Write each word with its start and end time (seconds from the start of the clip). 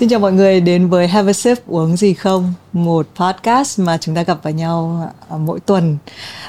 Xin 0.00 0.08
chào 0.08 0.20
mọi 0.20 0.32
người 0.32 0.60
đến 0.60 0.88
với 0.88 1.08
Have 1.08 1.30
a 1.30 1.32
Sip 1.32 1.66
uống 1.66 1.96
gì 1.96 2.14
không? 2.14 2.54
Một 2.72 3.06
podcast 3.14 3.80
mà 3.80 3.98
chúng 3.98 4.14
ta 4.14 4.22
gặp 4.22 4.38
vào 4.42 4.52
nhau 4.52 5.10
à, 5.30 5.36
mỗi 5.36 5.60
tuần. 5.60 5.96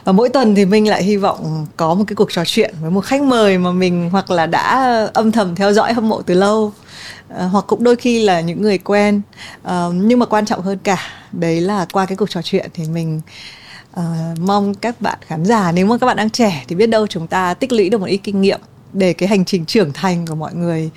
Và 0.04 0.12
mỗi 0.12 0.30
tuần 0.30 0.56
thì 0.56 0.66
mình 0.66 0.90
lại 0.90 1.04
hy 1.04 1.18
vọng 1.18 1.66
có 1.78 1.94
một 1.94 2.04
cái 2.08 2.16
cuộc 2.16 2.32
trò 2.32 2.46
chuyện 2.46 2.76
với 2.82 2.92
một 2.92 3.02
khách 3.02 3.22
mời 3.22 3.58
mà 3.58 3.72
mình 3.72 4.10
hoặc 4.10 4.32
là 4.32 4.46
đã 4.46 4.96
âm 5.14 5.32
thầm 5.32 5.56
theo 5.56 5.74
dõi 5.74 5.94
hâm 5.94 6.10
mộ 6.10 6.22
từ 6.22 6.34
lâu. 6.34 6.74
À, 7.30 7.44
hoặc 7.46 7.66
cũng 7.68 7.84
đôi 7.84 7.96
khi 7.96 8.24
là 8.24 8.42
những 8.42 8.62
người 8.62 8.78
quen. 8.78 9.22
À, 9.64 9.88
nhưng 9.94 10.20
mà 10.20 10.26
quan 10.26 10.46
trọng 10.46 10.62
hơn 10.62 10.78
cả 10.84 10.98
Đấy 11.32 11.62
là 11.62 11.86
qua 11.92 12.06
cái 12.06 12.18
cuộc 12.18 12.30
trò 12.30 12.42
chuyện 12.42 12.70
thì 12.74 12.84
mình 12.94 13.22
uh, 14.00 14.40
mong 14.40 14.74
các 14.76 15.02
bạn 15.02 15.20
khán 15.28 15.46
giả 15.46 15.72
nếu 15.72 15.86
mà 15.86 15.98
các 15.98 16.08
bạn 16.08 16.18
đang 16.18 16.30
trẻ 16.30 16.64
thì 16.68 16.76
biết 16.76 16.88
đâu 16.88 17.08
chúng 17.08 17.28
ta 17.28 17.54
tích 17.54 17.72
lũy 17.72 17.90
được 17.90 17.98
một 17.98 18.08
ít 18.08 18.18
kinh 18.18 18.42
nghiệm 18.42 18.60
để 18.94 19.14
cái 19.14 19.30
hành 19.30 19.46
trình 19.46 19.66
trưởng 19.66 19.94
thành 19.94 20.28
của 20.28 20.36
mọi 20.36 20.54
người 20.54 20.90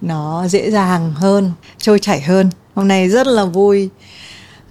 nó 0.00 0.48
dễ 0.48 0.70
dàng 0.70 1.12
hơn 1.12 1.52
trôi 1.78 1.98
chảy 1.98 2.20
hơn. 2.20 2.50
Hôm 2.74 2.88
nay 2.88 3.08
rất 3.08 3.26
là 3.26 3.44
vui 3.44 3.90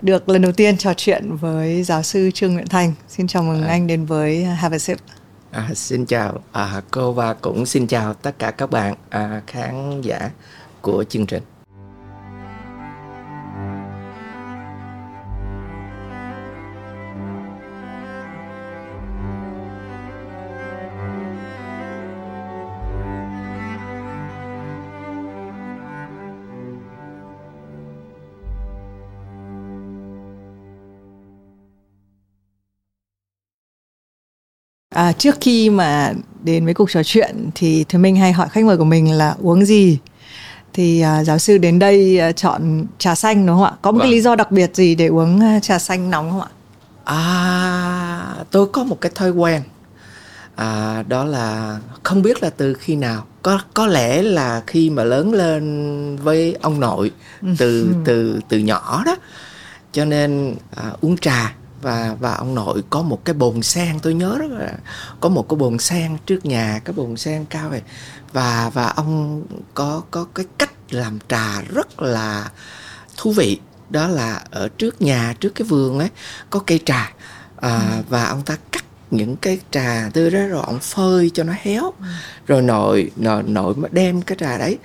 được 0.02 0.30
lần 0.30 0.42
đầu 0.42 0.52
tiên 0.52 0.78
trò 0.78 0.94
chuyện 0.98 1.36
với 1.36 1.84
giáo 1.84 2.04
sư 2.04 2.32
trương 2.34 2.54
nguyễn 2.54 2.68
thành. 2.68 2.94
Xin 3.08 3.28
chào 3.28 3.44
mừng 3.44 3.64
à. 3.64 3.68
anh 3.68 3.88
đến 3.88 4.06
với 4.06 4.44
have 4.44 4.76
a 4.76 4.80
sip. 4.80 4.98
À, 5.52 5.70
xin 5.76 6.06
chào. 6.06 6.40
À, 6.52 6.82
cô 6.92 7.12
và 7.12 7.34
cũng 7.34 7.66
xin 7.66 7.88
chào 7.88 8.14
tất 8.14 8.40
cả 8.40 8.52
các 8.52 8.72
bạn 8.72 8.96
à, 9.10 9.42
khán 9.48 10.02
giả 10.02 10.30
của 10.82 11.04
chương 11.10 11.26
trình 11.26 11.57
À, 34.98 35.12
trước 35.12 35.36
khi 35.42 35.70
mà 35.70 36.14
đến 36.44 36.66
với 36.66 36.74
cuộc 36.74 36.92
trò 36.92 37.04
chuyện 37.04 37.50
thì 37.56 37.86
thì 37.90 37.98
mình 37.98 38.16
hay 38.16 38.32
hỏi 38.32 38.50
khách 38.50 38.66
mời 38.66 38.78
của 38.78 38.84
mình 38.84 39.12
là 39.12 39.36
uống 39.42 39.66
gì 39.66 40.00
thì 40.74 41.02
à, 41.02 41.24
giáo 41.24 41.40
sư 41.40 41.58
đến 41.58 41.80
đây 41.80 42.20
à, 42.20 42.32
chọn 42.32 42.86
trà 42.98 43.16
xanh 43.16 43.46
đúng 43.46 43.56
không 43.56 43.66
ạ? 43.66 43.72
Có 43.82 43.92
một 43.92 43.98
vâng. 43.98 44.06
cái 44.06 44.12
lý 44.12 44.22
do 44.22 44.36
đặc 44.36 44.52
biệt 44.52 44.76
gì 44.76 44.96
để 44.96 45.08
uống 45.08 45.40
à, 45.40 45.60
trà 45.60 45.80
xanh 45.80 46.10
nóng 46.10 46.32
không 46.32 46.42
ạ? 46.42 46.48
À, 47.04 48.36
tôi 48.52 48.68
có 48.68 48.84
một 48.84 49.02
cái 49.02 49.12
thói 49.16 49.32
quen 49.32 49.62
à, 50.56 51.04
đó 51.08 51.26
là 51.26 51.78
không 52.04 52.22
biết 52.22 52.44
là 52.44 52.50
từ 52.50 52.74
khi 52.74 52.96
nào 52.96 53.26
có 53.42 53.60
có 53.74 53.88
lẽ 53.88 54.22
là 54.22 54.62
khi 54.68 54.90
mà 54.90 55.04
lớn 55.04 55.34
lên 55.34 56.16
với 56.16 56.58
ông 56.62 56.80
nội 56.80 57.12
từ 57.58 57.82
ừ. 57.82 57.94
từ 58.06 58.40
từ 58.50 58.58
nhỏ 58.58 59.04
đó 59.06 59.16
cho 59.92 60.06
nên 60.06 60.56
à, 60.76 60.92
uống 61.02 61.18
trà 61.18 61.56
và 61.88 62.16
và 62.20 62.34
ông 62.34 62.56
nội 62.56 62.84
có 62.90 63.02
một 63.02 63.26
cái 63.26 63.34
bồn 63.34 63.64
sen 63.64 64.00
tôi 64.00 64.14
nhớ 64.14 64.38
rất 64.40 64.52
là 64.52 64.74
có 65.20 65.30
một 65.30 65.50
cái 65.50 65.58
bồn 65.58 65.80
sen 65.80 66.18
trước 66.26 66.46
nhà 66.46 66.82
cái 66.86 66.94
bồn 66.94 67.18
sen 67.18 67.46
cao 67.46 67.70
này. 67.70 67.82
Và 68.34 68.72
và 68.74 68.88
ông 68.88 69.44
có 69.74 70.02
có 70.12 70.26
cái 70.36 70.46
cách 70.58 70.74
làm 70.90 71.20
trà 71.30 71.62
rất 71.62 72.02
là 72.02 72.52
thú 73.18 73.32
vị. 73.32 73.60
Đó 73.90 74.08
là 74.08 74.42
ở 74.52 74.70
trước 74.78 75.02
nhà 75.02 75.34
trước 75.40 75.56
cái 75.56 75.68
vườn 75.68 76.00
ấy 76.00 76.10
có 76.50 76.60
cây 76.60 76.80
trà. 76.86 77.14
À, 77.62 77.80
ừ. 77.98 78.04
và 78.10 78.26
ông 78.26 78.42
ta 78.42 78.58
cắt 78.72 78.84
những 79.12 79.36
cái 79.36 79.60
trà 79.72 80.10
tươi 80.14 80.32
đó 80.32 80.40
rồi 80.40 80.64
ông 80.66 80.80
phơi 80.80 81.32
cho 81.34 81.44
nó 81.44 81.54
héo. 81.62 81.94
Ừ. 82.00 82.06
rồi 82.48 82.62
nội 82.62 83.12
nội 83.16 83.44
nội 83.44 83.76
mới 83.76 83.90
đem 83.94 84.22
cái 84.22 84.38
trà 84.40 84.58
đấy 84.58 84.78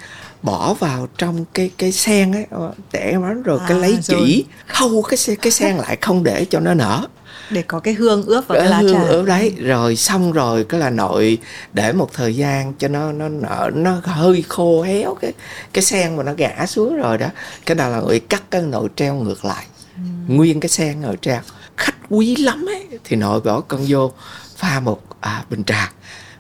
bỏ 0.43 0.75
vào 0.75 1.09
trong 1.19 1.45
cái 1.55 1.71
cái 1.79 1.93
sen 1.93 2.33
ấy. 2.33 2.47
Để 2.93 3.13
nó 3.21 3.35
rồi 3.35 3.59
à, 3.61 3.67
cái 3.69 3.79
lấy 3.79 3.93
rồi. 3.93 4.03
chỉ 4.03 4.45
khâu 4.67 5.03
cái 5.03 5.37
cái 5.43 5.53
sen 5.53 5.77
lại 5.77 5.97
không 6.01 6.25
để 6.25 6.47
cho 6.51 6.61
nó 6.61 6.75
nở. 6.75 7.07
Để 7.51 7.63
có 7.63 7.81
cái 7.81 7.95
hương 7.95 8.23
ướp 8.23 8.49
vào 8.49 8.59
cái 8.59 8.69
lá 8.69 8.79
hương 8.79 8.93
trà. 8.95 9.03
ướp 9.03 9.27
đấy. 9.27 9.55
Rồi 9.59 9.97
xong 9.97 10.33
rồi 10.33 10.65
cái 10.65 10.81
là 10.81 10.91
nội 10.91 11.39
để 11.73 11.93
một 11.93 12.11
thời 12.13 12.37
gian 12.37 12.73
cho 12.79 12.89
nó 12.89 13.13
nó 13.13 13.29
nở 13.29 13.71
nó 13.75 14.01
hơi 14.05 14.45
khô 14.49 14.83
héo 14.83 15.15
cái 15.15 15.33
cái 15.73 15.85
sen 15.85 16.17
mà 16.17 16.23
nó 16.23 16.33
ngã 16.33 16.67
xuống 16.67 16.97
rồi 16.97 17.19
đó. 17.19 17.27
Cái 17.67 17.75
đó 17.75 17.89
là 17.89 18.01
nội 18.01 18.21
cắt 18.29 18.43
cái 18.51 18.63
nội 18.63 18.89
treo 18.97 19.15
ngược 19.15 19.45
lại. 19.45 19.67
Ừ. 19.97 20.03
nguyên 20.27 20.61
cái 20.61 20.69
sen 20.69 21.01
nội 21.01 21.17
treo. 21.23 21.41
Khách 21.77 21.95
quý 22.09 22.37
lắm 22.37 22.67
ấy. 22.69 22.87
Thì 23.05 23.17
nội 23.17 23.41
bỏ 23.41 23.61
con 23.61 23.81
vô 23.89 24.13
pha 24.57 24.81
một 24.81 25.03
à, 25.21 25.45
bình 25.51 25.65
trà. 25.65 25.93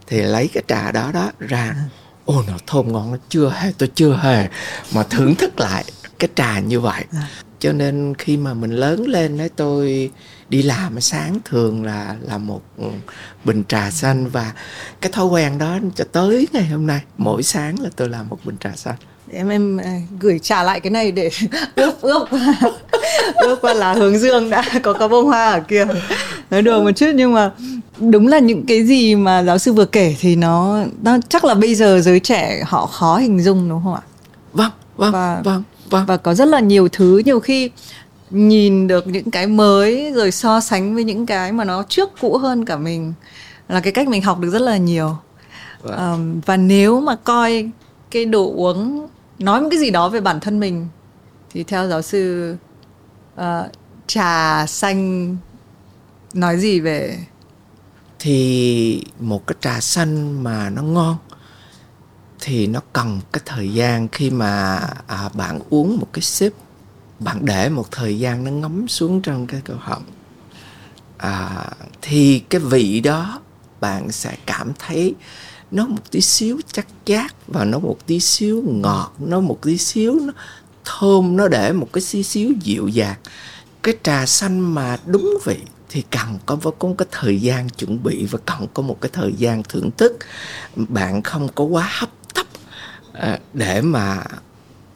Thì 0.06 0.22
lấy 0.22 0.48
cái 0.54 0.62
trà 0.68 0.92
đó 0.92 1.10
đó 1.14 1.30
ra. 1.38 1.74
Ừ 1.76 2.01
ô 2.24 2.42
nó 2.46 2.54
thơm 2.66 2.92
ngon 2.92 3.10
nó 3.10 3.18
chưa 3.28 3.52
hề 3.56 3.72
tôi 3.78 3.90
chưa 3.94 4.18
hề 4.22 4.48
mà 4.94 5.02
thưởng 5.02 5.34
thức 5.34 5.60
lại 5.60 5.84
cái 6.18 6.28
trà 6.34 6.60
như 6.60 6.80
vậy. 6.80 7.04
À. 7.12 7.28
cho 7.58 7.72
nên 7.72 8.14
khi 8.18 8.36
mà 8.36 8.54
mình 8.54 8.70
lớn 8.70 9.04
lên 9.08 9.38
đấy 9.38 9.50
tôi 9.56 10.10
đi 10.48 10.62
làm 10.62 11.00
sáng 11.00 11.38
thường 11.44 11.84
là 11.84 12.16
là 12.20 12.38
một 12.38 12.62
bình 13.44 13.62
trà 13.68 13.90
xanh 13.90 14.28
và 14.28 14.52
cái 15.00 15.12
thói 15.12 15.26
quen 15.26 15.58
đó 15.58 15.78
cho 15.94 16.04
tới 16.12 16.48
ngày 16.52 16.66
hôm 16.66 16.86
nay 16.86 17.00
mỗi 17.18 17.42
sáng 17.42 17.80
là 17.80 17.90
tôi 17.96 18.08
làm 18.08 18.28
một 18.28 18.38
bình 18.44 18.56
trà 18.60 18.70
xanh. 18.76 18.96
Em 19.32 19.48
em 19.48 19.76
à, 19.76 20.00
gửi 20.20 20.38
trả 20.38 20.62
lại 20.62 20.80
cái 20.80 20.90
này 20.90 21.12
để 21.12 21.30
ướp 21.74 22.00
ướp. 22.00 22.28
Ướp 23.42 23.58
qua 23.60 23.74
là 23.74 23.92
hướng 23.92 24.18
dương 24.18 24.50
đã 24.50 24.64
có 24.82 24.92
có 24.92 25.08
bông 25.08 25.26
hoa 25.26 25.50
ở 25.50 25.60
kia. 25.60 25.86
Nói 26.50 26.62
đùa 26.62 26.82
một 26.82 26.90
chút 26.96 27.10
nhưng 27.14 27.32
mà 27.32 27.50
đúng 28.10 28.28
là 28.28 28.38
những 28.38 28.66
cái 28.66 28.84
gì 28.84 29.14
mà 29.14 29.42
giáo 29.42 29.58
sư 29.58 29.72
vừa 29.72 29.84
kể 29.84 30.16
thì 30.20 30.36
nó 30.36 30.84
nó 31.02 31.18
chắc 31.28 31.44
là 31.44 31.54
bây 31.54 31.74
giờ 31.74 32.00
giới 32.00 32.20
trẻ 32.20 32.62
họ 32.66 32.86
khó 32.86 33.18
hình 33.18 33.40
dung 33.40 33.68
đúng 33.68 33.80
không 33.84 33.94
ạ? 33.94 34.02
Vâng 34.52 34.70
vâng 34.96 35.12
và, 35.12 35.40
vâng 35.44 35.62
vâng. 35.90 36.06
và 36.06 36.16
có 36.16 36.34
rất 36.34 36.48
là 36.48 36.60
nhiều 36.60 36.88
thứ. 36.88 37.22
Nhiều 37.24 37.40
khi 37.40 37.70
nhìn 38.30 38.88
được 38.88 39.06
những 39.06 39.30
cái 39.30 39.46
mới 39.46 40.12
rồi 40.14 40.30
so 40.30 40.60
sánh 40.60 40.94
với 40.94 41.04
những 41.04 41.26
cái 41.26 41.52
mà 41.52 41.64
nó 41.64 41.82
trước 41.88 42.10
cũ 42.20 42.36
hơn 42.36 42.64
cả 42.64 42.76
mình 42.76 43.12
là 43.68 43.80
cái 43.80 43.92
cách 43.92 44.08
mình 44.08 44.22
học 44.22 44.40
được 44.40 44.50
rất 44.50 44.62
là 44.62 44.76
nhiều. 44.76 45.16
Vâng. 45.82 46.12
um, 46.12 46.40
và 46.46 46.56
nếu 46.56 47.00
mà 47.00 47.16
coi 47.16 47.70
cái 48.10 48.24
đồ 48.24 48.52
uống 48.56 49.08
nói 49.38 49.60
một 49.60 49.68
cái 49.70 49.80
gì 49.80 49.90
đó 49.90 50.08
về 50.08 50.20
bản 50.20 50.40
thân 50.40 50.60
mình 50.60 50.88
thì 51.50 51.62
theo 51.62 51.88
giáo 51.88 52.02
sư 52.02 52.54
uh, 53.40 53.42
trà 54.06 54.66
xanh 54.66 55.36
nói 56.34 56.58
gì 56.58 56.80
về 56.80 57.18
thì 58.24 59.04
một 59.20 59.46
cái 59.46 59.56
trà 59.60 59.80
xanh 59.80 60.44
mà 60.44 60.70
nó 60.70 60.82
ngon 60.82 61.16
thì 62.40 62.66
nó 62.66 62.80
cần 62.92 63.20
cái 63.32 63.42
thời 63.46 63.68
gian 63.72 64.08
khi 64.08 64.30
mà 64.30 64.80
à, 65.06 65.28
bạn 65.34 65.60
uống 65.70 65.96
một 66.00 66.06
cái 66.12 66.22
sip 66.22 66.52
bạn 67.18 67.38
để 67.44 67.68
một 67.68 67.90
thời 67.90 68.18
gian 68.18 68.44
nó 68.44 68.50
ngấm 68.50 68.88
xuống 68.88 69.22
trong 69.22 69.46
cái 69.46 69.60
cổ 69.68 69.74
họng. 69.78 70.02
À, 71.18 71.66
thì 72.02 72.38
cái 72.38 72.60
vị 72.60 73.00
đó 73.00 73.40
bạn 73.80 74.12
sẽ 74.12 74.36
cảm 74.46 74.72
thấy 74.78 75.14
nó 75.70 75.86
một 75.86 76.10
tí 76.10 76.20
xíu 76.20 76.60
chắc 76.72 76.86
chát 77.04 77.32
và 77.46 77.64
nó 77.64 77.78
một 77.78 77.96
tí 78.06 78.20
xíu 78.20 78.62
ngọt 78.66 79.14
nó 79.18 79.40
một 79.40 79.58
tí 79.62 79.78
xíu 79.78 80.20
nó 80.20 80.32
thơm 80.84 81.36
nó 81.36 81.48
để 81.48 81.72
một 81.72 81.88
cái 81.92 82.02
xíu 82.02 82.22
xíu 82.22 82.52
dịu 82.62 82.88
dàng. 82.88 83.16
Cái 83.82 83.94
trà 84.02 84.26
xanh 84.26 84.74
mà 84.74 84.98
đúng 85.06 85.38
vị 85.44 85.58
thì 85.92 86.02
cần 86.10 86.38
có 86.46 86.56
có 86.78 86.88
cái 86.98 87.08
thời 87.10 87.40
gian 87.40 87.68
chuẩn 87.68 88.02
bị 88.02 88.26
và 88.30 88.38
cần 88.46 88.66
có 88.74 88.82
một 88.82 89.00
cái 89.00 89.10
thời 89.12 89.32
gian 89.32 89.62
thưởng 89.68 89.90
thức. 89.96 90.18
Bạn 90.76 91.22
không 91.22 91.48
có 91.54 91.64
quá 91.64 91.88
hấp 91.98 92.08
tấp 92.34 92.46
à, 93.12 93.38
để 93.52 93.80
mà 93.80 94.24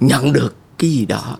nhận 0.00 0.32
được 0.32 0.54
cái 0.78 0.90
gì 0.90 1.06
đó 1.06 1.36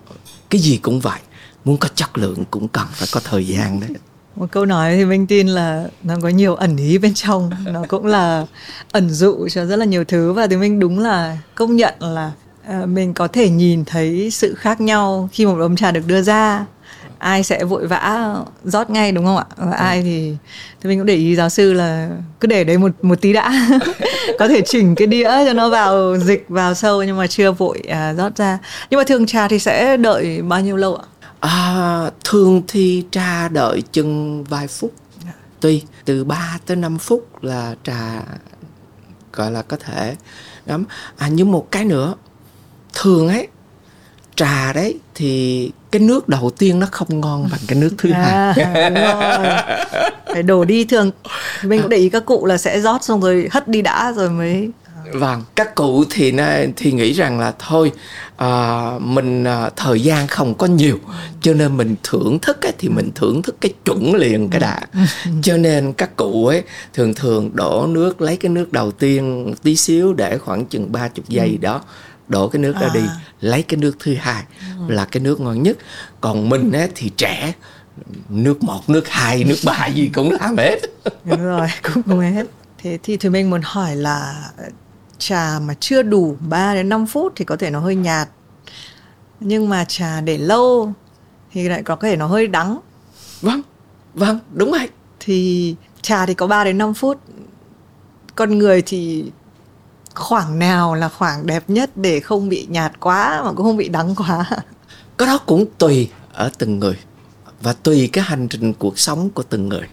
cái 0.50 0.61
gì 0.61 0.78
cũng 0.83 1.00
vậy. 1.00 1.21
Muốn 1.65 1.77
có 1.77 1.89
chất 1.94 2.19
lượng 2.19 2.44
cũng 2.50 2.69
cần 2.69 2.87
phải 2.93 3.09
có 3.12 3.21
thời 3.25 3.47
gian 3.47 3.81
đấy. 3.81 3.91
Một 4.37 4.47
câu 4.50 4.67
nói 4.67 4.97
thì 4.97 5.05
mình 5.05 5.27
tin 5.27 5.49
là 5.49 5.88
nó 6.03 6.15
có 6.23 6.28
nhiều 6.28 6.55
ẩn 6.55 6.77
ý 6.77 6.99
bên 6.99 7.15
trong 7.15 7.50
nó 7.65 7.84
cũng 7.88 8.06
là 8.06 8.47
ẩn 8.93 9.11
dụ 9.11 9.49
cho 9.49 9.65
rất 9.65 9.77
là 9.77 9.84
nhiều 9.84 10.05
thứ. 10.05 10.33
Và 10.33 10.47
thì 10.47 10.56
mình 10.56 10.81
đúng 10.81 10.99
là 10.99 11.38
công 11.55 11.77
nhận 11.77 11.94
là 12.00 12.33
à, 12.67 12.87
mình 12.87 13.15
có 13.15 13.28
thể 13.28 13.50
nhìn 13.50 13.84
thấy 13.84 14.31
sự 14.31 14.55
khác 14.55 14.81
nhau 14.81 15.28
khi 15.33 15.47
một 15.47 15.61
ấm 15.61 15.76
trà 15.76 15.91
được 15.91 16.06
đưa 16.06 16.23
ra 16.23 16.67
ai 17.19 17.43
sẽ 17.43 17.65
vội 17.65 17.87
vã 17.87 18.35
rót 18.65 18.91
ngay 18.91 19.13
đúng 19.13 19.25
không 19.25 19.37
ạ? 19.37 19.45
Và 19.57 19.77
ừ. 19.77 19.85
ai 19.85 20.03
thì 20.03 20.37
thì 20.81 20.89
mình 20.89 20.99
cũng 20.99 21.07
để 21.07 21.15
ý 21.15 21.37
giáo 21.37 21.49
sư 21.49 21.73
là 21.73 22.11
cứ 22.41 22.49
để 22.49 22.65
đấy 22.65 22.79
một 22.79 22.91
một 23.03 23.21
tí 23.21 23.33
đã. 23.33 23.69
Có 24.39 24.49
thể 24.49 24.61
chỉnh 24.61 24.95
cái 24.95 25.07
đĩa 25.07 25.31
cho 25.47 25.53
nó 25.53 25.69
vào 25.69 26.17
dịch 26.17 26.45
vào 26.49 26.75
sâu 26.75 27.03
nhưng 27.03 27.17
mà 27.17 27.27
chưa 27.27 27.53
vội 27.53 27.83
à, 27.89 28.15
rót 28.15 28.37
ra. 28.37 28.59
Nhưng 28.91 28.99
mà 28.99 29.05
thường 29.05 29.27
trà 29.27 29.49
thì 29.49 29.59
sẽ 29.59 29.97
đợi 29.97 30.43
bao 30.43 30.61
nhiêu 30.61 30.77
lâu 30.77 30.97
ạ? 30.97 31.05
À, 31.41 32.11
thường 32.25 32.63
thì 32.69 33.05
trà 33.11 33.49
đợi 33.49 33.83
chừng 33.93 34.45
vài 34.45 34.67
phút. 34.67 34.93
Dạ. 35.25 35.33
tùy 35.61 35.83
từ 36.05 36.25
3 36.25 36.59
tới 36.67 36.77
5 36.77 36.99
phút 36.99 37.45
là 37.45 37.75
trà 37.85 38.23
gọi 39.33 39.51
là 39.51 39.63
có 39.63 39.77
thể. 39.77 40.17
Ngắm. 40.67 40.85
À 41.17 41.29
nhưng 41.29 41.53
một 41.53 41.71
cái 41.71 41.85
nữa 41.85 42.15
thường 42.95 43.29
ấy 43.29 43.49
trà 44.37 44.73
đấy 44.73 44.99
thì 45.15 45.71
cái 45.91 46.00
nước 46.00 46.29
đầu 46.29 46.50
tiên 46.59 46.79
nó 46.79 46.87
không 46.93 47.21
ngon 47.21 47.49
bằng 47.50 47.61
cái 47.69 47.79
nước 47.79 47.94
thứ 47.99 48.11
à, 48.11 48.55
hai 48.56 49.65
phải 50.27 50.43
đổ 50.43 50.65
đi 50.65 50.85
thường. 50.85 51.11
Mình 51.62 51.81
cũng 51.83 51.91
để 51.91 51.97
ý 51.97 52.09
các 52.09 52.27
cụ 52.27 52.47
là 52.47 52.59
sẽ 52.59 52.81
rót 52.81 53.05
xong 53.05 53.21
rồi 53.21 53.49
hất 53.50 53.69
đi 53.69 53.83
đã 53.83 54.12
rồi 54.17 54.31
mới 54.31 54.71
vâng 55.12 55.43
các 55.55 55.75
cụ 55.75 56.05
thì 56.11 56.33
thì 56.77 56.93
nghĩ 56.93 57.12
rằng 57.12 57.41
là 57.41 57.53
thôi 57.59 57.93
à, 58.37 58.91
mình 59.00 59.44
à, 59.44 59.71
thời 59.77 60.00
gian 60.00 60.27
không 60.27 60.55
có 60.55 60.67
nhiều 60.67 60.99
cho 61.41 61.55
nên 61.55 61.77
mình 61.77 61.97
thưởng 62.03 62.39
thức 62.43 62.62
ấy, 62.62 62.73
thì 62.79 62.89
mình 62.89 63.11
thưởng 63.15 63.43
thức 63.43 63.56
cái 63.61 63.73
chuẩn 63.85 64.15
liền 64.15 64.49
cái 64.50 64.61
đã. 64.61 64.81
Cho 65.43 65.56
nên 65.56 65.93
các 65.93 66.17
cụ 66.17 66.47
ấy 66.47 66.62
thường 66.94 67.15
thường 67.15 67.50
đổ 67.55 67.87
nước 67.87 68.21
lấy 68.21 68.37
cái 68.37 68.50
nước 68.50 68.73
đầu 68.73 68.91
tiên 68.91 69.55
tí 69.62 69.77
xíu 69.77 70.12
để 70.12 70.39
khoảng 70.39 70.67
chừng 70.67 70.93
ba 70.93 71.09
chục 71.09 71.29
giây 71.29 71.59
đó 71.61 71.81
đổ 72.28 72.49
cái 72.49 72.62
nước 72.62 72.75
ra 72.81 72.87
à. 72.87 72.94
đi 72.94 73.00
lấy 73.40 73.62
cái 73.62 73.81
nước 73.81 73.96
thứ 73.99 74.14
hai 74.14 74.44
ừ. 74.78 74.94
là 74.94 75.05
cái 75.05 75.23
nước 75.23 75.40
ngon 75.40 75.62
nhất. 75.62 75.76
Còn 76.20 76.49
mình 76.49 76.73
ấy 76.73 76.88
thì 76.94 77.11
trẻ 77.17 77.52
nước 78.28 78.62
một 78.62 78.88
nước 78.88 79.08
hai 79.08 79.44
nước 79.44 79.56
ba 79.64 79.87
gì 79.87 80.11
cũng 80.14 80.32
làm 80.40 80.56
hết. 80.56 80.78
Đúng 81.25 81.44
rồi 81.44 81.69
cũng 81.82 82.02
cũng 82.02 82.20
hết. 82.20 82.46
Thế 82.78 82.99
thì 83.02 83.17
thì 83.17 83.28
mình 83.28 83.50
muốn 83.50 83.61
hỏi 83.64 83.96
là 83.96 84.50
trà 85.19 85.58
mà 85.58 85.75
chưa 85.81 86.02
đủ 86.02 86.37
3 86.49 86.75
đến 86.75 86.88
5 86.88 87.06
phút 87.06 87.32
thì 87.37 87.44
có 87.44 87.56
thể 87.56 87.70
nó 87.70 87.81
hơi 87.81 87.94
nhạt. 87.94 88.29
Nhưng 89.40 89.69
mà 89.69 89.84
trà 89.84 90.20
để 90.20 90.38
lâu 90.38 90.93
thì 91.52 91.69
lại 91.69 91.82
có 91.82 91.96
thể 91.96 92.17
nó 92.17 92.26
hơi 92.26 92.46
đắng. 92.46 92.79
Vâng 93.40 93.62
vâng 94.14 94.38
đúng 94.52 94.72
rồi 94.72 94.88
thì 95.20 95.75
trà 96.02 96.26
thì 96.26 96.34
có 96.34 96.46
3 96.46 96.64
đến 96.64 96.79
5 96.79 96.94
phút. 96.94 97.20
Con 98.34 98.58
người 98.58 98.82
thì 98.87 99.25
khoảng 100.17 100.59
nào 100.59 100.95
là 100.95 101.09
khoảng 101.09 101.47
đẹp 101.47 101.65
nhất 101.69 101.97
để 101.97 102.21
không 102.21 102.49
bị 102.49 102.67
nhạt 102.71 103.01
quá 103.01 103.43
mà 103.45 103.53
cũng 103.53 103.67
không 103.67 103.77
bị 103.77 103.89
đắng 103.89 104.15
quá? 104.15 104.51
Cái 105.19 105.29
đó 105.29 105.39
cũng 105.39 105.67
tùy 105.79 106.11
ở 106.33 106.51
từng 106.59 106.79
người 106.79 106.99
và 107.63 107.73
tùy 107.73 108.09
cái 108.13 108.25
hành 108.25 108.49
trình 108.49 108.73
cuộc 108.73 108.99
sống 108.99 109.31
của 109.31 109.43
từng 109.43 109.69
người. 109.69 109.89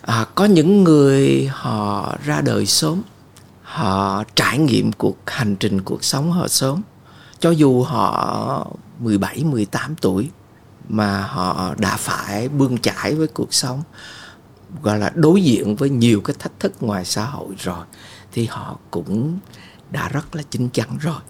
À, 0.00 0.26
có 0.34 0.44
những 0.44 0.84
người 0.84 1.50
họ 1.52 2.16
ra 2.24 2.40
đời 2.40 2.66
sớm 2.66 3.02
họ 3.62 4.24
trải 4.34 4.58
nghiệm 4.58 4.92
cuộc 4.92 5.16
hành 5.26 5.56
trình 5.56 5.80
cuộc 5.80 6.04
sống 6.04 6.32
họ 6.32 6.48
sớm. 6.48 6.82
Cho 7.40 7.50
dù 7.50 7.82
họ 7.82 8.66
17, 8.98 9.44
18 9.44 9.94
tuổi 9.96 10.30
mà 10.88 11.20
họ 11.22 11.74
đã 11.78 11.96
phải 11.96 12.48
bươn 12.48 12.78
chải 12.78 13.14
với 13.14 13.26
cuộc 13.26 13.54
sống 13.54 13.82
gọi 14.82 14.98
là 14.98 15.12
đối 15.14 15.42
diện 15.42 15.76
với 15.76 15.90
nhiều 15.90 16.20
cái 16.20 16.36
thách 16.38 16.60
thức 16.60 16.72
ngoài 16.80 17.04
xã 17.04 17.24
hội 17.24 17.54
rồi 17.58 17.84
thì 18.32 18.46
họ 18.46 18.76
cũng 18.90 19.38
đã 19.90 20.08
rất 20.08 20.36
là 20.36 20.42
chín 20.50 20.68
chắn 20.72 20.98
rồi 21.00 21.20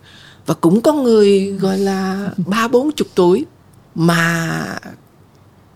và 0.47 0.55
cũng 0.55 0.81
có 0.81 0.93
người 0.93 1.53
gọi 1.61 1.79
là 1.79 2.31
ba 2.47 2.69
bốn 2.69 2.93
chục 2.93 3.09
tuổi 3.15 3.47
mà 3.95 4.65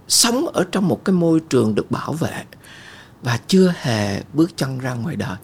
sống 0.08 0.46
ở 0.46 0.64
trong 0.72 0.88
một 0.88 1.04
cái 1.04 1.14
môi 1.14 1.40
trường 1.40 1.74
được 1.74 1.90
bảo 1.90 2.12
vệ 2.12 2.44
và 3.22 3.38
chưa 3.46 3.74
hề 3.80 4.22
bước 4.32 4.56
chân 4.56 4.78
ra 4.78 4.94
ngoài 4.94 5.16
đời 5.16 5.36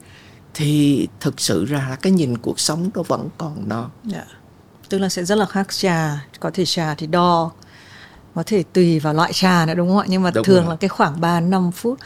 thì 0.55 1.09
thực 1.21 1.41
sự 1.41 1.65
ra 1.65 1.87
là 1.91 1.97
cái 1.97 2.13
nhìn 2.13 2.39
cuộc 2.39 2.61
sống 2.61 2.91
nó 2.95 3.03
vẫn 3.03 3.29
còn 3.39 3.69
non 3.69 3.91
yeah. 4.13 4.27
Dạ. 4.29 4.37
tức 4.89 4.99
là 4.99 5.09
sẽ 5.09 5.25
rất 5.25 5.35
là 5.35 5.47
khác 5.47 5.67
trà 5.71 6.27
có 6.41 6.51
thể 6.55 6.65
trà 6.65 6.95
thì 6.95 7.07
đo 7.07 7.51
có 8.35 8.43
thể 8.47 8.63
tùy 8.73 8.99
vào 8.99 9.15
loại 9.15 9.33
trà 9.33 9.67
nữa 9.67 9.75
đúng 9.75 9.89
không 9.89 9.99
ạ 9.99 10.07
nhưng 10.09 10.23
mà 10.23 10.31
đúng 10.31 10.45
thường 10.45 10.65
rồi. 10.65 10.71
là 10.71 10.77
cái 10.77 10.89
khoảng 10.89 11.21
3 11.21 11.41
5 11.41 11.73
phút 11.73 11.99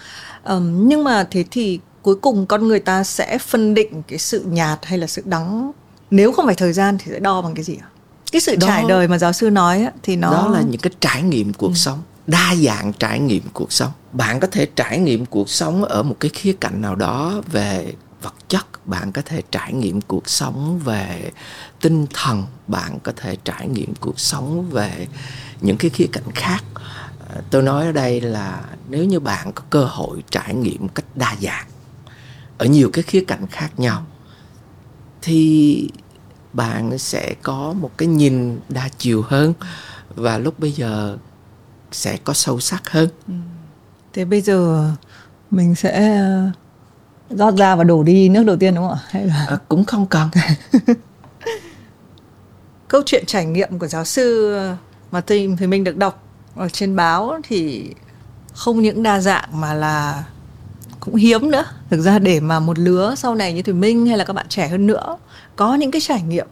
um, 0.44 0.88
nhưng 0.88 1.04
mà 1.04 1.24
thế 1.30 1.44
thì 1.50 1.80
cuối 2.02 2.14
cùng 2.14 2.46
con 2.46 2.68
người 2.68 2.80
ta 2.80 3.04
sẽ 3.04 3.38
phân 3.38 3.74
định 3.74 4.02
cái 4.08 4.18
sự 4.18 4.44
nhạt 4.48 4.78
hay 4.82 4.98
là 4.98 5.06
sự 5.06 5.22
đắng. 5.24 5.72
Nếu 6.10 6.32
không 6.32 6.46
phải 6.46 6.54
thời 6.54 6.72
gian 6.72 6.98
thì 6.98 7.12
sẽ 7.12 7.18
đo 7.18 7.42
bằng 7.42 7.54
cái 7.54 7.64
gì 7.64 7.78
ạ? 7.82 7.88
Cái 8.32 8.40
sự 8.40 8.56
đó, 8.56 8.66
trải 8.66 8.84
đời 8.88 9.08
mà 9.08 9.18
giáo 9.18 9.32
sư 9.32 9.50
nói 9.50 9.88
thì 10.02 10.16
nó 10.16 10.30
đó 10.30 10.48
là 10.48 10.62
những 10.62 10.80
cái 10.80 10.92
trải 11.00 11.22
nghiệm 11.22 11.52
cuộc 11.52 11.68
ừ. 11.68 11.74
sống 11.74 12.02
đa 12.26 12.54
dạng 12.54 12.92
trải 12.92 13.20
nghiệm 13.20 13.42
cuộc 13.52 13.72
sống. 13.72 13.90
Bạn 14.12 14.40
có 14.40 14.46
thể 14.46 14.66
trải 14.76 14.98
nghiệm 14.98 15.26
cuộc 15.26 15.50
sống 15.50 15.84
ở 15.84 16.02
một 16.02 16.16
cái 16.20 16.30
khía 16.34 16.52
cạnh 16.60 16.80
nào 16.80 16.94
đó 16.94 17.42
về 17.52 17.92
vật 18.22 18.34
chất 18.48 18.86
bạn 18.86 19.12
có 19.12 19.22
thể 19.24 19.42
trải 19.50 19.72
nghiệm 19.72 20.00
cuộc 20.00 20.28
sống 20.28 20.80
về 20.84 21.30
tinh 21.80 22.06
thần 22.14 22.44
bạn 22.66 22.98
có 23.02 23.12
thể 23.16 23.36
trải 23.44 23.68
nghiệm 23.68 23.94
cuộc 23.94 24.20
sống 24.20 24.70
về 24.70 25.06
những 25.60 25.76
cái 25.76 25.90
khía 25.90 26.06
cạnh 26.12 26.30
khác. 26.34 26.64
Ờ, 27.28 27.40
tôi 27.50 27.62
nói 27.62 27.86
ở 27.86 27.92
đây 27.92 28.20
là 28.20 28.60
nếu 28.88 29.04
như 29.04 29.20
bạn 29.20 29.52
có 29.52 29.62
cơ 29.70 29.84
hội 29.84 30.22
trải 30.30 30.54
nghiệm 30.54 30.88
cách 30.88 31.06
đa 31.14 31.36
dạng 31.40 31.66
ở 32.62 32.66
nhiều 32.66 32.90
cái 32.92 33.02
khía 33.02 33.24
cạnh 33.26 33.46
khác 33.50 33.70
nhau 33.76 34.02
thì 35.22 35.88
bạn 36.52 36.98
sẽ 36.98 37.34
có 37.42 37.74
một 37.80 37.90
cái 37.98 38.08
nhìn 38.08 38.60
đa 38.68 38.88
chiều 38.98 39.22
hơn 39.22 39.54
và 40.14 40.38
lúc 40.38 40.58
bây 40.58 40.72
giờ 40.72 41.18
sẽ 41.92 42.18
có 42.24 42.32
sâu 42.32 42.60
sắc 42.60 42.90
hơn. 42.90 43.08
Ừ. 43.28 43.34
thế 44.12 44.24
bây 44.24 44.40
giờ 44.40 44.90
mình 45.50 45.74
sẽ 45.74 46.18
ờ, 46.18 46.50
rót 47.30 47.56
ra 47.56 47.76
và 47.76 47.84
đổ 47.84 48.02
đi 48.02 48.28
nước 48.28 48.44
đầu 48.46 48.56
tiên 48.56 48.74
đúng 48.74 48.88
không 48.88 48.98
ạ? 48.98 49.06
Hay 49.08 49.26
là 49.26 49.46
à, 49.48 49.58
cũng 49.68 49.84
không 49.84 50.06
cần. 50.06 50.28
Câu 52.88 53.02
chuyện 53.06 53.24
trải 53.26 53.46
nghiệm 53.46 53.78
của 53.78 53.86
giáo 53.86 54.04
sư 54.04 54.56
mà 55.10 55.20
thì, 55.20 55.48
thì 55.58 55.66
mình 55.66 55.84
được 55.84 55.96
đọc 55.96 56.22
ở 56.54 56.68
trên 56.68 56.96
báo 56.96 57.40
thì 57.42 57.90
không 58.52 58.82
những 58.82 59.02
đa 59.02 59.20
dạng 59.20 59.60
mà 59.60 59.74
là 59.74 60.24
cũng 61.04 61.14
hiếm 61.14 61.50
nữa. 61.50 61.64
Thực 61.90 62.00
ra 62.00 62.18
để 62.18 62.40
mà 62.40 62.60
một 62.60 62.78
lứa 62.78 63.14
sau 63.16 63.34
này 63.34 63.52
như 63.52 63.62
thùy 63.62 63.74
minh 63.74 64.06
hay 64.06 64.18
là 64.18 64.24
các 64.24 64.32
bạn 64.32 64.46
trẻ 64.48 64.68
hơn 64.68 64.86
nữa 64.86 65.18
có 65.56 65.74
những 65.74 65.90
cái 65.90 66.00
trải 66.00 66.22
nghiệm 66.22 66.46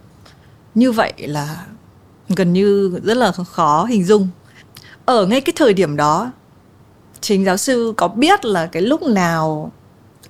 như 0.75 0.91
vậy 0.91 1.13
là 1.17 1.65
gần 2.29 2.53
như 2.53 2.99
rất 3.03 3.17
là 3.17 3.31
khó 3.31 3.85
hình 3.85 4.03
dung. 4.03 4.27
Ở 5.05 5.25
ngay 5.25 5.41
cái 5.41 5.53
thời 5.55 5.73
điểm 5.73 5.95
đó, 5.95 6.31
chính 7.21 7.45
giáo 7.45 7.57
sư 7.57 7.93
có 7.97 8.07
biết 8.07 8.45
là 8.45 8.65
cái 8.65 8.81
lúc 8.81 9.03
nào, 9.03 9.71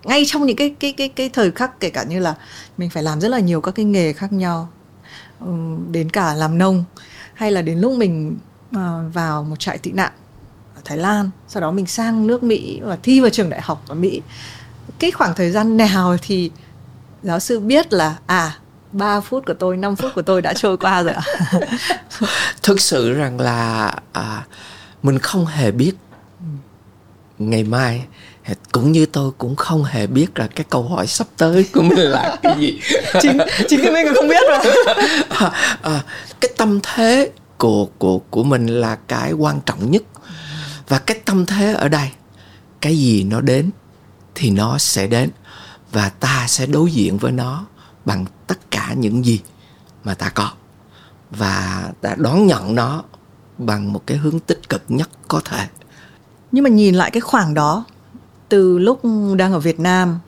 ngay 0.04 0.24
trong 0.28 0.46
những 0.46 0.56
cái 0.56 0.76
cái 0.80 0.94
cái 0.94 1.10
cái 1.10 1.30
thời 1.30 1.52
khắc 1.52 1.80
kể 1.80 1.90
cả 1.90 2.04
như 2.04 2.20
là 2.20 2.36
mình 2.78 2.90
phải 2.90 3.04
làm 3.04 3.22
rất 3.22 3.28
là 3.28 3.40
nhiều 3.40 3.62
các 3.62 3.72
cái 3.72 3.86
nghề 3.86 4.14
khác 4.14 4.34
nhau 4.34 4.70
đến 5.92 6.10
cả 6.10 6.34
làm 6.34 6.58
nông, 6.58 6.84
hay 7.34 7.52
là 7.52 7.62
đến 7.62 7.80
lúc 7.80 7.94
mình 7.94 8.38
ờ, 8.76 9.04
vào 9.14 9.44
một 9.44 9.60
trại 9.60 9.78
tị 9.78 9.92
nạn. 9.92 10.12
Thái 10.86 10.98
Lan 10.98 11.30
sau 11.48 11.62
đó 11.62 11.72
mình 11.72 11.86
sang 11.86 12.28
nước 12.28 12.44
Mỹ 12.44 12.80
và 12.84 12.98
thi 13.04 13.20
vào 13.20 13.30
trường 13.30 13.50
đại 13.50 13.62
học 13.62 13.84
ở 13.88 13.96
Mỹ. 13.96 14.22
Cái 15.00 15.12
khoảng 15.12 15.36
thời 15.36 15.52
gian 15.52 15.78
nào 15.78 16.18
thì 16.22 16.52
giáo 17.24 17.40
sư 17.40 17.60
biết 17.60 17.94
là 17.94 18.16
à 18.26 18.58
3 18.92 19.22
phút 19.22 19.46
của 19.46 19.54
tôi 19.54 19.78
5 19.78 19.96
phút 19.96 20.12
của 20.16 20.22
tôi 20.22 20.42
đã 20.42 20.54
trôi 20.54 20.78
qua 20.78 21.04
rồi 21.04 21.14
ạ? 21.14 21.24
Thực 22.64 22.82
sự 22.82 23.14
rằng 23.14 23.40
là 23.40 23.94
à, 24.12 24.46
mình 25.04 25.20
không 25.20 25.46
hề 25.46 25.72
biết. 25.72 25.94
Ngày 27.40 27.64
mai 27.64 28.06
cũng 28.72 28.92
như 28.92 29.06
tôi 29.06 29.32
cũng 29.38 29.56
không 29.56 29.84
hề 29.84 30.08
biết 30.08 30.40
là 30.40 30.48
cái 30.48 30.66
câu 30.70 30.84
hỏi 30.84 31.08
sắp 31.08 31.28
tới 31.38 31.66
của 31.74 31.82
mình 31.82 32.00
là 32.00 32.38
cái 32.42 32.56
gì. 32.60 32.80
Chính 33.22 33.38
chính 33.70 33.82
cái 33.84 33.92
mình 33.92 34.14
không 34.16 34.28
biết 34.28 34.44
rồi. 34.50 34.74
À, 35.30 35.52
à, 35.82 36.04
cái 36.42 36.52
tâm 36.58 36.80
thế 36.84 37.32
của 37.58 37.86
của 37.98 38.20
của 38.30 38.44
mình 38.44 38.68
là 38.68 38.96
cái 39.08 39.32
quan 39.32 39.60
trọng 39.66 39.92
nhất 39.92 40.04
và 40.92 41.00
cái 41.00 41.20
tâm 41.26 41.46
thế 41.46 41.74
ở 41.74 41.88
đây, 41.88 42.12
cái 42.82 42.98
gì 42.98 43.24
nó 43.24 43.42
đến 43.42 43.70
thì 44.36 44.50
nó 44.50 44.78
sẽ 44.78 45.08
đến 45.08 45.30
và 45.92 46.10
ta 46.10 46.46
sẽ 46.48 46.66
đối 46.66 46.92
diện 46.92 47.18
với 47.18 47.32
nó 47.32 47.66
bằng 48.06 48.26
tất 48.48 48.72
cả 48.72 48.94
những 48.98 49.26
gì 49.26 49.42
mà 50.04 50.14
ta 50.14 50.30
có. 50.30 50.52
Và 51.30 51.90
ta 52.02 52.16
đón 52.18 52.48
nhận 52.48 52.76
nó 52.76 53.04
bằng 53.58 53.94
một 53.94 54.02
cái 54.06 54.18
hướng 54.18 54.40
tích 54.40 54.70
cực 54.70 54.84
nhất 54.88 55.10
có 55.28 55.42
thể. 55.46 55.68
Nhưng 56.52 56.64
mà 56.64 56.70
nhìn 56.70 56.96
lại 56.96 57.12
cái 57.12 57.22
khoảng 57.22 57.54
đó, 57.54 57.86
từ 58.50 58.80
lúc 58.80 59.02
đang 59.38 59.54
ở 59.54 59.60
Việt 59.60 59.80
Nam, 59.80 60.20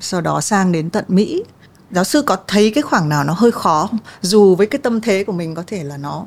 sau 0.00 0.20
đó 0.20 0.40
sang 0.40 0.72
đến 0.72 0.90
tận 0.90 1.04
Mỹ, 1.08 1.42
giáo 1.90 2.04
sư 2.04 2.22
có 2.22 2.36
thấy 2.46 2.70
cái 2.70 2.82
khoảng 2.82 3.08
nào 3.08 3.24
nó 3.24 3.32
hơi 3.32 3.52
khó 3.52 3.86
không? 3.90 3.98
dù 4.20 4.54
với 4.54 4.66
cái 4.66 4.78
tâm 4.78 5.00
thế 5.00 5.24
của 5.24 5.32
mình 5.32 5.54
có 5.54 5.64
thể 5.66 5.84
là 5.84 5.96
nó 5.96 6.26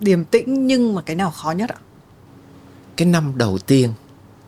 điềm 0.00 0.24
tĩnh 0.24 0.66
nhưng 0.66 0.94
mà 0.94 1.02
cái 1.02 1.16
nào 1.16 1.30
khó 1.30 1.50
nhất 1.50 1.70
ạ? 1.70 1.78
Cái 2.96 3.08
năm 3.08 3.32
đầu 3.36 3.58
tiên 3.58 3.92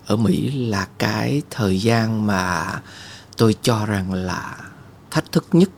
ở 0.07 0.17
Mỹ 0.17 0.51
là 0.51 0.89
cái 0.99 1.43
thời 1.51 1.81
gian 1.81 2.27
mà 2.27 2.67
tôi 3.37 3.57
cho 3.63 3.87
rằng 3.87 4.13
là 4.13 4.57
thách 5.11 5.33
thức 5.33 5.47
nhất. 5.53 5.71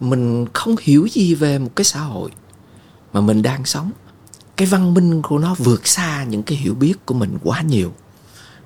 Mình 0.00 0.46
không 0.52 0.76
hiểu 0.80 1.08
gì 1.12 1.34
về 1.34 1.58
một 1.58 1.70
cái 1.76 1.84
xã 1.84 2.00
hội 2.00 2.30
mà 3.12 3.20
mình 3.20 3.42
đang 3.42 3.64
sống. 3.64 3.90
Cái 4.56 4.68
văn 4.68 4.94
minh 4.94 5.22
của 5.22 5.38
nó 5.38 5.54
vượt 5.58 5.86
xa 5.86 6.24
những 6.24 6.42
cái 6.42 6.58
hiểu 6.58 6.74
biết 6.74 7.06
của 7.06 7.14
mình 7.14 7.38
quá 7.44 7.62
nhiều. 7.62 7.92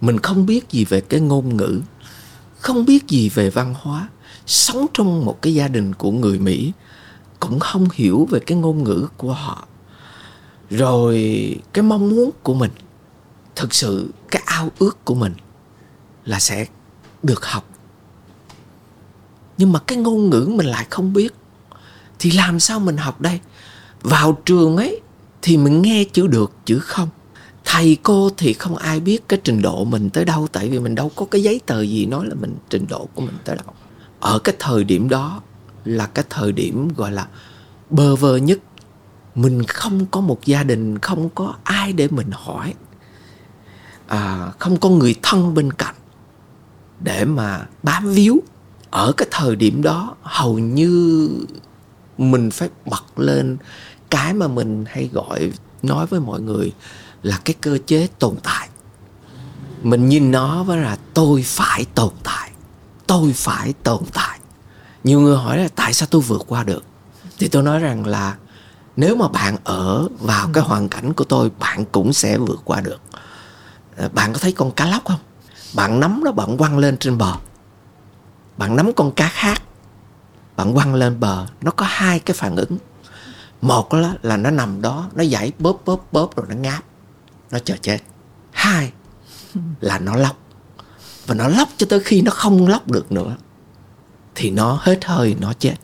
Mình 0.00 0.18
không 0.18 0.46
biết 0.46 0.70
gì 0.70 0.84
về 0.84 1.00
cái 1.00 1.20
ngôn 1.20 1.56
ngữ, 1.56 1.80
không 2.58 2.84
biết 2.84 3.08
gì 3.08 3.28
về 3.28 3.50
văn 3.50 3.74
hóa. 3.80 4.08
Sống 4.46 4.86
trong 4.94 5.24
một 5.24 5.42
cái 5.42 5.54
gia 5.54 5.68
đình 5.68 5.94
của 5.94 6.10
người 6.10 6.38
mỹ 6.38 6.72
cũng 7.40 7.60
không 7.60 7.88
hiểu 7.94 8.28
về 8.30 8.40
cái 8.40 8.58
ngôn 8.58 8.84
ngữ 8.84 9.08
của 9.16 9.32
họ. 9.32 9.66
Rồi 10.70 11.16
cái 11.72 11.82
mong 11.82 12.10
muốn 12.10 12.30
của 12.42 12.54
mình 12.54 12.70
thực 13.56 13.74
sự 13.74 14.10
cái 14.30 14.42
ao 14.46 14.70
ước 14.78 15.04
của 15.04 15.14
mình 15.14 15.34
là 16.24 16.40
sẽ 16.40 16.66
được 17.22 17.44
học. 17.44 17.68
Nhưng 19.58 19.72
mà 19.72 19.78
cái 19.78 19.98
ngôn 19.98 20.30
ngữ 20.30 20.50
mình 20.54 20.66
lại 20.66 20.86
không 20.90 21.12
biết. 21.12 21.34
Thì 22.18 22.30
làm 22.30 22.60
sao 22.60 22.80
mình 22.80 22.96
học 22.96 23.20
đây? 23.20 23.40
Vào 24.02 24.38
trường 24.44 24.76
ấy 24.76 25.00
thì 25.42 25.56
mình 25.56 25.82
nghe 25.82 26.04
chữ 26.04 26.26
được, 26.26 26.52
chữ 26.64 26.78
không. 26.78 27.08
Thầy 27.64 27.96
cô 28.02 28.30
thì 28.36 28.52
không 28.52 28.76
ai 28.76 29.00
biết 29.00 29.28
cái 29.28 29.40
trình 29.44 29.62
độ 29.62 29.84
mình 29.84 30.10
tới 30.10 30.24
đâu, 30.24 30.48
tại 30.52 30.68
vì 30.68 30.78
mình 30.78 30.94
đâu 30.94 31.10
có 31.16 31.26
cái 31.30 31.42
giấy 31.42 31.60
tờ 31.66 31.82
gì 31.82 32.06
nói 32.06 32.26
là 32.26 32.34
mình 32.34 32.56
trình 32.70 32.86
độ 32.88 33.08
của 33.14 33.20
mình 33.22 33.34
tới 33.44 33.56
đâu. 33.56 33.74
Ở 34.20 34.38
cái 34.38 34.54
thời 34.58 34.84
điểm 34.84 35.08
đó 35.08 35.42
là 35.84 36.06
cái 36.06 36.24
thời 36.30 36.52
điểm 36.52 36.88
gọi 36.96 37.12
là 37.12 37.26
bơ 37.90 38.16
vơ 38.16 38.36
nhất. 38.36 38.58
Mình 39.34 39.62
không 39.62 40.06
có 40.06 40.20
một 40.20 40.44
gia 40.44 40.62
đình, 40.62 40.98
không 40.98 41.30
có 41.30 41.54
ai 41.64 41.92
để 41.92 42.08
mình 42.10 42.30
hỏi 42.32 42.74
à, 44.06 44.52
không 44.58 44.76
có 44.76 44.88
người 44.88 45.14
thân 45.22 45.54
bên 45.54 45.72
cạnh 45.72 45.94
để 47.00 47.24
mà 47.24 47.66
bám 47.82 48.12
víu. 48.12 48.42
Ở 48.90 49.12
cái 49.16 49.28
thời 49.30 49.56
điểm 49.56 49.82
đó 49.82 50.14
hầu 50.22 50.58
như 50.58 51.28
mình 52.18 52.50
phải 52.50 52.68
bật 52.86 53.18
lên 53.18 53.56
cái 54.10 54.34
mà 54.34 54.48
mình 54.48 54.84
hay 54.88 55.10
gọi 55.12 55.52
nói 55.82 56.06
với 56.06 56.20
mọi 56.20 56.40
người 56.40 56.72
là 57.22 57.40
cái 57.44 57.54
cơ 57.60 57.78
chế 57.86 58.08
tồn 58.18 58.34
tại. 58.42 58.68
Mình 59.82 60.08
nhìn 60.08 60.30
nó 60.30 60.62
với 60.62 60.78
là 60.78 60.96
tôi 61.14 61.42
phải 61.46 61.84
tồn 61.94 62.12
tại 62.22 62.42
tôi 63.12 63.32
phải 63.32 63.72
tồn 63.82 64.02
tại. 64.12 64.38
Nhiều 65.04 65.20
người 65.20 65.36
hỏi 65.36 65.58
là 65.58 65.68
tại 65.74 65.94
sao 65.94 66.08
tôi 66.10 66.20
vượt 66.20 66.44
qua 66.48 66.64
được? 66.64 66.84
Thì 67.38 67.48
tôi 67.48 67.62
nói 67.62 67.78
rằng 67.78 68.06
là 68.06 68.36
nếu 68.96 69.16
mà 69.16 69.28
bạn 69.28 69.56
ở 69.64 70.08
vào 70.20 70.48
cái 70.52 70.64
hoàn 70.64 70.88
cảnh 70.88 71.12
của 71.12 71.24
tôi 71.24 71.50
bạn 71.58 71.84
cũng 71.92 72.12
sẽ 72.12 72.38
vượt 72.38 72.60
qua 72.64 72.80
được 72.80 73.00
bạn 74.12 74.32
có 74.32 74.38
thấy 74.38 74.52
con 74.52 74.70
cá 74.70 74.86
lóc 74.86 75.04
không? 75.04 75.20
Bạn 75.74 76.00
nắm 76.00 76.20
nó 76.24 76.32
bạn 76.32 76.56
quăng 76.56 76.78
lên 76.78 76.96
trên 76.96 77.18
bờ. 77.18 77.34
Bạn 78.56 78.76
nắm 78.76 78.92
con 78.96 79.12
cá 79.12 79.28
khác 79.28 79.62
bạn 80.56 80.74
quăng 80.74 80.94
lên 80.94 81.20
bờ. 81.20 81.46
Nó 81.60 81.70
có 81.70 81.86
hai 81.88 82.18
cái 82.18 82.34
phản 82.34 82.56
ứng. 82.56 82.78
Một 83.60 83.94
là, 83.94 84.14
là 84.22 84.36
nó 84.36 84.50
nằm 84.50 84.82
đó 84.82 85.10
nó 85.14 85.22
giải 85.22 85.52
bóp 85.58 85.82
bóp 85.84 86.06
bóp 86.12 86.36
rồi 86.36 86.46
nó 86.48 86.54
ngáp. 86.54 86.84
Nó 87.50 87.58
chờ 87.58 87.76
chết. 87.82 87.98
Hai 88.52 88.92
là 89.80 89.98
nó 89.98 90.16
lóc. 90.16 90.36
Và 91.26 91.34
nó 91.34 91.48
lóc 91.48 91.68
cho 91.76 91.86
tới 91.90 92.00
khi 92.00 92.22
nó 92.22 92.30
không 92.30 92.68
lóc 92.68 92.90
được 92.90 93.12
nữa 93.12 93.36
thì 94.34 94.50
nó 94.50 94.78
hết 94.82 95.04
hơi 95.04 95.36
nó 95.40 95.52
chết. 95.52 95.74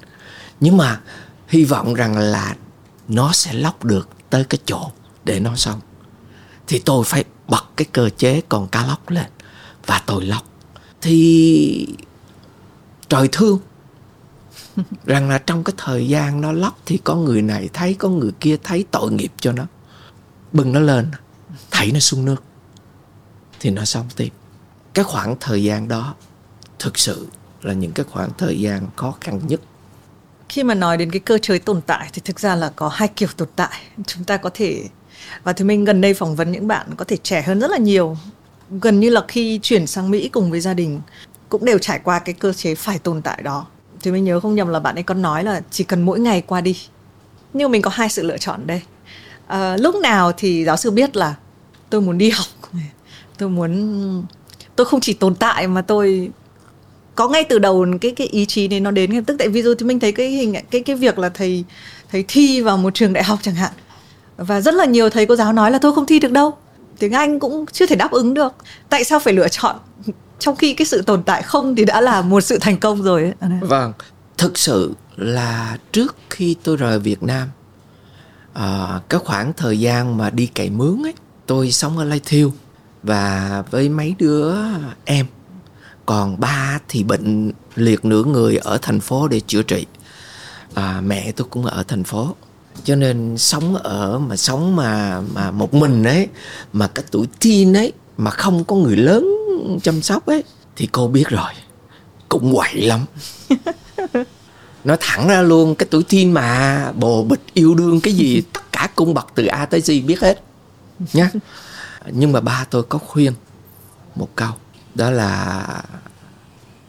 Nhưng 0.61 0.77
mà 0.77 1.01
hy 1.49 1.65
vọng 1.65 1.95
rằng 1.95 2.19
là 2.19 2.57
nó 3.09 3.33
sẽ 3.33 3.53
lóc 3.53 3.85
được 3.85 4.09
tới 4.31 4.45
cái 4.45 4.59
chỗ 4.65 4.91
để 5.25 5.41
nó 5.41 5.57
xong 5.57 5.81
thì 6.69 6.83
tôi 6.85 7.05
phải 7.05 7.25
bật 7.49 7.65
cái 7.77 7.87
cơ 7.93 8.11
chế 8.11 8.41
con 8.49 8.69
cá 8.69 8.87
lóc 8.87 9.11
lên 9.11 9.27
và 9.87 10.03
tôi 10.07 10.25
lóc. 10.25 10.43
Thì 11.01 11.87
trời 13.09 13.29
thương. 13.33 13.59
Rằng 15.05 15.29
là 15.31 15.39
trong 15.39 15.65
cái 15.65 15.75
thời 15.77 16.09
gian 16.09 16.41
nó 16.41 16.53
lóc 16.53 16.79
thì 16.87 16.99
có 17.05 17.15
người 17.15 17.43
này 17.43 17.69
thấy, 17.73 17.95
có 17.95 18.09
người 18.09 18.33
kia 18.41 18.57
thấy 18.63 18.85
tội 18.91 19.13
nghiệp 19.13 19.33
cho 19.41 19.53
nó. 19.53 19.67
Bưng 20.53 20.73
nó 20.73 20.81
lên, 20.81 21.11
thảy 21.71 21.93
nó 21.93 22.01
xuống 22.01 22.25
nước. 22.25 22.43
Thì 23.61 23.71
nó 23.71 23.85
xong 23.85 24.09
tiếp. 24.17 24.31
Cái 24.95 25.05
khoảng 25.05 25.37
thời 25.41 25.63
gian 25.65 25.89
đó 25.89 26.15
thực 26.79 26.99
sự 26.99 27.29
là 27.63 27.73
những 27.73 27.93
cái 27.93 28.07
khoảng 28.11 28.31
thời 28.39 28.61
gian 28.61 28.87
khó 28.97 29.15
khăn 29.21 29.41
nhất. 29.47 29.61
Khi 30.49 30.63
mà 30.63 30.75
nói 30.75 30.97
đến 30.97 31.11
cái 31.11 31.21
cơ 31.21 31.39
chế 31.39 31.59
tồn 31.59 31.81
tại 31.81 32.11
thì 32.13 32.23
thực 32.25 32.41
ra 32.41 32.55
là 32.55 32.73
có 32.77 32.89
hai 32.89 33.09
kiểu 33.09 33.29
tồn 33.37 33.49
tại. 33.57 33.81
Chúng 34.07 34.25
ta 34.25 34.37
có 34.37 34.51
thể 34.55 34.89
và 35.45 35.53
thì 35.53 35.65
mình 35.65 35.85
gần 35.85 36.01
đây 36.01 36.15
phỏng 36.15 36.37
vấn 36.37 36.53
những 36.53 36.69
bạn 36.69 36.87
có 36.97 37.05
thể 37.05 37.17
trẻ 37.17 37.43
hơn 37.43 37.61
rất 37.61 37.71
là 37.71 37.79
nhiều. 37.79 38.17
Gần 38.71 39.01
như 39.01 39.11
là 39.11 39.23
khi 39.29 39.61
chuyển 39.63 39.87
sang 39.87 40.11
Mỹ 40.11 40.29
cùng 40.29 40.51
với 40.51 40.61
gia 40.61 40.75
đình 40.75 41.01
cũng 41.49 41.65
đều 41.65 41.79
trải 41.79 41.99
qua 41.99 42.19
cái 42.19 42.33
cơ 42.33 42.53
chế 42.53 42.75
phải 42.75 42.99
tồn 42.99 43.23
tại 43.23 43.43
đó. 43.43 43.67
Thì 44.03 44.11
mình 44.11 44.25
nhớ 44.25 44.41
không 44.41 44.55
nhầm 44.55 44.69
là 44.69 44.81
bạn 44.81 44.95
ấy 44.95 45.03
có 45.03 45.15
nói 45.15 45.45
là 45.45 45.61
chỉ 45.71 45.85
cần 45.85 46.03
mỗi 46.03 46.21
ngày 46.21 46.43
qua 46.47 46.61
đi 46.61 46.77
nhưng 47.53 47.71
mình 47.71 47.83
có 47.83 47.91
hai 47.95 48.09
sự 48.09 48.23
lựa 48.23 48.39
chọn 48.39 48.67
đây. 48.67 48.83
À, 49.47 49.77
lúc 49.77 49.95
nào 49.95 50.33
thì 50.37 50.65
giáo 50.65 50.77
sư 50.77 50.91
biết 50.91 51.17
là 51.17 51.35
tôi 51.91 52.01
muốn 52.01 52.19
đi 52.19 52.31
học. 52.31 52.47
Tôi 53.39 53.49
muốn 53.49 54.25
tôi 54.77 54.85
không 54.85 55.01
chỉ 55.01 55.13
tồn 55.13 55.35
tại 55.35 55.67
mà 55.67 55.83
tôi 55.83 56.31
có 57.15 57.29
ngay 57.29 57.45
từ 57.45 57.59
đầu 57.59 57.87
cái 58.01 58.11
cái 58.11 58.27
ý 58.27 58.47
chí 58.47 58.69
này 58.69 58.81
nó 58.81 58.91
đến 58.91 59.13
ngay 59.13 59.23
tức. 59.27 59.37
Tại 59.39 59.49
ví 59.49 59.63
dụ 59.63 59.75
thì 59.75 59.87
mình 59.87 60.01
thấy 60.01 60.13
cái 60.13 60.29
hình 60.29 60.55
cái 60.71 60.81
cái 60.81 60.97
việc 60.97 61.19
là 61.19 61.29
thầy 61.29 61.65
thầy 62.11 62.25
thi 62.29 62.61
vào 62.61 62.77
một 62.77 62.95
trường 62.95 63.13
đại 63.13 63.25
học 63.25 63.39
chẳng 63.43 63.55
hạn 63.55 63.73
và 64.39 64.61
rất 64.61 64.75
là 64.75 64.85
nhiều 64.85 65.11
thầy 65.11 65.27
cô 65.27 65.37
giáo 65.37 65.53
nói 65.53 65.71
là 65.71 65.79
tôi 65.79 65.95
không 65.95 66.07
thi 66.07 66.19
được 66.19 66.33
đâu. 66.33 66.57
Tiếng 66.99 67.13
Anh 67.13 67.39
cũng 67.39 67.67
chưa 67.73 67.87
thể 67.87 67.97
đáp 67.97 68.11
ứng 68.11 68.35
được. 68.35 68.53
Tại 68.89 69.05
sao 69.05 69.21
phải 69.21 69.35
lựa 69.35 69.49
chọn? 69.49 69.77
Trong 70.39 70.57
khi 70.57 70.75
cái 70.75 70.87
sự 70.87 71.03
tồn 71.03 71.23
tại 71.23 71.43
không 71.43 71.75
thì 71.75 71.85
đã 71.85 72.01
là 72.01 72.23
một 72.23 72.41
sự 72.41 72.59
thành 72.61 72.77
công 72.77 73.03
rồi 73.03 73.23
ấy. 73.23 73.33
vâng. 73.41 73.61
vâng. 73.61 73.93
Thực 74.39 74.59
sự 74.59 74.95
là 75.17 75.79
trước 75.93 76.17
khi 76.31 76.57
tôi 76.63 76.77
rời 76.77 76.99
Việt 76.99 77.23
Nam 77.23 77.49
à, 78.59 79.01
cái 79.09 79.21
khoảng 79.25 79.53
thời 79.53 79.81
gian 79.81 80.19
mà 80.19 80.31
đi 80.31 80.47
cày 80.47 80.71
mướn 80.71 81.03
ấy 81.03 81.15
tôi 81.47 81.73
sống 81.73 81.99
ở 81.99 82.05
Lai 82.05 82.21
Thiêu. 82.25 82.53
Và 83.03 83.63
với 83.71 83.89
mấy 83.89 84.15
đứa 84.19 84.55
em 85.05 85.27
còn 86.07 86.41
ba 86.41 86.79
thì 86.89 87.05
bệnh 87.05 87.53
liệt 87.75 88.05
nửa 88.05 88.25
người 88.25 88.57
ở 88.57 88.79
thành 88.83 89.01
phố 89.01 89.29
để 89.29 89.41
chữa 89.41 89.63
trị. 89.63 89.87
À, 90.75 91.01
mẹ 91.05 91.33
tôi 91.33 91.47
cũng 91.51 91.65
ở 91.65 91.83
thành 91.89 92.05
phố 92.05 92.35
cho 92.85 92.97
nên 92.97 93.39
sống 93.39 93.75
ở 93.77 94.19
mà 94.19 94.37
sống 94.37 94.77
mà 94.77 95.21
mà 95.35 95.51
một 95.51 95.75
mình 95.75 96.05
ấy 96.05 96.29
mà 96.73 96.89
cái 96.89 97.05
tuổi 97.11 97.27
teen 97.41 97.77
ấy 97.77 97.93
mà 98.17 98.31
không 98.31 98.65
có 98.65 98.77
người 98.77 98.97
lớn 98.97 99.29
chăm 99.83 100.03
sóc 100.03 100.27
ấy 100.27 100.45
thì 100.77 100.89
cô 100.93 101.09
biết 101.09 101.29
rồi 101.29 101.53
cũng 102.29 102.55
quậy 102.57 102.75
lắm. 102.75 103.01
Nói 104.85 104.97
thẳng 105.01 105.29
ra 105.29 105.43
luôn 105.43 105.75
cái 105.75 105.87
tuổi 105.91 106.03
teen 106.03 106.33
mà 106.33 106.93
bồ 106.93 107.25
bịch 107.25 107.55
yêu 107.55 107.75
đương 107.75 108.01
cái 108.01 108.15
gì 108.15 108.41
tất 108.53 108.61
cả 108.73 108.89
cung 108.95 109.15
bậc 109.15 109.27
từ 109.35 109.47
a 109.47 109.67
tới 109.67 109.81
z 109.81 110.07
biết 110.07 110.21
hết 110.21 110.43
nhá. 111.13 111.31
Nhưng 112.11 112.33
mà 112.33 112.41
ba 112.41 112.67
tôi 112.71 112.83
có 112.83 112.99
khuyên 112.99 113.33
một 114.15 114.29
câu 114.37 114.53
đó 114.95 115.11
là 115.11 115.65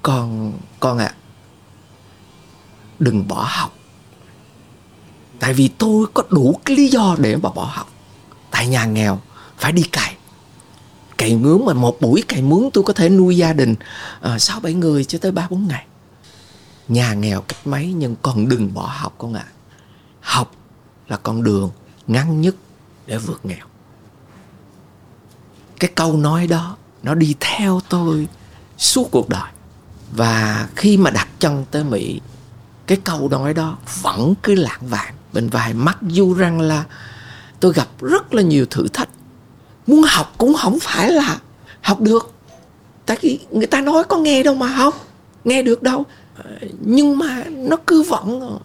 con 0.01 0.53
con 0.79 0.98
ạ 0.98 1.05
à, 1.05 1.17
đừng 3.00 3.27
bỏ 3.27 3.48
học 3.50 3.78
tại 5.39 5.53
vì 5.53 5.67
tôi 5.67 6.05
có 6.13 6.24
đủ 6.29 6.60
cái 6.65 6.77
lý 6.77 6.88
do 6.88 7.15
để 7.19 7.36
mà 7.36 7.50
bỏ 7.50 7.72
học. 7.74 7.89
Tại 8.51 8.67
nhà 8.67 8.86
nghèo 8.86 9.19
phải 9.58 9.72
đi 9.72 9.84
cày. 9.84 10.15
Cày 11.17 11.36
mướn 11.36 11.65
mà 11.65 11.74
một 11.74 12.01
buổi 12.01 12.24
cày 12.27 12.41
mướn 12.41 12.69
tôi 12.74 12.84
có 12.84 12.93
thể 12.93 13.10
nuôi 13.10 13.38
gia 13.38 13.53
đình 13.53 13.75
ờ, 14.22 14.39
sáu 14.39 14.58
uh, 14.58 14.63
bảy 14.63 14.74
người 14.74 15.03
cho 15.03 15.19
tới 15.22 15.31
ba 15.31 15.48
bốn 15.50 15.67
ngày. 15.67 15.86
Nhà 16.88 17.13
nghèo 17.13 17.41
cách 17.41 17.67
mấy 17.67 17.93
nhưng 17.93 18.15
còn 18.22 18.50
đừng 18.50 18.74
bỏ 18.74 18.93
học 18.98 19.15
con 19.17 19.34
ạ. 19.34 19.46
À. 19.48 19.53
học 20.22 20.51
là 21.08 21.17
con 21.17 21.43
đường 21.43 21.69
ngắn 22.08 22.41
nhất 22.41 22.55
để 23.05 23.17
vượt 23.17 23.46
nghèo. 23.46 23.65
Cái 25.79 25.91
câu 25.96 26.17
nói 26.17 26.48
đó 26.48 26.77
nó 27.03 27.15
đi 27.15 27.36
theo 27.39 27.81
tôi 27.89 28.27
suốt 28.77 29.08
cuộc 29.12 29.29
đời. 29.29 29.51
Và 30.12 30.67
khi 30.75 30.98
mà 30.98 31.12
đặt 31.12 31.27
chân 31.39 31.65
tới 31.72 31.84
mỹ 31.84 32.19
cái 32.89 32.98
câu 33.03 33.29
nói 33.29 33.53
đó 33.53 33.77
vẫn 34.01 34.34
cứ 34.43 34.55
lãng 34.55 34.88
vàng 34.88 35.13
bên 35.33 35.50
vai. 35.50 35.74
Mặc 35.74 35.98
dù 36.01 36.33
rằng 36.33 36.62
là 36.62 36.83
tôi 37.59 37.74
gặp 37.74 37.88
rất 38.01 38.33
là 38.33 38.41
nhiều 38.41 38.65
thử 38.65 38.88
thách. 38.88 39.09
Muốn 39.88 40.03
học 40.07 40.33
cũng 40.38 40.53
không 40.53 40.79
phải 40.81 41.12
là 41.12 41.39
học 41.81 42.01
được. 42.01 42.33
Tại 43.05 43.17
vì 43.21 43.39
người 43.51 43.67
ta 43.67 43.81
nói 43.81 44.03
có 44.03 44.17
nghe 44.17 44.43
đâu 44.43 44.55
mà 44.55 44.67
học, 44.67 45.07
nghe 45.43 45.62
được 45.62 45.83
đâu. 45.83 46.05
Nhưng 46.79 47.17
mà 47.17 47.43
nó 47.50 47.77
cứ 47.88 48.03
vẫn 48.03 48.59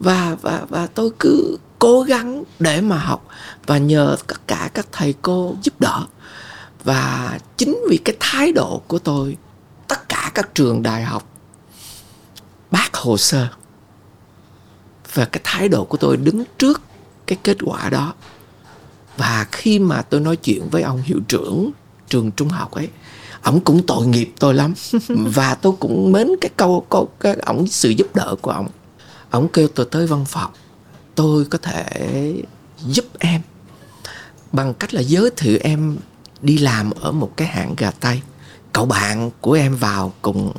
và 0.00 0.36
và 0.42 0.62
và 0.68 0.86
tôi 0.86 1.10
cứ 1.18 1.56
cố 1.78 2.02
gắng 2.02 2.44
để 2.58 2.80
mà 2.80 2.98
học 2.98 3.26
và 3.66 3.78
nhờ 3.78 4.16
tất 4.26 4.46
cả 4.46 4.70
các 4.74 4.86
thầy 4.92 5.14
cô 5.22 5.54
giúp 5.62 5.80
đỡ. 5.80 6.00
Và 6.84 7.38
chính 7.56 7.78
vì 7.90 7.96
cái 7.96 8.16
thái 8.20 8.52
độ 8.52 8.82
của 8.88 8.98
tôi, 8.98 9.36
tất 9.88 10.08
cả 10.08 10.30
các 10.34 10.54
trường 10.54 10.82
đại 10.82 11.02
học, 11.02 11.28
bác 12.70 12.94
hồ 12.94 13.16
sơ 13.16 13.48
và 15.14 15.24
cái 15.24 15.40
thái 15.44 15.68
độ 15.68 15.84
của 15.84 15.96
tôi 15.96 16.16
đứng 16.16 16.44
trước 16.58 16.82
cái 17.26 17.38
kết 17.42 17.56
quả 17.64 17.90
đó. 17.90 18.14
Và 19.16 19.46
khi 19.52 19.78
mà 19.78 20.02
tôi 20.02 20.20
nói 20.20 20.36
chuyện 20.36 20.68
với 20.70 20.82
ông 20.82 21.02
hiệu 21.02 21.20
trưởng 21.28 21.70
trường 22.08 22.32
trung 22.32 22.48
học 22.48 22.72
ấy, 22.72 22.88
ổng 23.42 23.60
cũng 23.60 23.86
tội 23.86 24.06
nghiệp 24.06 24.32
tôi 24.38 24.54
lắm. 24.54 24.74
Và 25.08 25.54
tôi 25.54 25.72
cũng 25.80 26.12
mến 26.12 26.28
cái 26.40 26.50
câu 26.56 26.86
câu, 26.90 27.08
cái 27.20 27.34
ổng, 27.34 27.66
sự 27.66 27.90
giúp 27.90 28.14
đỡ 28.14 28.34
của 28.42 28.50
ổng. 28.50 28.68
Ổng 29.30 29.48
kêu 29.48 29.68
tôi 29.68 29.86
tới 29.90 30.06
văn 30.06 30.24
phòng. 30.24 30.50
Tôi 31.14 31.44
có 31.44 31.58
thể 31.58 31.84
giúp 32.86 33.04
em 33.18 33.40
bằng 34.52 34.74
cách 34.74 34.94
là 34.94 35.00
giới 35.00 35.30
thiệu 35.36 35.58
em 35.62 35.96
đi 36.42 36.58
làm 36.58 36.90
ở 36.90 37.12
một 37.12 37.32
cái 37.36 37.48
hãng 37.48 37.74
gà 37.76 37.90
tây 37.90 38.20
cậu 38.72 38.86
bạn 38.86 39.30
của 39.40 39.52
em 39.52 39.76
vào 39.76 40.12
cùng 40.22 40.52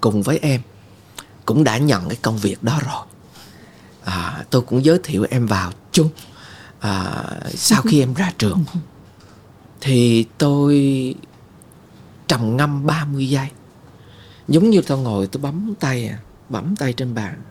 cùng 0.00 0.22
với 0.22 0.38
em 0.38 0.60
cũng 1.46 1.64
đã 1.64 1.78
nhận 1.78 2.08
cái 2.08 2.18
công 2.22 2.38
việc 2.38 2.62
đó 2.62 2.80
rồi 2.86 3.06
à, 4.04 4.44
tôi 4.50 4.62
cũng 4.62 4.84
giới 4.84 4.98
thiệu 5.02 5.26
em 5.30 5.46
vào 5.46 5.72
chung 5.92 6.08
à, 6.80 7.24
sau 7.54 7.82
khi 7.82 8.00
em 8.00 8.14
ra 8.14 8.32
trường 8.38 8.64
thì 9.80 10.26
tôi 10.38 11.14
trầm 12.28 12.56
ngâm 12.56 12.86
30 12.86 13.28
giây. 13.28 13.48
Giống 14.48 14.70
như 14.70 14.82
tôi 14.86 14.98
ngồi 14.98 15.26
tôi 15.26 15.42
bấm 15.42 15.74
tay 15.80 16.08
à, 16.08 16.18
bấm 16.48 16.76
tay 16.76 16.92
trên 16.92 17.14
bàn. 17.14 17.42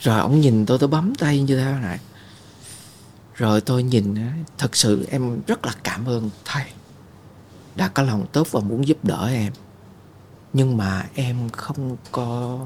Rồi 0.00 0.20
ông 0.20 0.40
nhìn 0.40 0.66
tôi 0.66 0.78
tôi 0.78 0.88
bấm 0.88 1.14
tay 1.14 1.42
như 1.42 1.56
thế 1.56 1.72
này. 1.82 1.98
Rồi 3.34 3.60
tôi 3.60 3.82
nhìn 3.82 4.14
thật 4.58 4.76
sự 4.76 5.06
em 5.10 5.40
rất 5.46 5.66
là 5.66 5.72
cảm 5.84 6.06
ơn 6.06 6.30
thầy 6.44 6.64
đã 7.76 7.88
có 7.88 8.02
lòng 8.02 8.26
tốt 8.32 8.48
và 8.50 8.60
muốn 8.60 8.86
giúp 8.86 8.98
đỡ 9.02 9.28
em. 9.32 9.52
Nhưng 10.52 10.76
mà 10.76 11.06
em 11.14 11.50
không 11.50 11.96
có 12.12 12.58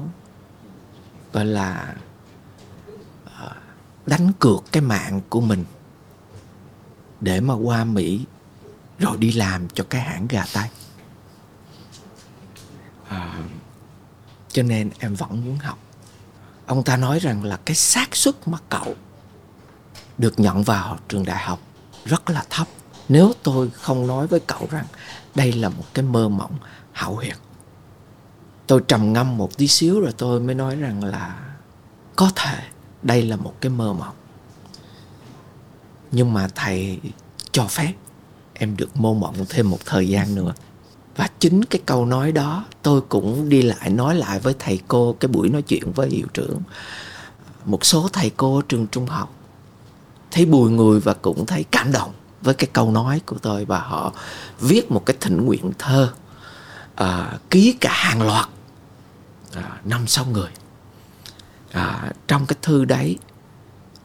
gọi 1.33 1.45
là 1.45 1.95
đánh 4.05 4.31
cược 4.39 4.63
cái 4.71 4.81
mạng 4.81 5.21
của 5.29 5.41
mình 5.41 5.65
để 7.21 7.41
mà 7.41 7.53
qua 7.53 7.83
Mỹ 7.83 8.25
rồi 8.99 9.17
đi 9.17 9.31
làm 9.31 9.69
cho 9.69 9.83
cái 9.89 10.01
hãng 10.01 10.27
gà 10.27 10.45
tay. 10.53 10.69
à, 13.07 13.39
cho 14.47 14.63
nên 14.63 14.89
em 14.99 15.15
vẫn 15.15 15.45
muốn 15.45 15.57
học 15.57 15.79
ông 16.65 16.83
ta 16.83 16.97
nói 16.97 17.19
rằng 17.19 17.43
là 17.43 17.59
cái 17.65 17.75
xác 17.75 18.15
suất 18.15 18.47
mà 18.47 18.57
cậu 18.69 18.95
được 20.17 20.39
nhận 20.39 20.63
vào 20.63 20.97
trường 21.07 21.25
đại 21.25 21.43
học 21.43 21.59
rất 22.05 22.29
là 22.29 22.45
thấp 22.49 22.67
nếu 23.09 23.33
tôi 23.43 23.69
không 23.69 24.07
nói 24.07 24.27
với 24.27 24.39
cậu 24.39 24.67
rằng 24.71 24.85
đây 25.35 25.51
là 25.53 25.69
một 25.69 25.83
cái 25.93 26.05
mơ 26.05 26.29
mộng 26.29 26.57
hảo 26.91 27.15
huyệt. 27.15 27.37
tôi 28.67 28.81
trầm 28.87 29.13
ngâm 29.13 29.37
một 29.37 29.57
tí 29.57 29.67
xíu 29.67 29.99
rồi 29.99 30.13
tôi 30.17 30.39
mới 30.39 30.55
nói 30.55 30.75
rằng 30.75 31.03
là 31.03 31.53
có 32.15 32.31
thể 32.35 32.59
đây 33.03 33.21
là 33.21 33.35
một 33.35 33.53
cái 33.61 33.69
mơ 33.69 33.93
mộng. 33.93 34.15
Nhưng 36.11 36.33
mà 36.33 36.47
thầy 36.55 36.99
cho 37.51 37.67
phép 37.67 37.93
em 38.53 38.77
được 38.77 38.97
mơ 38.97 39.13
mộng 39.13 39.35
thêm 39.49 39.69
một 39.69 39.79
thời 39.85 40.09
gian 40.09 40.35
nữa. 40.35 40.53
Và 41.15 41.29
chính 41.39 41.65
cái 41.65 41.81
câu 41.85 42.05
nói 42.05 42.31
đó 42.31 42.65
tôi 42.81 43.01
cũng 43.01 43.49
đi 43.49 43.61
lại 43.61 43.89
nói 43.89 44.15
lại 44.15 44.39
với 44.39 44.55
thầy 44.59 44.79
cô 44.87 45.15
cái 45.19 45.27
buổi 45.27 45.49
nói 45.49 45.61
chuyện 45.61 45.91
với 45.91 46.09
hiệu 46.09 46.27
trưởng. 46.33 46.61
Một 47.65 47.85
số 47.85 48.09
thầy 48.13 48.29
cô 48.29 48.61
trường 48.61 48.87
trung 48.87 49.05
học 49.05 49.33
thấy 50.31 50.45
bùi 50.45 50.71
người 50.71 50.99
và 50.99 51.13
cũng 51.13 51.45
thấy 51.45 51.65
cảm 51.71 51.91
động 51.91 52.13
với 52.41 52.53
cái 52.53 52.69
câu 52.73 52.91
nói 52.91 53.21
của 53.25 53.37
tôi 53.41 53.65
và 53.65 53.79
họ 53.79 54.13
viết 54.59 54.91
một 54.91 55.05
cái 55.05 55.17
thỉnh 55.19 55.45
nguyện 55.45 55.71
thơ 55.79 56.13
à, 56.95 57.37
ký 57.49 57.77
cả 57.81 57.91
hàng 57.93 58.21
loạt 58.21 58.49
à, 59.55 59.79
năm 59.85 60.07
sáu 60.07 60.25
người 60.25 60.49
à, 61.73 62.11
trong 62.27 62.45
cái 62.45 62.57
thư 62.61 62.85
đấy 62.85 63.17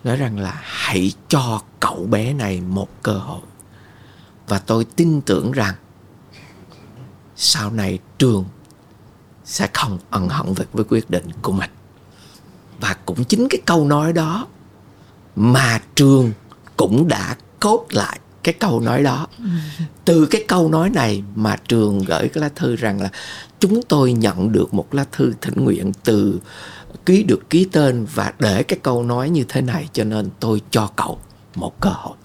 nói 0.05 0.17
rằng 0.17 0.39
là 0.39 0.61
hãy 0.63 1.13
cho 1.29 1.63
cậu 1.81 2.07
bé 2.11 2.33
này 2.33 2.61
một 2.61 2.89
cơ 3.03 3.13
hội. 3.13 3.41
Và 4.49 4.59
tôi 4.59 4.85
tin 4.85 5.21
tưởng 5.21 5.53
rằng 5.53 5.75
sau 7.37 7.71
này 7.71 7.99
trường 8.19 8.45
sẽ 9.45 9.69
không 9.75 9.99
ân 10.11 10.29
hận 10.29 10.55
về 10.55 10.65
với 10.73 10.85
quyết 10.89 11.11
định 11.11 11.29
của 11.43 11.53
mình. 11.53 11.71
Và 12.81 12.97
cũng 13.07 13.25
chính 13.25 13.49
cái 13.51 13.61
câu 13.65 13.85
nói 13.85 14.13
đó 14.13 14.47
mà 15.37 15.81
trường 15.95 16.33
cũng 16.77 17.09
đã 17.09 17.37
cốt 17.61 17.87
lại 17.91 18.21
cái 18.43 18.55
câu 18.55 18.81
nói 18.81 19.03
đó. 19.03 19.27
Từ 20.05 20.27
cái 20.27 20.45
câu 20.49 20.69
nói 20.69 20.91
này 20.91 21.23
mà 21.35 21.57
trường 21.69 21.99
gửi 21.99 22.29
cái 22.29 22.43
lá 22.43 22.51
thư 22.55 22.77
rằng 22.77 23.01
là 23.01 23.11
chúng 23.59 23.83
tôi 23.83 24.13
nhận 24.13 24.53
được 24.53 24.75
một 24.75 24.95
lá 24.95 25.05
thư 25.13 25.33
thỉnh 25.41 25.65
nguyện 25.65 25.93
từ 26.05 26.41
ký 27.07 27.23
được 27.23 27.51
ký 27.51 27.67
tên 27.73 28.07
và 28.15 28.33
để 28.39 28.63
cái 28.63 28.79
câu 28.83 29.03
nói 29.03 29.31
như 29.31 29.45
thế 29.49 29.61
này, 29.61 29.89
cho 29.93 30.05
nên 30.05 30.31
tôi 30.41 30.63
cho 30.71 30.91
cậu 30.97 31.19
một 31.55 31.81
cơ 31.81 31.91
hội 31.91 32.17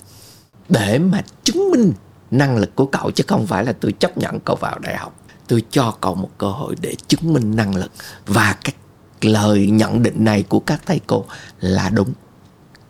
để 0.69 0.99
mà 0.99 1.21
chứng 1.43 1.71
minh 1.71 1.93
năng 2.31 2.57
lực 2.57 2.75
của 2.75 2.85
cậu, 2.85 3.11
chứ 3.11 3.23
không 3.27 3.47
phải 3.47 3.65
là 3.65 3.73
tôi 3.73 3.91
chấp 3.91 4.17
nhận 4.17 4.39
cậu 4.45 4.55
vào 4.55 4.79
đại 4.79 4.95
học. 4.95 5.19
Tôi 5.47 5.63
cho 5.71 5.97
cậu 6.01 6.15
một 6.15 6.29
cơ 6.37 6.47
hội 6.47 6.75
để 6.81 6.95
chứng 7.07 7.33
minh 7.33 7.55
năng 7.55 7.75
lực 7.75 7.91
và 8.25 8.57
cái 8.63 8.73
lời 9.21 9.67
nhận 9.67 10.03
định 10.03 10.23
này 10.23 10.43
của 10.43 10.59
các 10.59 10.81
thầy 10.85 11.01
cô 11.07 11.25
là 11.59 11.89
đúng. 11.89 12.13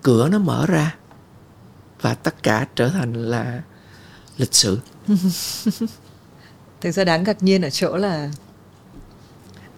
Cửa 0.01 0.29
nó 0.29 0.39
mở 0.39 0.65
ra 0.65 0.95
và 2.01 2.13
tất 2.13 2.43
cả 2.43 2.67
trở 2.75 2.89
thành 2.89 3.13
là 3.13 3.61
lịch 4.37 4.53
sử. 4.53 4.79
Thực 6.81 6.91
ra 6.91 7.03
đáng 7.03 7.23
ngạc 7.23 7.43
nhiên 7.43 7.61
ở 7.61 7.69
chỗ 7.69 7.97
là 7.97 8.31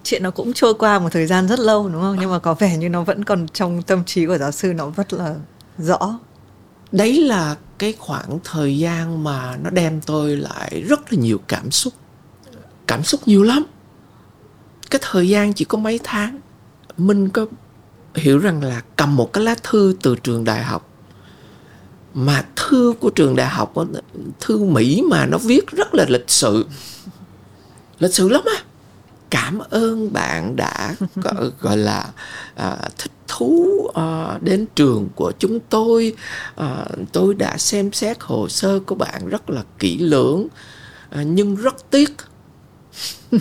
chuyện 0.06 0.22
nó 0.22 0.30
cũng 0.30 0.52
trôi 0.52 0.74
qua 0.74 0.98
một 0.98 1.08
thời 1.12 1.26
gian 1.26 1.48
rất 1.48 1.58
lâu, 1.58 1.88
đúng 1.88 2.02
không? 2.02 2.16
Nhưng 2.20 2.30
mà 2.30 2.38
có 2.38 2.54
vẻ 2.54 2.76
như 2.76 2.88
nó 2.88 3.02
vẫn 3.02 3.24
còn 3.24 3.48
trong 3.48 3.82
tâm 3.82 4.04
trí 4.04 4.26
của 4.26 4.38
giáo 4.38 4.52
sư, 4.52 4.72
nó 4.72 4.92
rất 4.96 5.12
là 5.12 5.34
rõ. 5.78 6.18
Đấy 6.92 7.22
là 7.22 7.56
cái 7.78 7.94
khoảng 7.98 8.38
thời 8.44 8.78
gian 8.78 9.24
mà 9.24 9.56
nó 9.62 9.70
đem 9.70 10.00
tôi 10.00 10.36
lại 10.36 10.84
rất 10.88 11.12
là 11.12 11.18
nhiều 11.20 11.40
cảm 11.48 11.70
xúc. 11.70 11.92
Cảm 12.86 13.02
xúc 13.02 13.20
nhiều 13.26 13.42
lắm. 13.42 13.64
Cái 14.90 15.00
thời 15.10 15.28
gian 15.28 15.52
chỉ 15.52 15.64
có 15.64 15.78
mấy 15.78 16.00
tháng. 16.04 16.40
Minh 16.96 17.28
có 17.30 17.46
hiểu 18.14 18.38
rằng 18.38 18.62
là 18.62 18.82
cầm 18.96 19.16
một 19.16 19.32
cái 19.32 19.44
lá 19.44 19.54
thư 19.62 19.96
từ 20.02 20.16
trường 20.16 20.44
đại 20.44 20.62
học. 20.62 20.90
Mà 22.14 22.44
thư 22.56 22.94
của 23.00 23.10
trường 23.10 23.36
đại 23.36 23.48
học, 23.48 23.74
thư 24.40 24.58
mỹ 24.58 25.02
mà 25.10 25.26
nó 25.26 25.38
viết 25.38 25.70
rất 25.70 25.94
là 25.94 26.04
lịch 26.08 26.30
sự. 26.30 26.66
Lịch 27.98 28.14
sự 28.14 28.28
lắm 28.28 28.42
á 28.44 28.62
cảm 29.30 29.58
ơn 29.70 30.12
bạn 30.12 30.56
đã 30.56 30.94
gọi, 31.16 31.50
gọi 31.60 31.76
là 31.76 32.06
à, 32.54 32.76
thích 32.98 33.12
thú 33.28 33.86
à, 33.94 34.38
đến 34.40 34.66
trường 34.74 35.08
của 35.14 35.32
chúng 35.38 35.60
tôi. 35.60 36.14
À, 36.56 36.84
tôi 37.12 37.34
đã 37.34 37.58
xem 37.58 37.92
xét 37.92 38.16
hồ 38.20 38.48
sơ 38.48 38.80
của 38.86 38.94
bạn 38.94 39.28
rất 39.28 39.50
là 39.50 39.62
kỹ 39.78 39.98
lưỡng 39.98 40.46
à, 41.10 41.22
nhưng 41.22 41.56
rất 41.56 41.90
tiếc. 41.90 42.10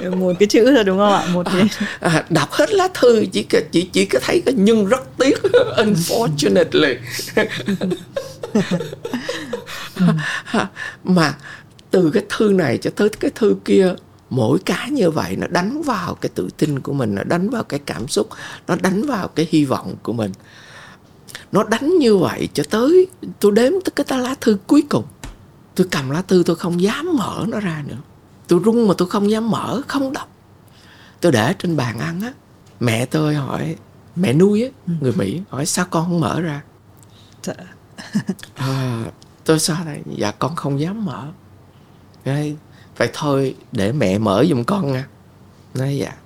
Một 0.16 0.32
cái 0.38 0.46
chữ 0.46 0.64
thôi 0.74 0.84
đúng 0.84 0.98
không 0.98 1.12
ạ? 1.12 1.26
Một 1.32 1.46
cái 1.46 1.68
à, 2.00 2.24
đọc 2.30 2.52
hết 2.52 2.72
lá 2.72 2.88
thư 2.94 3.24
chỉ 3.32 3.46
chỉ 3.72 3.82
chỉ 3.92 4.04
có 4.04 4.18
thấy 4.22 4.42
cái 4.46 4.54
nhưng 4.56 4.86
rất 4.86 5.16
tiếc. 5.18 5.42
Unfortunately 5.76 6.96
mà 11.04 11.34
từ 11.90 12.10
cái 12.10 12.24
thư 12.28 12.52
này 12.52 12.78
cho 12.78 12.90
tới 12.96 13.08
cái 13.08 13.30
thư 13.34 13.56
kia 13.64 13.94
mỗi 14.30 14.58
cái 14.58 14.90
như 14.90 15.10
vậy 15.10 15.36
nó 15.36 15.46
đánh 15.46 15.82
vào 15.82 16.14
cái 16.14 16.30
tự 16.34 16.48
tin 16.56 16.80
của 16.80 16.92
mình 16.92 17.14
nó 17.14 17.22
đánh 17.24 17.50
vào 17.50 17.64
cái 17.64 17.80
cảm 17.86 18.08
xúc 18.08 18.28
nó 18.66 18.76
đánh 18.76 19.02
vào 19.02 19.28
cái 19.28 19.48
hy 19.50 19.64
vọng 19.64 19.94
của 20.02 20.12
mình. 20.12 20.32
Nó 21.52 21.64
đánh 21.64 21.98
như 21.98 22.16
vậy 22.16 22.48
cho 22.54 22.62
tới 22.70 23.06
tôi 23.40 23.52
đếm 23.52 23.72
tới 23.84 24.04
cái 24.06 24.18
lá 24.18 24.34
thư 24.40 24.58
cuối 24.66 24.82
cùng. 24.88 25.04
Tôi 25.74 25.86
cầm 25.90 26.10
lá 26.10 26.22
thư 26.22 26.42
tôi 26.46 26.56
không 26.56 26.80
dám 26.80 27.16
mở 27.16 27.44
nó 27.48 27.60
ra 27.60 27.84
nữa. 27.86 27.96
Tôi 28.48 28.60
run 28.64 28.88
mà 28.88 28.94
tôi 28.98 29.08
không 29.08 29.30
dám 29.30 29.50
mở 29.50 29.82
không 29.88 30.12
đọc. 30.12 30.28
Tôi 31.20 31.32
để 31.32 31.54
trên 31.58 31.76
bàn 31.76 31.98
ăn 31.98 32.20
á 32.20 32.32
mẹ 32.80 33.06
tôi 33.06 33.34
hỏi 33.34 33.76
mẹ 34.16 34.32
nuôi 34.32 34.62
á? 34.62 34.68
Ừ. 34.86 34.92
người 35.00 35.12
mỹ 35.12 35.40
hỏi 35.48 35.66
sao 35.66 35.86
con 35.90 36.04
không 36.04 36.20
mở 36.20 36.40
ra? 36.40 36.62
À, 38.54 39.04
tôi 39.46 39.58
sao 39.58 39.84
này 39.84 40.02
dạ 40.06 40.30
con 40.30 40.56
không 40.56 40.80
dám 40.80 41.04
mở. 41.04 41.28
Nói, 42.24 42.56
vậy 42.96 43.10
thôi 43.12 43.54
để 43.72 43.92
mẹ 43.92 44.18
mở 44.18 44.44
giùm 44.48 44.64
con 44.64 44.92
nha 44.92 45.06
nói 45.74 45.96
dạ. 45.96 46.16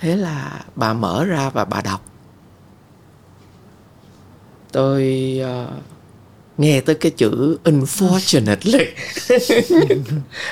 Thế 0.00 0.16
là 0.16 0.64
bà 0.74 0.92
mở 0.92 1.24
ra 1.24 1.50
và 1.50 1.64
bà 1.64 1.80
đọc. 1.80 2.04
Tôi 4.72 5.34
uh, 5.42 5.72
nghe 6.58 6.80
tới 6.80 6.94
cái 6.94 7.12
chữ 7.16 7.58
unfortunately. 7.64 8.84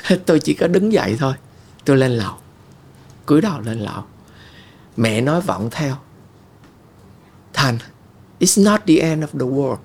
Tôi 0.26 0.40
chỉ 0.40 0.54
có 0.54 0.66
đứng 0.66 0.92
dậy 0.92 1.16
thôi. 1.18 1.34
Tôi 1.84 1.96
lên 1.96 2.12
lầu. 2.12 2.34
Cúi 3.26 3.40
đầu 3.40 3.60
lên 3.60 3.80
lầu. 3.80 4.02
Mẹ 4.96 5.20
nói 5.20 5.40
vọng 5.40 5.68
theo. 5.70 5.96
Thành 7.52 7.78
it's 8.40 8.64
not 8.64 8.80
the 8.86 8.94
end 8.94 9.24
of 9.24 9.26
the 9.32 9.46
world 9.46 9.78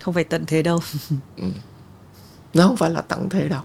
không 0.00 0.14
phải 0.14 0.24
tận 0.24 0.46
thế 0.46 0.62
đâu. 0.62 0.80
Ừ. 1.36 1.44
nó 2.54 2.66
không 2.66 2.76
phải 2.76 2.90
là 2.90 3.00
tận 3.00 3.28
thế 3.28 3.48
đâu. 3.48 3.62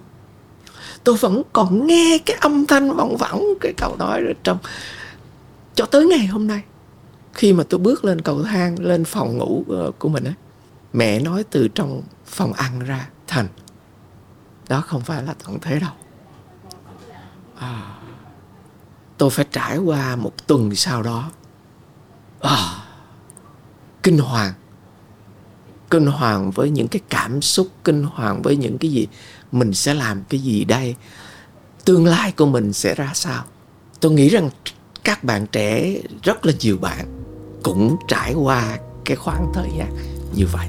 Tôi 1.04 1.16
vẫn 1.16 1.42
còn 1.54 1.88
nghe 1.88 2.18
cái 2.26 2.38
âm 2.42 2.66
thanh 2.66 2.96
vọng 2.96 3.18
vọng 3.18 3.44
cái 3.62 3.74
câu 3.78 3.96
nói 4.00 4.22
ở 4.28 4.34
trong 4.44 4.58
cho 5.76 5.86
tới 5.86 6.06
ngày 6.06 6.28
hôm 6.28 6.48
nay 6.48 6.64
khi 7.34 7.54
mà 7.54 7.64
tôi 7.70 7.80
bước 7.80 8.06
lên 8.06 8.22
cầu 8.22 8.44
thang 8.44 8.80
lên 8.80 9.06
phòng 9.06 9.38
ngủ 9.38 9.64
ờ, 9.70 9.92
của 10.00 10.10
mình 10.10 10.24
ấy 10.24 10.34
mẹ 10.94 11.20
nói 11.20 11.44
từ 11.44 11.68
trong 11.68 12.02
phòng 12.26 12.54
ăn 12.54 12.80
ra 12.80 13.10
thành 13.28 13.48
đó 14.70 14.82
không 14.82 15.02
phải 15.02 15.24
là 15.24 15.34
tận 15.46 15.60
thế 15.62 15.80
đâu. 15.80 15.92
À, 17.60 17.96
tôi 19.18 19.30
phải 19.30 19.46
trải 19.52 19.78
qua 19.78 20.16
một 20.16 20.48
tuần 20.48 20.76
sau 20.76 21.04
đó. 21.04 21.32
À, 22.42 22.58
kinh 24.04 24.18
hoàng 24.18 24.54
kinh 25.92 26.06
hoàng 26.06 26.52
với 26.52 26.70
những 26.70 26.88
cái 26.88 27.02
cảm 27.10 27.42
xúc, 27.42 27.68
kinh 27.84 28.04
hoàng 28.04 28.42
với 28.42 28.56
những 28.56 28.78
cái 28.78 28.92
gì? 28.92 29.08
Mình 29.52 29.74
sẽ 29.74 29.94
làm 29.94 30.24
cái 30.30 30.40
gì 30.40 30.66
đây? 30.66 30.96
Tương 31.86 32.06
lai 32.06 32.32
của 32.32 32.46
mình 32.46 32.74
sẽ 32.74 32.96
ra 32.96 33.12
sao? 33.14 33.44
Tôi 34.00 34.12
nghĩ 34.12 34.30
rằng 34.30 34.50
các 35.04 35.24
bạn 35.24 35.48
trẻ, 35.52 35.98
rất 36.24 36.46
là 36.46 36.54
nhiều 36.60 36.78
bạn 36.78 37.06
cũng 37.64 37.96
trải 38.08 38.34
qua 38.34 38.78
cái 39.06 39.18
khoảng 39.18 39.52
thời 39.54 39.70
gian 39.78 39.96
như 40.36 40.46
vậy. 40.54 40.68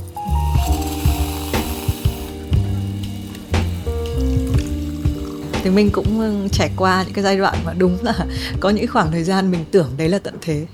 Thì 5.62 5.70
mình 5.70 5.90
cũng 5.92 6.20
ừ, 6.20 6.48
trải 6.52 6.70
qua 6.76 7.02
những 7.04 7.12
cái 7.12 7.24
giai 7.24 7.38
đoạn 7.38 7.56
mà 7.64 7.72
đúng 7.72 7.98
là 8.02 8.26
có 8.60 8.70
những 8.70 8.86
khoảng 8.86 9.10
thời 9.10 9.24
gian 9.24 9.50
mình 9.50 9.64
tưởng 9.70 9.90
đấy 9.96 10.08
là 10.08 10.18
tận 10.18 10.34
thế. 10.40 10.66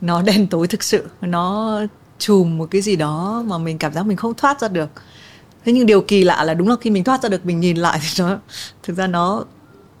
Nó 0.00 0.22
đen 0.22 0.46
tối 0.46 0.66
thực 0.66 0.82
sự, 0.82 1.06
nó 1.20 1.80
chùm 2.20 2.58
một 2.58 2.68
cái 2.70 2.82
gì 2.82 2.96
đó 2.96 3.42
mà 3.46 3.58
mình 3.58 3.78
cảm 3.78 3.92
giác 3.92 4.06
mình 4.06 4.16
không 4.16 4.34
thoát 4.34 4.60
ra 4.60 4.68
được 4.68 4.88
thế 5.64 5.72
nhưng 5.72 5.86
điều 5.86 6.00
kỳ 6.02 6.24
lạ 6.24 6.44
là 6.44 6.54
đúng 6.54 6.68
là 6.68 6.76
khi 6.80 6.90
mình 6.90 7.04
thoát 7.04 7.22
ra 7.22 7.28
được 7.28 7.46
mình 7.46 7.60
nhìn 7.60 7.76
lại 7.76 8.00
thì 8.02 8.24
nó 8.24 8.38
thực 8.82 8.96
ra 8.96 9.06
nó 9.06 9.44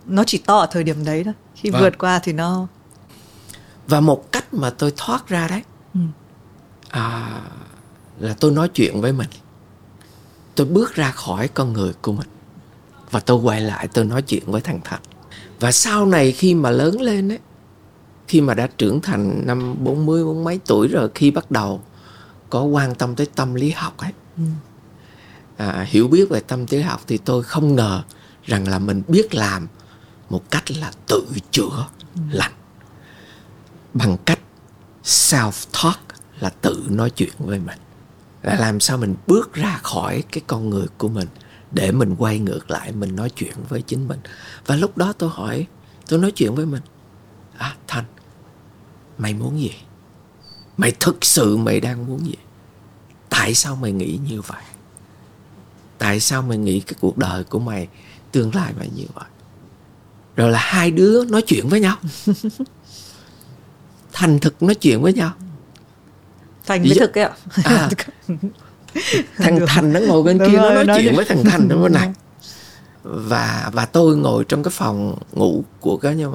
nó 0.06 0.24
chỉ 0.26 0.38
to 0.38 0.58
ở 0.58 0.66
thời 0.70 0.84
điểm 0.84 1.04
đấy 1.04 1.24
thôi 1.24 1.34
khi 1.54 1.70
Vâng. 1.70 1.82
vượt 1.82 1.98
qua 1.98 2.18
thì 2.22 2.32
nó 2.32 2.66
và 3.88 4.00
một 4.00 4.32
cách 4.32 4.54
mà 4.54 4.70
tôi 4.70 4.92
thoát 4.96 5.28
ra 5.28 5.48
đấy 5.48 5.62
Ừ. 5.94 6.00
à, 6.90 7.40
là 8.18 8.34
tôi 8.40 8.50
nói 8.52 8.68
chuyện 8.74 9.00
với 9.00 9.12
mình 9.12 9.28
tôi 10.54 10.66
bước 10.66 10.94
ra 10.94 11.10
khỏi 11.10 11.48
con 11.48 11.72
người 11.72 11.92
của 12.02 12.12
mình 12.12 12.28
và 13.10 13.20
tôi 13.20 13.36
quay 13.42 13.60
lại 13.60 13.88
tôi 13.88 14.04
nói 14.04 14.22
chuyện 14.22 14.42
với 14.46 14.60
thằng 14.60 14.80
Thành 14.84 15.00
và 15.60 15.72
sau 15.72 16.06
này 16.06 16.32
khi 16.32 16.54
mà 16.54 16.70
lớn 16.70 17.00
lên 17.00 17.28
ấy 17.32 17.38
khi 18.28 18.40
mà 18.40 18.54
đã 18.54 18.68
trưởng 18.78 19.00
thành 19.00 19.42
năm 19.46 19.74
40 19.84 20.24
bốn 20.24 20.44
mấy 20.44 20.60
tuổi 20.66 20.88
rồi 20.88 21.08
khi 21.14 21.30
bắt 21.30 21.50
đầu 21.50 21.80
có 22.50 22.62
quan 22.62 22.94
tâm 22.94 23.14
tới 23.14 23.26
tâm 23.34 23.54
lý 23.54 23.70
học 23.70 23.96
ấy. 23.96 24.12
À, 25.56 25.86
hiểu 25.88 26.08
biết 26.08 26.28
về 26.30 26.40
tâm 26.40 26.66
lý 26.70 26.80
học 26.80 27.00
thì 27.06 27.18
tôi 27.18 27.42
không 27.42 27.76
ngờ 27.76 28.02
rằng 28.44 28.68
là 28.68 28.78
mình 28.78 29.02
biết 29.08 29.34
làm 29.34 29.68
một 30.30 30.50
cách 30.50 30.70
là 30.70 30.92
tự 31.06 31.26
chữa 31.50 31.86
lành. 32.30 32.52
Bằng 33.94 34.16
cách 34.24 34.40
self 35.04 35.66
talk 35.82 36.00
là 36.40 36.50
tự 36.50 36.86
nói 36.88 37.10
chuyện 37.10 37.32
với 37.38 37.58
mình. 37.58 37.78
Là 38.42 38.54
làm 38.54 38.80
sao 38.80 38.96
mình 38.96 39.14
bước 39.26 39.54
ra 39.54 39.80
khỏi 39.82 40.24
cái 40.32 40.42
con 40.46 40.70
người 40.70 40.86
của 40.98 41.08
mình 41.08 41.28
để 41.70 41.92
mình 41.92 42.16
quay 42.18 42.38
ngược 42.38 42.70
lại 42.70 42.92
mình 42.92 43.16
nói 43.16 43.30
chuyện 43.30 43.54
với 43.68 43.82
chính 43.82 44.08
mình. 44.08 44.20
Và 44.66 44.76
lúc 44.76 44.96
đó 44.96 45.12
tôi 45.12 45.30
hỏi 45.32 45.66
tôi 46.08 46.18
nói 46.18 46.30
chuyện 46.30 46.54
với 46.54 46.66
mình 46.66 46.82
à 47.58 47.76
thanh 47.86 48.04
mày 49.18 49.34
muốn 49.34 49.60
gì 49.60 49.74
mày 50.80 50.92
thực 51.00 51.24
sự 51.24 51.56
mày 51.56 51.80
đang 51.80 52.06
muốn 52.06 52.26
gì? 52.26 52.34
Tại 53.28 53.54
sao 53.54 53.76
mày 53.76 53.92
nghĩ 53.92 54.18
như 54.28 54.40
vậy? 54.40 54.62
Tại 55.98 56.20
sao 56.20 56.42
mày 56.42 56.58
nghĩ 56.58 56.80
cái 56.80 56.94
cuộc 57.00 57.18
đời 57.18 57.44
của 57.44 57.58
mày 57.58 57.88
tương 58.32 58.54
lai 58.54 58.72
mày 58.78 58.88
như 58.96 59.04
vậy? 59.14 59.24
Rồi 60.36 60.50
là 60.50 60.58
hai 60.58 60.90
đứa 60.90 61.24
nói 61.24 61.42
chuyện 61.42 61.68
với 61.68 61.80
nhau. 61.80 61.96
Thành 64.12 64.38
thực 64.38 64.62
nói 64.62 64.74
chuyện 64.74 65.02
với 65.02 65.12
nhau. 65.12 65.32
Thành 66.66 66.82
với 66.82 66.96
thực 66.98 67.18
ấy 67.18 67.24
ạ. 67.24 67.32
À. 67.64 67.90
thằng 69.36 69.60
thành 69.66 69.92
nó 69.92 70.00
ngồi 70.00 70.22
bên 70.22 70.38
Đúng 70.38 70.50
kia 70.50 70.56
nó 70.56 70.74
nói 70.74 70.84
nói 70.84 71.00
chuyện 71.02 71.16
với 71.16 71.24
thằng 71.24 71.44
thành 71.50 71.68
bên 71.68 71.92
này. 71.92 72.12
Và 73.02 73.70
và 73.72 73.86
tôi 73.86 74.16
ngồi 74.16 74.44
trong 74.44 74.62
cái 74.62 74.70
phòng 74.70 75.18
ngủ 75.32 75.64
của 75.80 75.96
cá 75.96 76.12
nhân. 76.12 76.34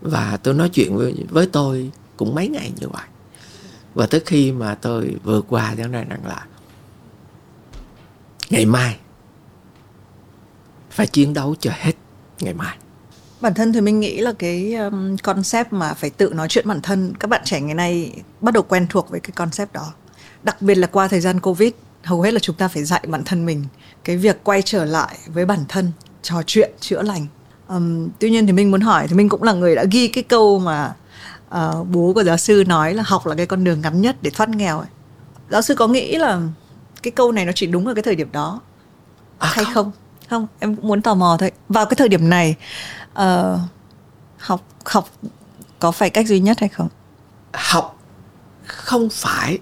Và 0.00 0.38
tôi 0.42 0.54
nói 0.54 0.68
chuyện 0.68 0.96
với 0.96 1.14
với 1.28 1.46
tôi 1.46 1.90
cũng 2.16 2.34
mấy 2.34 2.48
ngày 2.48 2.72
như 2.80 2.88
vậy 2.88 3.04
và 3.96 4.06
tới 4.06 4.20
khi 4.26 4.52
mà 4.52 4.74
tôi 4.74 5.16
vượt 5.24 5.44
qua 5.48 5.74
vấn 5.74 5.92
đề 5.92 6.04
rằng 6.04 6.26
là 6.26 6.46
ngày 8.50 8.66
mai 8.66 8.96
phải 10.90 11.06
chiến 11.06 11.34
đấu 11.34 11.54
cho 11.60 11.70
hết 11.74 11.92
ngày 12.40 12.54
mai. 12.54 12.76
Bản 13.40 13.54
thân 13.54 13.72
thì 13.72 13.80
mình 13.80 14.00
nghĩ 14.00 14.20
là 14.20 14.32
cái 14.38 14.74
um, 14.74 15.16
concept 15.16 15.72
mà 15.72 15.94
phải 15.94 16.10
tự 16.10 16.32
nói 16.34 16.48
chuyện 16.48 16.68
bản 16.68 16.80
thân 16.82 17.14
các 17.20 17.28
bạn 17.28 17.40
trẻ 17.44 17.60
ngày 17.60 17.74
nay 17.74 18.12
bắt 18.40 18.54
đầu 18.54 18.62
quen 18.62 18.86
thuộc 18.90 19.10
với 19.10 19.20
cái 19.20 19.30
concept 19.30 19.72
đó. 19.72 19.92
Đặc 20.42 20.62
biệt 20.62 20.74
là 20.74 20.86
qua 20.86 21.08
thời 21.08 21.20
gian 21.20 21.40
covid 21.40 21.70
hầu 22.02 22.22
hết 22.22 22.34
là 22.34 22.40
chúng 22.40 22.56
ta 22.56 22.68
phải 22.68 22.84
dạy 22.84 23.04
bản 23.08 23.24
thân 23.24 23.46
mình 23.46 23.64
cái 24.04 24.16
việc 24.16 24.44
quay 24.44 24.62
trở 24.62 24.84
lại 24.84 25.18
với 25.26 25.46
bản 25.46 25.64
thân 25.68 25.92
trò 26.22 26.42
chuyện 26.46 26.70
chữa 26.80 27.02
lành. 27.02 27.26
Um, 27.68 28.08
tuy 28.18 28.30
nhiên 28.30 28.46
thì 28.46 28.52
mình 28.52 28.70
muốn 28.70 28.80
hỏi 28.80 29.08
thì 29.08 29.14
mình 29.14 29.28
cũng 29.28 29.42
là 29.42 29.52
người 29.52 29.74
đã 29.74 29.84
ghi 29.90 30.08
cái 30.08 30.24
câu 30.24 30.58
mà 30.58 30.94
ờ, 31.56 31.84
bố 31.90 32.12
của 32.14 32.24
giáo 32.24 32.36
sư 32.36 32.64
nói 32.66 32.94
là 32.94 33.02
học 33.06 33.26
là 33.26 33.34
cái 33.34 33.46
con 33.46 33.64
đường 33.64 33.80
ngắn 33.80 34.00
nhất 34.00 34.16
để 34.22 34.30
thoát 34.30 34.48
nghèo 34.48 34.78
ấy. 34.78 34.88
giáo 35.50 35.62
sư 35.62 35.74
có 35.74 35.86
nghĩ 35.88 36.16
là 36.16 36.40
cái 37.02 37.10
câu 37.10 37.32
này 37.32 37.44
nó 37.44 37.52
chỉ 37.54 37.66
đúng 37.66 37.86
ở 37.86 37.94
cái 37.94 38.02
thời 38.02 38.14
điểm 38.14 38.32
đó 38.32 38.60
À, 39.38 39.48
hay 39.52 39.64
không. 39.74 39.92
không? 40.30 40.46
Em 40.58 40.76
cũng 40.76 40.88
muốn 40.88 41.02
tò 41.02 41.14
mò 41.14 41.36
thôi. 41.40 41.52
Vào 41.68 41.86
cái 41.86 41.94
thời 41.96 42.08
điểm 42.08 42.28
này 42.28 42.54
ờ, 43.14 43.58
học 44.38 44.60
học 44.84 45.08
có 45.78 45.90
phải 45.92 46.10
cách 46.10 46.26
duy 46.26 46.40
nhất 46.40 46.60
hay 46.60 46.68
không? 46.68 46.88
Học 47.52 47.98
không 48.66 49.08
phải 49.12 49.58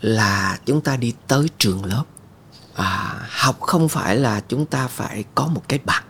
là 0.00 0.58
chúng 0.66 0.80
ta 0.80 0.96
đi 0.96 1.12
tới 1.26 1.46
trường 1.58 1.84
lớp. 1.84 2.04
À, 2.74 3.14
học 3.30 3.60
không 3.60 3.88
phải 3.88 4.16
là 4.16 4.40
chúng 4.48 4.66
ta 4.66 4.88
phải 4.88 5.24
có 5.34 5.46
một 5.46 5.62
cái 5.68 5.78
bằng. 5.84 6.04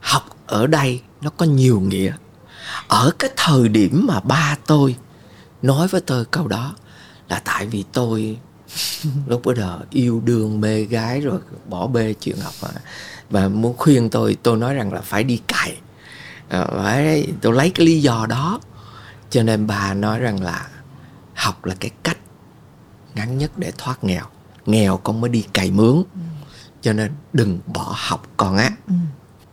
Học 0.00 0.22
ở 0.46 0.66
đây 0.66 1.00
nó 1.20 1.30
có 1.30 1.46
nhiều 1.46 1.80
nghĩa 1.80 2.12
ở 2.88 3.10
cái 3.18 3.30
thời 3.36 3.68
điểm 3.68 4.06
mà 4.08 4.20
ba 4.20 4.56
tôi 4.66 4.96
nói 5.62 5.88
với 5.88 6.00
tôi 6.00 6.24
câu 6.24 6.48
đó 6.48 6.74
là 7.28 7.42
tại 7.44 7.66
vì 7.66 7.84
tôi 7.92 8.38
lúc 9.26 9.44
bây 9.44 9.56
giờ 9.56 9.80
yêu 9.90 10.22
đương 10.24 10.60
mê 10.60 10.82
gái 10.82 11.20
rồi 11.20 11.40
bỏ 11.68 11.86
bê 11.86 12.12
chuyện 12.12 12.36
học 12.40 12.54
mà. 12.62 12.68
Và 13.30 13.48
muốn 13.48 13.76
khuyên 13.76 14.10
tôi 14.10 14.36
tôi 14.42 14.56
nói 14.56 14.74
rằng 14.74 14.92
là 14.92 15.00
phải 15.00 15.24
đi 15.24 15.40
cày. 15.46 15.76
À, 16.48 16.66
phải 16.70 17.32
tôi 17.40 17.52
lấy 17.52 17.70
cái 17.70 17.86
lý 17.86 18.02
do 18.02 18.26
đó. 18.28 18.60
Cho 19.30 19.42
nên 19.42 19.66
bà 19.66 19.94
nói 19.94 20.18
rằng 20.18 20.42
là 20.42 20.68
học 21.34 21.64
là 21.64 21.74
cái 21.80 21.90
cách 22.02 22.18
ngắn 23.14 23.38
nhất 23.38 23.50
để 23.56 23.72
thoát 23.78 24.04
nghèo. 24.04 24.24
Nghèo 24.66 24.96
con 24.96 25.20
mới 25.20 25.30
đi 25.30 25.44
cày 25.52 25.70
mướn. 25.70 26.02
Cho 26.80 26.92
nên 26.92 27.12
đừng 27.32 27.58
bỏ 27.66 27.94
học 27.96 28.22
con 28.36 28.56
á. 28.56 28.70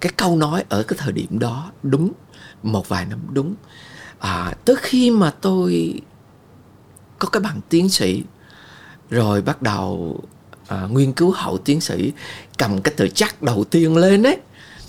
Cái 0.01 0.11
câu 0.17 0.37
nói 0.37 0.63
ở 0.69 0.83
cái 0.83 0.97
thời 1.01 1.11
điểm 1.11 1.39
đó 1.39 1.71
đúng 1.83 2.11
một 2.65 2.89
vài 2.89 3.05
năm 3.05 3.19
đúng 3.33 3.55
à, 4.19 4.53
tới 4.65 4.75
khi 4.81 5.11
mà 5.11 5.33
tôi 5.41 5.93
có 7.19 7.29
cái 7.29 7.41
bằng 7.41 7.61
tiến 7.69 7.89
sĩ 7.89 8.23
rồi 9.09 9.41
bắt 9.41 9.61
đầu 9.61 10.19
à, 10.67 10.87
nghiên 10.91 11.13
cứu 11.13 11.31
hậu 11.31 11.57
tiến 11.57 11.81
sĩ 11.81 12.11
cầm 12.57 12.81
cái 12.81 12.93
từ 12.97 13.07
chắc 13.15 13.41
đầu 13.41 13.63
tiên 13.63 13.97
lên 13.97 14.23
ấy 14.23 14.37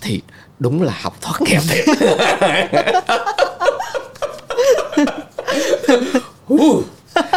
thì 0.00 0.22
đúng 0.58 0.82
là 0.82 0.98
học 1.00 1.16
thoát 1.20 1.40
nghèo 1.42 1.60
thiệt. 1.68 1.86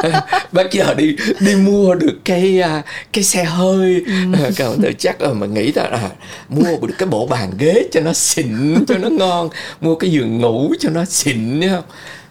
Bác 0.51 0.71
giờ 0.71 0.93
đi 0.93 1.15
đi 1.39 1.55
mua 1.55 1.95
được 1.95 2.17
cái 2.25 2.61
à, 2.61 2.83
cái 3.13 3.23
xe 3.23 3.43
hơi. 3.43 4.03
À, 4.33 4.49
còn 4.57 4.77
tôi 4.81 4.95
chắc 4.99 5.21
là 5.21 5.33
mà 5.33 5.47
nghĩ 5.47 5.71
là 5.71 5.83
à, 5.83 6.09
mua 6.49 6.77
được 6.87 6.95
cái 6.97 7.07
bộ 7.07 7.27
bàn 7.27 7.51
ghế 7.57 7.87
cho 7.91 8.01
nó 8.01 8.13
xịn 8.13 8.85
cho 8.87 8.97
nó 8.97 9.09
ngon 9.09 9.49
mua 9.81 9.95
cái 9.95 10.11
giường 10.11 10.41
ngủ 10.41 10.73
cho 10.79 10.89
nó 10.89 11.05
xịn 11.05 11.59
nhá 11.59 11.81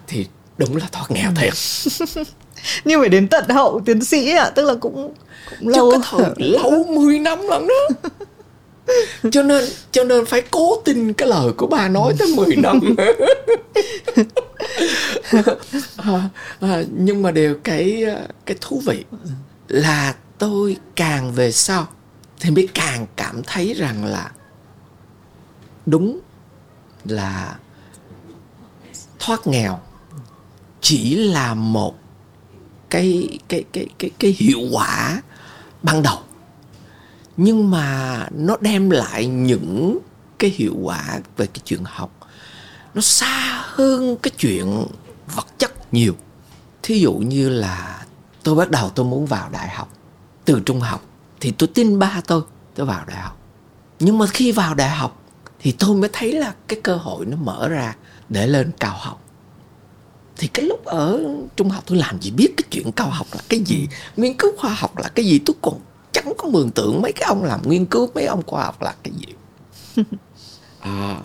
thì 0.07 0.25
đúng 0.57 0.75
là 0.75 0.85
thoát 0.91 1.11
nghèo 1.11 1.31
thiệt. 1.35 1.53
Nhưng 2.85 2.99
phải 2.99 3.09
đến 3.09 3.27
tận 3.27 3.49
hậu 3.49 3.81
tiến 3.85 4.05
sĩ 4.05 4.31
ạ 4.31 4.49
tức 4.55 4.65
là 4.65 4.75
cũng 4.79 5.13
cũng 5.59 5.67
lâu 5.67 5.93
thời 6.09 6.29
lâu 6.37 6.85
10 6.89 7.19
năm 7.19 7.39
lận 7.49 7.67
đó 7.67 8.09
cho 9.31 9.43
nên 9.43 9.63
cho 9.91 10.03
nên 10.03 10.25
phải 10.25 10.41
cố 10.51 10.81
tin 10.85 11.13
cái 11.13 11.27
lời 11.27 11.51
của 11.57 11.67
bà 11.67 11.87
nói 11.87 12.13
tới 12.19 12.33
10 12.35 12.55
năm. 12.55 12.79
À, 15.97 16.29
à, 16.59 16.83
nhưng 16.97 17.21
mà 17.21 17.31
điều 17.31 17.55
cái 17.63 18.05
cái 18.45 18.57
thú 18.61 18.81
vị 18.85 19.03
là 19.67 20.15
tôi 20.37 20.77
càng 20.95 21.31
về 21.31 21.51
sau 21.51 21.87
thì 22.39 22.51
mới 22.51 22.67
càng 22.73 23.05
cảm 23.15 23.43
thấy 23.43 23.73
rằng 23.73 24.05
là 24.05 24.31
đúng 25.85 26.19
là 27.05 27.57
thoát 29.19 29.47
nghèo 29.47 29.79
chỉ 30.81 31.15
là 31.15 31.53
một 31.53 31.95
cái 32.89 33.39
cái 33.49 33.63
cái 33.73 33.87
cái 33.99 34.09
cái 34.19 34.35
hiệu 34.39 34.59
quả 34.71 35.21
ban 35.83 36.03
đầu 36.03 36.17
nhưng 37.41 37.71
mà 37.71 38.27
nó 38.31 38.57
đem 38.61 38.89
lại 38.89 39.25
những 39.25 39.99
cái 40.39 40.49
hiệu 40.55 40.75
quả 40.83 41.19
về 41.37 41.45
cái 41.45 41.61
chuyện 41.65 41.83
học. 41.85 42.11
Nó 42.93 43.01
xa 43.01 43.63
hơn 43.65 44.17
cái 44.17 44.31
chuyện 44.37 44.85
vật 45.35 45.47
chất 45.57 45.93
nhiều. 45.93 46.15
Thí 46.83 46.99
dụ 46.99 47.13
như 47.13 47.49
là 47.49 48.05
tôi 48.43 48.55
bắt 48.55 48.71
đầu 48.71 48.89
tôi 48.89 49.05
muốn 49.05 49.25
vào 49.25 49.49
đại 49.49 49.69
học, 49.69 49.93
từ 50.45 50.61
trung 50.65 50.79
học 50.79 51.03
thì 51.39 51.51
tôi 51.51 51.69
tin 51.73 51.99
ba 51.99 52.21
tôi 52.27 52.41
tôi 52.75 52.85
vào 52.85 53.05
đại 53.07 53.17
học. 53.17 53.37
Nhưng 53.99 54.17
mà 54.17 54.27
khi 54.27 54.51
vào 54.51 54.75
đại 54.75 54.89
học 54.89 55.21
thì 55.59 55.71
tôi 55.71 55.95
mới 55.95 56.09
thấy 56.13 56.33
là 56.33 56.53
cái 56.67 56.79
cơ 56.83 56.95
hội 56.95 57.25
nó 57.25 57.37
mở 57.37 57.67
ra 57.67 57.95
để 58.29 58.47
lên 58.47 58.71
cao 58.79 58.95
học. 58.99 59.23
Thì 60.37 60.47
cái 60.47 60.65
lúc 60.65 60.85
ở 60.85 61.19
trung 61.55 61.69
học 61.69 61.83
tôi 61.87 61.97
làm 61.97 62.21
gì 62.21 62.31
biết 62.31 62.53
cái 62.57 62.65
chuyện 62.71 62.91
cao 62.91 63.09
học 63.09 63.27
là 63.31 63.41
cái 63.49 63.59
gì, 63.59 63.87
nghiên 64.17 64.33
cứu 64.33 64.51
khoa 64.57 64.73
học 64.73 64.97
là 64.97 65.09
cái 65.09 65.25
gì, 65.25 65.39
tôi 65.45 65.55
còn 65.61 65.79
chẳng 66.11 66.33
có 66.37 66.47
mường 66.49 66.71
tượng 66.71 67.01
mấy 67.01 67.11
cái 67.11 67.27
ông 67.27 67.43
làm 67.43 67.69
nghiên 67.69 67.85
cứu 67.85 68.09
mấy 68.15 68.25
ông 68.25 68.41
khoa 68.47 68.63
học 68.63 68.81
là 68.81 68.95
cái 69.03 69.13
gì. 69.17 69.33
À, 70.79 71.21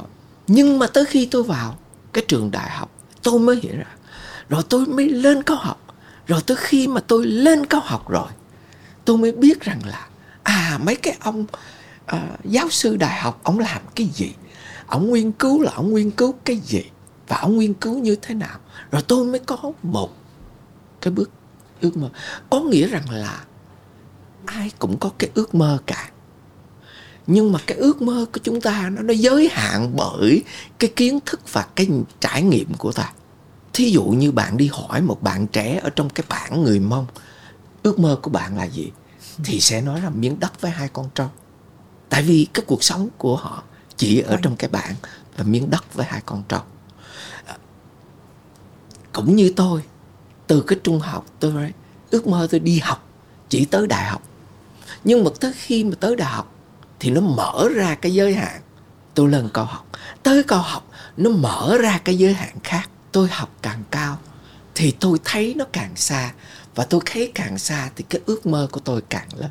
nhưng 0.47 0.79
mà 0.79 0.87
tới 0.87 1.05
khi 1.05 1.29
tôi 1.31 1.43
vào 1.43 1.79
cái 2.13 2.25
trường 2.29 2.51
đại 2.51 2.71
học 2.71 2.91
tôi 3.23 3.39
mới 3.39 3.61
hiểu 3.63 3.77
ra. 3.77 3.97
Rồi 4.49 4.63
tôi 4.69 4.87
mới 4.87 5.09
lên 5.09 5.43
cao 5.43 5.57
học. 5.57 5.81
Rồi 6.27 6.41
tới 6.47 6.57
khi 6.57 6.87
mà 6.87 7.01
tôi 7.01 7.27
lên 7.27 7.67
cao 7.67 7.81
học 7.85 8.09
rồi 8.09 8.29
tôi 9.05 9.19
mới 9.19 9.33
biết 9.33 9.61
rằng 9.61 9.81
là 9.87 10.09
à 10.43 10.79
mấy 10.83 10.97
cái 10.97 11.17
ông 11.21 11.47
à, 12.07 12.29
giáo 12.45 12.71
sư 12.71 12.97
đại 12.97 13.21
học 13.21 13.41
ông 13.43 13.59
làm 13.59 13.83
cái 13.95 14.07
gì? 14.07 14.33
Ông 14.87 15.13
nghiên 15.13 15.33
cứu 15.33 15.63
là 15.63 15.73
ông 15.75 15.95
nghiên 15.95 16.11
cứu 16.11 16.35
cái 16.45 16.57
gì? 16.57 16.83
Và 17.29 17.37
ông 17.37 17.59
nghiên 17.59 17.75
cứu 17.75 17.99
như 17.99 18.17
thế 18.23 18.35
nào? 18.35 18.59
Rồi 18.91 19.03
tôi 19.03 19.25
mới 19.25 19.39
có 19.39 19.73
một 19.83 20.17
cái 21.01 21.13
bước 21.13 21.31
ước 21.81 21.97
mơ. 21.97 22.09
Có 22.51 22.61
nghĩa 22.61 22.87
rằng 22.87 23.11
là 23.11 23.45
ai 24.47 24.71
cũng 24.79 24.99
có 24.99 25.11
cái 25.19 25.31
ước 25.35 25.55
mơ 25.55 25.79
cả. 25.87 26.11
Nhưng 27.27 27.53
mà 27.53 27.59
cái 27.67 27.79
ước 27.79 28.03
mơ 28.03 28.27
của 28.33 28.41
chúng 28.43 28.61
ta 28.61 28.91
nó 28.93 29.03
nó 29.03 29.13
giới 29.13 29.49
hạn 29.53 29.97
bởi 29.97 30.43
cái 30.79 30.93
kiến 30.97 31.19
thức 31.27 31.53
và 31.53 31.67
cái 31.75 31.89
trải 32.21 32.43
nghiệm 32.43 32.75
của 32.75 32.93
ta. 32.93 33.13
Thí 33.73 33.91
dụ 33.91 34.05
như 34.05 34.33
bạn 34.33 34.57
đi 34.57 34.71
hỏi 34.73 35.03
một 35.03 35.23
bạn 35.23 35.47
trẻ 35.47 35.81
ở 35.83 35.91
trong 35.91 36.11
cái 36.11 36.25
bản 36.29 36.63
người 36.63 36.81
mông 36.81 37.07
ước 37.83 37.99
mơ 37.99 38.19
của 38.23 38.31
bạn 38.31 38.57
là 38.57 38.65
gì? 38.65 38.91
Thì 39.45 39.61
sẽ 39.61 39.81
nói 39.81 40.01
là 40.01 40.11
miếng 40.11 40.41
đất 40.41 40.61
với 40.61 40.71
hai 40.71 40.89
con 40.89 41.09
trâu. 41.15 41.31
Tại 42.09 42.23
vì 42.23 42.47
cái 42.55 42.65
cuộc 42.67 42.85
sống 42.85 43.09
của 43.19 43.37
họ 43.37 43.63
chỉ 43.97 44.21
ở 44.21 44.37
trong 44.43 44.57
cái 44.57 44.71
bản 44.71 44.95
là 45.37 45.45
miếng 45.45 45.71
đất 45.71 45.95
với 45.95 46.07
hai 46.07 46.23
con 46.27 46.43
trâu. 46.49 46.61
Cũng 49.13 49.37
như 49.37 49.53
tôi 49.57 49.83
từ 50.47 50.61
cái 50.61 50.79
trung 50.85 51.01
học 51.01 51.27
tôi 51.41 51.73
ước 52.11 52.27
mơ 52.27 52.49
tôi 52.51 52.61
đi 52.61 52.79
học 52.79 53.09
chỉ 53.49 53.65
tới 53.65 53.87
đại 53.87 54.05
học 54.05 54.23
nhưng 55.05 55.25
mà 55.25 55.31
tới 55.41 55.53
khi 55.57 55.85
mà 55.85 55.97
tới 56.01 56.17
đại 56.17 56.33
học 56.33 56.55
thì 57.01 57.11
nó 57.11 57.21
mở 57.21 57.69
ra 57.75 57.95
cái 57.95 58.15
giới 58.15 58.35
hạn. 58.35 58.61
Tôi 59.15 59.29
lên 59.29 59.49
cao 59.55 59.65
học. 59.65 59.87
Tới 60.23 60.43
cao 60.43 60.63
học, 60.63 60.91
nó 61.17 61.31
mở 61.31 61.79
ra 61.81 61.99
cái 62.05 62.19
giới 62.19 62.35
hạn 62.35 62.57
khác. 62.65 62.91
Tôi 63.13 63.29
học 63.29 63.57
càng 63.63 63.83
cao 63.91 64.19
thì 64.75 64.91
tôi 65.01 65.19
thấy 65.25 65.55
nó 65.57 65.65
càng 65.73 65.97
xa. 65.97 66.33
Và 66.75 66.85
tôi 66.85 67.01
thấy 67.07 67.33
càng 67.35 67.59
xa 67.59 67.91
thì 67.97 68.05
cái 68.09 68.21
ước 68.27 68.47
mơ 68.47 68.69
của 68.73 68.81
tôi 68.81 69.03
càng 69.09 69.29
lớn. 69.37 69.51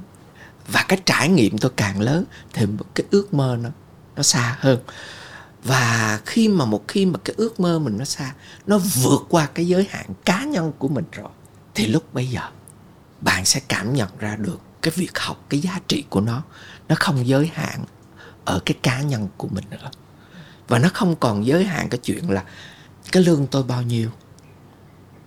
Và 0.68 0.86
cái 0.88 1.00
trải 1.06 1.30
nghiệm 1.30 1.58
tôi 1.58 1.72
càng 1.76 2.02
lớn 2.02 2.26
thì 2.54 2.66
cái 2.96 3.06
ước 3.12 3.34
mơ 3.34 3.58
nó 3.62 3.70
nó 4.16 4.24
xa 4.24 4.58
hơn. 4.60 4.80
Và 5.64 6.20
khi 6.26 6.48
mà 6.48 6.66
một 6.66 6.88
khi 6.88 7.06
mà 7.06 7.20
cái 7.24 7.34
ước 7.38 7.60
mơ 7.60 7.80
mình 7.80 7.98
nó 7.98 8.06
xa, 8.06 8.34
nó 8.68 8.78
vượt 8.78 9.22
qua 9.30 9.46
cái 9.46 9.68
giới 9.68 9.88
hạn 9.90 10.06
cá 10.26 10.44
nhân 10.44 10.72
của 10.80 10.88
mình 10.88 11.06
rồi, 11.12 11.30
thì 11.76 11.88
lúc 11.88 12.14
bây 12.14 12.28
giờ 12.28 12.42
bạn 13.22 13.46
sẽ 13.46 13.62
cảm 13.68 13.94
nhận 13.94 14.10
ra 14.20 14.36
được 14.36 14.60
cái 14.84 14.94
việc 14.96 15.20
học, 15.20 15.46
cái 15.50 15.60
giá 15.60 15.80
trị 15.88 16.04
của 16.10 16.22
nó 16.22 16.44
nó 16.90 16.96
không 17.00 17.28
giới 17.28 17.52
hạn 17.54 17.84
ở 18.46 18.60
cái 18.66 18.78
cá 18.82 19.02
nhân 19.02 19.28
của 19.38 19.48
mình 19.52 19.64
nữa. 19.70 19.90
Và 20.68 20.80
nó 20.80 20.90
không 20.94 21.16
còn 21.16 21.46
giới 21.46 21.64
hạn 21.66 21.90
cái 21.90 22.00
chuyện 22.04 22.30
là 22.30 22.44
cái 23.12 23.24
lương 23.24 23.48
tôi 23.48 23.64
bao 23.64 23.82
nhiêu, 23.82 24.10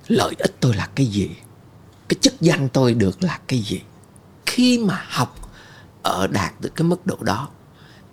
lợi 0.09 0.35
ích 0.39 0.57
tôi 0.61 0.75
là 0.75 0.89
cái 0.95 1.07
gì, 1.07 1.31
cái 2.09 2.17
chức 2.21 2.41
danh 2.41 2.69
tôi 2.69 2.95
được 2.95 3.23
là 3.23 3.39
cái 3.49 3.59
gì. 3.59 3.81
Khi 4.47 4.79
mà 4.79 5.05
học 5.09 5.51
ở 6.03 6.27
đạt 6.27 6.61
được 6.61 6.75
cái 6.77 6.85
mức 6.85 7.07
độ 7.07 7.17
đó, 7.21 7.49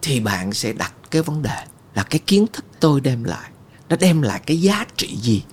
thì 0.02 0.20
bạn 0.20 0.54
sẽ 0.54 0.74
đặt 0.74 0.94
cái 1.12 1.22
vấn 1.22 1.42
đề 1.42 1.66
là 1.94 2.04
cái 2.04 2.20
kiến 2.20 2.46
thức 2.54 2.66
tôi 2.80 3.02
đem 3.02 3.24
lại, 3.24 3.50
nó 3.90 3.96
đem 3.96 4.22
lại 4.22 4.42
cái 4.46 4.62
giá 4.62 4.86
trị 4.98 5.18
gì 5.22 5.44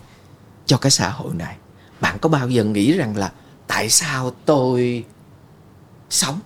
cho 0.67 0.77
cái 0.77 0.91
xã 0.91 1.11
hội 1.11 1.35
này. 1.35 1.57
Bạn 2.01 2.19
có 2.19 2.29
bao 2.29 2.49
giờ 2.49 2.65
nghĩ 2.65 2.93
rằng 2.93 3.17
là 3.17 3.33
tại 3.67 3.91
sao 3.91 4.31
tôi 4.45 5.05
sống. 6.11 6.41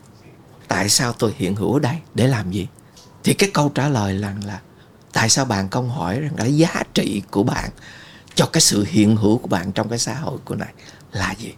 Tại 0.69 0.89
sao 0.89 1.13
tôi 1.13 1.35
hiện 1.37 1.57
hữu 1.57 1.75
ở 1.75 1.81
đây? 1.81 1.97
Để 2.15 2.29
làm 2.29 2.51
gì? 2.51 2.69
Thì 3.25 3.35
cái 3.35 3.51
câu 3.55 3.69
trả 3.69 3.89
lời 3.89 4.15
là 4.15 4.35
là 4.45 4.61
tại 5.13 5.29
sao 5.29 5.45
bạn 5.45 5.71
không 5.71 5.91
hỏi 5.91 6.21
rằng 6.21 6.35
cái 6.37 6.57
giá 6.57 6.83
trị 6.95 7.23
của 7.31 7.43
bạn 7.43 7.71
cho 8.35 8.47
cái 8.47 8.61
sự 8.61 8.85
hiện 8.89 9.17
hữu 9.17 9.39
của 9.39 9.49
bạn 9.49 9.73
trong 9.73 9.89
cái 9.89 9.99
xã 9.99 10.15
hội 10.15 10.39
của 10.45 10.55
này 10.55 10.73
là 11.13 11.35
gì? 11.39 11.55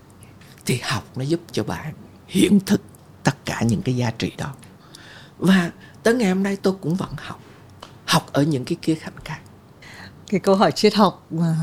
Thì 0.66 0.80
học 0.82 1.04
nó 1.16 1.22
giúp 1.24 1.40
cho 1.52 1.64
bạn 1.64 1.94
hiện 2.26 2.60
thực 2.66 2.80
tất 3.22 3.44
cả 3.44 3.62
những 3.62 3.82
cái 3.82 3.96
giá 3.96 4.10
trị 4.10 4.32
đó. 4.38 4.54
Và 5.38 5.70
tới 6.02 6.14
ngày 6.14 6.28
hôm 6.28 6.42
nay 6.42 6.56
tôi 6.56 6.74
cũng 6.80 6.94
vẫn 6.94 7.14
học. 7.16 7.40
Học 8.04 8.32
ở 8.32 8.42
những 8.42 8.64
cái 8.64 8.76
kia 8.82 8.94
cạnh 8.94 9.18
khác. 9.24 9.40
Cái 10.26 10.40
câu 10.40 10.56
hỏi 10.56 10.72
triết 10.72 10.94
học 10.94 11.26
mà 11.30 11.56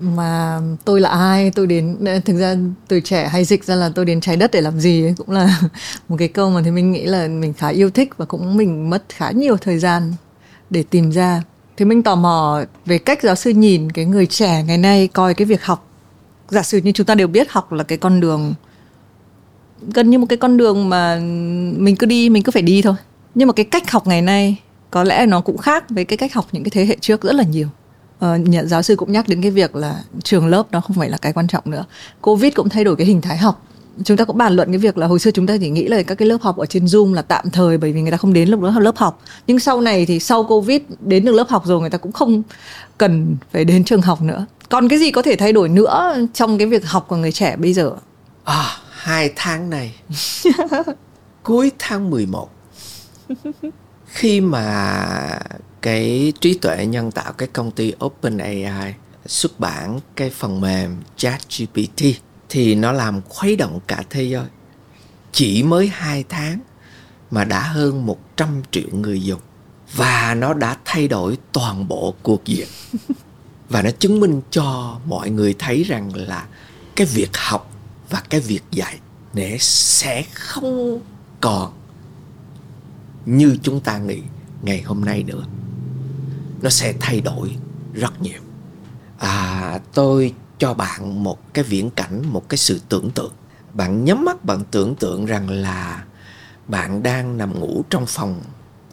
mà 0.00 0.60
tôi 0.84 1.00
là 1.00 1.08
ai? 1.08 1.50
Tôi 1.50 1.66
đến 1.66 1.96
thực 2.24 2.38
ra 2.38 2.56
từ 2.88 3.00
trẻ 3.00 3.28
hay 3.28 3.44
dịch 3.44 3.64
ra 3.64 3.74
là 3.74 3.90
tôi 3.94 4.04
đến 4.04 4.20
trái 4.20 4.36
đất 4.36 4.50
để 4.50 4.60
làm 4.60 4.80
gì 4.80 5.04
ấy, 5.04 5.14
cũng 5.16 5.30
là 5.30 5.60
một 6.08 6.16
cái 6.18 6.28
câu 6.28 6.50
mà 6.50 6.62
thì 6.64 6.70
mình 6.70 6.92
nghĩ 6.92 7.04
là 7.04 7.28
mình 7.28 7.52
khá 7.52 7.68
yêu 7.68 7.90
thích 7.90 8.10
và 8.16 8.24
cũng 8.24 8.56
mình 8.56 8.90
mất 8.90 9.04
khá 9.08 9.30
nhiều 9.30 9.56
thời 9.56 9.78
gian 9.78 10.12
để 10.70 10.84
tìm 10.90 11.10
ra. 11.12 11.42
Thì 11.76 11.84
mình 11.84 12.02
tò 12.02 12.14
mò 12.16 12.64
về 12.86 12.98
cách 12.98 13.22
giáo 13.22 13.34
sư 13.34 13.50
nhìn 13.50 13.92
cái 13.92 14.04
người 14.04 14.26
trẻ 14.26 14.62
ngày 14.62 14.78
nay 14.78 15.08
coi 15.08 15.34
cái 15.34 15.46
việc 15.46 15.64
học. 15.64 15.86
Giả 16.48 16.62
sử 16.62 16.78
như 16.78 16.92
chúng 16.92 17.06
ta 17.06 17.14
đều 17.14 17.26
biết 17.28 17.50
học 17.50 17.72
là 17.72 17.84
cái 17.84 17.98
con 17.98 18.20
đường 18.20 18.54
gần 19.94 20.10
như 20.10 20.18
một 20.18 20.26
cái 20.28 20.36
con 20.36 20.56
đường 20.56 20.88
mà 20.88 21.16
mình 21.76 21.96
cứ 21.96 22.06
đi 22.06 22.30
mình 22.30 22.42
cứ 22.42 22.52
phải 22.52 22.62
đi 22.62 22.82
thôi. 22.82 22.94
Nhưng 23.34 23.48
mà 23.48 23.52
cái 23.52 23.64
cách 23.64 23.90
học 23.90 24.06
ngày 24.06 24.22
nay 24.22 24.56
có 24.90 25.04
lẽ 25.04 25.26
nó 25.26 25.40
cũng 25.40 25.58
khác 25.58 25.90
với 25.90 26.04
cái 26.04 26.16
cách 26.16 26.34
học 26.34 26.46
những 26.52 26.64
cái 26.64 26.70
thế 26.70 26.86
hệ 26.86 26.96
trước 27.00 27.22
rất 27.22 27.32
là 27.32 27.44
nhiều. 27.44 27.68
Ờ, 28.20 28.34
uh, 28.34 28.48
nhận 28.48 28.68
giáo 28.68 28.82
sư 28.82 28.96
cũng 28.96 29.12
nhắc 29.12 29.28
đến 29.28 29.42
cái 29.42 29.50
việc 29.50 29.76
là 29.76 30.02
trường 30.24 30.46
lớp 30.46 30.66
nó 30.70 30.80
không 30.80 30.96
phải 30.96 31.10
là 31.10 31.16
cái 31.16 31.32
quan 31.32 31.46
trọng 31.46 31.64
nữa. 31.66 31.84
Covid 32.20 32.54
cũng 32.54 32.68
thay 32.68 32.84
đổi 32.84 32.96
cái 32.96 33.06
hình 33.06 33.20
thái 33.20 33.36
học. 33.36 33.66
Chúng 34.04 34.16
ta 34.16 34.24
cũng 34.24 34.38
bàn 34.38 34.56
luận 34.56 34.68
cái 34.68 34.78
việc 34.78 34.98
là 34.98 35.06
hồi 35.06 35.18
xưa 35.18 35.30
chúng 35.30 35.46
ta 35.46 35.56
chỉ 35.60 35.70
nghĩ 35.70 35.88
là 35.88 36.02
các 36.02 36.14
cái 36.14 36.28
lớp 36.28 36.38
học 36.40 36.56
ở 36.56 36.66
trên 36.66 36.84
zoom 36.84 37.14
là 37.14 37.22
tạm 37.22 37.50
thời 37.50 37.78
bởi 37.78 37.92
vì 37.92 38.02
người 38.02 38.10
ta 38.10 38.16
không 38.16 38.32
đến 38.32 38.48
lúc 38.48 38.60
đó 38.60 38.78
lớp 38.80 38.96
học. 38.96 39.22
Nhưng 39.46 39.58
sau 39.58 39.80
này 39.80 40.06
thì 40.06 40.20
sau 40.20 40.44
covid 40.44 40.80
đến 41.00 41.24
được 41.24 41.32
lớp 41.32 41.48
học 41.48 41.62
rồi 41.66 41.80
người 41.80 41.90
ta 41.90 41.98
cũng 41.98 42.12
không 42.12 42.42
cần 42.98 43.36
phải 43.52 43.64
đến 43.64 43.84
trường 43.84 44.02
học 44.02 44.22
nữa. 44.22 44.46
Còn 44.68 44.88
cái 44.88 44.98
gì 44.98 45.10
có 45.10 45.22
thể 45.22 45.36
thay 45.36 45.52
đổi 45.52 45.68
nữa 45.68 46.16
trong 46.34 46.58
cái 46.58 46.66
việc 46.66 46.86
học 46.86 47.06
của 47.08 47.16
người 47.16 47.32
trẻ 47.32 47.56
bây 47.56 47.72
giờ? 47.72 47.92
À 48.44 48.76
hai 48.90 49.32
tháng 49.36 49.70
này. 49.70 49.94
Cuối 51.42 51.72
tháng 51.78 52.10
11 52.10 52.48
khi 54.06 54.40
mà 54.40 55.38
cái 55.82 56.32
trí 56.40 56.54
tuệ 56.54 56.86
nhân 56.86 57.10
tạo 57.10 57.32
cái 57.32 57.48
công 57.52 57.70
ty 57.70 57.92
OpenAI 58.04 58.94
xuất 59.26 59.60
bản 59.60 60.00
cái 60.16 60.30
phần 60.30 60.60
mềm 60.60 60.96
ChatGPT 61.16 62.02
thì 62.48 62.74
nó 62.74 62.92
làm 62.92 63.20
khuấy 63.28 63.56
động 63.56 63.80
cả 63.86 64.02
thế 64.10 64.22
giới. 64.22 64.46
Chỉ 65.32 65.62
mới 65.62 65.88
2 65.88 66.24
tháng 66.28 66.60
mà 67.30 67.44
đã 67.44 67.60
hơn 67.60 68.06
100 68.06 68.62
triệu 68.70 68.88
người 68.92 69.22
dùng 69.22 69.40
và 69.94 70.34
nó 70.34 70.54
đã 70.54 70.76
thay 70.84 71.08
đổi 71.08 71.38
toàn 71.52 71.88
bộ 71.88 72.14
cuộc 72.22 72.44
diện. 72.44 72.66
Và 73.68 73.82
nó 73.82 73.90
chứng 73.90 74.20
minh 74.20 74.40
cho 74.50 74.98
mọi 75.06 75.30
người 75.30 75.54
thấy 75.58 75.82
rằng 75.82 76.10
là 76.14 76.46
cái 76.96 77.06
việc 77.06 77.36
học 77.36 77.70
và 78.10 78.22
cái 78.30 78.40
việc 78.40 78.62
dạy 78.70 78.98
để 79.32 79.56
sẽ 79.60 80.24
không 80.34 81.00
còn 81.40 81.72
như 83.26 83.56
chúng 83.62 83.80
ta 83.80 83.98
nghĩ 83.98 84.18
ngày 84.62 84.82
hôm 84.82 85.04
nay 85.04 85.22
nữa 85.22 85.44
nó 86.62 86.70
sẽ 86.70 86.94
thay 87.00 87.20
đổi 87.20 87.56
rất 87.94 88.22
nhiều. 88.22 88.40
À 89.18 89.78
tôi 89.94 90.34
cho 90.58 90.74
bạn 90.74 91.24
một 91.24 91.54
cái 91.54 91.64
viễn 91.64 91.90
cảnh, 91.90 92.22
một 92.26 92.48
cái 92.48 92.58
sự 92.58 92.80
tưởng 92.88 93.10
tượng. 93.10 93.32
Bạn 93.72 94.04
nhắm 94.04 94.24
mắt, 94.24 94.44
bạn 94.44 94.64
tưởng 94.70 94.94
tượng 94.94 95.26
rằng 95.26 95.50
là 95.50 96.04
bạn 96.66 97.02
đang 97.02 97.38
nằm 97.38 97.60
ngủ 97.60 97.84
trong 97.90 98.06
phòng 98.06 98.42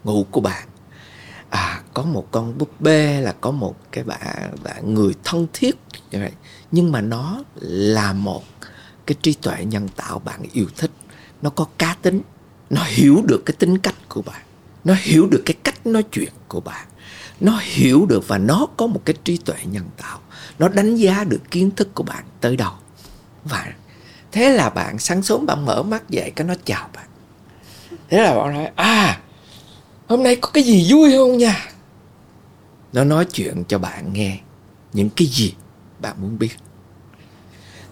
ngủ 0.03 0.25
của 0.31 0.41
bạn. 0.41 0.67
À 1.49 1.81
có 1.93 2.03
một 2.03 2.27
con 2.31 2.57
búp 2.57 2.81
bê 2.81 3.21
là 3.21 3.35
có 3.41 3.51
một 3.51 3.75
cái 3.91 4.03
bạn 4.03 4.55
bạn 4.63 4.93
người 4.93 5.13
thân 5.23 5.47
thiết. 5.53 5.75
Như 6.11 6.19
vậy, 6.19 6.31
nhưng 6.71 6.91
mà 6.91 7.01
nó 7.01 7.43
là 7.61 8.13
một 8.13 8.43
cái 9.05 9.15
trí 9.21 9.33
tuệ 9.33 9.65
nhân 9.65 9.87
tạo 9.95 10.19
bạn 10.19 10.41
yêu 10.53 10.65
thích. 10.77 10.91
Nó 11.41 11.49
có 11.49 11.65
cá 11.77 11.95
tính, 12.01 12.21
nó 12.69 12.83
hiểu 12.87 13.21
được 13.27 13.43
cái 13.45 13.55
tính 13.59 13.77
cách 13.77 13.95
của 14.09 14.21
bạn. 14.21 14.41
Nó 14.83 14.95
hiểu 15.01 15.27
được 15.31 15.41
cái 15.45 15.55
cách 15.63 15.87
nói 15.87 16.03
chuyện 16.11 16.33
của 16.47 16.59
bạn 16.59 16.87
nó 17.39 17.59
hiểu 17.63 18.05
được 18.05 18.27
và 18.27 18.37
nó 18.37 18.67
có 18.77 18.87
một 18.87 19.01
cái 19.05 19.15
trí 19.23 19.37
tuệ 19.37 19.55
nhân 19.63 19.85
tạo. 19.97 20.19
Nó 20.59 20.67
đánh 20.67 20.95
giá 20.95 21.23
được 21.23 21.51
kiến 21.51 21.71
thức 21.75 21.95
của 21.95 22.03
bạn 22.03 22.23
tới 22.41 22.57
đâu. 22.57 22.71
Và 23.43 23.65
thế 24.31 24.49
là 24.49 24.69
bạn 24.69 24.99
sáng 24.99 25.23
sớm 25.23 25.45
bạn 25.45 25.65
mở 25.65 25.83
mắt 25.83 26.09
dậy 26.09 26.31
cái 26.35 26.47
nó 26.47 26.53
chào 26.65 26.89
bạn. 26.95 27.05
Thế 28.09 28.23
là 28.23 28.35
bạn 28.35 28.53
nói 28.53 28.69
à 28.75 29.19
hôm 30.07 30.23
nay 30.23 30.35
có 30.35 30.49
cái 30.49 30.63
gì 30.63 30.87
vui 30.91 31.11
không 31.17 31.37
nha? 31.37 31.69
Nó 32.93 33.03
nói 33.03 33.25
chuyện 33.25 33.63
cho 33.67 33.79
bạn 33.79 34.13
nghe 34.13 34.39
những 34.93 35.09
cái 35.09 35.27
gì 35.27 35.53
bạn 35.99 36.15
muốn 36.21 36.39
biết. 36.39 36.57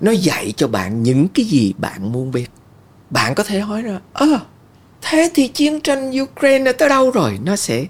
Nó 0.02 0.12
dạy 0.12 0.54
cho 0.58 0.68
bạn 0.68 1.04
những 1.04 1.28
cái 1.28 1.46
gì 1.46 1.74
bạn 1.78 2.12
muốn 2.12 2.32
biết. 2.32 2.48
Bạn 3.10 3.36
có 3.36 3.44
thể 3.44 3.60
hỏi 3.60 3.82
ra 3.82 4.00
ơ 4.14 4.28
à, 4.34 4.40
thế 5.02 5.32
thì 5.34 5.48
chiến 5.48 5.82
tranh 5.82 6.12
Ukraine 6.22 6.72
tới 6.72 6.90
đâu 6.90 7.12
rồi? 7.12 7.40
Nó 7.44 7.56
sẽ 7.56 7.86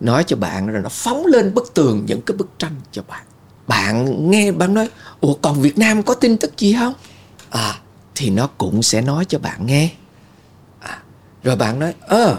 nói 0.00 0.24
cho 0.24 0.36
bạn 0.36 0.66
rồi 0.66 0.82
nó 0.82 0.88
phóng 0.88 1.26
lên 1.26 1.54
bức 1.54 1.74
tường 1.74 2.04
những 2.06 2.22
cái 2.22 2.36
bức 2.36 2.58
tranh 2.58 2.74
cho 2.92 3.02
bạn. 3.08 3.22
Bạn 3.66 4.30
nghe 4.30 4.52
bạn 4.52 4.74
nói 4.74 4.88
ủa 5.20 5.34
còn 5.34 5.62
Việt 5.62 5.78
Nam 5.78 6.02
có 6.02 6.14
tin 6.14 6.36
tức 6.36 6.58
gì 6.58 6.76
không? 6.78 6.94
À 7.50 7.74
thì 8.14 8.30
nó 8.30 8.48
cũng 8.58 8.82
sẽ 8.82 9.00
nói 9.00 9.24
cho 9.24 9.38
bạn 9.38 9.66
nghe. 9.66 9.90
À, 10.80 10.98
rồi 11.42 11.56
bạn 11.56 11.78
nói 11.78 11.94
ơ 12.00 12.38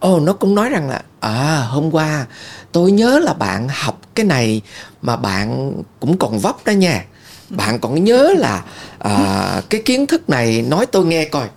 ồ 0.00 0.20
nó 0.20 0.32
cũng 0.32 0.54
nói 0.54 0.68
rằng 0.68 0.88
là 0.88 1.02
à 1.20 1.66
hôm 1.68 1.94
qua 1.94 2.26
tôi 2.72 2.92
nhớ 2.92 3.18
là 3.18 3.32
bạn 3.32 3.68
học 3.68 4.00
cái 4.14 4.26
này 4.26 4.60
mà 5.02 5.16
bạn 5.16 5.72
cũng 6.00 6.18
còn 6.18 6.38
vấp 6.38 6.56
đó 6.64 6.70
nha. 6.70 7.04
Bạn 7.50 7.80
còn 7.80 8.04
nhớ 8.04 8.34
là 8.38 8.64
à, 8.98 9.62
cái 9.70 9.82
kiến 9.84 10.06
thức 10.06 10.30
này 10.30 10.62
nói 10.62 10.86
tôi 10.86 11.04
nghe 11.04 11.24
coi. 11.24 11.48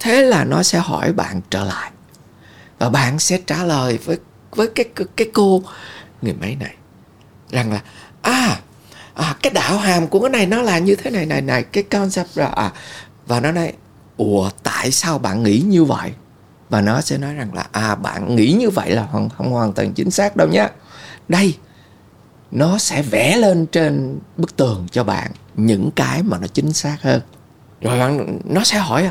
Thế 0.00 0.22
là 0.22 0.44
nó 0.44 0.62
sẽ 0.62 0.78
hỏi 0.78 1.12
bạn 1.12 1.40
trở 1.50 1.64
lại 1.64 1.90
và 2.78 2.88
bạn 2.88 3.18
sẽ 3.18 3.38
trả 3.46 3.64
lời 3.64 3.98
với 4.04 4.18
với 4.56 4.66
cái 4.74 4.86
cái 5.16 5.30
cô 5.32 5.62
người 6.22 6.34
máy 6.40 6.56
này. 6.60 6.74
Rằng 7.50 7.72
là 7.72 7.80
à, 8.22 8.60
à 9.14 9.36
cái 9.42 9.52
đạo 9.52 9.78
hàm 9.78 10.08
của 10.08 10.20
cái 10.20 10.30
này 10.30 10.46
nó 10.46 10.62
là 10.62 10.78
như 10.78 10.94
thế 10.94 11.10
này 11.10 11.26
này 11.26 11.40
này 11.40 11.62
cái 11.62 11.82
concept 11.82 12.28
là 12.34 12.46
à. 12.46 12.72
Và 13.26 13.40
nó 13.40 13.52
nói 13.52 13.72
ủa 14.16 14.50
tại 14.62 14.90
sao 14.90 15.18
bạn 15.18 15.42
nghĩ 15.42 15.62
như 15.66 15.84
vậy? 15.84 16.12
Và 16.70 16.80
nó 16.80 17.00
sẽ 17.00 17.18
nói 17.18 17.34
rằng 17.34 17.54
là 17.54 17.66
à 17.72 17.94
bạn 17.94 18.36
nghĩ 18.36 18.52
như 18.52 18.70
vậy 18.70 18.90
là 18.90 19.08
không, 19.12 19.28
không 19.30 19.50
hoàn 19.50 19.72
toàn 19.72 19.92
chính 19.92 20.10
xác 20.10 20.36
đâu 20.36 20.48
nhé 20.48 20.68
đây 21.28 21.56
nó 22.50 22.78
sẽ 22.78 23.02
vẽ 23.02 23.36
lên 23.36 23.66
trên 23.66 24.18
bức 24.36 24.56
tường 24.56 24.86
cho 24.92 25.04
bạn 25.04 25.30
những 25.54 25.90
cái 25.96 26.22
mà 26.22 26.38
nó 26.38 26.46
chính 26.46 26.72
xác 26.72 26.96
hơn. 27.02 27.20
Rồi 27.80 27.98
bạn 27.98 28.38
nó 28.44 28.64
sẽ 28.64 28.78
hỏi 28.78 29.10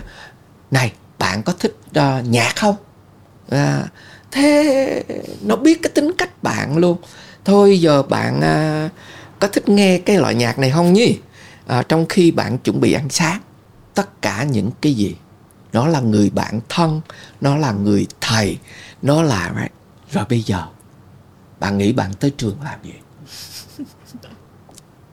này 0.71 0.93
bạn 1.19 1.43
có 1.43 1.53
thích 1.59 1.75
uh, 1.89 2.27
nhạc 2.27 2.55
không? 2.55 2.75
Uh, 3.55 3.85
thế 4.33 5.03
nó 5.41 5.55
biết 5.55 5.81
cái 5.81 5.91
tính 5.95 6.11
cách 6.17 6.43
bạn 6.43 6.77
luôn. 6.77 6.97
Thôi 7.45 7.79
giờ 7.79 8.03
bạn 8.03 8.41
à, 8.41 8.89
có 9.39 9.47
thích 9.47 9.69
nghe 9.69 9.97
cái 9.97 10.17
loại 10.17 10.35
nhạc 10.35 10.59
này 10.59 10.71
không 10.71 10.93
nhỉ? 10.93 11.19
À, 11.67 11.83
trong 11.89 12.05
khi 12.09 12.31
bạn 12.31 12.57
chuẩn 12.57 12.81
bị 12.81 12.93
ăn 12.93 13.09
sáng 13.09 13.39
tất 13.93 14.21
cả 14.21 14.43
những 14.43 14.71
cái 14.81 14.93
gì 14.93 15.15
nó 15.73 15.87
là 15.87 15.99
người 15.99 16.29
bạn 16.29 16.59
thân 16.69 17.01
nó 17.41 17.57
là 17.57 17.71
người 17.71 18.07
thầy 18.21 18.57
nó 19.01 19.21
là 19.21 19.51
à, 19.55 19.69
rồi 20.11 20.25
bây 20.29 20.41
giờ 20.41 20.63
bạn 21.59 21.77
nghĩ 21.77 21.93
bạn 21.93 22.13
tới 22.13 22.31
trường 22.37 22.57
làm 22.63 22.79
gì? 22.83 22.93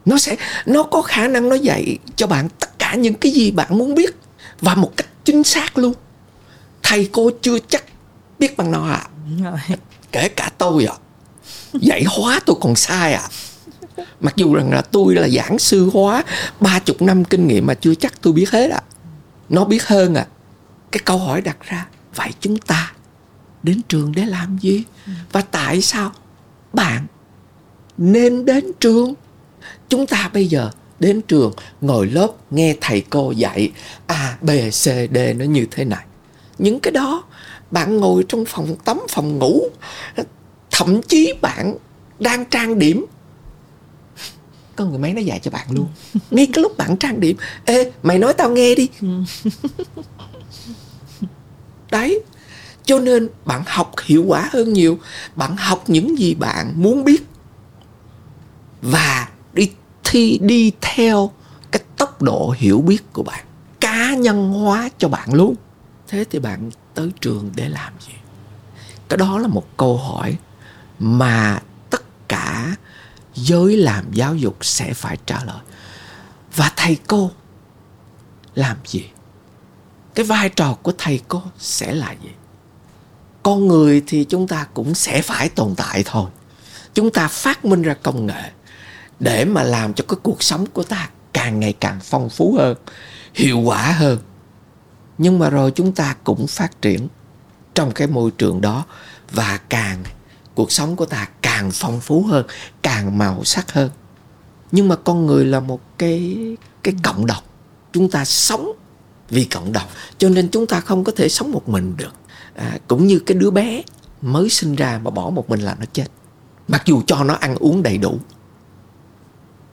Nó 0.05 0.17
sẽ 0.17 0.35
nó 0.65 0.83
có 0.83 1.01
khả 1.01 1.27
năng 1.27 1.49
nó 1.49 1.55
dạy 1.55 1.97
cho 2.15 2.27
bạn 2.27 2.49
tất 2.59 2.79
cả 2.79 2.95
những 2.95 3.13
cái 3.13 3.31
gì 3.31 3.51
bạn 3.51 3.77
muốn 3.77 3.95
biết 3.95 4.15
và 4.61 4.75
một 4.75 4.91
cách 4.97 5.07
chính 5.25 5.43
xác 5.43 5.77
luôn. 5.77 5.93
Thầy 6.83 7.09
cô 7.11 7.31
chưa 7.41 7.59
chắc 7.67 7.83
biết 8.41 8.57
bằng 8.57 8.71
nó 8.71 8.87
à 8.87 9.07
kể 10.11 10.29
cả 10.29 10.51
tôi 10.57 10.85
à 10.85 10.95
dạy 11.73 12.03
hóa 12.07 12.39
tôi 12.45 12.55
còn 12.61 12.75
sai 12.75 13.13
à 13.13 13.27
mặc 14.19 14.33
dù 14.35 14.53
rằng 14.53 14.71
là 14.71 14.81
tôi 14.81 15.15
là 15.15 15.27
giảng 15.29 15.59
sư 15.59 15.89
hóa 15.93 16.23
ba 16.59 16.79
chục 16.79 17.01
năm 17.01 17.25
kinh 17.25 17.47
nghiệm 17.47 17.65
mà 17.65 17.73
chưa 17.73 17.95
chắc 17.95 18.21
tôi 18.21 18.33
biết 18.33 18.49
hết 18.49 18.71
à 18.71 18.81
nó 19.49 19.65
biết 19.65 19.87
hơn 19.87 20.15
à 20.15 20.25
cái 20.91 21.01
câu 21.05 21.17
hỏi 21.17 21.41
đặt 21.41 21.57
ra 21.69 21.87
vậy 22.15 22.29
chúng 22.39 22.57
ta 22.57 22.93
đến 23.63 23.81
trường 23.87 24.11
để 24.15 24.25
làm 24.25 24.57
gì? 24.57 24.83
Và 25.31 25.41
tại 25.41 25.81
sao 25.81 26.11
bạn 26.73 27.05
nên 27.97 28.45
đến 28.45 28.71
trường? 28.79 29.13
Chúng 29.89 30.07
ta 30.07 30.29
bây 30.33 30.47
giờ 30.47 30.71
đến 30.99 31.21
trường 31.21 31.53
ngồi 31.81 32.07
lớp 32.07 32.27
nghe 32.51 32.75
thầy 32.81 33.01
cô 33.09 33.31
dạy 33.31 33.71
a 34.07 34.37
b 34.41 34.49
c 34.69 34.83
d 35.13 35.17
nó 35.35 35.45
như 35.45 35.65
thế 35.71 35.85
này. 35.85 36.05
Những 36.57 36.79
cái 36.79 36.91
đó 36.91 37.23
bạn 37.71 37.97
ngồi 37.97 38.25
trong 38.29 38.45
phòng 38.45 38.75
tắm 38.85 38.99
phòng 39.09 39.39
ngủ. 39.39 39.63
Thậm 40.71 41.01
chí 41.01 41.33
bạn 41.41 41.75
đang 42.19 42.45
trang 42.45 42.79
điểm. 42.79 43.05
Có 44.75 44.85
người 44.85 44.97
máy 44.97 45.13
nó 45.13 45.21
dạy 45.21 45.39
cho 45.39 45.51
bạn 45.51 45.67
luôn. 45.71 45.87
Ngay 46.31 46.47
cái 46.53 46.61
lúc 46.61 46.77
bạn 46.77 46.97
trang 46.97 47.19
điểm 47.19 47.37
ê 47.65 47.91
mày 48.03 48.19
nói 48.19 48.33
tao 48.33 48.49
nghe 48.49 48.75
đi. 48.75 48.89
Đấy. 51.91 52.21
Cho 52.85 52.99
nên 52.99 53.29
bạn 53.45 53.63
học 53.65 53.91
hiệu 54.05 54.23
quả 54.27 54.49
hơn 54.51 54.73
nhiều. 54.73 54.99
Bạn 55.35 55.55
học 55.55 55.83
những 55.87 56.19
gì 56.19 56.33
bạn 56.35 56.73
muốn 56.75 57.03
biết. 57.03 57.23
Và 58.81 59.29
đi 59.53 59.71
thi 60.03 60.39
đi 60.41 60.71
theo 60.81 61.31
cái 61.71 61.81
tốc 61.97 62.21
độ 62.21 62.55
hiểu 62.57 62.81
biết 62.81 63.13
của 63.13 63.23
bạn. 63.23 63.45
Cá 63.79 64.15
nhân 64.15 64.53
hóa 64.53 64.89
cho 64.97 65.07
bạn 65.07 65.33
luôn. 65.33 65.55
Thế 66.07 66.25
thì 66.29 66.39
bạn 66.39 66.69
tới 66.93 67.11
trường 67.21 67.51
để 67.55 67.69
làm 67.69 67.93
gì? 67.99 68.13
Cái 69.09 69.17
đó 69.17 69.39
là 69.39 69.47
một 69.47 69.77
câu 69.77 69.97
hỏi 69.97 70.37
mà 70.99 71.59
tất 71.89 72.27
cả 72.27 72.75
giới 73.33 73.77
làm 73.77 74.11
giáo 74.11 74.35
dục 74.35 74.57
sẽ 74.61 74.93
phải 74.93 75.17
trả 75.25 75.43
lời. 75.43 75.59
Và 76.55 76.71
thầy 76.75 76.97
cô 77.07 77.31
làm 78.55 78.77
gì? 78.85 79.05
Cái 80.15 80.25
vai 80.25 80.49
trò 80.49 80.73
của 80.73 80.93
thầy 80.97 81.21
cô 81.27 81.41
sẽ 81.57 81.93
là 81.93 82.11
gì? 82.23 82.29
Con 83.43 83.67
người 83.67 84.03
thì 84.07 84.23
chúng 84.23 84.47
ta 84.47 84.67
cũng 84.73 84.93
sẽ 84.93 85.21
phải 85.21 85.49
tồn 85.49 85.75
tại 85.77 86.03
thôi. 86.05 86.29
Chúng 86.93 87.11
ta 87.11 87.27
phát 87.27 87.65
minh 87.65 87.81
ra 87.81 87.93
công 87.93 88.25
nghệ 88.25 88.51
để 89.19 89.45
mà 89.45 89.63
làm 89.63 89.93
cho 89.93 90.03
cái 90.07 90.17
cuộc 90.23 90.43
sống 90.43 90.65
của 90.65 90.83
ta 90.83 91.09
càng 91.33 91.59
ngày 91.59 91.73
càng 91.79 91.99
phong 92.03 92.29
phú 92.29 92.55
hơn, 92.57 92.77
hiệu 93.33 93.59
quả 93.59 93.91
hơn 93.91 94.19
nhưng 95.21 95.39
mà 95.39 95.49
rồi 95.49 95.71
chúng 95.71 95.91
ta 95.91 96.15
cũng 96.23 96.47
phát 96.47 96.81
triển 96.81 97.07
trong 97.73 97.91
cái 97.91 98.07
môi 98.07 98.31
trường 98.31 98.61
đó 98.61 98.85
và 99.31 99.59
càng 99.69 100.03
cuộc 100.55 100.71
sống 100.71 100.95
của 100.95 101.05
ta 101.05 101.29
càng 101.41 101.69
phong 101.73 101.99
phú 101.99 102.23
hơn 102.23 102.45
càng 102.81 103.17
màu 103.17 103.43
sắc 103.43 103.71
hơn. 103.71 103.89
Nhưng 104.71 104.87
mà 104.87 104.95
con 104.95 105.25
người 105.25 105.45
là 105.45 105.59
một 105.59 105.81
cái 105.97 106.37
cái 106.83 106.95
cộng 107.03 107.25
đồng. 107.25 107.43
Chúng 107.91 108.09
ta 108.09 108.25
sống 108.25 108.71
vì 109.29 109.45
cộng 109.45 109.71
đồng 109.71 109.87
cho 110.17 110.29
nên 110.29 110.49
chúng 110.49 110.67
ta 110.67 110.79
không 110.79 111.03
có 111.03 111.11
thể 111.15 111.29
sống 111.29 111.51
một 111.51 111.69
mình 111.69 111.93
được. 111.97 112.13
À, 112.55 112.77
cũng 112.87 113.07
như 113.07 113.19
cái 113.19 113.37
đứa 113.37 113.51
bé 113.51 113.81
mới 114.21 114.49
sinh 114.49 114.75
ra 114.75 114.99
mà 115.03 115.11
bỏ 115.11 115.29
một 115.29 115.49
mình 115.49 115.59
là 115.59 115.75
nó 115.79 115.85
chết. 115.93 116.07
Mặc 116.67 116.81
dù 116.85 117.01
cho 117.07 117.23
nó 117.23 117.33
ăn 117.33 117.55
uống 117.55 117.83
đầy 117.83 117.97
đủ 117.97 118.19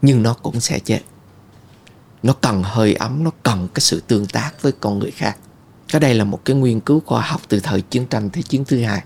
nhưng 0.02 0.22
nó 0.22 0.34
cũng 0.34 0.60
sẽ 0.60 0.78
chết 0.78 1.00
nó 2.22 2.32
cần 2.32 2.62
hơi 2.62 2.94
ấm 2.94 3.24
nó 3.24 3.30
cần 3.42 3.68
cái 3.74 3.80
sự 3.80 4.02
tương 4.06 4.26
tác 4.26 4.62
với 4.62 4.72
con 4.72 4.98
người 4.98 5.10
khác. 5.10 5.36
Cái 5.88 6.00
đây 6.00 6.14
là 6.14 6.24
một 6.24 6.44
cái 6.44 6.56
nghiên 6.56 6.80
cứu 6.80 7.02
khoa 7.06 7.20
học 7.20 7.40
từ 7.48 7.60
thời 7.60 7.80
chiến 7.80 8.06
tranh 8.06 8.30
thế 8.30 8.42
chiến 8.42 8.64
thứ 8.64 8.82
hai. 8.82 9.02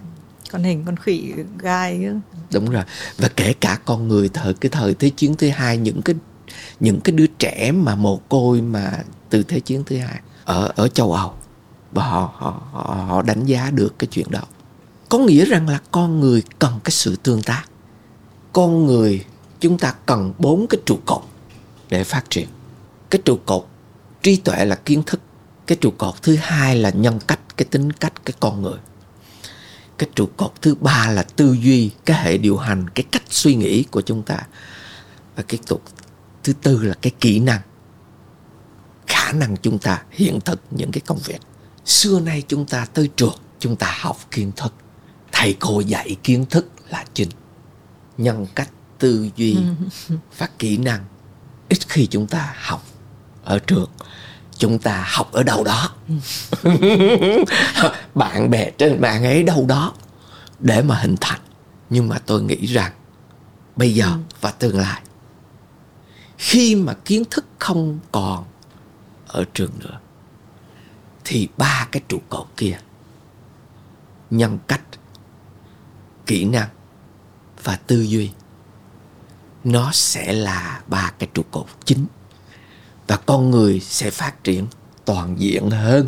Con 0.51 0.63
hình 0.63 0.83
con 0.87 0.97
khỉ 0.97 1.33
gai 1.59 2.07
đúng 2.53 2.71
rồi. 2.71 2.85
Và 3.19 3.29
kể 3.29 3.55
cả 3.61 3.79
con 3.85 4.09
người 4.09 4.29
thời 4.29 4.55
cái 4.55 4.71
thời 4.71 4.95
thế 4.95 5.11
chiến 5.11 5.35
thứ 5.37 5.49
hai 5.49 5.77
những 5.77 6.03
cái 6.03 6.17
những 6.81 7.01
cái 7.01 7.13
đứa 7.13 7.27
trẻ 7.27 7.73
mà 7.73 7.95
mồ 7.95 8.17
côi 8.17 8.61
mà 8.61 8.99
từ 9.31 9.43
thế 9.43 9.61
chiến 9.61 9.85
thứ 9.87 9.99
hai 9.99 10.21
ở 10.45 10.73
ở 10.77 10.89
châu 10.89 11.13
Âu. 11.13 11.35
Và 11.93 12.05
họ 12.05 12.33
họ, 12.37 13.05
họ 13.09 13.23
đánh 13.23 13.45
giá 13.45 13.71
được 13.71 13.99
cái 13.99 14.09
chuyện 14.11 14.27
đó. 14.31 14.43
Có 15.09 15.19
nghĩa 15.19 15.45
rằng 15.45 15.69
là 15.69 15.79
con 15.91 16.21
người 16.21 16.43
cần 16.59 16.81
cái 16.85 16.91
sự 16.91 17.17
tương 17.17 17.43
tác. 17.43 17.65
Con 18.53 18.87
người 18.87 19.25
chúng 19.61 19.79
ta 19.79 19.95
cần 20.07 20.33
bốn 20.39 20.67
cái 20.67 20.81
trụ 20.87 20.99
cột 21.07 21.23
để 21.91 22.05
phát 22.05 22.25
triển 22.31 22.49
cái 23.13 23.23
trụ 23.25 23.39
cột 23.47 23.67
trí 24.23 24.37
tuệ 24.37 24.65
là 24.65 24.75
kiến 24.75 25.03
thức 25.07 25.21
cái 25.67 25.79
trụ 25.81 25.91
cột 25.91 26.23
thứ 26.23 26.37
hai 26.37 26.77
là 26.77 26.91
nhân 26.91 27.19
cách 27.27 27.41
cái 27.57 27.67
tính 27.71 27.93
cách 27.93 28.13
cái 28.25 28.35
con 28.41 28.63
người. 28.63 28.79
Cái 29.99 30.09
trụ 30.15 30.29
cột 30.37 30.53
thứ 30.63 30.75
ba 30.75 31.11
là 31.11 31.23
tư 31.23 31.57
duy 31.61 31.91
cái 32.05 32.25
hệ 32.25 32.39
điều 32.39 32.57
hành 32.57 32.91
cái 32.91 33.05
cách 33.13 33.23
suy 33.29 33.55
nghĩ 33.55 33.85
của 33.91 34.01
chúng 34.01 34.23
ta. 34.23 34.39
Và 35.37 35.43
cái 35.43 35.61
trụ 35.67 35.81
thứ 36.45 36.53
tư 36.53 36.83
là 36.83 36.95
cái 37.03 37.13
kỹ 37.21 37.41
năng. 37.41 37.61
Khả 39.07 39.33
năng 39.33 39.57
chúng 39.57 39.79
ta 39.79 40.03
hiện 40.11 40.41
thực 40.41 40.61
những 40.71 40.93
cái 40.93 41.01
công 41.07 41.19
việc. 41.19 41.41
Xưa 41.85 42.21
nay 42.21 42.43
chúng 42.49 42.67
ta 42.67 42.85
tới 42.85 43.11
trường 43.17 43.39
chúng 43.59 43.77
ta 43.77 43.97
học 44.01 44.19
kiến 44.31 44.53
thức. 44.57 44.75
Thầy 45.33 45.57
cô 45.61 45.81
dạy 45.81 46.17
kiến 46.23 46.47
thức 46.51 46.67
là 46.89 47.05
chính. 47.15 47.31
Nhân 48.19 48.47
cách 48.55 48.71
tư 48.99 49.29
duy 49.37 49.57
và 50.39 50.49
kỹ 50.59 50.77
năng. 50.77 51.05
Ít 51.69 51.79
khi 51.89 52.07
chúng 52.07 52.27
ta 52.27 52.55
học 52.57 52.92
ở 53.45 53.59
trường 53.59 53.91
chúng 54.59 54.79
ta 54.79 55.05
học 55.09 55.33
ở 55.33 55.43
đâu 55.43 55.65
đó. 55.65 55.91
Bạn 58.15 58.51
bè 58.51 58.71
trên 58.71 59.01
mạng 59.01 59.25
ấy 59.25 59.43
đâu 59.43 59.67
đó 59.69 59.93
để 60.59 60.83
mà 60.83 60.95
hình 60.95 61.17
thành. 61.21 61.41
Nhưng 61.91 62.09
mà 62.09 62.19
tôi 62.27 62.43
nghĩ 62.43 62.67
rằng 62.67 62.93
bây 63.77 63.95
giờ 63.95 64.19
và 64.41 64.51
tương 64.51 64.79
lai 64.79 65.03
khi 66.39 66.75
mà 66.75 66.95
kiến 67.05 67.23
thức 67.31 67.45
không 67.59 67.99
còn 68.13 68.45
ở 69.27 69.45
trường 69.55 69.71
nữa 69.79 69.99
thì 71.25 71.49
ba 71.57 71.89
cái 71.93 72.03
trụ 72.09 72.19
cột 72.29 72.47
kia 72.57 72.79
nhân 74.31 74.59
cách 74.67 74.83
kỹ 76.27 76.45
năng 76.45 76.69
và 77.63 77.77
tư 77.77 78.03
duy 78.03 78.31
nó 79.65 79.91
sẽ 79.93 80.33
là 80.33 80.83
ba 80.87 81.13
cái 81.19 81.29
trụ 81.35 81.43
cột 81.51 81.67
chính 81.85 82.07
và 83.07 83.17
con 83.17 83.51
người 83.51 83.81
sẽ 83.81 84.11
phát 84.11 84.45
triển 84.45 84.67
toàn 85.05 85.35
diện 85.39 85.71
hơn. 85.71 86.07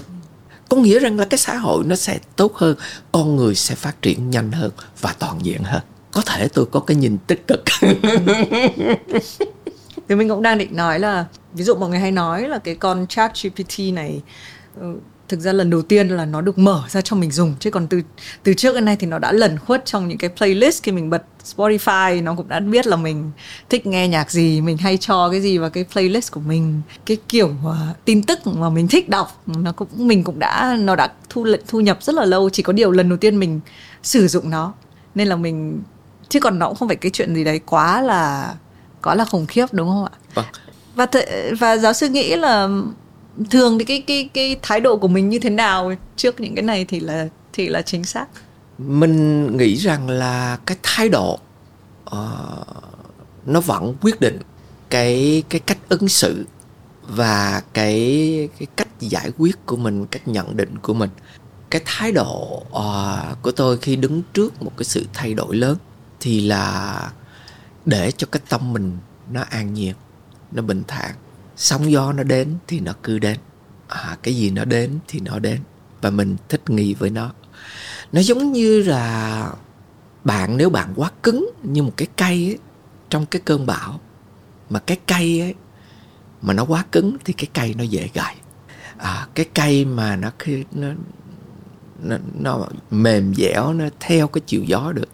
Có 0.68 0.76
nghĩa 0.76 0.98
rằng 0.98 1.18
là 1.18 1.24
cái 1.24 1.38
xã 1.38 1.56
hội 1.56 1.84
nó 1.84 1.96
sẽ 1.96 2.18
tốt 2.36 2.54
hơn, 2.54 2.76
con 3.12 3.36
người 3.36 3.54
sẽ 3.54 3.74
phát 3.74 4.02
triển 4.02 4.30
nhanh 4.30 4.52
hơn 4.52 4.70
và 5.00 5.14
toàn 5.18 5.44
diện 5.44 5.62
hơn. 5.62 5.82
Có 6.12 6.20
thể 6.26 6.48
tôi 6.48 6.66
có 6.66 6.80
cái 6.80 6.96
nhìn 6.96 7.18
tích 7.18 7.46
cực. 7.46 7.62
Thì 10.08 10.14
mình 10.14 10.28
cũng 10.28 10.42
đang 10.42 10.58
định 10.58 10.76
nói 10.76 10.98
là, 10.98 11.26
ví 11.52 11.64
dụ 11.64 11.74
mọi 11.74 11.88
người 11.88 11.98
hay 11.98 12.12
nói 12.12 12.48
là 12.48 12.58
cái 12.58 12.74
con 12.74 13.06
chat 13.06 13.32
GPT 13.42 13.78
này 13.92 14.22
ừ, 14.80 14.96
thực 15.28 15.40
ra 15.40 15.52
lần 15.52 15.70
đầu 15.70 15.82
tiên 15.82 16.08
là 16.08 16.24
nó 16.24 16.40
được 16.40 16.58
mở 16.58 16.82
ra 16.88 17.00
cho 17.00 17.16
mình 17.16 17.30
dùng 17.30 17.54
chứ 17.60 17.70
còn 17.70 17.86
từ 17.86 18.02
từ 18.42 18.54
trước 18.54 18.74
đến 18.74 18.84
nay 18.84 18.96
thì 18.96 19.06
nó 19.06 19.18
đã 19.18 19.32
lẩn 19.32 19.58
khuất 19.58 19.84
trong 19.84 20.08
những 20.08 20.18
cái 20.18 20.30
playlist 20.36 20.82
khi 20.82 20.92
mình 20.92 21.10
bật 21.10 21.22
Spotify 21.56 22.22
nó 22.22 22.34
cũng 22.34 22.48
đã 22.48 22.60
biết 22.60 22.86
là 22.86 22.96
mình 22.96 23.30
thích 23.70 23.86
nghe 23.86 24.08
nhạc 24.08 24.30
gì 24.30 24.60
mình 24.60 24.76
hay 24.76 24.96
cho 24.96 25.30
cái 25.30 25.40
gì 25.40 25.58
vào 25.58 25.70
cái 25.70 25.84
playlist 25.92 26.32
của 26.32 26.40
mình. 26.40 26.82
Cái 27.06 27.16
kiểu 27.28 27.46
uh, 27.46 27.74
tin 28.04 28.22
tức 28.22 28.46
mà 28.46 28.70
mình 28.70 28.88
thích 28.88 29.08
đọc 29.08 29.42
nó 29.46 29.72
cũng 29.72 29.88
mình 29.94 30.24
cũng 30.24 30.38
đã 30.38 30.76
nó 30.80 30.96
đã 30.96 31.12
thu 31.28 31.46
thu 31.68 31.80
nhập 31.80 31.98
rất 32.02 32.14
là 32.14 32.24
lâu 32.24 32.50
chỉ 32.50 32.62
có 32.62 32.72
điều 32.72 32.90
lần 32.90 33.08
đầu 33.08 33.18
tiên 33.18 33.40
mình 33.40 33.60
sử 34.02 34.28
dụng 34.28 34.50
nó. 34.50 34.72
Nên 35.14 35.28
là 35.28 35.36
mình 35.36 35.82
chứ 36.28 36.40
còn 36.40 36.58
nó 36.58 36.68
cũng 36.68 36.76
không 36.76 36.88
phải 36.88 36.96
cái 36.96 37.10
chuyện 37.10 37.34
gì 37.34 37.44
đấy 37.44 37.60
quá 37.66 38.00
là 38.00 38.54
quá 39.02 39.14
là 39.14 39.24
khủng 39.24 39.46
khiếp 39.46 39.66
đúng 39.72 39.88
không 39.88 40.04
ạ? 40.04 40.12
Vâng. 40.34 40.44
và 40.94 41.06
th- 41.06 41.56
và 41.56 41.76
giáo 41.76 41.92
sư 41.92 42.08
nghĩ 42.08 42.36
là 42.36 42.68
thường 43.50 43.78
thì 43.78 43.84
cái 43.84 44.00
cái 44.00 44.28
cái 44.34 44.56
thái 44.62 44.80
độ 44.80 44.96
của 44.96 45.08
mình 45.08 45.28
như 45.28 45.38
thế 45.38 45.50
nào 45.50 45.92
trước 46.16 46.40
những 46.40 46.54
cái 46.54 46.62
này 46.62 46.84
thì 46.84 47.00
là 47.00 47.28
thì 47.52 47.68
là 47.68 47.82
chính 47.82 48.04
xác? 48.04 48.26
Mình 48.78 49.56
nghĩ 49.56 49.74
rằng 49.74 50.08
là 50.08 50.58
cái 50.66 50.76
thái 50.82 51.08
độ 51.08 51.38
uh, 52.10 52.66
nó 53.46 53.60
vẫn 53.60 53.94
quyết 54.00 54.20
định 54.20 54.38
cái 54.90 55.42
cái 55.48 55.60
cách 55.60 55.78
ứng 55.88 56.08
xử 56.08 56.46
và 57.08 57.62
cái 57.72 58.48
cái 58.58 58.66
cách 58.76 58.88
giải 59.00 59.30
quyết 59.38 59.66
của 59.66 59.76
mình 59.76 60.06
cách 60.06 60.28
nhận 60.28 60.56
định 60.56 60.78
của 60.82 60.94
mình. 60.94 61.10
Cái 61.70 61.82
thái 61.84 62.12
độ 62.12 62.62
uh, 62.70 63.42
của 63.42 63.50
tôi 63.50 63.78
khi 63.78 63.96
đứng 63.96 64.22
trước 64.32 64.62
một 64.62 64.72
cái 64.76 64.84
sự 64.84 65.06
thay 65.14 65.34
đổi 65.34 65.56
lớn 65.56 65.76
thì 66.20 66.40
là 66.40 67.12
để 67.84 68.10
cho 68.16 68.26
cái 68.32 68.42
tâm 68.48 68.72
mình 68.72 68.98
nó 69.30 69.44
an 69.50 69.74
nhiên 69.74 69.94
nó 70.52 70.62
bình 70.62 70.82
thản 70.88 71.10
sóng 71.56 71.92
gió 71.92 72.12
nó 72.12 72.22
đến 72.22 72.56
thì 72.66 72.80
nó 72.80 72.92
cứ 73.02 73.18
đến. 73.18 73.38
À, 73.88 74.16
cái 74.22 74.36
gì 74.36 74.50
nó 74.50 74.64
đến 74.64 74.98
thì 75.08 75.20
nó 75.20 75.38
đến. 75.38 75.60
Và 76.00 76.10
mình 76.10 76.36
thích 76.48 76.70
nghi 76.70 76.94
với 76.94 77.10
nó. 77.10 77.32
Nó 78.12 78.20
giống 78.20 78.52
như 78.52 78.82
là 78.82 79.50
bạn 80.24 80.56
nếu 80.56 80.70
bạn 80.70 80.92
quá 80.96 81.10
cứng 81.22 81.50
như 81.62 81.82
một 81.82 81.92
cái 81.96 82.08
cây 82.16 82.46
ấy, 82.46 82.58
trong 83.10 83.26
cái 83.26 83.42
cơn 83.44 83.66
bão 83.66 84.00
mà 84.70 84.80
cái 84.80 84.98
cây 85.06 85.40
ấy 85.40 85.54
mà 86.42 86.54
nó 86.54 86.64
quá 86.64 86.84
cứng 86.92 87.16
thì 87.24 87.32
cái 87.32 87.46
cây 87.54 87.74
nó 87.78 87.84
dễ 87.84 88.10
gãy 88.14 88.36
à, 88.96 89.26
cái 89.34 89.46
cây 89.54 89.84
mà 89.84 90.16
nó 90.16 90.30
khi 90.38 90.64
nó 90.72 90.88
nó, 92.02 92.16
nó 92.40 92.66
mềm 92.90 93.34
dẻo 93.34 93.72
nó 93.72 93.84
theo 94.00 94.28
cái 94.28 94.42
chiều 94.46 94.64
gió 94.64 94.92
được 94.92 95.08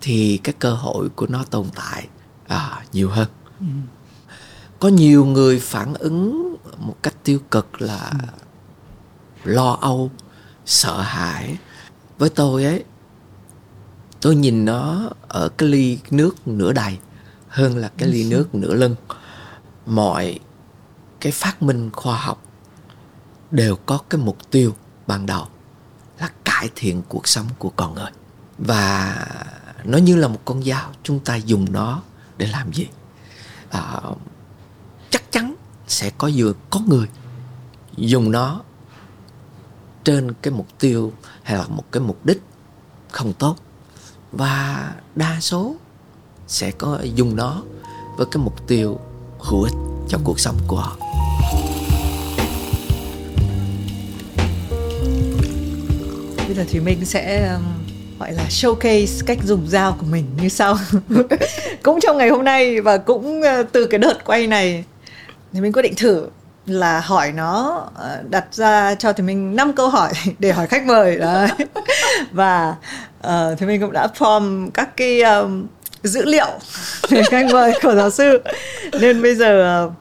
thì 0.00 0.40
cái 0.44 0.54
cơ 0.58 0.74
hội 0.74 1.08
của 1.08 1.26
nó 1.26 1.44
tồn 1.44 1.66
tại 1.74 2.08
à, 2.48 2.82
nhiều 2.92 3.10
hơn. 3.10 3.28
Ừ 3.60 3.66
có 4.80 4.88
nhiều 4.88 5.24
người 5.24 5.60
phản 5.60 5.94
ứng 5.94 6.56
một 6.78 6.96
cách 7.02 7.14
tiêu 7.24 7.38
cực 7.50 7.82
là 7.82 8.12
ừ. 8.22 8.28
lo 9.44 9.78
âu 9.80 10.10
sợ 10.66 11.00
hãi. 11.00 11.58
Với 12.18 12.30
tôi 12.30 12.64
ấy 12.64 12.84
tôi 14.20 14.36
nhìn 14.36 14.64
nó 14.64 15.10
ở 15.28 15.48
cái 15.48 15.68
ly 15.68 15.98
nước 16.10 16.48
nửa 16.48 16.72
đầy 16.72 16.98
hơn 17.48 17.76
là 17.76 17.90
cái 17.96 18.08
ly 18.08 18.30
nước 18.30 18.54
nửa 18.54 18.74
lưng. 18.74 18.96
Mọi 19.86 20.38
cái 21.20 21.32
phát 21.32 21.62
minh 21.62 21.90
khoa 21.92 22.16
học 22.16 22.42
đều 23.50 23.76
có 23.76 23.98
cái 24.10 24.20
mục 24.20 24.50
tiêu 24.50 24.74
ban 25.06 25.26
đầu 25.26 25.46
là 26.18 26.30
cải 26.44 26.70
thiện 26.76 27.02
cuộc 27.08 27.28
sống 27.28 27.46
của 27.58 27.70
con 27.70 27.94
người. 27.94 28.10
Và 28.58 29.16
nó 29.84 29.98
như 29.98 30.16
là 30.16 30.28
một 30.28 30.40
con 30.44 30.62
dao 30.62 30.92
chúng 31.02 31.20
ta 31.20 31.36
dùng 31.36 31.72
nó 31.72 32.02
để 32.36 32.46
làm 32.46 32.72
gì? 32.72 32.86
À, 33.70 34.00
sẽ 35.90 36.10
có 36.18 36.30
vừa 36.34 36.52
có 36.70 36.80
người. 36.86 37.06
Dùng 37.96 38.30
nó 38.30 38.60
trên 40.04 40.32
cái 40.42 40.52
mục 40.52 40.66
tiêu 40.78 41.12
hay 41.42 41.58
là 41.58 41.64
một 41.68 41.84
cái 41.92 42.02
mục 42.02 42.26
đích 42.26 42.42
không 43.10 43.32
tốt. 43.32 43.56
Và 44.32 44.92
đa 45.14 45.40
số 45.40 45.74
sẽ 46.46 46.70
có 46.70 46.98
dùng 47.14 47.36
nó 47.36 47.62
với 48.16 48.26
cái 48.30 48.42
mục 48.42 48.66
tiêu 48.66 48.98
hữu 49.38 49.62
ích 49.62 49.72
cho 50.08 50.18
cuộc 50.24 50.40
sống 50.40 50.56
của 50.66 50.76
họ. 50.76 50.96
Bây 56.46 56.56
giờ 56.56 56.64
thì 56.68 56.80
mình 56.80 57.04
sẽ 57.04 57.52
um, 57.54 57.62
gọi 58.18 58.32
là 58.32 58.44
showcase 58.48 59.22
cách 59.26 59.38
dùng 59.44 59.66
dao 59.68 59.96
của 60.00 60.06
mình 60.06 60.24
như 60.42 60.48
sau. 60.48 60.78
Cũng 61.82 62.00
trong 62.00 62.18
ngày 62.18 62.28
hôm 62.28 62.44
nay 62.44 62.80
và 62.80 62.98
cũng 62.98 63.40
uh, 63.40 63.72
từ 63.72 63.86
cái 63.86 63.98
đợt 63.98 64.24
quay 64.24 64.46
này 64.46 64.84
thì 65.52 65.60
mình 65.60 65.72
quyết 65.72 65.82
định 65.82 65.94
thử 65.96 66.28
là 66.66 67.00
hỏi 67.00 67.32
nó 67.32 67.82
uh, 67.94 68.30
đặt 68.30 68.44
ra 68.52 68.94
cho 68.94 69.12
thì 69.12 69.22
mình 69.22 69.56
năm 69.56 69.72
câu 69.72 69.88
hỏi 69.88 70.12
để 70.38 70.52
hỏi 70.52 70.66
khách 70.66 70.86
mời 70.86 71.16
đấy. 71.16 71.48
Và 72.32 72.74
uh, 73.26 73.58
thì 73.58 73.66
mình 73.66 73.80
cũng 73.80 73.92
đã 73.92 74.08
form 74.18 74.70
các 74.70 74.96
cái 74.96 75.22
um, 75.22 75.66
dữ 76.02 76.24
liệu 76.24 76.48
về 77.08 77.22
khách 77.22 77.46
mời 77.52 77.72
của 77.82 77.94
giáo 77.94 78.10
sư. 78.10 78.42
Nên 79.00 79.22
bây 79.22 79.34
giờ 79.34 79.84
uh, 79.86 79.92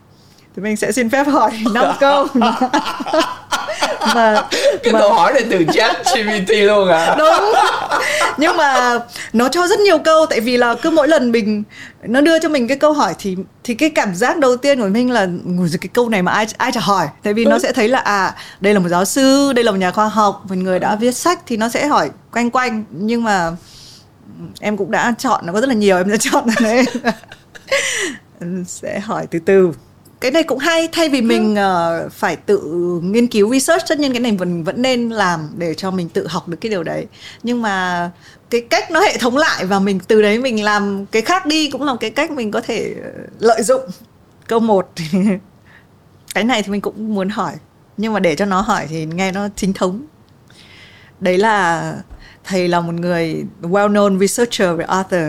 thì 0.56 0.62
mình 0.62 0.78
sẽ 0.78 0.92
xin 0.92 1.10
phép 1.10 1.24
hỏi 1.24 1.52
năm 1.74 1.96
câu 2.00 2.28
mà 4.16 4.44
cái 4.84 4.94
mà... 4.94 5.00
câu 5.00 5.14
hỏi 5.14 5.34
này 5.34 5.44
từ 5.50 5.66
chat 5.74 5.98
GPT 6.06 6.50
luôn 6.50 6.90
à? 6.90 7.16
Đúng. 7.18 7.54
Nhưng 8.38 8.58
mà 8.58 9.00
nó 9.34 9.50
cho 9.50 9.68
rất 9.68 9.80
nhiều 9.80 9.98
câu 10.00 10.26
tại 10.26 10.40
vì 10.40 10.58
là 10.58 10.76
cứ 10.82 10.90
mỗi 10.90 11.08
lần 11.08 11.32
mình 11.32 11.64
nó 12.04 12.22
đưa 12.22 12.40
cho 12.40 12.50
mình 12.50 12.68
cái 12.68 12.78
câu 12.78 12.94
hỏi 12.94 13.16
thì 13.20 13.36
thì 13.64 13.74
cái 13.74 13.90
cảm 13.90 14.16
giác 14.16 14.38
đầu 14.38 14.58
tiên 14.58 14.82
của 14.82 14.88
mình 14.88 15.12
là 15.12 15.28
cái 15.82 15.90
câu 15.94 16.10
này 16.10 16.22
mà 16.22 16.32
ai 16.32 16.48
ai 16.58 16.72
trả 16.72 16.82
hỏi? 16.82 17.08
Tại 17.24 17.34
vì 17.34 17.46
ừ. 17.46 17.50
nó 17.50 17.60
sẽ 17.60 17.72
thấy 17.72 17.88
là 17.88 18.00
à 18.00 18.36
đây 18.62 18.74
là 18.74 18.80
một 18.80 18.90
giáo 18.90 19.06
sư 19.06 19.54
đây 19.54 19.64
là 19.64 19.72
một 19.72 19.78
nhà 19.78 19.92
khoa 19.92 20.08
học 20.08 20.44
một 20.50 20.56
người 20.56 20.80
đã 20.80 20.96
viết 20.96 21.12
sách 21.12 21.40
thì 21.46 21.58
nó 21.58 21.70
sẽ 21.70 21.88
hỏi 21.88 22.10
quanh 22.32 22.52
quanh. 22.52 22.84
Nhưng 22.92 23.24
mà 23.24 23.52
em 24.60 24.78
cũng 24.78 24.92
đã 24.92 25.14
chọn 25.18 25.46
nó 25.46 25.54
có 25.54 25.62
rất 25.62 25.68
là 25.68 25.76
nhiều 25.76 25.98
em 25.98 26.10
đã 26.10 26.18
chọn. 26.20 26.44
Đấy 26.62 26.86
sẽ 28.68 29.00
hỏi 29.00 29.28
từ 29.32 29.40
từ 29.40 29.72
cái 30.22 30.32
này 30.32 30.44
cũng 30.44 30.60
hay 30.60 30.88
thay 30.92 31.10
vì 31.10 31.22
mình 31.22 31.54
uh, 31.54 32.12
phải 32.12 32.36
tự 32.36 32.60
nghiên 33.04 33.28
cứu 33.28 33.54
research 33.54 33.84
tất 33.90 34.00
nhiên 34.00 34.14
cái 34.14 34.20
này 34.20 34.32
vẫn 34.32 34.64
vẫn 34.64 34.82
nên 34.82 35.10
làm 35.10 35.50
để 35.58 35.74
cho 35.74 35.92
mình 35.92 36.10
tự 36.10 36.28
học 36.28 36.48
được 36.48 36.58
cái 36.62 36.70
điều 36.70 36.84
đấy. 36.84 37.08
Nhưng 37.44 37.62
mà 37.62 38.12
cái 38.50 38.62
cách 38.62 38.92
nó 38.92 39.00
hệ 39.00 39.18
thống 39.18 39.38
lại 39.38 39.66
và 39.66 39.80
mình 39.80 40.00
từ 40.08 40.22
đấy 40.22 40.40
mình 40.40 40.64
làm 40.64 41.06
cái 41.06 41.22
khác 41.22 41.46
đi 41.46 41.70
cũng 41.70 41.84
là 41.84 41.96
cái 42.00 42.10
cách 42.10 42.32
mình 42.32 42.52
có 42.52 42.62
thể 42.62 42.96
lợi 43.40 43.64
dụng. 43.64 43.82
Câu 44.48 44.60
một 44.60 44.92
cái 46.36 46.44
này 46.44 46.64
thì 46.64 46.72
mình 46.72 46.82
cũng 46.82 47.16
muốn 47.16 47.30
hỏi 47.30 47.54
nhưng 47.98 48.14
mà 48.14 48.20
để 48.20 48.36
cho 48.36 48.46
nó 48.46 48.62
hỏi 48.62 48.88
thì 48.90 49.06
nghe 49.06 49.32
nó 49.32 49.48
chính 49.56 49.74
thống. 49.74 50.06
Đấy 51.20 51.38
là 51.38 51.94
thầy 52.44 52.68
là 52.68 52.82
một 52.82 52.94
người 52.94 53.46
well 53.62 53.92
known 53.92 54.20
researcher 54.20 54.78
về 54.78 54.86
author 54.86 55.24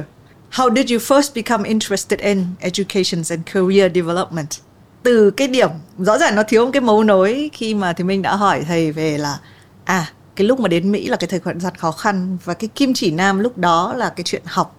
how 0.53 0.74
did 0.76 0.93
you 0.93 0.99
first 0.99 1.34
become 1.34 1.68
interested 1.68 2.20
in 2.20 2.47
education 2.61 3.22
and 3.30 3.45
career 3.53 3.93
development 3.95 4.70
từ 5.03 5.30
cái 5.30 5.48
điểm 5.48 5.70
rõ 5.98 6.18
ràng 6.18 6.34
nó 6.34 6.42
thiếu 6.42 6.64
một 6.64 6.70
cái 6.72 6.80
mấu 6.80 7.05
nối 7.05 7.51
khi 7.53 7.74
mà 7.74 7.92
thì 7.92 8.05
mình 8.05 8.22
đã 8.22 8.36
hỏi 8.36 8.64
thầy 8.68 8.92
về 8.92 9.18
là 9.18 9.38
à 9.84 10.12
cái 10.36 10.46
lúc 10.46 10.61
mà 10.61 10.68
đến 10.68 10.92
Mỹ 10.92 11.09
là 11.09 11.16
cái 11.16 11.28
thời 11.28 11.40
gian 11.61 11.74
khó 11.74 11.92
khăn 11.92 12.38
và 12.44 12.55
cái 12.55 12.68
kim 12.74 12.94
chỉ 12.94 13.11
nam 13.11 13.38
lúc 13.38 13.59
đó 13.59 13.94
là 13.96 14.09
cái 14.09 14.24
chuyện 14.24 14.42
học 14.44 14.76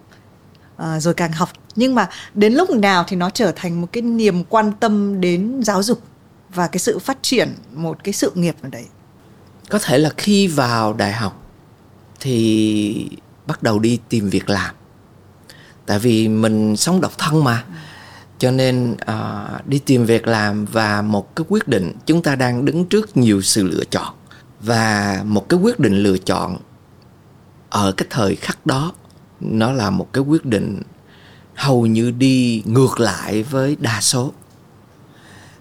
à, 0.77 0.99
rồi 0.99 1.13
càng 1.13 1.31
học. 1.31 1.49
Nhưng 1.75 1.95
mà 1.95 2.09
đến 2.33 2.53
lúc 2.53 2.69
nào 2.69 3.03
thì 3.07 3.15
nó 3.15 3.29
trở 3.29 3.51
thành 3.55 3.81
một 3.81 3.87
cái 3.91 4.01
niềm 4.01 4.43
quan 4.43 4.71
tâm 4.79 5.21
đến 5.21 5.63
giáo 5.63 5.83
dục 5.83 6.01
và 6.53 6.67
cái 6.67 6.79
sự 6.79 6.99
phát 6.99 7.17
triển 7.21 7.55
một 7.73 8.03
cái 8.03 8.13
sự 8.13 8.31
nghiệp 8.35 8.55
ở 8.61 8.69
đấy. 8.69 8.85
Có 9.69 9.79
thể 9.79 9.97
là 9.97 10.09
khi 10.17 10.47
vào 10.47 10.93
đại 10.93 11.11
học 11.11 11.43
thì 12.19 13.07
bắt 13.45 13.63
đầu 13.63 13.79
đi 13.79 13.99
tìm 14.09 14.29
việc 14.29 14.49
làm. 14.49 14.75
Tại 15.85 15.99
vì 15.99 16.27
mình 16.27 16.77
sống 16.77 17.01
độc 17.01 17.17
thân 17.17 17.43
mà. 17.43 17.63
Ừ 17.67 17.73
cho 18.41 18.51
nên 18.51 18.91
uh, 18.93 19.67
đi 19.67 19.79
tìm 19.79 20.05
việc 20.05 20.27
làm 20.27 20.65
và 20.65 21.01
một 21.01 21.35
cái 21.35 21.45
quyết 21.49 21.67
định 21.67 21.91
chúng 22.05 22.23
ta 22.23 22.35
đang 22.35 22.65
đứng 22.65 22.85
trước 22.85 23.17
nhiều 23.17 23.41
sự 23.41 23.67
lựa 23.67 23.83
chọn 23.91 24.13
và 24.61 25.21
một 25.25 25.49
cái 25.49 25.59
quyết 25.59 25.79
định 25.79 25.97
lựa 25.97 26.17
chọn 26.17 26.57
ở 27.69 27.91
cái 27.91 28.07
thời 28.09 28.35
khắc 28.35 28.65
đó 28.65 28.93
nó 29.39 29.71
là 29.71 29.89
một 29.89 30.13
cái 30.13 30.23
quyết 30.23 30.45
định 30.45 30.81
hầu 31.55 31.85
như 31.85 32.11
đi 32.11 32.63
ngược 32.65 32.99
lại 32.99 33.43
với 33.43 33.77
đa 33.79 34.01
số 34.01 34.31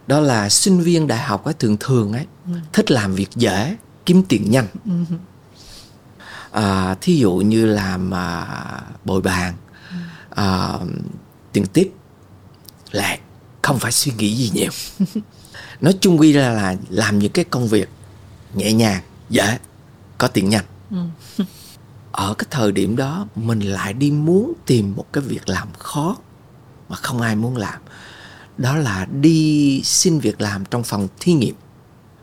đó 0.07 0.20
là 0.20 0.49
sinh 0.49 0.81
viên 0.81 1.07
đại 1.07 1.22
học 1.22 1.45
ấy 1.45 1.55
thường 1.55 1.76
thường 1.81 2.12
ấy 2.12 2.26
ừ. 2.47 2.53
thích 2.72 2.91
làm 2.91 3.14
việc 3.14 3.31
dễ 3.35 3.76
kiếm 4.07 4.22
tiền 4.28 4.51
nhanh 4.51 4.66
ừ. 4.85 5.16
à, 6.51 6.95
thí 7.01 7.16
dụ 7.16 7.33
như 7.33 7.66
làm 7.66 8.14
à, 8.14 8.47
bồi 9.05 9.20
bàn 9.20 9.55
ừ. 9.91 9.97
à, 10.31 10.78
tiền 11.53 11.66
tiếp 11.66 11.93
là 12.91 13.18
không 13.62 13.78
phải 13.78 13.93
suy 13.93 14.12
nghĩ 14.18 14.34
gì 14.34 14.51
nhiều. 14.55 14.70
Nói 15.80 15.95
chung 16.01 16.20
quy 16.20 16.32
ra 16.32 16.51
là 16.51 16.76
làm 16.88 17.18
những 17.18 17.32
cái 17.32 17.45
công 17.45 17.68
việc 17.68 17.88
nhẹ 18.55 18.72
nhàng 18.72 19.03
dễ 19.30 19.59
có 20.18 20.28
tiền 20.28 20.49
nhanh 20.49 20.64
ừ. 20.91 20.97
ở 22.12 22.34
cái 22.34 22.47
thời 22.51 22.72
điểm 22.72 22.97
đó 22.97 23.26
mình 23.36 23.61
lại 23.61 23.93
đi 23.93 24.11
muốn 24.11 24.53
tìm 24.66 24.95
một 24.97 25.07
cái 25.12 25.24
việc 25.24 25.49
làm 25.49 25.68
khó 25.78 26.16
mà 26.88 26.97
không 26.97 27.20
ai 27.20 27.36
muốn 27.36 27.57
làm. 27.57 27.80
Đó 28.59 28.76
là 28.76 29.07
đi 29.20 29.82
xin 29.84 30.18
việc 30.18 30.41
làm 30.41 30.64
trong 30.64 30.84
phòng 30.84 31.09
thí 31.20 31.32
nghiệm. 31.32 31.55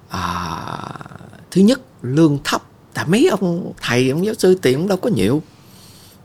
À, 0.10 0.78
thứ 1.52 1.62
nhất 1.62 1.82
lương 2.02 2.40
thấp. 2.44 2.64
Tại 2.94 3.06
mấy 3.08 3.28
ông 3.28 3.74
thầy 3.82 4.10
ông 4.10 4.26
giáo 4.26 4.34
sư 4.38 4.60
tiền 4.62 4.78
cũng 4.78 4.88
đâu 4.88 4.98
có 4.98 5.10
nhiều. 5.10 5.42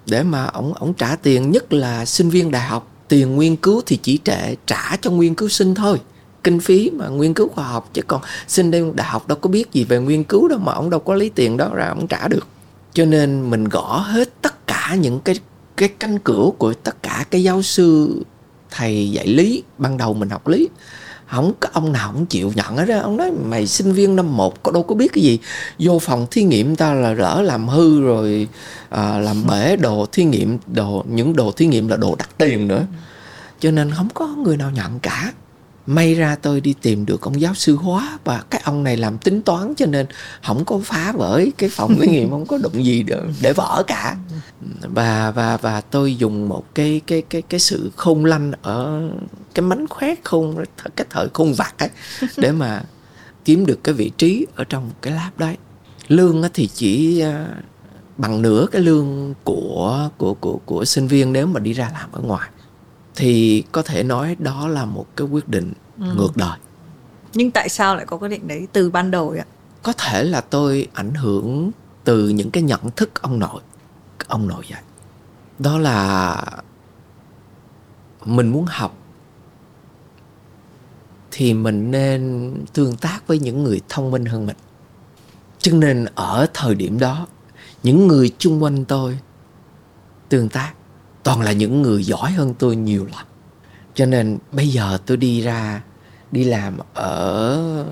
Để 0.06 0.22
mà 0.22 0.44
ông 0.44 0.74
ông 0.74 0.94
trả 0.94 1.16
tiền 1.16 1.50
nhất 1.50 1.72
là 1.72 2.04
sinh 2.04 2.30
viên 2.30 2.50
đại 2.50 2.62
học 2.62 2.91
tiền 3.12 3.38
nghiên 3.38 3.56
cứu 3.56 3.82
thì 3.86 3.98
chỉ 4.02 4.16
trẻ 4.16 4.54
trả 4.66 4.96
cho 5.00 5.10
nghiên 5.10 5.34
cứu 5.34 5.48
sinh 5.48 5.74
thôi. 5.74 6.00
Kinh 6.44 6.60
phí 6.60 6.90
mà 6.90 7.08
nghiên 7.08 7.34
cứu 7.34 7.48
khoa 7.48 7.64
học, 7.64 7.90
chứ 7.92 8.02
còn 8.06 8.20
sinh 8.48 8.70
đây 8.70 8.84
đại 8.94 9.08
học 9.08 9.28
đâu 9.28 9.38
có 9.40 9.48
biết 9.48 9.72
gì 9.72 9.84
về 9.84 10.00
nghiên 10.00 10.24
cứu 10.24 10.48
đâu 10.48 10.58
mà 10.58 10.72
ông 10.72 10.90
đâu 10.90 11.00
có 11.00 11.14
lấy 11.14 11.30
tiền 11.34 11.56
đó 11.56 11.70
ra 11.74 11.88
ông 11.88 12.06
trả 12.06 12.28
được. 12.28 12.46
Cho 12.92 13.04
nên 13.04 13.50
mình 13.50 13.64
gõ 13.68 13.98
hết 13.98 14.42
tất 14.42 14.66
cả 14.66 14.96
những 15.00 15.20
cái 15.20 15.36
cái 15.76 15.88
cánh 15.88 16.18
cửa 16.18 16.50
của 16.58 16.74
tất 16.74 17.02
cả 17.02 17.24
cái 17.30 17.42
giáo 17.42 17.62
sư 17.62 18.22
thầy 18.70 19.10
dạy 19.10 19.26
lý, 19.26 19.62
ban 19.78 19.96
đầu 19.96 20.14
mình 20.14 20.30
học 20.30 20.48
lý 20.48 20.68
không 21.32 21.52
có 21.60 21.68
ông 21.72 21.92
nào 21.92 22.12
không 22.12 22.26
chịu 22.26 22.52
nhận 22.54 22.76
hết 22.76 22.88
á. 22.88 23.00
Ông 23.00 23.16
nói 23.16 23.30
mày 23.44 23.66
sinh 23.66 23.92
viên 23.92 24.16
năm 24.16 24.36
một 24.36 24.62
có 24.62 24.72
đâu 24.72 24.82
có 24.82 24.94
biết 24.94 25.12
cái 25.12 25.24
gì. 25.24 25.38
Vô 25.78 25.98
phòng 25.98 26.26
thí 26.30 26.42
nghiệm 26.42 26.76
ta 26.76 26.94
là 26.94 27.12
lỡ 27.12 27.42
làm 27.44 27.68
hư 27.68 28.02
rồi 28.02 28.48
à, 28.88 29.18
làm 29.18 29.46
bể 29.46 29.76
đồ 29.76 30.06
thí 30.12 30.24
nghiệm 30.24 30.58
đồ 30.66 31.04
những 31.08 31.36
đồ 31.36 31.52
thí 31.52 31.66
nghiệm 31.66 31.88
là 31.88 31.96
đồ 31.96 32.14
đắt 32.18 32.38
tiền 32.38 32.68
nữa. 32.68 32.86
Cho 33.60 33.70
nên 33.70 33.90
không 33.90 34.08
có 34.14 34.26
người 34.26 34.56
nào 34.56 34.70
nhận 34.70 35.00
cả 35.00 35.32
may 35.86 36.14
ra 36.14 36.36
tôi 36.42 36.60
đi 36.60 36.74
tìm 36.82 37.06
được 37.06 37.20
ông 37.20 37.40
giáo 37.40 37.54
sư 37.54 37.76
hóa 37.76 38.18
và 38.24 38.42
cái 38.50 38.62
ông 38.64 38.84
này 38.84 38.96
làm 38.96 39.18
tính 39.18 39.42
toán 39.42 39.74
cho 39.76 39.86
nên 39.86 40.06
không 40.42 40.64
có 40.64 40.80
phá 40.84 41.12
vỡ 41.12 41.44
cái 41.58 41.70
phòng 41.70 42.00
thí 42.00 42.06
nghiệm 42.06 42.30
không 42.30 42.46
có 42.46 42.58
đụng 42.58 42.84
gì 42.84 43.02
để, 43.02 43.20
để 43.42 43.52
vỡ 43.52 43.82
cả. 43.86 44.16
Và 44.80 45.30
và 45.30 45.56
và 45.56 45.80
tôi 45.80 46.16
dùng 46.16 46.48
một 46.48 46.64
cái 46.74 47.00
cái 47.06 47.22
cái 47.22 47.42
cái 47.42 47.60
sự 47.60 47.90
khôn 47.96 48.24
lanh 48.24 48.52
ở 48.62 49.08
cái 49.54 49.62
mánh 49.62 49.86
khóe 49.88 50.14
khôn 50.24 50.64
cái 50.96 51.06
thời 51.10 51.28
khôn 51.32 51.52
vặt 51.52 51.74
ấy 51.78 51.90
để 52.36 52.52
mà 52.52 52.82
kiếm 53.44 53.66
được 53.66 53.84
cái 53.84 53.94
vị 53.94 54.10
trí 54.18 54.46
ở 54.56 54.64
trong 54.64 54.90
cái 55.02 55.12
lab 55.12 55.38
đấy. 55.38 55.56
Lương 56.08 56.42
thì 56.54 56.68
chỉ 56.74 57.20
à, 57.20 57.48
bằng 58.16 58.42
nửa 58.42 58.66
cái 58.72 58.82
lương 58.82 59.34
của 59.44 60.10
của 60.16 60.34
của 60.34 60.60
của 60.64 60.84
sinh 60.84 61.08
viên 61.08 61.32
nếu 61.32 61.46
mà 61.46 61.60
đi 61.60 61.72
ra 61.72 61.90
làm 61.92 62.12
ở 62.12 62.20
ngoài 62.20 62.48
thì 63.14 63.64
có 63.72 63.82
thể 63.82 64.02
nói 64.02 64.36
đó 64.38 64.68
là 64.68 64.84
một 64.84 65.06
cái 65.16 65.26
quyết 65.26 65.48
định 65.48 65.72
ừ. 65.98 66.06
ngược 66.16 66.36
đời. 66.36 66.58
Nhưng 67.34 67.50
tại 67.50 67.68
sao 67.68 67.96
lại 67.96 68.06
có 68.06 68.16
quyết 68.16 68.28
định 68.28 68.48
đấy 68.48 68.66
từ 68.72 68.90
ban 68.90 69.10
đầu 69.10 69.34
ạ? 69.38 69.46
Có 69.82 69.92
thể 69.92 70.24
là 70.24 70.40
tôi 70.40 70.88
ảnh 70.92 71.14
hưởng 71.14 71.70
từ 72.04 72.28
những 72.28 72.50
cái 72.50 72.62
nhận 72.62 72.80
thức 72.96 73.22
ông 73.22 73.38
nội 73.38 73.62
ông 74.28 74.48
nội 74.48 74.64
dạy. 74.70 74.82
Đó 75.58 75.78
là 75.78 76.44
mình 78.24 78.48
muốn 78.48 78.64
học 78.68 78.96
thì 81.30 81.54
mình 81.54 81.90
nên 81.90 82.54
tương 82.72 82.96
tác 82.96 83.26
với 83.26 83.38
những 83.38 83.64
người 83.64 83.80
thông 83.88 84.10
minh 84.10 84.24
hơn 84.24 84.46
mình. 84.46 84.56
Cho 85.58 85.72
nên 85.72 86.04
ở 86.14 86.46
thời 86.54 86.74
điểm 86.74 86.98
đó 86.98 87.26
những 87.82 88.08
người 88.08 88.30
chung 88.38 88.62
quanh 88.62 88.84
tôi 88.84 89.18
tương 90.28 90.48
tác 90.48 90.72
toàn 91.22 91.40
là 91.40 91.52
những 91.52 91.82
người 91.82 92.04
giỏi 92.04 92.32
hơn 92.32 92.54
tôi 92.58 92.76
nhiều 92.76 93.04
lắm. 93.04 93.26
Cho 93.94 94.06
nên 94.06 94.38
bây 94.52 94.68
giờ 94.68 94.98
tôi 95.06 95.16
đi 95.16 95.40
ra, 95.40 95.82
đi 96.32 96.44
làm 96.44 96.78
ở, 96.94 97.84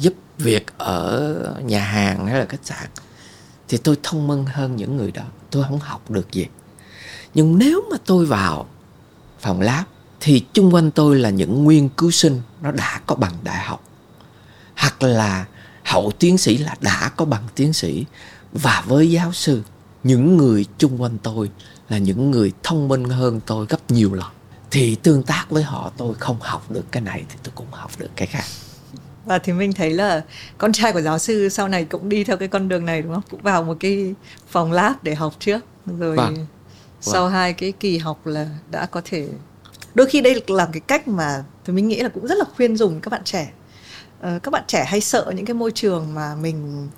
giúp 0.00 0.14
việc 0.38 0.66
ở 0.78 1.62
nhà 1.64 1.84
hàng 1.84 2.26
hay 2.26 2.38
là 2.38 2.46
khách 2.48 2.64
sạn, 2.64 2.88
thì 3.68 3.78
tôi 3.78 3.96
thông 4.02 4.26
minh 4.26 4.44
hơn 4.46 4.76
những 4.76 4.96
người 4.96 5.12
đó. 5.12 5.22
Tôi 5.50 5.64
không 5.64 5.78
học 5.78 6.10
được 6.10 6.32
gì. 6.32 6.46
Nhưng 7.34 7.58
nếu 7.58 7.84
mà 7.90 7.96
tôi 8.06 8.26
vào 8.26 8.66
phòng 9.40 9.60
lab, 9.60 9.84
thì 10.20 10.44
chung 10.52 10.74
quanh 10.74 10.90
tôi 10.90 11.18
là 11.18 11.30
những 11.30 11.64
nguyên 11.64 11.88
cứu 11.88 12.10
sinh 12.10 12.40
nó 12.60 12.72
đã 12.72 13.00
có 13.06 13.14
bằng 13.14 13.34
đại 13.42 13.64
học. 13.64 13.82
Hoặc 14.76 15.02
là 15.02 15.46
hậu 15.84 16.12
tiến 16.18 16.38
sĩ 16.38 16.58
là 16.58 16.74
đã 16.80 17.10
có 17.16 17.24
bằng 17.24 17.42
tiến 17.54 17.72
sĩ. 17.72 18.04
Và 18.52 18.84
với 18.86 19.10
giáo 19.10 19.32
sư, 19.32 19.62
những 20.04 20.36
người 20.36 20.66
chung 20.78 21.02
quanh 21.02 21.18
tôi 21.22 21.50
là 21.88 21.98
những 21.98 22.30
người 22.30 22.52
thông 22.62 22.88
minh 22.88 23.04
hơn 23.04 23.40
tôi 23.46 23.66
gấp 23.68 23.90
nhiều 23.90 24.14
lần. 24.14 24.26
Thì 24.70 24.96
tương 25.02 25.22
tác 25.22 25.46
với 25.50 25.62
họ 25.62 25.92
tôi 25.96 26.14
không 26.14 26.36
học 26.40 26.70
được 26.70 26.84
cái 26.90 27.02
này 27.02 27.24
thì 27.28 27.36
tôi 27.42 27.52
cũng 27.54 27.66
học 27.70 27.90
được 27.98 28.10
cái 28.16 28.26
khác. 28.26 28.44
Và 29.24 29.38
thì 29.38 29.52
mình 29.52 29.72
thấy 29.72 29.90
là 29.90 30.22
con 30.58 30.72
trai 30.72 30.92
của 30.92 31.00
giáo 31.00 31.18
sư 31.18 31.48
sau 31.48 31.68
này 31.68 31.84
cũng 31.84 32.08
đi 32.08 32.24
theo 32.24 32.36
cái 32.36 32.48
con 32.48 32.68
đường 32.68 32.86
này 32.86 33.02
đúng 33.02 33.14
không? 33.14 33.22
Cũng 33.30 33.42
vào 33.42 33.62
một 33.62 33.76
cái 33.80 34.14
phòng 34.48 34.72
lab 34.72 34.92
để 35.02 35.14
học 35.14 35.34
trước. 35.38 35.60
Rồi 35.98 36.16
vâng. 36.16 36.46
sau 37.00 37.22
vâng. 37.22 37.32
hai 37.32 37.52
cái 37.52 37.72
kỳ 37.72 37.98
học 37.98 38.26
là 38.26 38.48
đã 38.70 38.86
có 38.86 39.02
thể 39.04 39.28
đôi 39.94 40.06
khi 40.06 40.20
đây 40.20 40.42
là 40.46 40.68
cái 40.72 40.80
cách 40.80 41.08
mà 41.08 41.44
mình 41.66 41.88
nghĩ 41.88 42.00
là 42.00 42.08
cũng 42.08 42.26
rất 42.26 42.38
là 42.38 42.44
khuyên 42.56 42.76
dùng 42.76 43.00
các 43.00 43.10
bạn 43.10 43.24
trẻ. 43.24 43.52
Ờ, 44.20 44.38
các 44.42 44.50
bạn 44.50 44.64
trẻ 44.66 44.84
hay 44.88 45.00
sợ 45.00 45.32
những 45.36 45.46
cái 45.46 45.54
môi 45.54 45.72
trường 45.74 46.14
mà 46.14 46.34
mình 46.34 46.88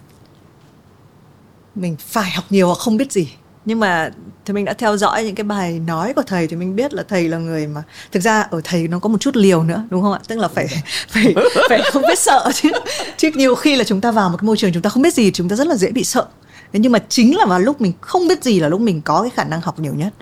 mình 1.74 1.96
phải 1.98 2.30
học 2.30 2.44
nhiều 2.50 2.66
hoặc 2.66 2.78
không 2.78 2.96
biết 2.96 3.12
gì 3.12 3.28
nhưng 3.64 3.80
mà 3.80 4.10
thì 4.44 4.54
mình 4.54 4.64
đã 4.64 4.72
theo 4.72 4.96
dõi 4.96 5.24
những 5.24 5.34
cái 5.34 5.44
bài 5.44 5.80
nói 5.86 6.12
của 6.14 6.22
thầy 6.22 6.46
thì 6.46 6.56
mình 6.56 6.76
biết 6.76 6.94
là 6.94 7.02
thầy 7.08 7.28
là 7.28 7.38
người 7.38 7.66
mà 7.66 7.82
thực 8.12 8.20
ra 8.20 8.40
ở 8.40 8.60
thầy 8.64 8.88
nó 8.88 8.98
có 8.98 9.08
một 9.08 9.20
chút 9.20 9.36
liều 9.36 9.62
nữa 9.62 9.84
đúng 9.90 10.02
không 10.02 10.12
ạ? 10.12 10.20
Tức 10.28 10.38
là 10.38 10.48
phải 10.48 10.66
phải 11.08 11.34
phải 11.68 11.80
không 11.92 12.02
biết 12.02 12.18
sợ 12.18 12.50
chứ. 12.54 12.70
Chứ 13.16 13.30
nhiều 13.34 13.54
khi 13.54 13.76
là 13.76 13.84
chúng 13.84 14.00
ta 14.00 14.10
vào 14.10 14.30
một 14.30 14.36
cái 14.36 14.46
môi 14.46 14.56
trường 14.56 14.72
chúng 14.72 14.82
ta 14.82 14.90
không 14.90 15.02
biết 15.02 15.14
gì 15.14 15.30
chúng 15.30 15.48
ta 15.48 15.56
rất 15.56 15.66
là 15.66 15.76
dễ 15.76 15.90
bị 15.90 16.04
sợ. 16.04 16.26
Thế 16.72 16.80
nhưng 16.80 16.92
mà 16.92 16.98
chính 17.08 17.36
là 17.36 17.46
vào 17.46 17.60
lúc 17.60 17.80
mình 17.80 17.92
không 18.00 18.28
biết 18.28 18.44
gì 18.44 18.60
là 18.60 18.68
lúc 18.68 18.80
mình 18.80 19.02
có 19.02 19.22
cái 19.22 19.30
khả 19.30 19.44
năng 19.44 19.60
học 19.60 19.78
nhiều 19.78 19.94
nhất. 19.94 20.14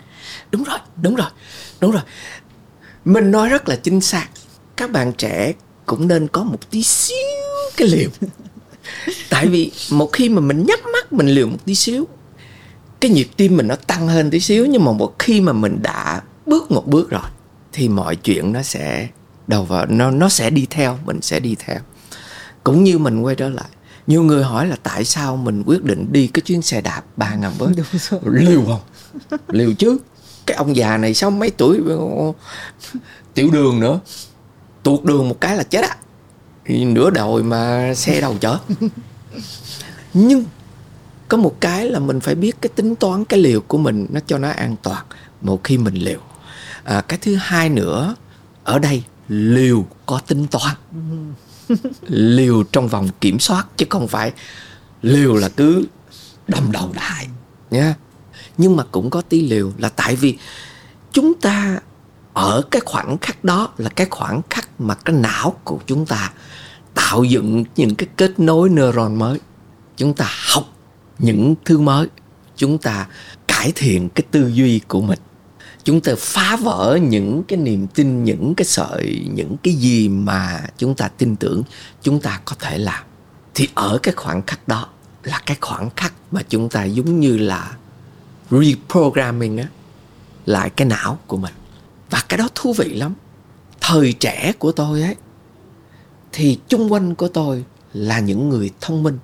Đúng 0.51 0.64
rồi 0.64 0.78
đúng 1.03 1.14
rồi 1.14 1.28
đúng 1.80 1.91
rồi. 1.91 2.03
Mình 3.05 3.30
nói 3.30 3.49
rất 3.49 3.68
là 3.68 3.76
chính 3.76 4.01
xác 4.01 4.28
các 4.76 4.91
bạn 4.91 5.12
trẻ 5.12 5.53
cũng 5.87 6.09
nên 6.09 6.28
có 6.28 6.45
một 6.45 6.70
tí 6.70 6.82
xíu 6.82 7.16
cái 7.76 7.89
liều. 7.89 8.11
Tại 9.30 9.47
vì 9.47 9.72
một 9.91 10.11
khi 10.12 10.28
mà 10.28 10.41
mình 10.41 10.66
nhắm 10.66 10.78
mắt 10.93 11.12
mình 11.12 11.26
liều 11.26 11.47
một 11.47 11.59
tí 11.64 11.74
xíu 11.74 12.07
cái 13.01 13.11
nhịp 13.11 13.28
tim 13.36 13.57
mình 13.57 13.68
nó 13.68 13.76
tăng 13.76 14.09
hơn 14.09 14.30
tí 14.30 14.40
xíu 14.40 14.66
nhưng 14.66 14.84
mà 14.84 14.92
một 14.92 15.18
khi 15.18 15.40
mà 15.40 15.53
mình 15.53 15.82
đã 15.82 16.22
bước 16.47 16.70
một 16.70 16.86
bước 16.86 17.11
rồi 17.11 17.30
thì 17.72 17.88
mọi 17.88 18.16
chuyện 18.16 18.53
nó 18.53 18.62
sẽ 18.62 19.09
đầu 19.47 19.64
vào 19.64 19.86
nó 19.86 20.11
nó 20.11 20.28
sẽ 20.28 20.51
đi 20.51 20.66
theo 20.70 20.99
mình 21.07 21.22
sẽ 21.22 21.40
đi 21.40 21.57
theo. 21.59 21.78
Cũng 22.64 22.84
như 22.84 22.99
mình 22.99 23.20
quay 23.20 23.34
trở 23.34 23.49
lại 23.49 23.68
nhiều 24.07 24.22
người 24.22 24.44
hỏi 24.44 24.66
là 24.66 24.76
tại 24.82 25.05
sao 25.05 25.36
mình 25.36 25.62
quyết 25.66 25.84
định 25.84 26.07
đi 26.12 26.26
cái 26.26 26.40
chuyến 26.40 26.62
xe 26.62 26.80
đạp 26.80 27.03
ba 27.16 27.34
ngàn 27.34 27.53
bước? 27.59 27.70
Liều 28.22 28.64
không? 28.64 28.80
Liều 29.49 29.72
chứ. 29.72 29.99
Cái 30.47 30.57
ông 30.57 30.76
già 30.76 30.97
này 30.97 31.14
sao 31.14 31.30
mấy 31.30 31.51
tuổi 31.51 31.80
tiểu 33.34 33.51
đường 33.51 33.80
nữa. 33.80 34.01
Tuột 34.82 35.05
đường 35.05 35.28
một 35.28 35.40
cái 35.40 35.57
là 35.57 35.62
chết 35.62 35.84
á. 35.84 35.97
Nửa 36.68 37.11
đồi 37.11 37.42
mà 37.42 37.94
xe 37.94 38.20
đầu 38.20 38.36
chở. 38.40 38.59
Nhưng 40.14 40.44
có 41.29 41.37
một 41.37 41.57
cái 41.61 41.91
là 41.91 41.99
mình 41.99 42.20
phải 42.20 42.35
biết 42.35 42.57
cái 42.61 42.70
tính 42.74 42.97
toán 42.97 43.24
cái 43.24 43.41
liều 43.41 43.61
của 43.61 43.79
mình 43.79 44.07
nó 44.11 44.20
cho 44.27 44.39
nó 44.39 44.49
an 44.49 44.77
toàn 44.83 45.05
một 45.43 45.64
khi 45.64 45.79
mình 45.79 45.95
liều. 45.95 46.20
À, 46.85 47.01
cái 47.01 47.18
thứ 47.22 47.35
hai 47.35 47.68
nữa 47.68 48.14
ở 48.64 48.79
đây 48.79 49.03
liều 49.29 49.87
có 50.07 50.20
tính 50.27 50.47
toán. 50.47 50.77
Liều 52.09 52.62
trong 52.62 52.89
vòng 52.89 53.09
kiểm 53.20 53.39
soát 53.39 53.66
chứ 53.77 53.87
không 53.91 54.09
phải 54.09 54.33
liều 55.03 55.37
là 55.37 55.49
cứ 55.49 55.85
đâm 56.49 56.72
đầu 56.72 56.91
đại 56.95 57.29
nha 57.70 57.95
nhưng 58.59 58.77
mà 58.77 58.85
cũng 58.93 59.11
có 59.11 59.20
tí 59.20 59.49
liều 59.49 59.72
là 59.79 59.89
tại 59.89 60.16
vì 60.16 60.39
chúng 61.12 61.35
ta 61.35 61.79
ở 62.33 62.62
cái 62.70 62.83
khoảnh 62.87 63.18
khắc 63.18 63.45
đó 63.45 63.68
là 63.79 63.89
cái 63.89 64.07
khoảnh 64.11 64.41
khắc 64.51 64.81
mà 64.81 64.95
cái 64.95 65.16
não 65.16 65.57
của 65.64 65.79
chúng 65.87 66.07
ta 66.07 66.33
tạo 66.95 67.24
dựng 67.24 67.64
những 67.77 67.95
cái 67.95 68.09
kết 68.16 68.41
nối 68.41 68.68
neuron 68.68 69.14
mới. 69.14 69.41
Chúng 69.97 70.14
ta 70.14 70.31
học 70.55 70.76
những 71.19 71.55
thứ 71.64 71.79
mới. 71.79 72.07
Chúng 72.57 72.79
ta 72.79 73.07
cải 73.49 73.73
thiện 73.75 74.09
cái 74.09 74.25
tư 74.31 74.49
duy 74.49 74.81
của 74.89 75.01
mình. 75.01 75.19
Chúng 75.85 76.01
ta 76.01 76.12
phá 76.19 76.57
vỡ 76.57 76.99
những 77.03 77.43
cái 77.49 77.59
niềm 77.59 77.87
tin, 77.87 78.25
những 78.25 78.55
cái 78.55 78.64
sợi, 78.64 79.27
những 79.35 79.57
cái 79.62 79.75
gì 79.75 80.09
mà 80.09 80.61
chúng 80.79 80.95
ta 80.95 81.09
tin 81.09 81.37
tưởng 81.37 81.62
chúng 82.03 82.21
ta 82.21 82.41
có 82.45 82.57
thể 82.61 82.79
làm. 82.79 83.05
Thì 83.55 83.69
ở 83.75 83.99
cái 84.03 84.14
khoảng 84.14 84.43
khắc 84.47 84.69
đó 84.69 84.89
là 85.23 85.43
cái 85.47 85.57
khoảng 85.61 85.91
khắc 85.97 86.12
mà 86.31 86.43
chúng 86.49 86.69
ta 86.69 86.85
giống 86.85 87.21
như 87.21 87.37
là 87.37 87.77
reprogramming 88.51 89.59
á, 89.59 89.69
lại 90.47 90.71
cái 90.71 90.89
não 90.89 91.19
của 91.27 91.37
mình. 91.37 91.55
Và 92.11 92.23
cái 92.29 92.39
đó 92.39 92.49
thú 92.55 92.73
vị 92.73 92.95
lắm. 92.95 93.14
Thời 93.81 94.12
trẻ 94.12 94.53
của 94.59 94.73
tôi 94.73 95.03
ấy, 95.03 95.17
thì 96.33 96.59
chung 96.69 96.93
quanh 96.93 97.14
của 97.14 97.29
tôi 97.29 97.64
là 97.93 98.21
những 98.21 98.49
người 98.49 98.71
thông 98.81 99.03
minh 99.03 99.19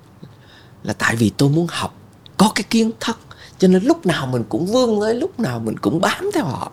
là 0.82 0.92
tại 0.92 1.16
vì 1.16 1.30
tôi 1.36 1.48
muốn 1.48 1.66
học 1.70 1.94
có 2.36 2.52
cái 2.54 2.64
kiến 2.70 2.90
thức. 3.00 3.18
Cho 3.58 3.68
nên 3.68 3.84
lúc 3.84 4.06
nào 4.06 4.26
mình 4.26 4.44
cũng 4.48 4.66
vươn 4.66 5.00
lên 5.00 5.18
lúc 5.18 5.40
nào 5.40 5.60
mình 5.60 5.78
cũng 5.78 6.00
bám 6.00 6.30
theo 6.34 6.44
họ 6.44 6.72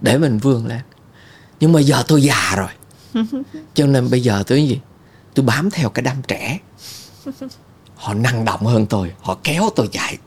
để 0.00 0.18
mình 0.18 0.38
vươn 0.38 0.66
lên. 0.66 0.80
Nhưng 1.60 1.72
mà 1.72 1.80
giờ 1.80 2.02
tôi 2.08 2.22
già 2.22 2.56
rồi. 2.56 3.24
Cho 3.74 3.86
nên 3.86 4.10
bây 4.10 4.20
giờ 4.20 4.42
tôi 4.46 4.68
gì? 4.68 4.80
Tôi 5.34 5.46
bám 5.46 5.70
theo 5.70 5.90
cái 5.90 6.02
đám 6.02 6.16
trẻ. 6.28 6.58
Họ 7.96 8.14
năng 8.14 8.44
động 8.44 8.66
hơn 8.66 8.86
tôi 8.86 9.12
họ 9.22 9.38
kéo 9.44 9.70
tôi 9.76 9.88
chạy 9.92 10.18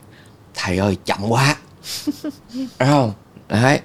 thầy 0.54 0.78
ơi 0.78 0.96
chậm 1.04 1.18
quá. 1.28 1.56
Đúng 2.54 2.68
không? 2.78 3.12
Đấy. 3.48 3.80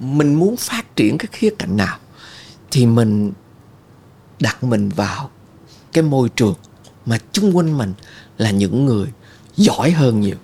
Mình 0.00 0.34
muốn 0.34 0.56
phát 0.56 0.96
triển 0.96 1.18
cái 1.18 1.28
khía 1.32 1.50
cạnh 1.58 1.76
nào 1.76 1.98
thì 2.70 2.86
mình 2.86 3.32
đặt 4.40 4.64
mình 4.64 4.88
vào 4.88 5.30
cái 5.92 6.04
môi 6.04 6.28
trường 6.28 6.54
mà 7.06 7.18
chung 7.32 7.56
quanh 7.56 7.78
mình 7.78 7.94
là 8.38 8.50
những 8.50 8.86
người 8.86 9.06
giỏi 9.56 9.90
hơn 9.90 10.20
nhiều 10.20 10.36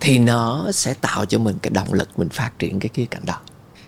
thì 0.00 0.18
nó 0.18 0.72
sẽ 0.72 0.94
tạo 0.94 1.24
cho 1.24 1.38
mình 1.38 1.56
cái 1.62 1.70
động 1.70 1.92
lực 1.92 2.18
mình 2.18 2.28
phát 2.28 2.50
triển 2.58 2.80
cái 2.80 2.90
khía 2.94 3.04
cạnh 3.10 3.22
đó 3.26 3.38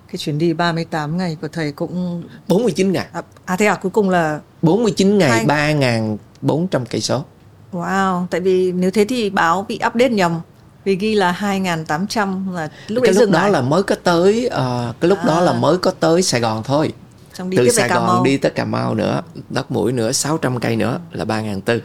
cái 0.08 0.16
chuyến 0.16 0.38
đi 0.38 0.52
38 0.52 1.16
ngày 1.18 1.36
của 1.40 1.48
thầy 1.48 1.72
cũng 1.72 2.22
49 2.48 2.92
ngày 2.92 3.06
à, 3.12 3.22
à 3.44 3.56
thế 3.56 3.66
à 3.66 3.74
cuối 3.74 3.90
cùng 3.90 4.10
là 4.10 4.40
49 4.62 5.18
ngày 5.18 5.46
3.400 5.46 6.84
cây 6.90 7.00
số 7.00 7.24
Wow, 7.72 8.26
tại 8.30 8.40
vì 8.40 8.72
nếu 8.72 8.90
thế 8.90 9.04
thì 9.08 9.30
báo 9.30 9.64
bị 9.68 9.74
update 9.86 10.08
nhầm 10.08 10.40
vì 10.84 10.96
ghi 10.96 11.14
là 11.14 11.36
2.800 11.40 12.52
là 12.52 12.68
lúc 12.88 13.04
cái 13.04 13.14
lúc 13.14 13.30
đó 13.30 13.42
lại. 13.42 13.50
là 13.50 13.60
mới 13.60 13.82
có 13.82 13.94
tới 13.94 14.46
uh, 14.46 15.00
cái 15.00 15.08
lúc 15.08 15.18
à. 15.18 15.24
đó 15.26 15.40
là 15.40 15.52
mới 15.52 15.78
có 15.78 15.90
tới 15.90 16.22
Sài 16.22 16.40
Gòn 16.40 16.62
thôi 16.62 16.92
Xong 17.34 17.50
đi 17.50 17.56
từ 17.56 17.68
Sài 17.68 17.88
Cà 17.88 17.94
Gòn 17.94 18.06
Mau. 18.06 18.24
đi 18.24 18.36
tới 18.36 18.50
Cà 18.50 18.64
Mau 18.64 18.94
nữa 18.94 19.22
đất 19.48 19.70
mũi 19.70 19.92
nữa 19.92 20.12
600 20.12 20.60
cây 20.60 20.76
nữa 20.76 21.00
là 21.12 21.24
ba 21.24 21.40
ngàn 21.40 21.60
tư 21.60 21.82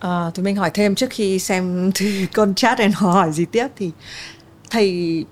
Ờ, 0.00 0.28
à, 0.28 0.30
thì 0.34 0.42
mình 0.42 0.56
hỏi 0.56 0.70
thêm 0.74 0.94
trước 0.94 1.10
khi 1.10 1.38
xem 1.38 1.90
thì 1.94 2.26
con 2.26 2.54
chat 2.54 2.78
này 2.78 2.88
nó 2.88 3.12
hỏi 3.12 3.32
gì 3.32 3.44
tiếp 3.44 3.66
thì 3.76 3.90
thầy 4.70 5.24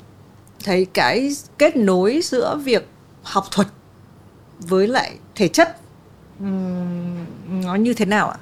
thấy 0.65 0.87
cái 0.95 1.31
kết 1.59 1.77
nối 1.77 2.21
giữa 2.23 2.57
việc 2.65 2.89
học 3.23 3.45
thuật 3.51 3.69
với 4.59 4.89
lại 4.89 5.13
thể 5.35 5.49
chất 5.49 5.77
um, 6.41 7.25
nó 7.63 7.75
như 7.75 7.95
thế 7.95 8.05
nào 8.05 8.29
ạ? 8.29 8.39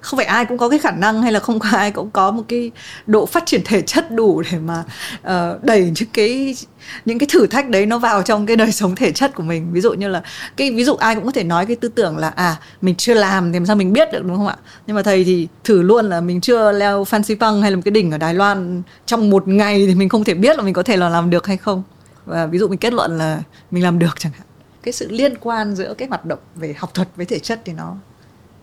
Không 0.00 0.16
phải 0.16 0.26
ai 0.26 0.44
cũng 0.44 0.58
có 0.58 0.68
cái 0.68 0.78
khả 0.78 0.90
năng 0.90 1.22
hay 1.22 1.32
là 1.32 1.40
không 1.40 1.60
phải 1.60 1.72
ai 1.72 1.90
cũng 1.90 2.10
có 2.10 2.30
một 2.30 2.42
cái 2.48 2.70
độ 3.06 3.26
phát 3.26 3.42
triển 3.46 3.60
thể 3.64 3.82
chất 3.82 4.10
đủ 4.10 4.42
để 4.52 4.58
mà 4.58 4.84
uh, 5.20 5.64
đẩy 5.64 5.92
những 6.00 6.08
cái 6.12 6.56
những 7.04 7.18
cái 7.18 7.28
thử 7.32 7.46
thách 7.46 7.68
đấy 7.68 7.86
nó 7.86 7.98
vào 7.98 8.22
trong 8.22 8.46
cái 8.46 8.56
đời 8.56 8.72
sống 8.72 8.96
thể 8.96 9.12
chất 9.12 9.34
của 9.34 9.42
mình. 9.42 9.72
Ví 9.72 9.80
dụ 9.80 9.92
như 9.92 10.08
là 10.08 10.22
cái 10.56 10.70
ví 10.70 10.84
dụ 10.84 10.94
ai 10.94 11.14
cũng 11.14 11.24
có 11.24 11.30
thể 11.30 11.44
nói 11.44 11.66
cái 11.66 11.76
tư 11.76 11.88
tưởng 11.88 12.16
là 12.16 12.28
à 12.28 12.56
mình 12.80 12.94
chưa 12.94 13.14
làm 13.14 13.52
thì 13.52 13.58
làm 13.58 13.66
sao 13.66 13.76
mình 13.76 13.92
biết 13.92 14.12
được 14.12 14.24
đúng 14.24 14.36
không 14.36 14.46
ạ? 14.46 14.56
Nhưng 14.86 14.96
mà 14.96 15.02
thầy 15.02 15.24
thì 15.24 15.48
thử 15.64 15.82
luôn 15.82 16.08
là 16.08 16.20
mình 16.20 16.40
chưa 16.40 16.72
leo 16.72 17.04
Fancy 17.04 17.36
Pang 17.36 17.62
hay 17.62 17.70
là 17.70 17.76
một 17.76 17.82
cái 17.84 17.92
đỉnh 17.92 18.10
ở 18.10 18.18
Đài 18.18 18.34
Loan 18.34 18.82
trong 19.06 19.30
một 19.30 19.48
ngày 19.48 19.86
thì 19.86 19.94
mình 19.94 20.08
không 20.08 20.24
thể 20.24 20.34
biết 20.34 20.56
là 20.56 20.62
mình 20.62 20.74
có 20.74 20.82
thể 20.82 20.96
là 20.96 21.08
làm 21.08 21.30
được 21.30 21.46
hay 21.46 21.56
không. 21.56 21.82
Và 22.26 22.46
ví 22.46 22.58
dụ 22.58 22.68
mình 22.68 22.78
kết 22.78 22.92
luận 22.92 23.18
là 23.18 23.42
mình 23.70 23.84
làm 23.84 23.98
được 23.98 24.14
chẳng 24.18 24.32
hạn. 24.32 24.46
Cái 24.82 24.92
sự 24.92 25.08
liên 25.10 25.34
quan 25.40 25.74
giữa 25.74 25.94
cái 25.94 26.08
hoạt 26.08 26.24
động 26.24 26.38
về 26.54 26.74
học 26.78 26.94
thuật 26.94 27.08
với 27.16 27.26
thể 27.26 27.38
chất 27.38 27.60
thì 27.64 27.72
nó 27.72 27.96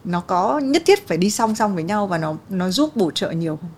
nó 0.08 0.22
có 0.22 0.60
nhất 0.60 0.84
thiết 0.86 1.08
phải 1.08 1.18
đi 1.18 1.32
song 1.32 1.56
song 1.56 1.76
với 1.76 1.84
nhau 1.84 2.08
và 2.08 2.18
nó 2.18 2.36
nó 2.50 2.70
giúp 2.70 2.96
bổ 2.96 3.12
trợ 3.12 3.32
nhiều 3.32 3.58
không? 3.62 3.70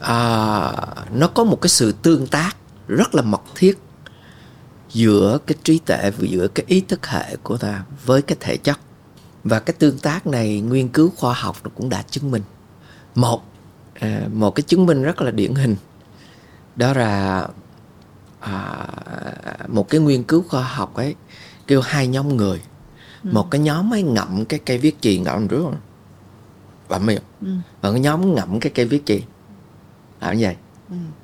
à, 0.00 0.72
nó 1.14 1.28
có 1.28 1.44
một 1.44 1.60
cái 1.60 1.68
sự 1.68 1.92
tương 1.92 2.26
tác 2.26 2.56
rất 2.88 3.14
là 3.14 3.22
mật 3.22 3.42
thiết 3.54 3.78
giữa 4.92 5.38
cái 5.46 5.56
trí 5.62 5.78
tuệ 5.78 6.10
và 6.10 6.26
giữa 6.30 6.48
cái 6.48 6.64
ý 6.68 6.80
thức 6.80 7.06
hệ 7.06 7.36
của 7.42 7.56
ta 7.56 7.84
với 8.04 8.22
cái 8.22 8.36
thể 8.40 8.56
chất. 8.56 8.78
Và 9.44 9.60
cái 9.60 9.74
tương 9.78 9.98
tác 9.98 10.26
này 10.26 10.60
nghiên 10.60 10.88
cứu 10.88 11.12
khoa 11.16 11.34
học 11.34 11.56
cũng 11.74 11.88
đã 11.88 12.02
chứng 12.02 12.30
minh. 12.30 12.42
Một 13.14 13.42
à, 13.94 14.20
một 14.32 14.50
cái 14.54 14.62
chứng 14.62 14.86
minh 14.86 15.02
rất 15.02 15.20
là 15.20 15.30
điển 15.30 15.54
hình. 15.54 15.76
Đó 16.76 16.92
là 16.92 17.48
à, 18.40 18.86
một 19.68 19.88
cái 19.88 20.00
nghiên 20.00 20.22
cứu 20.22 20.44
khoa 20.48 20.62
học 20.62 20.94
ấy 20.94 21.14
kêu 21.66 21.80
hai 21.80 22.06
nhóm 22.06 22.36
người 22.36 22.60
một 23.32 23.50
cái 23.50 23.60
nhóm 23.60 23.94
ấy 23.94 24.02
ngậm 24.02 24.44
cái 24.44 24.60
cây 24.66 24.78
viết 24.78 24.96
chì 25.00 25.18
ngậm 25.18 25.48
là 25.48 25.70
bậm 26.88 27.06
miệng 27.06 27.22
và 27.80 27.90
cái 27.90 28.00
nhóm 28.00 28.34
ngậm 28.34 28.60
cái 28.60 28.72
cây 28.74 28.86
viết 28.86 29.06
chì. 29.06 29.22
Làm 30.20 30.36
như 30.36 30.44
vậy. 30.44 30.56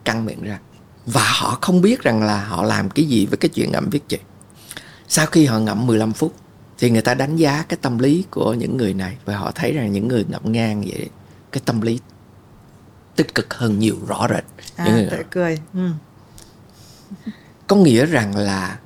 Căng 0.05 0.25
miệng 0.25 0.43
ra. 0.43 0.59
Và 1.07 1.33
họ 1.41 1.59
không 1.61 1.81
biết 1.83 2.03
rằng 2.03 2.23
là 2.23 2.45
họ 2.45 2.63
làm 2.63 2.91
cái 2.91 3.05
gì 3.05 3.27
với 3.27 3.37
cái 3.39 3.49
chuyện 3.49 3.73
ngậm 3.73 3.91
viết 3.91 4.01
chì. 4.09 4.19
Sau 5.09 5.27
khi 5.27 5.47
họ 5.47 5.59
ngậm 5.59 5.87
15 5.87 6.13
phút 6.13 6.35
thì 6.79 6.91
người 6.91 7.03
ta 7.03 7.15
đánh 7.15 7.37
giá 7.37 7.65
cái 7.69 7.79
tâm 7.83 7.99
lý 7.99 8.25
của 8.31 8.55
những 8.55 8.77
người 8.77 8.95
này. 8.95 9.17
Và 9.25 9.37
họ 9.37 9.51
thấy 9.55 9.73
rằng 9.73 9.93
những 9.93 10.09
người 10.09 10.25
ngậm 10.29 10.53
ngang 10.53 10.81
vậy 10.81 11.09
cái 11.53 11.63
tâm 11.65 11.81
lý 11.81 11.99
tích 13.17 13.35
cực 13.35 13.55
hơn 13.55 13.79
nhiều 13.79 13.97
rõ 14.07 14.27
rệt. 14.31 14.45
Những 14.79 14.87
À, 14.87 14.93
người 14.95 15.09
tự 15.11 15.23
cười. 15.31 15.59
Ừ. 15.75 15.89
có 17.67 17.77
nghĩa 17.77 18.07
rằng 18.07 18.37
là 18.37 18.79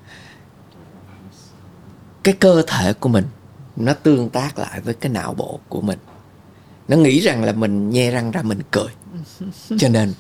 cái 2.27 2.35
cơ 2.35 2.63
thể 2.67 2.93
của 2.93 3.09
mình 3.09 3.25
nó 3.77 3.93
tương 3.93 4.31
tác 4.31 4.59
lại 4.59 4.81
với 4.81 4.95
cái 4.95 5.13
não 5.13 5.35
bộ 5.35 5.61
của 5.69 5.81
mình. 5.81 5.99
Nó 6.89 6.97
nghĩ 6.97 7.21
rằng 7.21 7.45
là 7.45 7.53
mình 7.53 7.91
nhe 7.91 8.11
răng 8.11 8.31
ra 8.31 8.43
mình 8.43 8.61
cười. 8.71 8.89
Cho 9.79 9.89
nên 9.89 10.13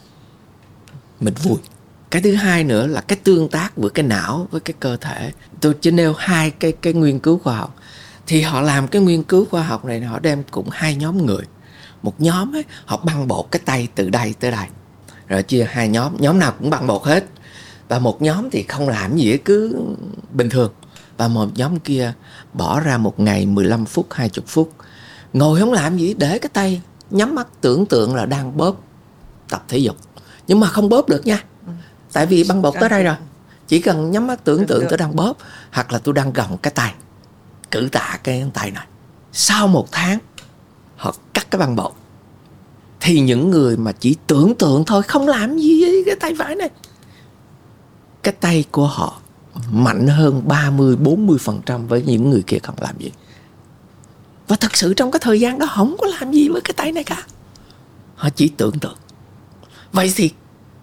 mình 1.20 1.34
vui. 1.42 1.56
Cái 2.10 2.22
thứ 2.22 2.34
hai 2.34 2.64
nữa 2.64 2.86
là 2.86 3.00
cái 3.00 3.18
tương 3.24 3.48
tác 3.48 3.76
giữa 3.76 3.88
cái 3.88 4.06
não 4.06 4.48
với 4.50 4.60
cái 4.60 4.74
cơ 4.80 4.96
thể. 4.96 5.32
Tôi 5.60 5.74
chỉ 5.80 5.90
nêu 5.90 6.14
hai 6.18 6.50
cái 6.50 6.72
cái 6.72 6.92
nghiên 6.92 7.18
cứu 7.18 7.38
khoa 7.38 7.56
học. 7.56 7.76
Thì 8.26 8.40
họ 8.40 8.60
làm 8.60 8.88
cái 8.88 9.02
nghiên 9.02 9.22
cứu 9.22 9.44
khoa 9.44 9.62
học 9.62 9.84
này 9.84 10.00
họ 10.00 10.18
đem 10.18 10.42
cũng 10.50 10.68
hai 10.70 10.94
nhóm 10.94 11.26
người. 11.26 11.44
Một 12.02 12.20
nhóm 12.20 12.56
ấy 12.56 12.64
họ 12.84 12.96
băng 12.96 13.28
bột 13.28 13.46
cái 13.50 13.62
tay 13.64 13.88
từ 13.94 14.10
đây 14.10 14.34
tới 14.40 14.50
đây. 14.50 14.66
Rồi 15.28 15.42
chia 15.42 15.66
hai 15.70 15.88
nhóm 15.88 16.16
nhóm 16.18 16.38
nào 16.38 16.52
cũng 16.58 16.70
băng 16.70 16.86
bột 16.86 17.02
hết. 17.04 17.24
Và 17.88 17.98
một 17.98 18.22
nhóm 18.22 18.50
thì 18.50 18.62
không 18.62 18.88
làm 18.88 19.16
gì 19.16 19.36
cứ 19.36 19.76
bình 20.32 20.50
thường 20.50 20.72
và 21.16 21.28
một 21.28 21.48
nhóm 21.54 21.78
kia 21.78 22.12
bỏ 22.52 22.80
ra 22.80 22.98
một 22.98 23.20
ngày 23.20 23.46
15 23.46 23.84
phút 23.84 24.06
20 24.12 24.44
phút. 24.46 24.72
Ngồi 25.32 25.60
không 25.60 25.72
làm 25.72 25.98
gì 25.98 26.14
để 26.14 26.38
cái 26.38 26.50
tay 26.52 26.80
nhắm 27.10 27.34
mắt 27.34 27.46
tưởng 27.60 27.86
tượng 27.86 28.14
là 28.14 28.26
đang 28.26 28.56
bóp 28.56 28.76
tập 29.48 29.64
thể 29.68 29.78
dục. 29.78 29.96
Nhưng 30.46 30.60
mà 30.60 30.66
không 30.66 30.88
bóp 30.88 31.08
được 31.08 31.26
nha. 31.26 31.44
Tại 32.12 32.26
vì 32.26 32.44
băng 32.48 32.62
bột 32.62 32.74
tới 32.80 32.88
đây 32.88 33.04
rồi. 33.04 33.16
Chỉ 33.68 33.80
cần 33.80 34.10
nhắm 34.10 34.26
mắt 34.26 34.44
tưởng 34.44 34.66
tượng 34.66 34.84
tôi 34.88 34.98
đang 34.98 35.16
bóp 35.16 35.36
hoặc 35.72 35.92
là 35.92 35.98
tôi 35.98 36.14
đang 36.14 36.32
gồng 36.32 36.58
cái 36.58 36.70
tay 36.70 36.94
cử 37.70 37.88
tạ 37.92 38.18
cái 38.24 38.44
tay 38.54 38.70
này. 38.70 38.86
Sau 39.32 39.68
một 39.68 39.88
tháng 39.92 40.18
họ 40.96 41.14
cắt 41.34 41.46
cái 41.50 41.58
băng 41.58 41.76
bột. 41.76 41.92
Thì 43.00 43.20
những 43.20 43.50
người 43.50 43.76
mà 43.76 43.92
chỉ 43.92 44.16
tưởng 44.26 44.54
tượng 44.54 44.84
thôi 44.84 45.02
không 45.02 45.28
làm 45.28 45.58
gì 45.58 45.84
với 45.84 46.02
cái 46.06 46.16
tay 46.20 46.34
phải 46.38 46.54
này. 46.54 46.70
Cái 48.22 48.34
tay 48.40 48.64
của 48.70 48.86
họ 48.86 49.20
mạnh 49.72 50.06
hơn 50.06 50.42
30 50.48 50.96
40% 50.96 51.86
với 51.86 52.02
những 52.02 52.30
người 52.30 52.42
kia 52.46 52.58
không 52.62 52.76
làm 52.78 52.98
gì. 52.98 53.12
Và 54.48 54.56
thật 54.56 54.76
sự 54.76 54.94
trong 54.94 55.10
cái 55.10 55.20
thời 55.22 55.40
gian 55.40 55.58
đó 55.58 55.66
không 55.74 55.96
có 56.00 56.06
làm 56.06 56.32
gì 56.32 56.48
với 56.48 56.60
cái 56.60 56.74
tay 56.76 56.92
này 56.92 57.04
cả. 57.04 57.22
Họ 58.14 58.28
chỉ 58.30 58.48
tưởng 58.48 58.78
tượng. 58.78 58.96
Vậy 59.92 60.12
thì 60.16 60.30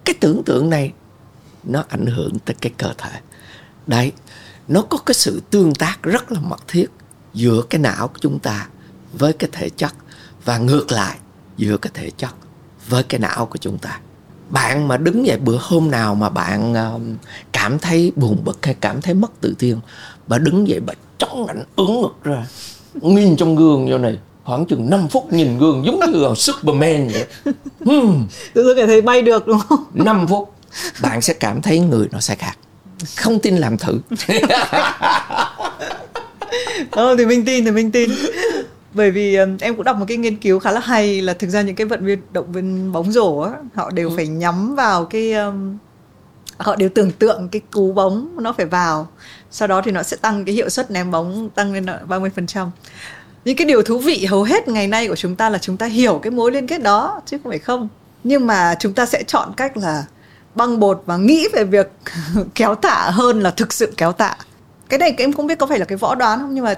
cái 0.05 0.15
tưởng 0.19 0.43
tượng 0.45 0.69
này 0.69 0.93
nó 1.63 1.83
ảnh 1.89 2.05
hưởng 2.05 2.39
tới 2.39 2.55
cái 2.61 2.71
cơ 2.77 2.93
thể. 2.97 3.19
Đấy, 3.87 4.11
nó 4.67 4.81
có 4.81 4.97
cái 4.97 5.13
sự 5.13 5.41
tương 5.49 5.75
tác 5.75 6.03
rất 6.03 6.31
là 6.31 6.39
mật 6.39 6.67
thiết 6.67 6.87
giữa 7.33 7.61
cái 7.69 7.79
não 7.81 8.07
của 8.07 8.19
chúng 8.19 8.39
ta 8.39 8.67
với 9.13 9.33
cái 9.33 9.49
thể 9.53 9.69
chất 9.69 9.93
và 10.45 10.57
ngược 10.57 10.91
lại 10.91 11.17
giữa 11.57 11.77
cái 11.77 11.91
thể 11.93 12.09
chất 12.17 12.35
với 12.87 13.03
cái 13.03 13.19
não 13.19 13.45
của 13.45 13.57
chúng 13.57 13.77
ta 13.77 13.99
bạn 14.53 14.87
mà 14.87 14.97
đứng 14.97 15.25
dậy 15.25 15.37
bữa 15.37 15.57
hôm 15.61 15.91
nào 15.91 16.15
mà 16.15 16.29
bạn 16.29 16.73
um, 16.73 17.15
cảm 17.51 17.79
thấy 17.79 18.11
buồn 18.15 18.37
bực 18.43 18.65
hay 18.65 18.75
cảm 18.81 19.01
thấy 19.01 19.13
mất 19.13 19.41
tự 19.41 19.53
tin 19.59 19.77
bà 20.27 20.37
đứng 20.37 20.67
dậy 20.67 20.79
bà 20.79 20.93
trống 21.17 21.47
ảnh 21.47 21.63
ứng 21.75 22.01
ngực 22.01 22.15
ra 22.23 22.45
nhìn 23.01 23.35
trong 23.35 23.55
gương 23.55 23.89
vô 23.89 23.97
này 23.97 24.19
khoảng 24.43 24.65
chừng 24.65 24.89
5 24.89 25.07
phút 25.07 25.33
nhìn 25.33 25.57
gương 25.57 25.85
giống 25.85 25.99
như 25.99 26.19
là 26.19 26.29
Superman 26.35 27.07
vậy. 27.13 27.25
Hmm, 27.85 28.27
Tự 28.53 28.63
dưng 28.63 28.77
cảm 28.77 28.87
thấy 28.87 29.01
bay 29.01 29.21
được 29.21 29.47
đúng 29.47 29.59
không? 29.69 29.83
5 29.93 30.27
phút 30.27 30.53
bạn 31.01 31.21
sẽ 31.21 31.33
cảm 31.33 31.61
thấy 31.61 31.79
người 31.79 32.07
nó 32.11 32.19
sẽ 32.19 32.35
khác. 32.35 32.57
Không 33.15 33.39
tin 33.39 33.57
làm 33.57 33.77
thử. 33.77 33.99
Ờ, 36.91 37.15
thì 37.17 37.25
mình 37.25 37.45
tin 37.45 37.65
thì 37.65 37.71
mình 37.71 37.91
tin 37.91 38.09
bởi 38.93 39.11
vì 39.11 39.35
um, 39.35 39.57
em 39.59 39.75
cũng 39.75 39.83
đọc 39.83 39.97
một 39.97 40.05
cái 40.07 40.17
nghiên 40.17 40.35
cứu 40.35 40.59
khá 40.59 40.71
là 40.71 40.79
hay 40.79 41.21
là 41.21 41.33
thực 41.33 41.49
ra 41.49 41.61
những 41.61 41.75
cái 41.75 41.87
vận 41.87 42.05
viên 42.05 42.21
động 42.31 42.51
viên 42.51 42.91
bóng 42.91 43.11
rổ 43.11 43.39
á 43.39 43.51
họ 43.75 43.91
đều 43.91 44.11
phải 44.15 44.27
nhắm 44.27 44.75
vào 44.75 45.05
cái 45.05 45.33
um, 45.33 45.77
họ 46.57 46.75
đều 46.75 46.89
tưởng 46.89 47.11
tượng 47.11 47.49
cái 47.51 47.61
cú 47.71 47.93
bóng 47.93 48.43
nó 48.43 48.53
phải 48.53 48.65
vào. 48.65 49.07
Sau 49.51 49.67
đó 49.67 49.81
thì 49.85 49.91
nó 49.91 50.03
sẽ 50.03 50.17
tăng 50.17 50.45
cái 50.45 50.55
hiệu 50.55 50.69
suất 50.69 50.91
ném 50.91 51.11
bóng 51.11 51.49
tăng 51.49 51.73
lên 51.73 51.85
ba 52.07 52.19
mươi 52.19 52.29
phần 52.35 52.47
trăm. 52.47 52.71
Những 53.45 53.55
cái 53.55 53.67
điều 53.67 53.81
thú 53.81 53.99
vị 53.99 54.25
hầu 54.25 54.43
hết 54.43 54.67
ngày 54.67 54.87
nay 54.87 55.07
của 55.07 55.15
chúng 55.15 55.35
ta 55.35 55.49
là 55.49 55.57
chúng 55.57 55.77
ta 55.77 55.85
hiểu 55.85 56.19
cái 56.23 56.31
mối 56.31 56.51
liên 56.51 56.67
kết 56.67 56.83
đó 56.83 57.21
chứ 57.25 57.37
không 57.43 57.51
phải 57.51 57.59
không. 57.59 57.89
Nhưng 58.23 58.47
mà 58.47 58.75
chúng 58.79 58.93
ta 58.93 59.05
sẽ 59.05 59.23
chọn 59.27 59.51
cách 59.57 59.77
là 59.77 60.05
băng 60.55 60.79
bột 60.79 61.03
và 61.05 61.17
nghĩ 61.17 61.47
về 61.53 61.63
việc 61.63 61.91
kéo 62.55 62.75
tạ 62.75 63.09
hơn 63.13 63.41
là 63.41 63.51
thực 63.51 63.73
sự 63.73 63.93
kéo 63.97 64.11
tạ 64.11 64.35
cái 64.93 64.97
này 64.97 65.15
em 65.17 65.33
không 65.33 65.47
biết 65.47 65.57
có 65.59 65.67
phải 65.67 65.79
là 65.79 65.85
cái 65.85 65.97
võ 65.97 66.15
đoán 66.15 66.39
không 66.39 66.53
nhưng 66.53 66.63
mà 66.63 66.75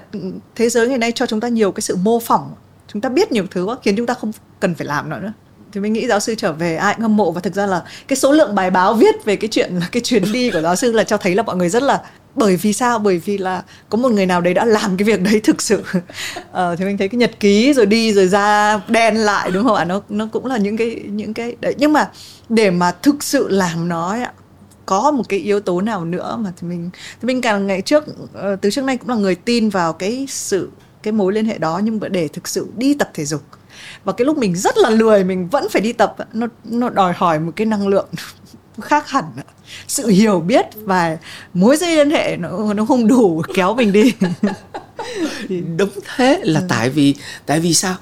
thế 0.54 0.68
giới 0.68 0.88
ngày 0.88 0.98
nay 0.98 1.12
cho 1.12 1.26
chúng 1.26 1.40
ta 1.40 1.48
nhiều 1.48 1.72
cái 1.72 1.82
sự 1.82 1.96
mô 1.96 2.20
phỏng 2.20 2.54
chúng 2.92 3.02
ta 3.02 3.08
biết 3.08 3.32
nhiều 3.32 3.44
thứ 3.50 3.64
quá 3.64 3.76
khiến 3.82 3.96
chúng 3.96 4.06
ta 4.06 4.14
không 4.14 4.32
cần 4.60 4.74
phải 4.74 4.86
làm 4.86 5.10
nữa 5.10 5.18
nữa. 5.22 5.32
Thì 5.72 5.80
mình 5.80 5.92
nghĩ 5.92 6.06
giáo 6.06 6.20
sư 6.20 6.34
trở 6.34 6.52
về 6.52 6.76
ai 6.76 6.94
cũng 6.94 7.02
hâm 7.02 7.16
mộ 7.16 7.30
và 7.30 7.40
thực 7.40 7.54
ra 7.54 7.66
là 7.66 7.82
cái 8.08 8.16
số 8.16 8.32
lượng 8.32 8.54
bài 8.54 8.70
báo 8.70 8.94
viết 8.94 9.24
về 9.24 9.36
cái 9.36 9.48
chuyện 9.48 9.74
là 9.80 9.88
cái 9.92 10.00
chuyến 10.00 10.32
đi 10.32 10.50
của 10.50 10.60
giáo 10.60 10.76
sư 10.76 10.92
là 10.92 11.04
cho 11.04 11.16
thấy 11.16 11.34
là 11.34 11.42
mọi 11.42 11.56
người 11.56 11.68
rất 11.68 11.82
là 11.82 12.02
bởi 12.34 12.56
vì 12.56 12.72
sao? 12.72 12.98
Bởi 12.98 13.18
vì 13.18 13.38
là 13.38 13.62
có 13.88 13.98
một 13.98 14.12
người 14.12 14.26
nào 14.26 14.40
đấy 14.40 14.54
đã 14.54 14.64
làm 14.64 14.96
cái 14.96 15.04
việc 15.04 15.22
đấy 15.22 15.40
thực 15.40 15.62
sự. 15.62 15.82
Ờ, 16.52 16.76
thì 16.76 16.84
mình 16.84 16.98
thấy 16.98 17.08
cái 17.08 17.18
nhật 17.18 17.40
ký 17.40 17.72
rồi 17.72 17.86
đi 17.86 18.12
rồi 18.12 18.28
ra 18.28 18.80
đen 18.88 19.16
lại 19.16 19.50
đúng 19.50 19.64
không 19.64 19.76
ạ? 19.76 19.84
Nó 19.84 20.00
nó 20.08 20.28
cũng 20.32 20.46
là 20.46 20.56
những 20.56 20.76
cái 20.76 21.02
những 21.06 21.34
cái 21.34 21.56
đấy. 21.60 21.74
Nhưng 21.78 21.92
mà 21.92 22.10
để 22.48 22.70
mà 22.70 22.92
thực 23.02 23.22
sự 23.22 23.48
làm 23.48 23.88
nó 23.88 24.10
ấy 24.10 24.22
ạ 24.22 24.32
có 24.86 25.10
một 25.10 25.28
cái 25.28 25.40
yếu 25.40 25.60
tố 25.60 25.80
nào 25.80 26.04
nữa 26.04 26.38
mà 26.40 26.52
thì 26.56 26.68
mình 26.68 26.90
thì 27.20 27.26
mình 27.26 27.40
càng 27.40 27.66
ngày 27.66 27.82
trước 27.82 28.04
ờ, 28.32 28.56
từ 28.56 28.70
trước 28.70 28.84
nay 28.84 28.96
cũng 28.96 29.08
là 29.08 29.14
người 29.14 29.34
tin 29.34 29.68
vào 29.68 29.92
cái 29.92 30.26
sự 30.28 30.70
cái 31.02 31.12
mối 31.12 31.32
liên 31.32 31.44
hệ 31.44 31.58
đó 31.58 31.80
nhưng 31.84 32.00
mà 32.00 32.08
để 32.08 32.28
thực 32.28 32.48
sự 32.48 32.66
đi 32.76 32.94
tập 32.94 33.10
thể 33.14 33.24
dục. 33.24 33.42
Và 34.04 34.12
cái 34.12 34.24
lúc 34.24 34.38
mình 34.38 34.56
rất 34.56 34.78
là 34.78 34.90
lười 34.90 35.24
mình 35.24 35.48
vẫn 35.48 35.68
phải 35.68 35.82
đi 35.82 35.92
tập 35.92 36.16
nó 36.32 36.46
nó 36.64 36.88
đòi 36.88 37.12
hỏi 37.16 37.40
một 37.40 37.52
cái 37.56 37.66
năng 37.66 37.88
lượng 37.88 38.08
khác 38.82 39.08
hẳn 39.08 39.24
sự 39.88 40.08
hiểu 40.08 40.40
biết 40.40 40.66
và 40.74 41.16
mối 41.54 41.76
dây 41.76 41.96
liên 41.96 42.10
hệ 42.10 42.36
nó 42.36 42.74
nó 42.74 42.84
không 42.84 43.08
đủ 43.08 43.42
kéo 43.54 43.74
mình 43.74 43.92
đi. 43.92 44.12
Đúng 45.76 45.90
thế 46.16 46.40
là 46.42 46.62
tại 46.68 46.90
vì 46.90 47.14
tại 47.46 47.60
vì 47.60 47.74
sao 47.74 47.96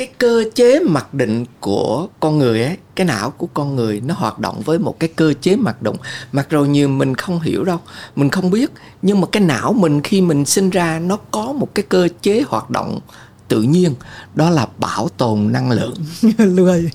cái 0.00 0.08
cơ 0.18 0.44
chế 0.54 0.80
mặc 0.80 1.14
định 1.14 1.44
của 1.60 2.08
con 2.20 2.38
người 2.38 2.64
ấy 2.64 2.76
cái 2.96 3.06
não 3.06 3.30
của 3.30 3.46
con 3.46 3.76
người 3.76 4.00
nó 4.00 4.14
hoạt 4.14 4.38
động 4.38 4.60
với 4.64 4.78
một 4.78 5.00
cái 5.00 5.10
cơ 5.16 5.34
chế 5.40 5.56
mặc 5.56 5.82
động, 5.82 5.96
mặc 6.32 6.46
rồi 6.50 6.68
nhiều 6.68 6.88
mình 6.88 7.14
không 7.14 7.40
hiểu 7.40 7.64
đâu 7.64 7.78
mình 8.16 8.30
không 8.30 8.50
biết. 8.50 8.70
Nhưng 9.02 9.20
mà 9.20 9.26
cái 9.32 9.42
não 9.42 9.72
mình 9.72 10.00
khi 10.02 10.20
mình 10.20 10.44
sinh 10.44 10.70
ra 10.70 10.98
nó 10.98 11.16
có 11.30 11.52
một 11.52 11.74
cái 11.74 11.84
cơ 11.88 12.08
chế 12.22 12.42
hoạt 12.48 12.70
động 12.70 13.00
tự 13.48 13.62
nhiên 13.62 13.94
đó 14.34 14.50
là 14.50 14.66
bảo 14.78 15.08
tồn 15.08 15.52
năng 15.52 15.70
lượng. 15.70 15.94
Lười. 16.38 16.90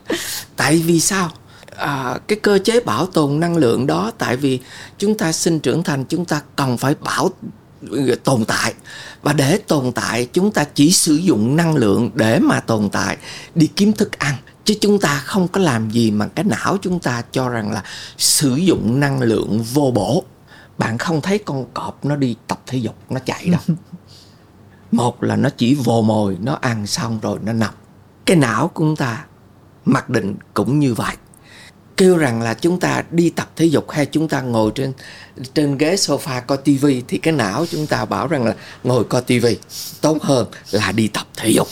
Tại 0.56 0.76
vì 0.86 1.00
sao? 1.00 1.30
À, 1.76 2.18
cái 2.28 2.38
cơ 2.42 2.58
chế 2.64 2.80
bảo 2.80 3.06
tồn 3.06 3.40
năng 3.40 3.56
lượng 3.56 3.86
đó 3.86 4.12
tại 4.18 4.36
vì 4.36 4.60
chúng 4.98 5.18
ta 5.18 5.32
sinh 5.32 5.60
trưởng 5.60 5.82
thành 5.82 6.04
chúng 6.04 6.24
ta 6.24 6.42
cần 6.56 6.78
phải 6.78 6.94
bảo 7.00 7.30
tồn 8.24 8.44
tại. 8.44 8.74
Và 9.22 9.32
để 9.32 9.58
tồn 9.58 9.92
tại 9.92 10.28
chúng 10.32 10.52
ta 10.52 10.64
chỉ 10.64 10.92
sử 10.92 11.14
dụng 11.14 11.56
năng 11.56 11.74
lượng 11.74 12.10
để 12.14 12.38
mà 12.38 12.60
tồn 12.60 12.88
tại 12.92 13.16
đi 13.54 13.66
kiếm 13.66 13.92
thức 13.92 14.18
ăn. 14.18 14.34
Chứ 14.64 14.74
chúng 14.80 15.00
ta 15.00 15.22
không 15.26 15.48
có 15.48 15.60
làm 15.60 15.90
gì 15.90 16.10
mà 16.10 16.26
cái 16.26 16.44
não 16.44 16.76
chúng 16.82 17.00
ta 17.00 17.22
cho 17.32 17.48
rằng 17.48 17.72
là 17.72 17.82
sử 18.18 18.56
dụng 18.56 19.00
năng 19.00 19.22
lượng 19.22 19.62
vô 19.62 19.90
bổ. 19.94 20.24
Bạn 20.78 20.98
không 20.98 21.20
thấy 21.20 21.38
con 21.38 21.64
cọp 21.74 22.04
nó 22.04 22.16
đi 22.16 22.36
tập 22.46 22.60
thể 22.66 22.78
dục 22.78 22.96
nó 23.10 23.20
chạy 23.24 23.48
đâu. 23.48 23.60
Một 24.92 25.22
là 25.22 25.36
nó 25.36 25.48
chỉ 25.56 25.74
vồ 25.74 26.02
mồi 26.02 26.36
nó 26.40 26.58
ăn 26.60 26.86
xong 26.86 27.18
rồi 27.22 27.38
nó 27.44 27.52
nằm. 27.52 27.74
Cái 28.26 28.36
não 28.36 28.68
của 28.68 28.84
chúng 28.84 28.96
ta 28.96 29.24
mặc 29.84 30.08
định 30.08 30.36
cũng 30.54 30.78
như 30.78 30.94
vậy 30.94 31.16
kêu 32.00 32.16
rằng 32.16 32.42
là 32.42 32.54
chúng 32.54 32.80
ta 32.80 33.04
đi 33.10 33.30
tập 33.30 33.50
thể 33.56 33.64
dục 33.64 33.90
hay 33.90 34.06
chúng 34.06 34.28
ta 34.28 34.40
ngồi 34.40 34.72
trên 34.74 34.92
trên 35.54 35.78
ghế 35.78 35.94
sofa 35.94 36.40
coi 36.40 36.58
tivi 36.58 37.02
thì 37.08 37.18
cái 37.18 37.32
não 37.34 37.66
chúng 37.70 37.86
ta 37.86 38.04
bảo 38.04 38.26
rằng 38.26 38.44
là 38.44 38.54
ngồi 38.84 39.04
coi 39.04 39.22
tivi 39.22 39.58
tốt 40.00 40.22
hơn 40.22 40.46
là 40.70 40.92
đi 40.92 41.08
tập 41.08 41.26
thể 41.36 41.50
dục. 41.50 41.68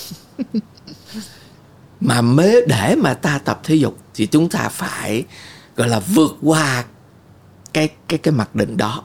Mà 2.01 2.21
mới 2.21 2.65
để 2.69 2.95
mà 2.95 3.15
ta 3.15 3.39
tập 3.39 3.61
thể 3.65 3.75
dục 3.75 3.99
thì 4.15 4.27
chúng 4.27 4.49
ta 4.49 4.69
phải 4.69 5.25
gọi 5.77 5.89
là 5.89 6.01
vượt 6.01 6.37
qua 6.43 6.85
cái 7.73 7.89
cái 8.09 8.19
cái 8.19 8.33
mặc 8.33 8.55
định 8.55 8.77
đó. 8.77 9.05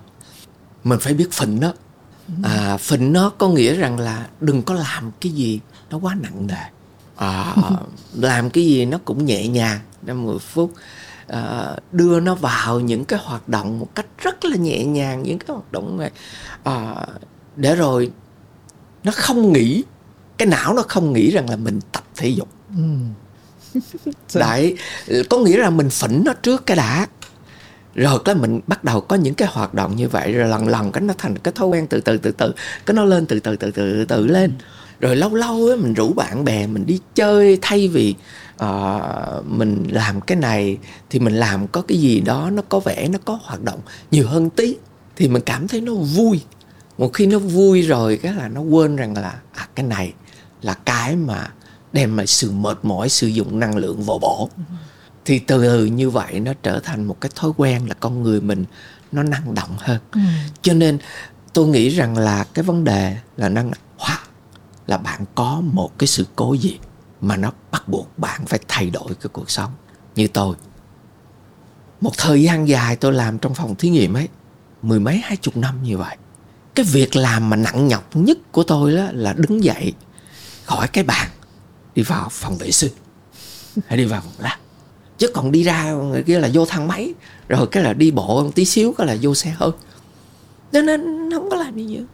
Mình 0.83 0.99
phải 0.99 1.13
biết 1.13 1.31
phình 1.31 1.59
nó. 1.59 1.73
À, 2.43 2.77
phình 2.77 3.13
nó 3.13 3.29
có 3.29 3.47
nghĩa 3.47 3.75
rằng 3.75 3.99
là 3.99 4.27
đừng 4.39 4.63
có 4.63 4.73
làm 4.73 5.11
cái 5.21 5.31
gì 5.31 5.59
nó 5.89 5.97
quá 5.97 6.15
nặng 6.21 6.47
nề. 6.47 6.63
À, 7.15 7.55
làm 8.13 8.49
cái 8.49 8.65
gì 8.65 8.85
nó 8.85 8.97
cũng 9.05 9.25
nhẹ 9.25 9.47
nhàng. 9.47 9.79
Năm 10.01 10.25
mười 10.25 10.39
phút 10.39 10.73
à, 11.27 11.75
đưa 11.91 12.19
nó 12.19 12.35
vào 12.35 12.79
những 12.79 13.05
cái 13.05 13.19
hoạt 13.23 13.49
động 13.49 13.79
một 13.79 13.95
cách 13.95 14.05
rất 14.17 14.45
là 14.45 14.55
nhẹ 14.55 14.85
nhàng 14.85 15.23
những 15.23 15.39
cái 15.39 15.47
hoạt 15.49 15.71
động 15.71 15.99
này 15.99 16.11
à, 16.63 17.05
để 17.55 17.75
rồi 17.75 18.11
nó 19.03 19.11
không 19.15 19.53
nghĩ 19.53 19.83
cái 20.37 20.47
não 20.47 20.73
nó 20.73 20.81
không 20.87 21.13
nghĩ 21.13 21.31
rằng 21.31 21.49
là 21.49 21.55
mình 21.55 21.79
tập 21.91 22.03
thể 22.15 22.27
dục. 22.27 22.49
Ừ. 22.77 22.83
đại 24.35 24.75
có 25.29 25.37
nghĩa 25.37 25.57
là 25.57 25.69
mình 25.69 25.89
phỉnh 25.89 26.23
nó 26.25 26.33
trước 26.33 26.65
cái 26.65 26.77
đã. 26.77 27.07
Rồi 27.95 28.19
cái 28.25 28.35
mình 28.35 28.59
bắt 28.67 28.83
đầu 28.83 29.01
có 29.01 29.15
những 29.15 29.33
cái 29.33 29.47
hoạt 29.51 29.73
động 29.73 29.95
như 29.95 30.07
vậy 30.07 30.33
rồi 30.33 30.49
lần 30.49 30.67
lần 30.67 30.91
cái 30.91 31.01
nó 31.01 31.13
thành 31.17 31.37
cái 31.37 31.51
thói 31.55 31.67
quen 31.67 31.87
từ 31.87 32.01
từ 32.01 32.17
từ 32.17 32.31
từ 32.31 32.53
cái 32.85 32.95
nó 32.95 33.03
lên 33.03 33.25
từ 33.25 33.39
từ 33.39 33.55
từ 33.55 33.71
từ 33.71 34.05
từ 34.05 34.27
lên. 34.27 34.51
Rồi 34.99 35.15
lâu 35.15 35.35
lâu 35.35 35.65
ấy, 35.67 35.77
mình 35.77 35.93
rủ 35.93 36.13
bạn 36.13 36.45
bè 36.45 36.67
mình 36.67 36.85
đi 36.85 36.99
chơi 37.15 37.59
thay 37.61 37.87
vì 37.87 38.15
uh, 38.63 39.45
mình 39.45 39.87
làm 39.89 40.21
cái 40.21 40.37
này 40.37 40.77
thì 41.09 41.19
mình 41.19 41.33
làm 41.33 41.67
có 41.67 41.81
cái 41.81 41.97
gì 41.97 42.19
đó 42.19 42.49
nó 42.49 42.61
có 42.69 42.79
vẻ 42.79 43.07
nó 43.07 43.19
có 43.25 43.39
hoạt 43.43 43.61
động 43.61 43.79
nhiều 44.11 44.27
hơn 44.27 44.49
tí 44.49 44.75
thì 45.15 45.27
mình 45.27 45.41
cảm 45.45 45.67
thấy 45.67 45.81
nó 45.81 45.93
vui. 45.93 46.41
Một 46.97 47.13
khi 47.13 47.25
nó 47.25 47.39
vui 47.39 47.81
rồi 47.81 48.17
cái 48.17 48.33
là 48.33 48.47
nó 48.47 48.61
quên 48.61 48.95
rằng 48.95 49.17
là 49.17 49.39
à, 49.51 49.67
cái 49.75 49.85
này 49.85 50.13
là 50.61 50.73
cái 50.73 51.15
mà 51.15 51.47
đem 51.93 52.17
lại 52.17 52.27
sự 52.27 52.51
mệt 52.51 52.79
mỏi 52.83 53.09
sử 53.09 53.27
dụng 53.27 53.59
năng 53.59 53.75
lượng 53.75 54.01
vô 54.01 54.19
bổ. 54.21 54.49
Thì 55.25 55.39
từ 55.39 55.61
từ 55.61 55.85
như 55.85 56.09
vậy 56.09 56.39
nó 56.39 56.53
trở 56.63 56.79
thành 56.79 57.03
một 57.03 57.21
cái 57.21 57.31
thói 57.35 57.51
quen 57.57 57.85
là 57.87 57.93
con 57.99 58.23
người 58.23 58.41
mình 58.41 58.65
nó 59.11 59.23
năng 59.23 59.53
động 59.53 59.75
hơn. 59.77 59.99
Ừ. 60.11 60.19
cho 60.61 60.73
nên 60.73 60.97
tôi 61.53 61.67
nghĩ 61.67 61.89
rằng 61.89 62.17
là 62.17 62.45
cái 62.53 62.63
vấn 62.63 62.83
đề 62.83 63.17
là 63.37 63.49
năng 63.49 63.71
hoặc 63.97 64.21
là 64.87 64.97
bạn 64.97 65.25
có 65.35 65.61
một 65.73 65.99
cái 65.99 66.07
sự 66.07 66.27
cố 66.35 66.53
gì 66.53 66.77
mà 67.23 67.37
nó 67.37 67.51
bắt 67.71 67.87
buộc 67.87 68.19
bạn 68.19 68.45
phải 68.45 68.59
thay 68.67 68.89
đổi 68.89 69.15
cái 69.21 69.29
cuộc 69.33 69.51
sống. 69.51 69.71
Như 70.15 70.27
tôi, 70.27 70.55
một 72.01 72.11
thời 72.17 72.43
gian 72.43 72.67
dài 72.67 72.95
tôi 72.95 73.13
làm 73.13 73.39
trong 73.39 73.53
phòng 73.53 73.75
thí 73.75 73.89
nghiệm 73.89 74.13
ấy, 74.13 74.27
mười 74.81 74.99
mấy, 74.99 75.17
hai 75.17 75.37
chục 75.37 75.57
năm 75.57 75.83
như 75.83 75.97
vậy. 75.97 76.17
Cái 76.75 76.85
việc 76.85 77.15
làm 77.15 77.49
mà 77.49 77.55
nặng 77.55 77.87
nhọc 77.87 78.15
nhất 78.15 78.37
của 78.51 78.63
tôi 78.63 78.95
đó 78.95 79.07
là 79.11 79.33
đứng 79.33 79.63
dậy 79.63 79.93
khỏi 80.65 80.87
cái 80.87 81.03
bàn, 81.03 81.29
đi 81.95 82.03
vào 82.03 82.27
phòng 82.31 82.57
vệ 82.57 82.71
sinh. 82.71 82.91
Hay 83.87 83.97
đi 83.97 84.05
vào 84.05 84.21
phòng 84.21 84.33
lab. 84.37 84.59
Chứ 85.17 85.27
còn 85.33 85.51
đi 85.51 85.63
ra, 85.63 85.91
người 85.91 86.23
kia 86.23 86.39
là 86.39 86.49
vô 86.53 86.65
thang 86.65 86.87
máy, 86.87 87.13
rồi 87.49 87.67
cái 87.67 87.83
là 87.83 87.93
đi 87.93 88.11
bộ 88.11 88.43
một 88.43 88.51
tí 88.55 88.65
xíu, 88.65 88.93
cái 88.97 89.07
là 89.07 89.17
vô 89.21 89.35
xe 89.35 89.49
hơi. 89.49 89.71
Nên 90.71 90.85
nên, 90.85 91.29
không 91.33 91.49
có 91.49 91.55
làm 91.55 91.75
gì 91.75 91.97
nữa 91.97 92.05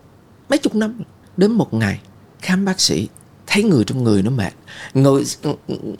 mấy 0.49 0.59
chục 0.59 0.75
năm, 0.75 1.01
đến 1.37 1.51
một 1.51 1.73
ngày, 1.73 1.99
khám 2.41 2.65
bác 2.65 2.79
sĩ 2.79 3.07
thấy 3.49 3.63
người 3.63 3.83
trong 3.83 4.03
người 4.03 4.23
nó 4.23 4.31
mệt. 4.31 4.53
Ngồi 4.93 5.23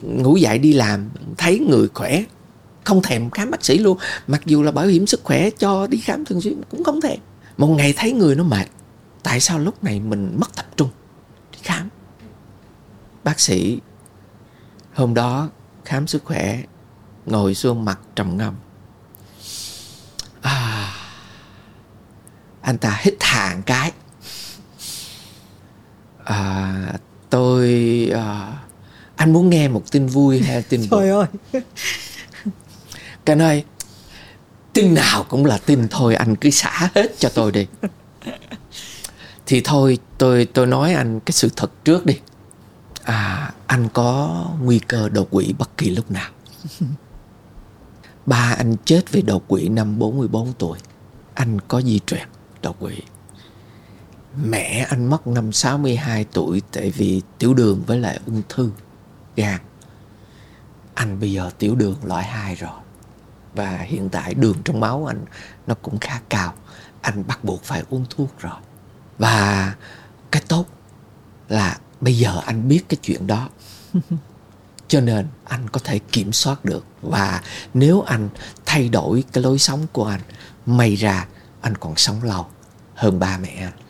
ngủ 0.02 0.38
dậy 0.38 0.60
đi 0.60 0.74
làm 0.74 1.10
thấy 1.38 1.60
người 1.60 1.88
khỏe 1.94 2.24
không 2.84 3.02
thèm 3.02 3.30
khám 3.30 3.52
bác 3.52 3.66
sĩ 3.66 3.78
luôn. 3.78 3.98
Mặc 4.28 4.42
dù 4.46 4.64
là 4.64 4.72
bảo 4.72 4.86
hiểm 4.86 5.08
sức 5.08 5.22
khỏe 5.24 5.50
cho 5.50 5.88
đi 5.88 5.98
khám 5.98 6.26
thường 6.26 6.42
xuyên 6.42 6.62
cũng 6.70 6.84
không 6.84 7.02
thèm. 7.02 7.20
Một 7.58 7.68
ngày 7.68 7.94
thấy 7.98 8.12
người 8.12 8.36
nó 8.36 8.44
mệt 8.44 8.66
tại 9.24 9.40
sao 9.40 9.60
lúc 9.60 9.84
này 9.84 10.00
mình 10.00 10.38
mất 10.40 10.56
tập 10.56 10.66
trung 10.78 10.90
đi 11.52 11.60
khám? 11.62 11.90
Bác 13.24 13.40
sĩ 13.40 13.80
hôm 14.94 15.14
đó 15.14 15.50
khám 15.86 16.08
sức 16.08 16.24
khỏe 16.26 16.64
ngồi 17.26 17.56
xuống 17.56 17.86
mặt 17.86 18.00
trầm 18.16 18.38
ngâm. 18.38 18.56
À, 20.42 20.94
anh 22.62 22.78
ta 22.78 23.00
hít 23.02 23.16
hàng 23.20 23.62
cái. 23.64 23.92
À, 26.24 26.94
tôi 27.30 27.70
à, 28.14 28.58
anh 29.16 29.34
muốn 29.34 29.50
nghe 29.50 29.68
một 29.68 29.92
tin 29.92 30.08
vui 30.08 30.40
hay 30.40 30.62
tin 30.62 30.82
trời 30.92 31.10
ơi. 31.10 31.26
Cái 33.26 33.36
ơi 33.36 33.64
tin 34.74 34.94
nào 34.94 35.24
cũng 35.30 35.46
là 35.46 35.58
tin 35.58 35.88
thôi 35.88 36.16
anh 36.16 36.36
cứ 36.36 36.50
xả 36.50 36.90
hết 36.96 37.20
cho 37.20 37.30
tôi 37.30 37.52
đi. 37.52 37.68
Thì 39.46 39.62
thôi 39.62 39.98
tôi 40.18 40.46
tôi 40.46 40.68
nói 40.68 40.94
anh 40.94 41.20
cái 41.20 41.32
sự 41.32 41.50
thật 41.56 41.72
trước 41.86 42.06
đi. 42.06 42.20
À 43.04 43.54
anh 43.68 43.90
có 43.94 44.46
nguy 44.62 44.80
cơ 44.80 45.10
đột 45.10 45.32
quỵ 45.32 45.54
bất 45.58 45.78
kỳ 45.78 45.90
lúc 45.90 46.12
nào. 46.12 46.30
Ba 48.26 48.56
anh 48.58 48.76
chết 48.86 49.12
vì 49.12 49.22
đột 49.22 49.48
quỵ 49.48 49.70
năm 49.70 50.00
44 50.00 50.54
tuổi. 50.54 50.80
Anh 51.34 51.60
có 51.68 51.82
di 51.82 52.00
truyền 52.00 52.28
đột 52.62 52.80
quỵ 52.80 52.94
mẹ 54.36 54.86
anh 54.90 55.06
mất 55.06 55.28
năm 55.28 55.52
62 55.52 56.26
tuổi 56.34 56.62
tại 56.72 56.92
vì 56.92 57.22
tiểu 57.38 57.54
đường 57.54 57.84
với 57.88 58.00
lại 58.00 58.20
ung 58.26 58.42
thư 58.50 58.72
gan. 59.36 59.60
Anh 60.94 61.20
bây 61.20 61.32
giờ 61.32 61.52
tiểu 61.58 61.76
đường 61.76 61.98
loại 62.04 62.24
2 62.26 62.56
rồi. 62.56 62.80
Và 63.54 63.78
hiện 63.78 64.10
tại 64.10 64.34
đường 64.34 64.58
trong 64.66 64.80
máu 64.80 65.06
anh 65.06 65.26
nó 65.68 65.76
cũng 65.82 66.00
khá 66.00 66.22
cao. 66.30 66.54
Anh 67.02 67.28
bắt 67.28 67.44
buộc 67.44 67.64
phải 67.64 67.84
uống 67.90 68.06
thuốc 68.10 68.40
rồi. 68.40 68.60
Và 69.18 69.74
cái 70.32 70.42
tốt 70.48 70.66
là 71.50 71.78
bây 72.02 72.18
giờ 72.18 72.42
anh 72.46 72.68
biết 72.68 72.84
cái 72.90 72.98
chuyện 73.02 73.28
đó. 73.28 73.50
Cho 74.88 75.02
nên 75.02 75.28
anh 75.44 75.70
có 75.70 75.80
thể 75.84 76.00
kiểm 76.00 76.34
soát 76.34 76.66
được. 76.66 76.86
Và 77.02 77.42
nếu 77.74 78.02
anh 78.02 78.30
thay 78.66 78.90
đổi 78.90 79.24
cái 79.34 79.44
lối 79.44 79.60
sống 79.60 79.88
của 79.94 80.06
anh 80.06 80.22
may 80.66 80.96
ra 80.96 81.28
anh 81.62 81.78
còn 81.78 81.96
sống 81.96 82.24
lâu 82.24 82.48
hơn 82.96 83.20
ba 83.20 83.38
mẹ 83.38 83.50
anh 83.50 83.89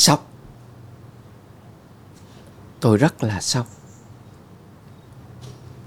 sốc 0.00 0.30
tôi 2.80 2.96
rất 2.96 3.24
là 3.24 3.40
sốc 3.40 3.66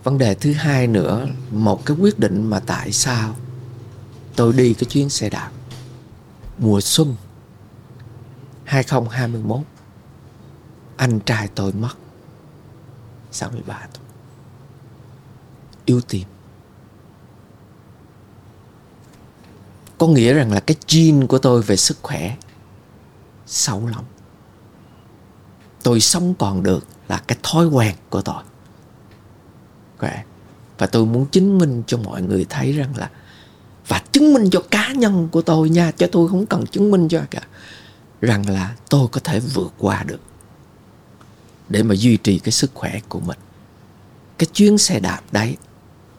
vấn 0.04 0.18
đề 0.18 0.36
thứ 0.36 0.54
hai 0.54 0.88
nữa, 0.88 1.28
một 1.52 1.86
cái 1.86 1.98
quyết 1.98 2.20
định 2.20 2.50
mà 2.50 2.60
tại 2.60 2.92
sao 2.92 3.36
tôi 4.36 4.54
đi 4.54 4.74
cái 4.74 4.86
chuyến 4.90 5.10
xe 5.10 5.30
đạp 5.30 5.52
mùa 6.58 6.82
xuân 6.82 7.16
2021 8.64 9.60
anh 10.98 11.20
trai 11.20 11.48
tôi 11.56 11.72
mất 11.74 11.94
63 13.32 13.88
tuổi. 13.94 14.04
Yếu 15.86 16.02
tim. 16.02 16.28
Có 19.98 20.08
nghĩa 20.08 20.34
rằng 20.34 20.52
là 20.52 20.60
cái 20.60 20.78
gene 20.88 21.26
của 21.26 21.38
tôi 21.38 21.62
về 21.62 21.76
sức 21.76 21.98
khỏe 22.02 22.36
sâu 23.54 23.88
lắm. 23.88 24.04
Tôi 25.84 26.00
sống 26.00 26.34
còn 26.40 26.64
được 26.64 26.88
là 27.08 27.22
cái 27.28 27.38
thói 27.44 27.68
quen 27.68 27.96
của 28.10 28.22
tôi. 28.22 28.44
Và 30.78 30.88
tôi 30.88 31.06
muốn 31.06 31.26
chứng 31.26 31.58
minh 31.58 31.84
cho 31.88 31.98
mọi 31.98 32.22
người 32.22 32.46
thấy 32.50 32.72
rằng 32.72 32.98
là, 32.98 33.10
và 33.88 34.02
chứng 34.12 34.34
minh 34.34 34.50
cho 34.52 34.62
cá 34.72 34.94
nhân 34.94 35.30
của 35.32 35.42
tôi 35.42 35.70
nha 35.70 35.92
cho 35.92 36.08
tôi 36.12 36.30
không 36.30 36.46
cần 36.46 36.66
chứng 36.68 36.92
minh 36.92 37.08
cho 37.08 37.22
cả, 37.30 37.42
rằng 38.22 38.50
là 38.50 38.76
tôi 38.90 39.08
có 39.12 39.20
thể 39.24 39.40
vượt 39.40 39.74
qua 39.78 40.04
được 40.04 40.20
để 41.70 41.84
mà 41.84 41.96
duy 41.96 42.18
trì 42.18 42.40
cái 42.40 42.52
sức 42.52 42.72
khỏe 42.74 43.00
của 43.10 43.20
mình. 43.20 43.38
Cái 44.38 44.48
chuyến 44.54 44.78
xe 44.78 45.00
đạp 45.00 45.22
đấy 45.32 45.58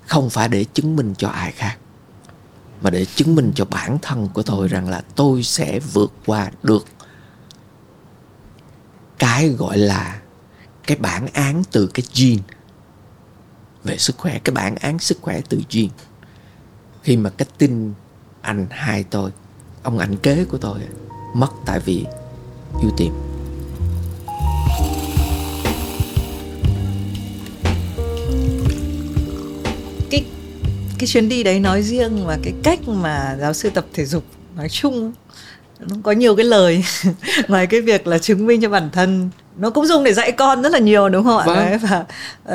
không 0.06 0.30
phải 0.30 0.48
để 0.48 0.64
chứng 0.64 0.96
minh 0.96 1.14
cho 1.18 1.28
ai 1.28 1.52
khác, 1.52 1.78
mà 2.82 2.90
để 2.90 3.04
chứng 3.04 3.34
minh 3.34 3.52
cho 3.54 3.64
bản 3.64 3.98
thân 4.02 4.28
của 4.34 4.42
tôi 4.42 4.68
rằng 4.68 4.88
là 4.88 5.02
tôi 5.14 5.42
sẽ 5.42 5.80
vượt 5.80 6.12
qua 6.26 6.50
được 6.62 6.86
cái 9.18 9.48
gọi 9.48 9.78
là 9.78 10.20
cái 10.86 10.96
bản 10.96 11.26
án 11.32 11.62
từ 11.72 11.90
cái 11.94 12.04
gene 12.14 12.42
về 13.84 13.98
sức 13.98 14.18
khỏe, 14.18 14.38
cái 14.38 14.54
bản 14.54 14.74
án 14.74 14.98
sức 14.98 15.18
khỏe 15.20 15.40
từ 15.48 15.60
gene. 15.70 15.88
Khi 17.02 17.16
mà 17.16 17.30
cái 17.30 17.48
tin 17.58 17.92
anh 18.40 18.66
hai 18.70 19.04
tôi, 19.04 19.30
ông 19.82 19.98
ảnh 19.98 20.16
kế 20.16 20.44
của 20.44 20.58
tôi 20.58 20.78
mất 21.34 21.48
tại 21.66 21.80
vì 21.80 22.04
yêu 22.82 22.90
tìm. 22.96 23.12
Cái 30.10 30.24
cái 30.98 31.06
chuyến 31.06 31.28
đi 31.28 31.42
đấy 31.42 31.60
nói 31.60 31.82
riêng 31.82 32.26
và 32.26 32.38
cái 32.42 32.54
cách 32.62 32.88
mà 32.88 33.36
giáo 33.40 33.52
sư 33.52 33.70
tập 33.70 33.86
thể 33.92 34.06
dục 34.06 34.24
nói 34.56 34.68
chung 34.68 35.12
có 36.02 36.12
nhiều 36.12 36.36
cái 36.36 36.44
lời. 36.44 36.84
Ngoài 37.48 37.66
cái 37.66 37.80
việc 37.80 38.06
là 38.06 38.18
chứng 38.18 38.46
minh 38.46 38.60
cho 38.60 38.68
bản 38.68 38.90
thân. 38.92 39.30
Nó 39.56 39.70
cũng 39.70 39.86
dùng 39.86 40.04
để 40.04 40.12
dạy 40.12 40.32
con 40.32 40.62
rất 40.62 40.72
là 40.72 40.78
nhiều 40.78 41.08
đúng 41.08 41.24
không 41.24 41.38
ạ? 41.38 41.44
Vâng. 41.46 41.56
đấy 41.56 41.78
và 41.78 42.04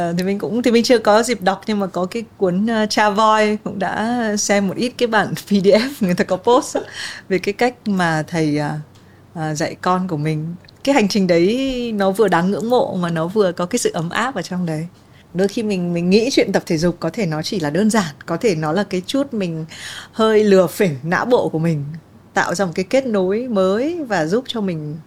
uh, 0.09 0.15
thì 0.17 0.23
mình 0.23 0.39
cũng 0.39 0.63
thì 0.63 0.71
mình 0.71 0.83
chưa 0.83 0.97
có 0.97 1.23
dịp 1.23 1.41
đọc 1.41 1.61
nhưng 1.67 1.79
mà 1.79 1.87
có 1.87 2.05
cái 2.05 2.23
cuốn 2.37 2.65
uh, 2.65 2.89
cha 2.89 3.09
voi 3.09 3.57
cũng 3.63 3.79
đã 3.79 4.23
xem 4.37 4.67
một 4.67 4.77
ít 4.77 4.93
cái 4.97 5.07
bản 5.07 5.33
pdf 5.49 5.89
người 5.99 6.13
ta 6.13 6.23
có 6.23 6.37
post 6.37 6.75
á, 6.75 6.81
về 7.29 7.39
cái 7.39 7.53
cách 7.53 7.75
mà 7.85 8.23
thầy 8.27 8.59
uh, 8.59 9.41
uh, 9.51 9.57
dạy 9.57 9.75
con 9.81 10.07
của 10.07 10.17
mình. 10.17 10.55
Cái 10.83 10.95
hành 10.95 11.07
trình 11.07 11.27
đấy 11.27 11.91
nó 11.95 12.11
vừa 12.11 12.27
đáng 12.27 12.51
ngưỡng 12.51 12.69
mộ 12.69 12.95
mà 12.95 13.09
nó 13.09 13.27
vừa 13.27 13.51
có 13.51 13.65
cái 13.65 13.79
sự 13.79 13.91
ấm 13.93 14.09
áp 14.09 14.35
ở 14.35 14.41
trong 14.41 14.65
đấy. 14.65 14.87
Đôi 15.33 15.47
khi 15.47 15.63
mình 15.63 15.93
mình 15.93 16.09
nghĩ 16.09 16.29
chuyện 16.31 16.51
tập 16.51 16.63
thể 16.65 16.77
dục 16.77 16.97
có 16.99 17.09
thể 17.09 17.25
nó 17.25 17.41
chỉ 17.41 17.59
là 17.59 17.69
đơn 17.69 17.89
giản 17.89 18.15
có 18.25 18.37
thể 18.37 18.55
nó 18.55 18.71
là 18.71 18.83
cái 18.83 19.01
chút 19.07 19.33
mình 19.33 19.65
hơi 20.11 20.43
lừa 20.43 20.67
phỉnh 20.67 20.95
não 21.03 21.25
bộ 21.25 21.49
của 21.49 21.59
mình 21.59 21.85
tạo 22.33 22.55
ra 22.55 22.65
một 22.65 22.71
cái 22.75 22.85
kết 22.89 23.05
nối 23.05 23.47
mới 23.47 24.03
và 24.07 24.25
giúp 24.25 24.43
cho 24.47 24.61
mình 24.61 24.97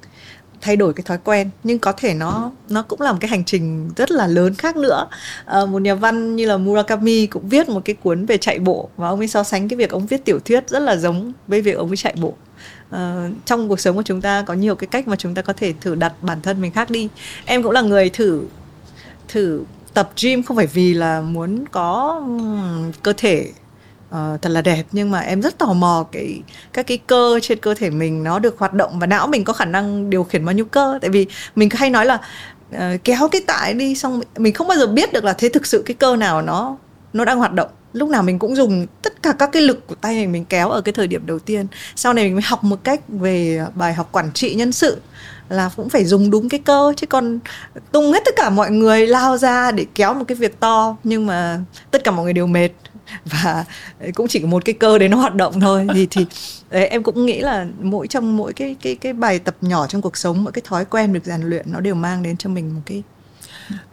thay 0.61 0.77
đổi 0.77 0.93
cái 0.93 1.05
thói 1.05 1.19
quen. 1.25 1.51
Nhưng 1.65 1.79
có 1.79 1.93
thể 1.93 2.15
nó 2.15 2.51
nó 2.69 2.83
cũng 2.83 3.01
là 3.01 3.13
một 3.13 3.19
cái 3.21 3.29
hành 3.29 3.45
trình 3.45 3.91
rất 3.97 4.11
là 4.11 4.27
lớn 4.27 4.55
khác 4.55 4.77
nữa. 4.77 5.09
À, 5.45 5.67
một 5.67 5.83
nhà 5.83 5.95
văn 5.95 6.37
như 6.37 6.47
là 6.47 6.57
Murakami 6.57 7.27
cũng 7.27 7.49
viết 7.49 7.69
một 7.69 7.83
cái 7.85 7.97
cuốn 8.03 8.27
về 8.27 8.37
chạy 8.37 8.59
bộ 8.59 8.89
và 8.97 9.09
ông 9.09 9.19
ấy 9.19 9.29
so 9.29 9.43
sánh 9.43 9.69
cái 9.69 9.77
việc 9.77 9.91
ông 9.91 10.07
viết 10.07 10.25
tiểu 10.25 10.39
thuyết 10.45 10.69
rất 10.69 10.79
là 10.79 10.97
giống 10.97 11.33
với 11.47 11.63
việc 11.63 11.77
ông 11.77 11.89
ấy 11.89 11.97
chạy 11.97 12.15
bộ. 12.21 12.35
À, 12.91 13.29
trong 13.45 13.69
cuộc 13.69 13.81
sống 13.81 13.97
của 13.97 14.03
chúng 14.03 14.21
ta 14.21 14.45
có 14.47 14.55
nhiều 14.55 14.75
cái 14.75 14.87
cách 14.87 15.09
mà 15.09 15.17
chúng 15.17 15.35
ta 15.35 15.43
có 15.43 15.53
thể 15.53 15.75
thử 15.81 15.95
đặt 15.95 16.13
bản 16.23 16.43
thân 16.43 16.61
mình 16.61 16.73
khác 16.73 16.91
đi. 16.91 17.09
Em 17.45 17.63
cũng 17.63 17.73
là 17.73 17.81
người 17.81 18.11
thử 18.11 18.43
thử 19.29 19.63
tập 19.95 20.11
gym 20.23 20.43
không 20.43 20.57
phải 20.57 20.67
vì 20.67 20.95
là 20.95 21.21
muốn 21.21 21.65
có 21.71 22.21
um, 22.25 22.93
cơ 23.03 23.13
thể 23.17 23.51
uh, 24.13 24.43
thật 24.43 24.51
là 24.51 24.63
đẹp 24.63 24.83
nhưng 24.93 25.11
mà 25.11 25.21
em 25.21 25.43
rất 25.43 25.59
tò 25.59 25.73
mò 25.73 26.07
cái 26.13 26.43
các 26.73 26.87
cái 26.87 26.99
cơ 26.99 27.41
trên 27.43 27.59
cơ 27.59 27.75
thể 27.75 27.91
mình 27.91 28.25
nó 28.25 28.39
được 28.39 28.59
hoạt 28.59 28.75
động 28.75 28.99
và 28.99 29.07
não 29.07 29.27
mình 29.27 29.45
có 29.45 29.53
khả 29.53 29.65
năng 29.65 30.11
điều 30.11 30.25
khiển 30.25 30.45
bao 30.45 30.55
nhiêu 30.55 30.65
cơ. 30.65 30.99
Tại 31.03 31.11
vì 31.11 31.27
mình 31.57 31.69
hay 31.73 31.91
nói 31.91 32.07
là 32.07 32.19
uh, 32.75 32.81
kéo 33.05 33.29
cái 33.29 33.43
tại 33.47 33.75
đi 33.75 33.95
xong 33.95 34.21
mình 34.37 34.55
không 34.55 34.69
bao 34.69 34.79
giờ 34.79 34.87
biết 34.87 35.13
được 35.13 35.25
là 35.25 35.33
thế 35.33 35.49
thực 35.49 35.67
sự 35.67 35.83
cái 35.87 35.95
cơ 35.95 36.17
nào 36.17 36.43
nó 36.43 36.77
nó 37.13 37.25
đang 37.25 37.39
hoạt 37.39 37.53
động. 37.53 37.69
Lúc 37.93 38.09
nào 38.09 38.23
mình 38.23 38.39
cũng 38.39 38.57
dùng 38.57 38.87
tất 39.03 39.23
cả 39.23 39.33
các 39.33 39.51
cái 39.53 39.63
lực 39.63 39.87
của 39.87 39.95
tay 39.95 40.15
mình 40.15 40.33
mình 40.33 40.45
kéo 40.45 40.71
ở 40.71 40.81
cái 40.81 40.93
thời 40.93 41.07
điểm 41.07 41.27
đầu 41.27 41.39
tiên. 41.39 41.67
Sau 41.97 42.13
này 42.13 42.25
mình 42.25 42.35
mới 42.35 42.43
học 42.43 42.65
một 42.65 42.85
cách 42.85 43.01
về 43.09 43.67
bài 43.75 43.95
học 43.95 44.09
quản 44.13 44.33
trị 44.33 44.55
nhân 44.55 44.73
sự 44.73 45.01
là 45.49 45.71
cũng 45.77 45.89
phải 45.89 46.05
dùng 46.05 46.31
đúng 46.31 46.49
cái 46.49 46.61
cơ. 46.65 46.93
Chứ 46.97 47.07
còn 47.07 47.39
tung 47.93 48.13
hết 48.13 48.23
tất 48.25 48.35
cả 48.37 48.51
mọi 48.51 48.71
người 48.71 49.07
lao 49.07 49.37
ra 49.37 49.71
để 49.71 49.87
kéo 49.95 50.15
một 50.15 50.25
cái 50.29 50.37
việc 50.37 50.61
to 50.61 50.97
nhưng 51.05 51.27
mà 51.27 51.61
tất 51.91 52.05
cả 52.05 52.11
mọi 52.11 52.25
người 52.25 52.33
đều 52.33 52.47
mệt 52.47 52.71
và 53.25 53.65
cũng 54.15 54.29
chỉ 54.29 54.41
có 54.41 54.49
một 54.49 54.65
cái 54.65 54.75
cơ 54.75 54.99
để 54.99 55.09
nó 55.09 55.17
hoạt 55.17 55.35
động 55.35 55.61
thôi 55.61 55.87
thì 55.95 56.07
thì 56.11 56.27
đấy, 56.71 56.87
em 56.87 57.03
cũng 57.03 57.27
nghĩ 57.27 57.41
là 57.41 57.67
mỗi 57.81 58.09
trong 58.09 58.37
mỗi 58.37 58.53
cái 58.53 58.77
cái 58.83 58.95
cái 58.95 59.13
bài 59.13 59.39
tập 59.39 59.57
nhỏ 59.61 59.87
trong 59.87 60.03
cuộc 60.03 60.17
sống 60.17 60.45
mỗi 60.45 60.53
cái 60.53 60.63
thói 60.65 60.85
quen 60.85 61.13
được 61.13 61.25
rèn 61.25 61.43
luyện 61.43 61.73
nó 61.73 61.81
đều 61.81 61.95
mang 61.95 62.23
đến 62.23 62.37
cho 62.37 62.51
mình 62.51 62.75
một 62.75 62.81
cái 62.87 63.03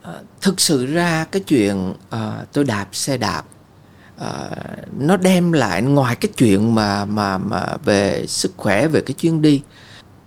à, 0.01 0.13
thực 0.41 0.61
sự 0.61 0.85
ra 0.85 1.25
cái 1.31 1.41
chuyện 1.47 1.89
uh, 1.89 2.53
tôi 2.53 2.63
đạp 2.63 2.87
xe 2.91 3.17
đạp 3.17 3.43
uh, 4.21 4.25
nó 4.99 5.17
đem 5.17 5.51
lại 5.51 5.81
ngoài 5.81 6.15
cái 6.15 6.31
chuyện 6.37 6.75
mà 6.75 7.05
mà 7.05 7.37
mà 7.37 7.65
về 7.85 8.25
sức 8.27 8.53
khỏe 8.57 8.87
về 8.87 9.01
cái 9.01 9.13
chuyến 9.13 9.41
đi 9.41 9.61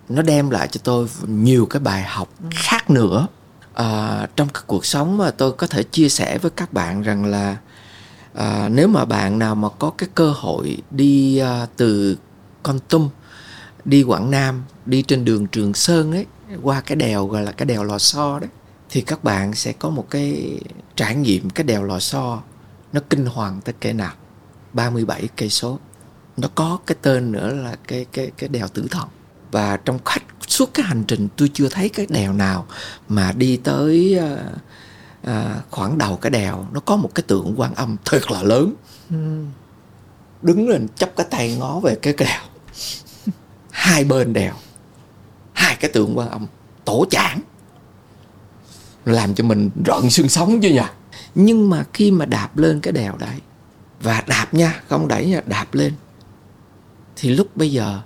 nó 0.09 0.23
đem 0.23 0.51
lại 0.51 0.69
cho 0.69 0.81
tôi 0.85 1.09
nhiều 1.27 1.67
cái 1.67 1.81
bài 1.81 2.03
học 2.03 2.29
ừ. 2.43 2.49
khác 2.55 2.91
nữa 2.91 3.27
à, 3.75 4.27
trong 4.37 4.49
cái 4.49 4.63
cuộc 4.67 4.87
sống 4.87 5.19
mà 5.19 5.31
tôi 5.31 5.53
có 5.53 5.67
thể 5.67 5.83
chia 5.83 6.09
sẻ 6.09 6.39
với 6.39 6.51
các 6.51 6.73
bạn 6.73 7.03
rằng 7.03 7.25
là 7.25 7.57
à, 8.35 8.69
nếu 8.69 8.89
mà 8.89 9.05
bạn 9.05 9.39
nào 9.39 9.55
mà 9.55 9.69
có 9.69 9.91
cái 9.99 10.09
cơ 10.15 10.31
hội 10.31 10.77
đi 10.91 11.39
à, 11.39 11.67
từ 11.77 12.19
con 12.63 12.79
tum 12.89 13.09
đi 13.85 14.03
quảng 14.03 14.31
nam 14.31 14.63
đi 14.87 15.03
trên 15.03 15.25
đường 15.25 15.47
trường 15.47 15.75
sơn 15.75 16.13
ấy 16.13 16.27
qua 16.63 16.81
cái 16.81 16.97
đèo 16.97 17.27
gọi 17.27 17.43
là 17.43 17.53
cái 17.53 17.67
đèo 17.67 17.85
lò 17.85 17.99
xo 17.99 18.39
đấy 18.39 18.51
thì 18.91 19.01
các 19.01 19.25
bạn 19.25 19.55
sẽ 19.55 19.73
có 19.73 19.91
một 19.91 20.07
cái 20.11 20.59
trải 20.97 21.15
nghiệm 21.15 21.51
cái 21.51 21.65
đèo 21.65 21.85
lò 21.85 21.99
xo 21.99 22.43
nó 22.93 23.01
kinh 23.11 23.27
hoàng 23.27 23.61
tới 23.65 23.75
kể 23.81 23.93
nào. 23.93 24.13
37 24.73 25.29
cây 25.37 25.51
số. 25.51 25.79
Nó 26.37 26.49
có 26.55 26.79
cái 26.87 26.97
tên 27.03 27.33
nữa 27.33 27.55
là 27.55 27.77
cái 27.89 28.07
cái 28.13 28.31
cái 28.39 28.49
đèo 28.49 28.69
tử 28.69 28.87
thần. 28.91 29.09
Và 29.51 29.77
trong 29.77 29.99
khách 30.05 30.23
suốt 30.49 30.71
cái 30.75 30.87
hành 30.87 31.05
trình 31.09 31.29
tôi 31.37 31.51
chưa 31.55 31.69
thấy 31.69 31.89
cái 31.89 32.07
đèo 32.09 32.33
nào 32.33 32.67
mà 33.09 33.33
đi 33.33 33.57
tới 33.57 34.19
uh, 34.19 34.39
à, 35.23 35.61
khoảng 35.71 35.99
đầu 35.99 36.17
cái 36.17 36.31
đèo 36.31 36.67
nó 36.73 36.81
có 36.81 36.97
một 36.97 37.11
cái 37.15 37.23
tượng 37.27 37.55
quan 37.57 37.75
âm 37.75 37.97
thật 38.05 38.31
là 38.31 38.43
lớn. 38.43 38.75
Ừ. 39.11 39.45
đứng 40.43 40.69
lên 40.69 40.87
chắp 40.97 41.17
cái 41.17 41.27
tay 41.31 41.57
ngó 41.57 41.81
về 41.81 41.95
cái 41.95 42.15
đèo. 42.19 42.41
Hai 43.71 44.05
bên 44.05 44.33
đèo 44.33 44.55
hai 45.63 45.77
cái 45.77 45.91
tượng 45.91 46.19
quan 46.19 46.29
âm 46.29 46.47
tổ 46.85 47.07
chảng. 47.11 47.41
Làm 49.05 49.35
cho 49.35 49.45
mình 49.45 49.71
rợn 49.85 50.11
xương 50.11 50.29
sống 50.29 50.61
chứ 50.61 50.71
nhỉ? 50.71 50.81
Nhưng 51.35 51.71
mà 51.71 51.85
khi 51.93 52.11
mà 52.11 52.27
đạp 52.27 52.57
lên 52.57 52.81
cái 52.81 52.93
đèo 52.93 53.17
đấy 53.17 53.41
và 54.01 54.23
đạp 54.27 54.55
nha 54.55 54.81
không 54.89 55.09
đẩy 55.09 55.27
nha 55.27 55.41
đạp 55.47 55.75
lên 55.75 55.95
thì 57.17 57.31
lúc 57.31 57.57
bây 57.57 57.73
giờ 57.73 58.01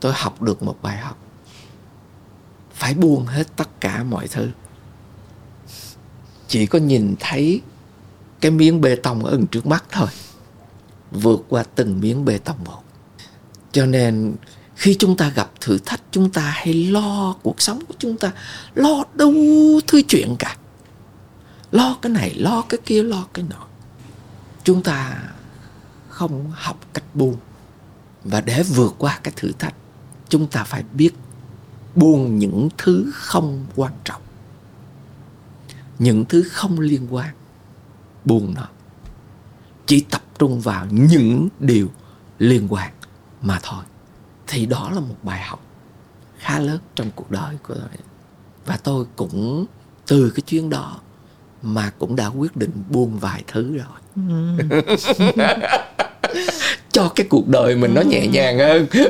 tôi 0.00 0.12
học 0.16 0.42
được 0.42 0.62
một 0.62 0.76
bài 0.82 0.96
học. 0.96 1.18
Phải 2.74 2.94
buông 2.94 3.26
hết 3.26 3.56
tất 3.56 3.80
cả 3.80 4.04
mọi 4.04 4.28
thứ 4.28 4.48
chỉ 6.48 6.66
có 6.66 6.78
nhìn 6.78 7.14
thấy 7.20 7.60
cái 8.40 8.50
miếng 8.50 8.80
bê 8.80 8.96
tông 8.96 9.24
ở 9.24 9.40
trước 9.50 9.66
mắt 9.66 9.84
thôi, 9.90 10.08
vượt 11.10 11.44
qua 11.48 11.64
từng 11.74 12.00
miếng 12.00 12.24
bê 12.24 12.38
tông 12.38 12.64
một. 12.64 12.82
Cho 13.72 13.86
nên 13.86 14.36
khi 14.74 14.96
chúng 14.98 15.16
ta 15.16 15.28
gặp 15.28 15.50
thử 15.60 15.78
thách, 15.78 16.00
chúng 16.10 16.30
ta 16.30 16.42
hay 16.42 16.74
lo 16.74 17.36
cuộc 17.42 17.60
sống 17.60 17.84
của 17.88 17.94
chúng 17.98 18.16
ta, 18.16 18.32
lo 18.74 19.04
đâu 19.14 19.34
thứ 19.86 20.02
chuyện 20.08 20.36
cả. 20.38 20.56
Lo 21.72 21.98
cái 22.02 22.12
này, 22.12 22.34
lo 22.34 22.62
cái 22.68 22.78
kia, 22.84 23.02
lo 23.02 23.26
cái 23.34 23.44
nọ. 23.50 23.66
Chúng 24.64 24.82
ta 24.82 25.22
không 26.08 26.50
học 26.54 26.80
cách 26.94 27.04
buông. 27.14 27.36
Và 28.24 28.40
để 28.40 28.62
vượt 28.62 28.94
qua 28.98 29.20
cái 29.22 29.32
thử 29.36 29.52
thách, 29.58 29.74
chúng 30.28 30.46
ta 30.46 30.64
phải 30.64 30.84
biết 30.92 31.10
buông 31.94 32.38
những 32.38 32.68
thứ 32.78 33.10
không 33.14 33.66
quan 33.76 33.92
trọng 34.04 34.22
những 35.98 36.24
thứ 36.24 36.42
không 36.52 36.80
liên 36.80 37.06
quan. 37.10 37.34
Buông 38.24 38.54
nó 38.54 38.68
chỉ 39.86 40.00
tập 40.10 40.22
trung 40.38 40.60
vào 40.60 40.86
những 40.90 41.48
điều 41.58 41.88
liên 42.38 42.66
quan 42.72 42.90
mà 43.42 43.58
thôi. 43.62 43.84
Thì 44.46 44.66
đó 44.66 44.90
là 44.94 45.00
một 45.00 45.16
bài 45.22 45.42
học 45.42 45.64
khá 46.38 46.58
lớn 46.58 46.78
trong 46.94 47.10
cuộc 47.14 47.30
đời 47.30 47.56
của 47.62 47.74
tôi. 47.74 47.88
Và 48.66 48.76
tôi 48.76 49.06
cũng 49.16 49.66
từ 50.06 50.30
cái 50.30 50.40
chuyến 50.40 50.70
đó 50.70 51.00
mà 51.62 51.92
cũng 51.98 52.16
đã 52.16 52.26
quyết 52.26 52.56
định 52.56 52.70
buông 52.90 53.18
vài 53.18 53.44
thứ 53.46 53.76
rồi. 53.76 53.98
Ừ. 54.16 54.56
cho 56.92 57.12
cái 57.14 57.26
cuộc 57.30 57.48
đời 57.48 57.76
mình 57.76 57.94
nó 57.94 58.02
nhẹ 58.02 58.26
nhàng 58.26 58.58
hơn 58.58 58.86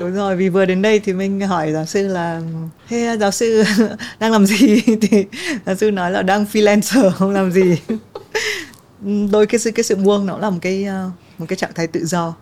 đúng 0.00 0.14
rồi, 0.14 0.36
vì 0.36 0.48
vừa 0.48 0.64
đến 0.64 0.82
đây 0.82 1.00
thì 1.00 1.12
mình 1.12 1.40
hỏi 1.40 1.72
giáo 1.72 1.86
sư 1.86 2.08
là, 2.08 2.40
thế 2.88 3.16
giáo 3.20 3.30
sư 3.30 3.64
đang 4.18 4.32
làm 4.32 4.46
gì? 4.46 4.80
Thì 5.00 5.24
giáo 5.66 5.74
sư 5.74 5.90
nói 5.90 6.10
là 6.10 6.22
đang 6.22 6.44
freelancer, 6.52 7.10
không 7.14 7.30
làm 7.30 7.52
gì. 7.52 7.76
Đôi 9.30 9.46
cái 9.46 9.58
sự 9.58 9.70
cái 9.70 9.84
sự 9.84 9.96
buông 9.96 10.26
nó 10.26 10.38
là 10.38 10.50
một 10.50 10.58
cái 10.62 10.84
ờ, 10.84 11.10
một 11.38 11.46
cái 11.48 11.56
trạng 11.56 11.74
thái 11.74 11.86
tự 11.86 12.06
do. 12.06 12.34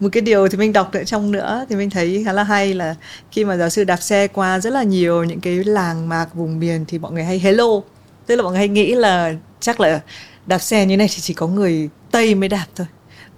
Một 0.00 0.08
cái 0.12 0.20
điều 0.20 0.48
thì 0.48 0.58
mình 0.58 0.72
đọc 0.72 0.94
nữa 0.94 1.04
trong 1.04 1.32
nữa 1.32 1.66
thì 1.68 1.76
mình 1.76 1.90
thấy 1.90 2.22
khá 2.24 2.32
là 2.32 2.42
hay 2.42 2.74
là 2.74 2.94
khi 3.30 3.44
mà 3.44 3.56
giáo 3.56 3.70
sư 3.70 3.84
đạp 3.84 3.96
xe 3.96 4.26
qua 4.28 4.60
rất 4.60 4.72
là 4.72 4.82
nhiều 4.82 5.24
những 5.24 5.40
cái 5.40 5.64
làng 5.64 6.08
mạc 6.08 6.34
vùng 6.34 6.58
miền 6.58 6.84
thì 6.88 6.98
mọi 6.98 7.12
người 7.12 7.24
hay 7.24 7.38
hello. 7.38 7.80
Tức 8.26 8.36
là 8.36 8.42
mọi 8.42 8.52
người 8.52 8.58
hay 8.58 8.68
nghĩ 8.68 8.94
là 8.94 9.34
chắc 9.60 9.80
là 9.80 10.00
đạp 10.46 10.58
xe 10.58 10.86
như 10.86 10.96
này 10.96 11.08
thì 11.10 11.20
chỉ 11.20 11.34
có 11.34 11.46
người 11.46 11.88
tây 12.10 12.34
mới 12.34 12.48
đạp 12.48 12.66
thôi 12.76 12.86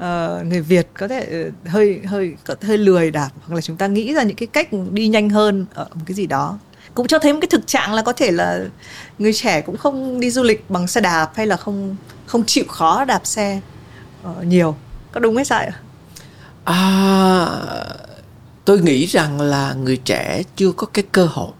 uh, 0.00 0.46
người 0.46 0.60
Việt 0.60 0.88
có 0.98 1.08
thể 1.08 1.26
ờ, 1.30 1.70
hơi 1.70 2.00
hơi 2.06 2.34
có 2.44 2.54
hơi 2.62 2.78
lười 2.78 3.10
đạp 3.10 3.30
hoặc 3.40 3.54
là 3.54 3.60
chúng 3.60 3.76
ta 3.76 3.86
nghĩ 3.86 4.14
ra 4.14 4.22
những 4.22 4.36
cái 4.36 4.46
cách 4.46 4.68
đi 4.90 5.08
nhanh 5.08 5.30
hơn 5.30 5.66
ở 5.74 5.86
một 5.94 6.02
cái 6.06 6.14
gì 6.14 6.26
đó. 6.26 6.58
Cũng 6.94 7.06
cho 7.06 7.18
thấy 7.18 7.32
một 7.32 7.38
cái 7.42 7.48
thực 7.48 7.66
trạng 7.66 7.94
là 7.94 8.02
có 8.02 8.12
thể 8.12 8.30
là 8.30 8.60
người 9.18 9.32
trẻ 9.32 9.60
cũng 9.60 9.76
không 9.76 10.20
đi 10.20 10.30
du 10.30 10.42
lịch 10.42 10.70
bằng 10.70 10.86
xe 10.86 11.00
đạp 11.00 11.30
hay 11.34 11.46
là 11.46 11.56
không 11.56 11.96
không 12.26 12.44
chịu 12.46 12.64
khó 12.68 13.04
đạp 13.04 13.20
xe 13.26 13.60
uh, 14.30 14.44
nhiều. 14.44 14.76
Có 15.12 15.20
đúng 15.20 15.36
hay 15.36 15.44
sai 15.44 15.66
ạ? 15.66 15.80
À, 16.64 16.76
tôi 18.64 18.80
nghĩ 18.80 19.06
rằng 19.06 19.40
là 19.40 19.74
người 19.74 19.96
trẻ 19.96 20.42
chưa 20.56 20.72
có 20.72 20.86
cái 20.86 21.04
cơ 21.12 21.26
hội 21.26 21.50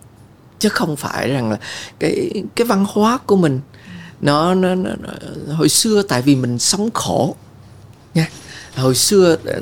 chứ 0.59 0.69
không 0.69 0.97
phải 0.97 1.31
rằng 1.31 1.51
là 1.51 1.59
cái 1.99 2.45
cái 2.57 2.67
văn 2.67 2.87
hóa 2.89 3.19
của 3.27 3.37
mình 3.37 3.61
nó, 4.21 4.55
nó, 4.55 4.75
nó, 4.75 4.91
nó 5.47 5.55
hồi 5.55 5.69
xưa 5.69 6.03
tại 6.03 6.23
vì 6.23 6.37
mình 6.37 6.59
sống 6.59 6.91
khổ 6.95 7.37
nha. 8.15 8.29
Hồi 8.77 8.95
xưa 8.95 9.37
ờ, 9.45 9.61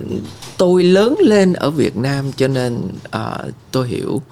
tôi 0.56 0.82
lớn 0.82 1.14
lên 1.20 1.52
ở 1.52 1.70
Việt 1.70 1.96
Nam 1.96 2.32
cho 2.32 2.48
nên 2.48 2.80
uh, 3.16 3.54
tôi 3.70 3.88
hiểu 3.88 4.22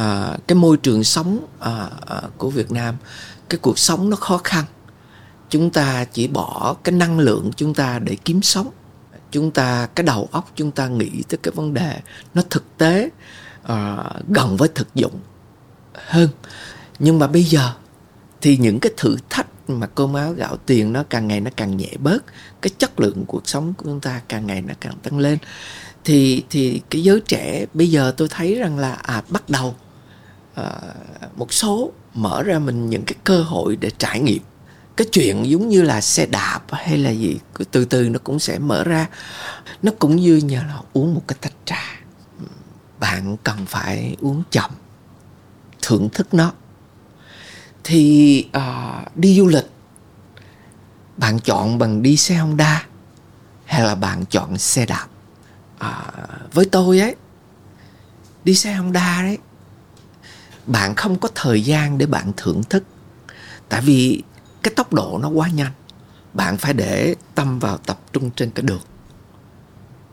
uh, 0.00 0.46
cái 0.46 0.56
môi 0.56 0.76
trường 0.76 1.04
sống 1.04 1.38
uh, 1.60 1.66
uh, 2.24 2.38
của 2.38 2.50
Việt 2.50 2.72
Nam 2.72 2.94
cái 3.48 3.58
cuộc 3.62 3.78
sống 3.78 4.10
nó 4.10 4.16
khó 4.16 4.38
khăn. 4.44 4.64
Chúng 5.50 5.70
ta 5.70 6.04
chỉ 6.04 6.28
bỏ 6.28 6.76
cái 6.84 6.92
năng 6.92 7.18
lượng 7.18 7.50
chúng 7.56 7.74
ta 7.74 7.98
để 7.98 8.16
kiếm 8.24 8.42
sống. 8.42 8.70
Chúng 9.30 9.50
ta 9.50 9.86
cái 9.94 10.04
đầu 10.04 10.28
óc 10.32 10.52
chúng 10.56 10.70
ta 10.70 10.88
nghĩ 10.88 11.10
tới 11.28 11.38
cái 11.42 11.52
vấn 11.52 11.74
đề 11.74 12.00
nó 12.34 12.42
thực 12.50 12.64
tế 12.78 13.10
uh, 13.62 13.68
gần 14.28 14.56
với 14.56 14.68
thực 14.74 14.94
dụng 14.94 15.20
hơn. 15.94 16.28
Nhưng 16.98 17.18
mà 17.18 17.26
bây 17.26 17.44
giờ 17.44 17.72
thì 18.40 18.56
những 18.56 18.80
cái 18.80 18.92
thử 18.96 19.16
thách 19.30 19.46
mà 19.68 19.86
cơm 19.86 20.14
áo 20.14 20.32
gạo 20.32 20.56
tiền 20.66 20.92
nó 20.92 21.04
càng 21.10 21.28
ngày 21.28 21.40
nó 21.40 21.50
càng 21.56 21.76
nhẹ 21.76 21.90
bớt 21.98 22.24
cái 22.62 22.70
chất 22.78 23.00
lượng 23.00 23.24
cuộc 23.26 23.48
sống 23.48 23.74
của 23.74 23.84
chúng 23.84 24.00
ta 24.00 24.20
càng 24.28 24.46
ngày 24.46 24.62
nó 24.62 24.74
càng 24.80 24.94
tăng 25.02 25.18
lên. 25.18 25.38
Thì 26.04 26.44
thì 26.50 26.82
cái 26.90 27.02
giới 27.02 27.20
trẻ 27.20 27.66
bây 27.74 27.90
giờ 27.90 28.14
tôi 28.16 28.28
thấy 28.30 28.54
rằng 28.54 28.78
là 28.78 28.92
à 28.92 29.22
bắt 29.28 29.50
đầu 29.50 29.74
à, 30.54 30.72
một 31.36 31.52
số 31.52 31.92
mở 32.14 32.42
ra 32.42 32.58
mình 32.58 32.90
những 32.90 33.02
cái 33.02 33.14
cơ 33.24 33.42
hội 33.42 33.76
để 33.76 33.90
trải 33.98 34.20
nghiệm. 34.20 34.42
Cái 34.96 35.06
chuyện 35.12 35.50
giống 35.50 35.68
như 35.68 35.82
là 35.82 36.00
xe 36.00 36.26
đạp 36.26 36.60
hay 36.70 36.98
là 36.98 37.10
gì 37.10 37.38
từ 37.70 37.84
từ 37.84 38.08
nó 38.08 38.18
cũng 38.24 38.38
sẽ 38.38 38.58
mở 38.58 38.84
ra. 38.84 39.06
Nó 39.82 39.92
cũng 39.98 40.16
như 40.16 40.36
nhờ 40.36 40.62
là 40.68 40.80
uống 40.92 41.14
một 41.14 41.22
cái 41.28 41.36
tách 41.40 41.52
trà. 41.64 42.00
Bạn 43.00 43.36
cần 43.44 43.66
phải 43.66 44.16
uống 44.20 44.42
chậm 44.50 44.70
thưởng 45.82 46.08
thức 46.12 46.34
nó 46.34 46.52
thì 47.88 48.48
uh, 48.56 49.16
đi 49.16 49.36
du 49.36 49.46
lịch. 49.46 49.70
Bạn 51.16 51.40
chọn 51.40 51.78
bằng 51.78 52.02
đi 52.02 52.16
xe 52.16 52.34
Honda 52.34 52.86
hay 53.64 53.82
là 53.82 53.94
bạn 53.94 54.24
chọn 54.24 54.58
xe 54.58 54.86
đạp? 54.86 55.06
À, 55.78 56.12
với 56.52 56.64
tôi 56.64 57.00
ấy 57.00 57.16
đi 58.44 58.54
xe 58.54 58.72
Honda 58.72 59.22
đấy 59.22 59.38
bạn 60.66 60.94
không 60.94 61.18
có 61.18 61.28
thời 61.34 61.64
gian 61.64 61.98
để 61.98 62.06
bạn 62.06 62.32
thưởng 62.36 62.62
thức. 62.70 62.84
Tại 63.68 63.80
vì 63.80 64.22
cái 64.62 64.74
tốc 64.76 64.92
độ 64.92 65.18
nó 65.22 65.28
quá 65.28 65.48
nhanh 65.48 65.72
bạn 66.34 66.56
phải 66.56 66.72
để 66.72 67.14
tâm 67.34 67.58
vào 67.58 67.76
tập 67.76 68.00
trung 68.12 68.30
trên 68.36 68.50
cái 68.50 68.62
đường 68.62 68.82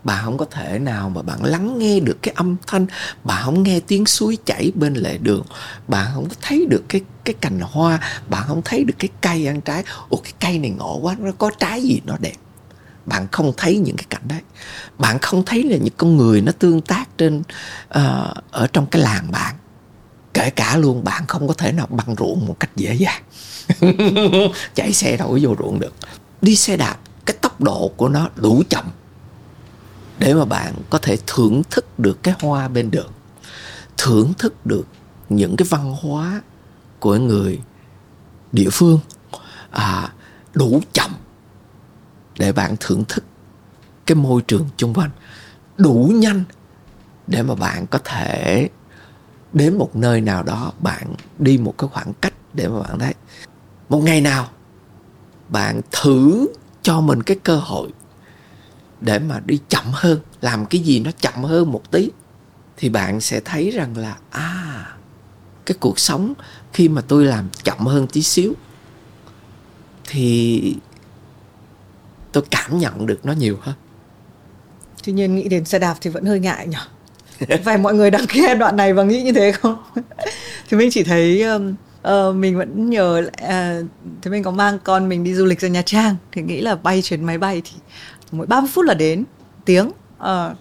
bạn 0.06 0.26
không 0.26 0.38
có 0.38 0.46
thể 0.46 0.80
nào 0.80 1.10
mà 1.10 1.22
bạn 1.22 1.44
lắng 1.44 1.80
nghe 1.80 2.00
được 2.00 2.18
cái 2.22 2.34
âm 2.38 2.56
thanh 2.68 2.86
bạn 3.24 3.42
không 3.46 3.64
nghe 3.64 3.80
tiếng 3.88 4.06
suối 4.06 4.38
chảy 4.46 4.72
bên 4.76 4.94
lề 4.94 5.18
đường. 5.18 5.44
Bạn 5.88 6.08
không 6.14 6.30
có 6.30 6.36
thấy 6.42 6.66
được 6.70 6.84
cái 6.90 7.02
cái 7.24 7.36
cành 7.42 7.60
hoa 7.60 8.00
bạn 8.30 8.44
không 8.48 8.62
thấy 8.66 8.84
được 8.84 8.94
cái 9.00 9.10
cây 9.22 9.48
ăn 9.48 9.62
trái. 9.62 9.84
Ủa 10.10 10.18
cái 10.18 10.34
cây 10.40 10.60
này 10.60 10.70
ngộ 10.70 11.00
quá 11.02 11.16
nó 11.20 11.32
có 11.38 11.52
trái 11.60 11.82
gì 11.82 12.02
nó 12.06 12.18
đẹp? 12.20 12.36
Bạn 13.06 13.28
không 13.32 13.54
thấy 13.58 13.78
những 13.78 13.96
cái 13.98 14.06
cảnh 14.10 14.22
đấy. 14.28 14.42
Bạn 14.98 15.20
không 15.20 15.46
thấy 15.46 15.64
là 15.64 15.78
những 15.78 15.94
con 15.98 16.18
người 16.18 16.42
nó 16.42 16.52
tương 16.60 16.82
tác 16.82 17.18
trên 17.18 17.40
uh, 17.40 18.04
ở 18.52 18.68
trong 18.74 18.86
cái 18.86 19.02
làng 19.02 19.32
bạn. 19.32 19.56
Kể 20.34 20.50
cả 20.50 20.78
luôn 20.78 21.04
bạn 21.04 21.28
không 21.28 21.48
có 21.48 21.54
thể 21.54 21.72
nào 21.72 21.88
băng 21.90 22.16
ruộng 22.18 22.46
một 22.46 22.60
cách 22.60 22.70
dễ 22.76 22.94
dàng. 22.94 23.24
Chạy 24.76 24.94
xe 24.94 25.18
đâu 25.18 25.28
có 25.28 25.40
vô 25.42 25.56
ruộng 25.60 25.80
được. 25.80 25.94
Đi 26.42 26.56
xe 26.56 26.78
đạp 26.78 26.98
cái 27.26 27.38
tốc 27.42 27.62
độ 27.62 27.92
của 27.98 28.10
nó 28.10 28.30
đủ 28.36 28.64
chậm 28.70 28.86
để 30.20 30.34
mà 30.34 30.46
bạn 30.46 30.74
có 30.90 30.98
thể 30.98 31.18
thưởng 31.28 31.62
thức 31.70 32.00
được 32.00 32.24
cái 32.24 32.34
hoa 32.42 32.68
bên 32.68 32.92
đường 32.92 33.12
thưởng 33.98 34.34
thức 34.38 34.66
được 34.66 34.88
những 35.30 35.56
cái 35.58 35.68
văn 35.70 35.96
hóa 36.02 36.42
của 37.00 37.16
người 37.16 37.62
địa 38.52 38.70
phương 38.72 39.00
à, 39.72 40.14
đủ 40.54 40.82
chậm 40.94 41.12
để 42.40 42.52
bạn 42.52 42.76
thưởng 42.80 43.04
thức 43.08 43.24
cái 44.06 44.16
môi 44.16 44.42
trường 44.42 44.70
chung 44.78 44.94
quanh 44.94 45.10
đủ 45.78 46.12
nhanh 46.14 46.44
để 47.28 47.44
mà 47.44 47.56
bạn 47.56 47.88
có 47.88 48.00
thể 48.04 48.70
đến 49.54 49.78
một 49.78 49.96
nơi 49.96 50.22
nào 50.22 50.44
đó 50.44 50.74
bạn 50.80 51.14
đi 51.40 51.58
một 51.58 51.74
cái 51.78 51.90
khoảng 51.94 52.14
cách 52.22 52.34
để 52.54 52.68
mà 52.68 52.80
bạn 52.80 53.00
thấy 53.00 53.14
một 53.90 54.00
ngày 54.00 54.22
nào 54.22 54.50
bạn 55.50 55.82
thử 55.92 56.48
cho 56.82 57.02
mình 57.02 57.24
cái 57.24 57.38
cơ 57.44 57.56
hội 57.56 57.90
để 59.02 59.20
mà 59.20 59.42
đi 59.46 59.60
chậm 59.70 59.86
hơn 59.92 60.20
làm 60.42 60.66
cái 60.66 60.82
gì 60.82 61.00
nó 61.00 61.12
chậm 61.12 61.44
hơn 61.44 61.72
một 61.72 61.92
tí 61.92 62.10
thì 62.78 62.90
bạn 62.90 63.22
sẽ 63.22 63.40
thấy 63.46 63.72
rằng 63.72 63.98
là 63.98 64.18
à 64.30 64.88
cái 65.66 65.76
cuộc 65.80 66.00
sống 66.00 66.34
khi 66.74 66.90
mà 66.90 67.02
tôi 67.08 67.26
làm 67.26 67.50
chậm 67.64 67.78
hơn 67.78 68.08
tí 68.08 68.22
xíu 68.22 68.54
thì 70.08 70.76
tôi 72.32 72.44
cảm 72.52 72.80
nhận 72.80 73.06
được 73.06 73.26
nó 73.26 73.34
nhiều 73.34 73.58
hơn. 73.62 73.76
Tuy 75.04 75.14
nhiên 75.14 75.36
nghĩ 75.36 75.50
đến 75.50 75.66
xe 75.66 75.80
đạp 75.80 75.96
thì 76.02 76.10
vẫn 76.10 76.26
hơi 76.26 76.40
ngại 76.40 76.68
nhỉ 76.68 76.78
phải 77.64 77.78
mọi 77.78 77.94
người 77.94 78.12
đang 78.12 78.26
nghe 78.34 78.56
đoạn 78.56 78.76
này 78.76 78.94
và 78.94 79.04
nghĩ 79.04 79.22
như 79.22 79.32
thế 79.32 79.52
không? 79.52 79.84
Thì 80.70 80.78
mình 80.78 80.90
chỉ 80.92 81.04
thấy 81.04 81.42
um, 81.42 81.76
uh, 82.08 82.36
mình 82.36 82.58
vẫn 82.58 82.90
nhớ 82.90 83.24
uh, 83.28 83.34
à, 83.34 83.80
thì 84.22 84.32
mình 84.32 84.44
có 84.44 84.52
mang 84.52 84.80
con 84.84 85.10
mình 85.10 85.24
đi 85.24 85.34
du 85.34 85.46
lịch 85.46 85.60
ra 85.60 85.70
Nha 85.70 85.82
Trang 85.82 86.16
thì 86.32 86.42
nghĩ 86.42 86.62
là 86.62 86.76
bay 86.76 87.02
chuyến 87.02 87.24
máy 87.24 87.38
bay 87.38 87.62
thì 87.66 87.72
mỗi 88.38 88.48
30 88.48 88.70
phút 88.74 88.86
là 88.86 88.94
đến. 88.94 89.24
Tiếng 89.66 89.88
uh, 90.20 90.58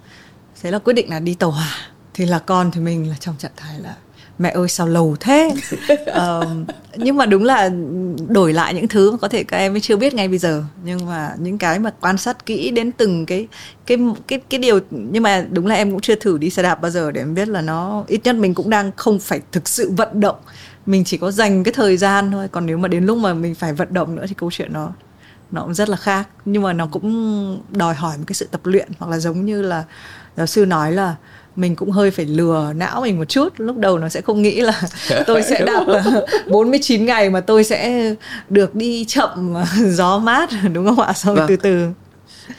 thế 0.62 0.70
là 0.70 0.79
quyết 0.79 0.93
định 0.93 1.11
là 1.11 1.20
đi 1.20 1.35
tàu 1.35 1.51
hỏa. 1.51 1.77
Thì 2.14 2.27
là 2.27 2.39
con 2.39 2.70
thì 2.70 2.81
mình 2.81 3.09
là 3.09 3.16
trong 3.20 3.35
trạng 3.39 3.53
thái 3.57 3.79
là 3.81 3.95
mẹ 4.39 4.51
ơi 4.51 4.68
sao 4.68 4.87
lầu 4.87 5.16
thế? 5.20 5.55
Uh, 5.93 6.45
nhưng 6.97 7.16
mà 7.16 7.27
đúng 7.27 7.45
là 7.45 7.70
đổi 8.29 8.53
lại 8.53 8.75
những 8.75 8.89
thứ 8.89 9.11
mà 9.11 9.16
có 9.16 9.29
thể 9.29 9.45
các 9.45 9.57
em 9.57 9.72
mới 9.72 9.81
chưa 9.81 9.97
biết 9.97 10.14
ngay 10.14 10.29
bây 10.29 10.39
giờ. 10.39 10.64
Nhưng 10.85 11.07
mà 11.07 11.35
những 11.39 11.59
cái 11.59 11.79
mà 11.79 11.91
quan 12.01 12.18
sát 12.18 12.47
kỹ 12.47 12.70
đến 12.70 12.93
từng 12.93 13.27
cái 13.27 13.49
cái 13.87 13.99
cái 14.27 14.41
cái 14.51 14.59
điều 14.61 14.81
nhưng 14.91 15.22
mà 15.22 15.47
đúng 15.51 15.66
là 15.66 15.75
em 15.75 15.91
cũng 15.91 16.01
chưa 16.01 16.14
thử 16.14 16.39
đi 16.39 16.51
xe 16.51 16.62
đạp 16.62 16.81
bao 16.81 16.91
giờ 16.91 17.11
để 17.11 17.20
em 17.20 17.35
biết 17.35 17.49
là 17.49 17.61
nó 17.61 18.05
ít 18.07 18.20
nhất 18.25 18.37
mình 18.37 18.55
cũng 18.55 18.70
đang 18.70 18.91
không 18.97 19.18
phải 19.18 19.41
thực 19.53 19.68
sự 19.68 19.91
vận 19.97 20.20
động. 20.20 20.37
Mình 20.87 21.05
chỉ 21.05 21.16
có 21.16 21.31
dành 21.31 21.64
cái 21.64 21.75
thời 21.75 21.97
gian 21.97 22.31
thôi. 22.31 22.49
Còn 22.53 22.66
nếu 22.66 22.79
mà 22.79 22.89
đến 22.89 23.07
lúc 23.07 23.18
mà 23.18 23.35
mình 23.35 23.55
phải 23.55 23.72
vận 23.72 23.95
động 23.95 24.16
nữa 24.16 24.25
thì 24.29 24.35
câu 24.39 24.51
chuyện 24.51 24.72
nó 24.72 24.93
nó 25.55 25.62
cũng 25.62 25.74
rất 25.74 25.88
là 25.88 25.96
khác. 25.96 26.28
Nhưng 26.44 26.62
mà 26.62 26.72
nó 26.72 26.86
cũng 26.86 27.62
đòi 27.70 27.94
hỏi 27.94 28.18
một 28.18 28.24
cái 28.26 28.34
sự 28.34 28.48
tập 28.50 28.61
luyện 28.64 28.88
hoặc 28.98 29.11
là 29.11 29.18
giống 29.18 29.46
như 29.46 29.62
là 29.62 29.84
giáo 30.36 30.46
sư 30.46 30.66
nói 30.66 30.92
là 30.92 31.14
mình 31.57 31.76
cũng 31.76 31.90
hơi 31.90 32.11
phải 32.11 32.24
lừa 32.24 32.72
não 32.76 33.00
mình 33.00 33.18
một 33.18 33.24
chút. 33.24 33.48
Lúc 33.57 33.76
đầu 33.76 33.98
nó 33.98 34.09
sẽ 34.09 34.20
không 34.20 34.42
nghĩ 34.42 34.61
là 34.61 34.82
tôi 35.26 35.42
sẽ 35.42 35.64
đạp 35.66 35.84
49 36.48 37.07
ngày 37.07 37.30
mà 37.30 37.40
tôi 37.40 37.64
sẽ 37.64 38.14
được 38.48 38.74
đi 38.74 39.05
chậm 39.05 39.55
gió 39.90 40.18
mát 40.18 40.50
đúng 40.72 40.86
không 40.86 41.00
ạ? 41.00 41.12
Xong 41.12 41.34
vâng. 41.34 41.46
từ 41.48 41.57
từ. 41.57 41.88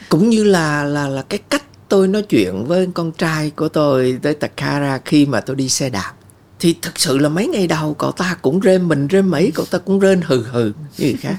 Cũng 0.08 0.30
như 0.30 0.44
là 0.44 0.84
là 0.84 1.08
là 1.08 1.22
cái 1.28 1.38
cách 1.48 1.62
tôi 1.88 2.08
nói 2.08 2.22
chuyện 2.22 2.64
với 2.64 2.88
con 2.94 3.12
trai 3.12 3.50
của 3.56 3.68
tôi 3.68 4.18
tới 4.22 4.34
Takara 4.34 4.98
khi 5.04 5.26
mà 5.26 5.40
tôi 5.40 5.56
đi 5.56 5.68
xe 5.68 5.90
đạp. 5.90 6.12
Thì 6.60 6.74
thực 6.82 6.98
sự 6.98 7.18
là 7.18 7.28
mấy 7.28 7.46
ngày 7.46 7.66
đầu 7.66 7.94
cậu 7.94 8.12
ta 8.12 8.36
cũng 8.42 8.60
rên 8.60 8.88
mình 8.88 9.06
rên 9.06 9.28
mấy 9.28 9.52
cậu 9.54 9.66
ta 9.66 9.78
cũng 9.78 9.98
rên 9.98 10.20
hừ 10.24 10.42
hừ 10.42 10.72
như 10.98 11.06
người 11.06 11.16
khác 11.20 11.36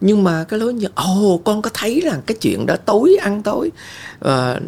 nhưng 0.00 0.24
mà 0.24 0.44
cái 0.44 0.60
lối 0.60 0.74
như 0.74 0.86
ồ 0.94 1.34
oh, 1.34 1.44
con 1.44 1.62
có 1.62 1.70
thấy 1.74 2.00
là 2.02 2.20
cái 2.26 2.36
chuyện 2.40 2.66
đó 2.66 2.76
tối 2.76 3.16
ăn 3.20 3.42
tối. 3.42 3.70
Uh, 4.28 4.62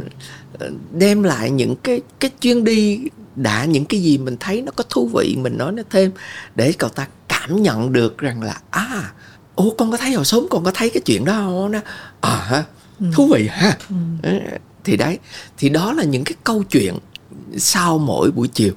đem 0.92 1.22
lại 1.22 1.50
những 1.50 1.76
cái 1.76 2.00
cái 2.20 2.30
chuyến 2.40 2.64
đi 2.64 3.00
đã 3.36 3.64
những 3.64 3.84
cái 3.84 4.02
gì 4.02 4.18
mình 4.18 4.36
thấy 4.40 4.62
nó 4.62 4.72
có 4.76 4.84
thú 4.88 5.10
vị 5.14 5.36
mình 5.38 5.58
nói 5.58 5.72
nó 5.72 5.82
thêm 5.90 6.10
để 6.54 6.72
cậu 6.78 6.90
ta 6.90 7.06
cảm 7.28 7.62
nhận 7.62 7.92
được 7.92 8.18
rằng 8.18 8.42
là 8.42 8.60
à 8.70 9.12
ô 9.54 9.74
con 9.78 9.90
có 9.90 9.96
thấy 9.96 10.12
hồi 10.12 10.24
sớm 10.24 10.46
con 10.50 10.64
có 10.64 10.70
thấy 10.74 10.90
cái 10.90 11.00
chuyện 11.04 11.24
đó 11.24 11.32
không 11.32 11.72
à 12.20 12.64
thú 13.12 13.28
vị 13.34 13.48
ha. 13.50 13.76
Ừ. 14.22 14.28
thì 14.84 14.96
đấy 14.96 15.18
thì 15.58 15.68
đó 15.68 15.92
là 15.92 16.04
những 16.04 16.24
cái 16.24 16.34
câu 16.44 16.62
chuyện 16.62 16.98
sau 17.56 17.98
mỗi 17.98 18.30
buổi 18.30 18.48
chiều 18.48 18.72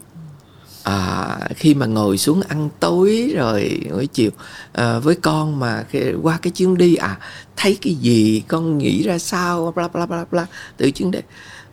à, 0.85 1.37
khi 1.55 1.73
mà 1.73 1.85
ngồi 1.85 2.17
xuống 2.17 2.41
ăn 2.47 2.69
tối 2.79 3.33
rồi 3.35 3.79
buổi 3.91 4.07
chiều 4.07 4.31
à, 4.73 4.99
với 4.99 5.15
con 5.15 5.59
mà 5.59 5.85
khi, 5.89 5.99
qua 6.21 6.39
cái 6.41 6.51
chuyến 6.51 6.77
đi 6.77 6.95
à 6.95 7.17
thấy 7.57 7.77
cái 7.81 7.93
gì 7.95 8.43
con 8.47 8.77
nghĩ 8.77 9.03
ra 9.03 9.19
sao 9.19 9.73
bla 9.75 9.87
bla 9.87 10.05
bla 10.05 10.25
bla 10.31 10.45
từ 10.77 10.91
chuyến 10.91 11.11
đi. 11.11 11.19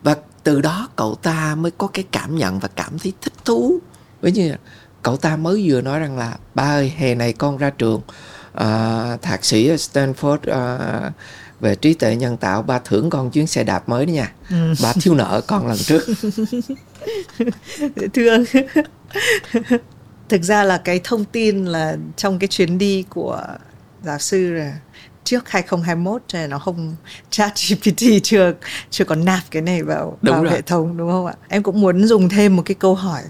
Và 0.03 0.17
từ 0.43 0.61
đó 0.61 0.89
cậu 0.97 1.15
ta 1.15 1.55
mới 1.55 1.71
có 1.79 1.87
cái 1.87 2.05
cảm 2.13 2.37
nhận 2.37 2.59
và 2.59 2.69
cảm 2.69 2.99
thấy 2.99 3.13
thích 3.21 3.33
thú. 3.45 3.79
Với 4.21 4.33
như 4.33 4.55
cậu 5.03 5.17
ta 5.17 5.37
mới 5.37 5.65
vừa 5.67 5.81
nói 5.81 6.01
rằng 6.01 6.19
là 6.19 6.37
ba 6.55 6.63
ơi 6.63 6.93
hè 6.97 7.15
này 7.15 7.33
con 7.33 7.57
ra 7.57 7.71
trường 7.71 8.01
uh, 8.55 9.23
thạc 9.23 9.45
sĩ 9.45 9.69
ở 9.69 9.75
Stanford 9.75 10.37
uh, 10.37 11.13
về 11.61 11.75
trí 11.75 11.95
tuệ 11.95 12.17
nhân 12.17 12.37
tạo 12.37 12.63
ba 12.63 12.79
thưởng 12.79 13.11
con 13.11 13.31
chuyến 13.31 13.47
xe 13.47 13.65
đạp 13.65 13.89
mới 13.89 14.07
đó 14.07 14.11
nha. 14.11 14.33
Ừ. 14.51 14.75
ba 14.83 14.93
thiếu 14.93 15.15
nợ 15.15 15.41
con 15.47 15.67
lần 15.67 15.79
trước. 15.79 16.03
Thương 18.15 18.45
thực 20.29 20.43
ra 20.43 20.65
là 20.65 20.79
cái 20.79 21.01
thông 21.05 21.25
tin 21.25 21.65
là 21.65 21.97
trong 22.17 22.39
cái 22.39 22.49
chuyến 22.49 22.79
đi 22.79 23.05
của 23.09 23.43
giáo 24.03 24.19
sư 24.19 24.53
là 24.53 24.73
trước 25.25 25.49
2021 25.49 26.23
cho 26.27 26.39
nên 26.39 26.51
nó 26.51 26.59
không 26.59 26.97
chat 27.31 27.53
GPT 27.69 28.03
chưa 28.23 28.53
chưa 28.91 29.05
có 29.05 29.15
nạp 29.15 29.43
cái 29.51 29.63
này 29.63 29.83
vào 29.83 30.19
Đúng 30.23 30.35
vào 30.35 30.45
rồi. 30.45 30.53
hệ 30.53 30.63
thống 30.63 30.97
đúng 30.97 31.11
không 31.11 31.27
ạ? 31.27 31.35
Em 31.49 31.63
cũng 31.63 31.81
muốn 31.81 32.07
dùng 32.07 32.29
thêm 32.29 32.57
một 32.57 32.63
cái 32.67 32.75
câu 32.75 32.95
hỏi. 32.95 33.23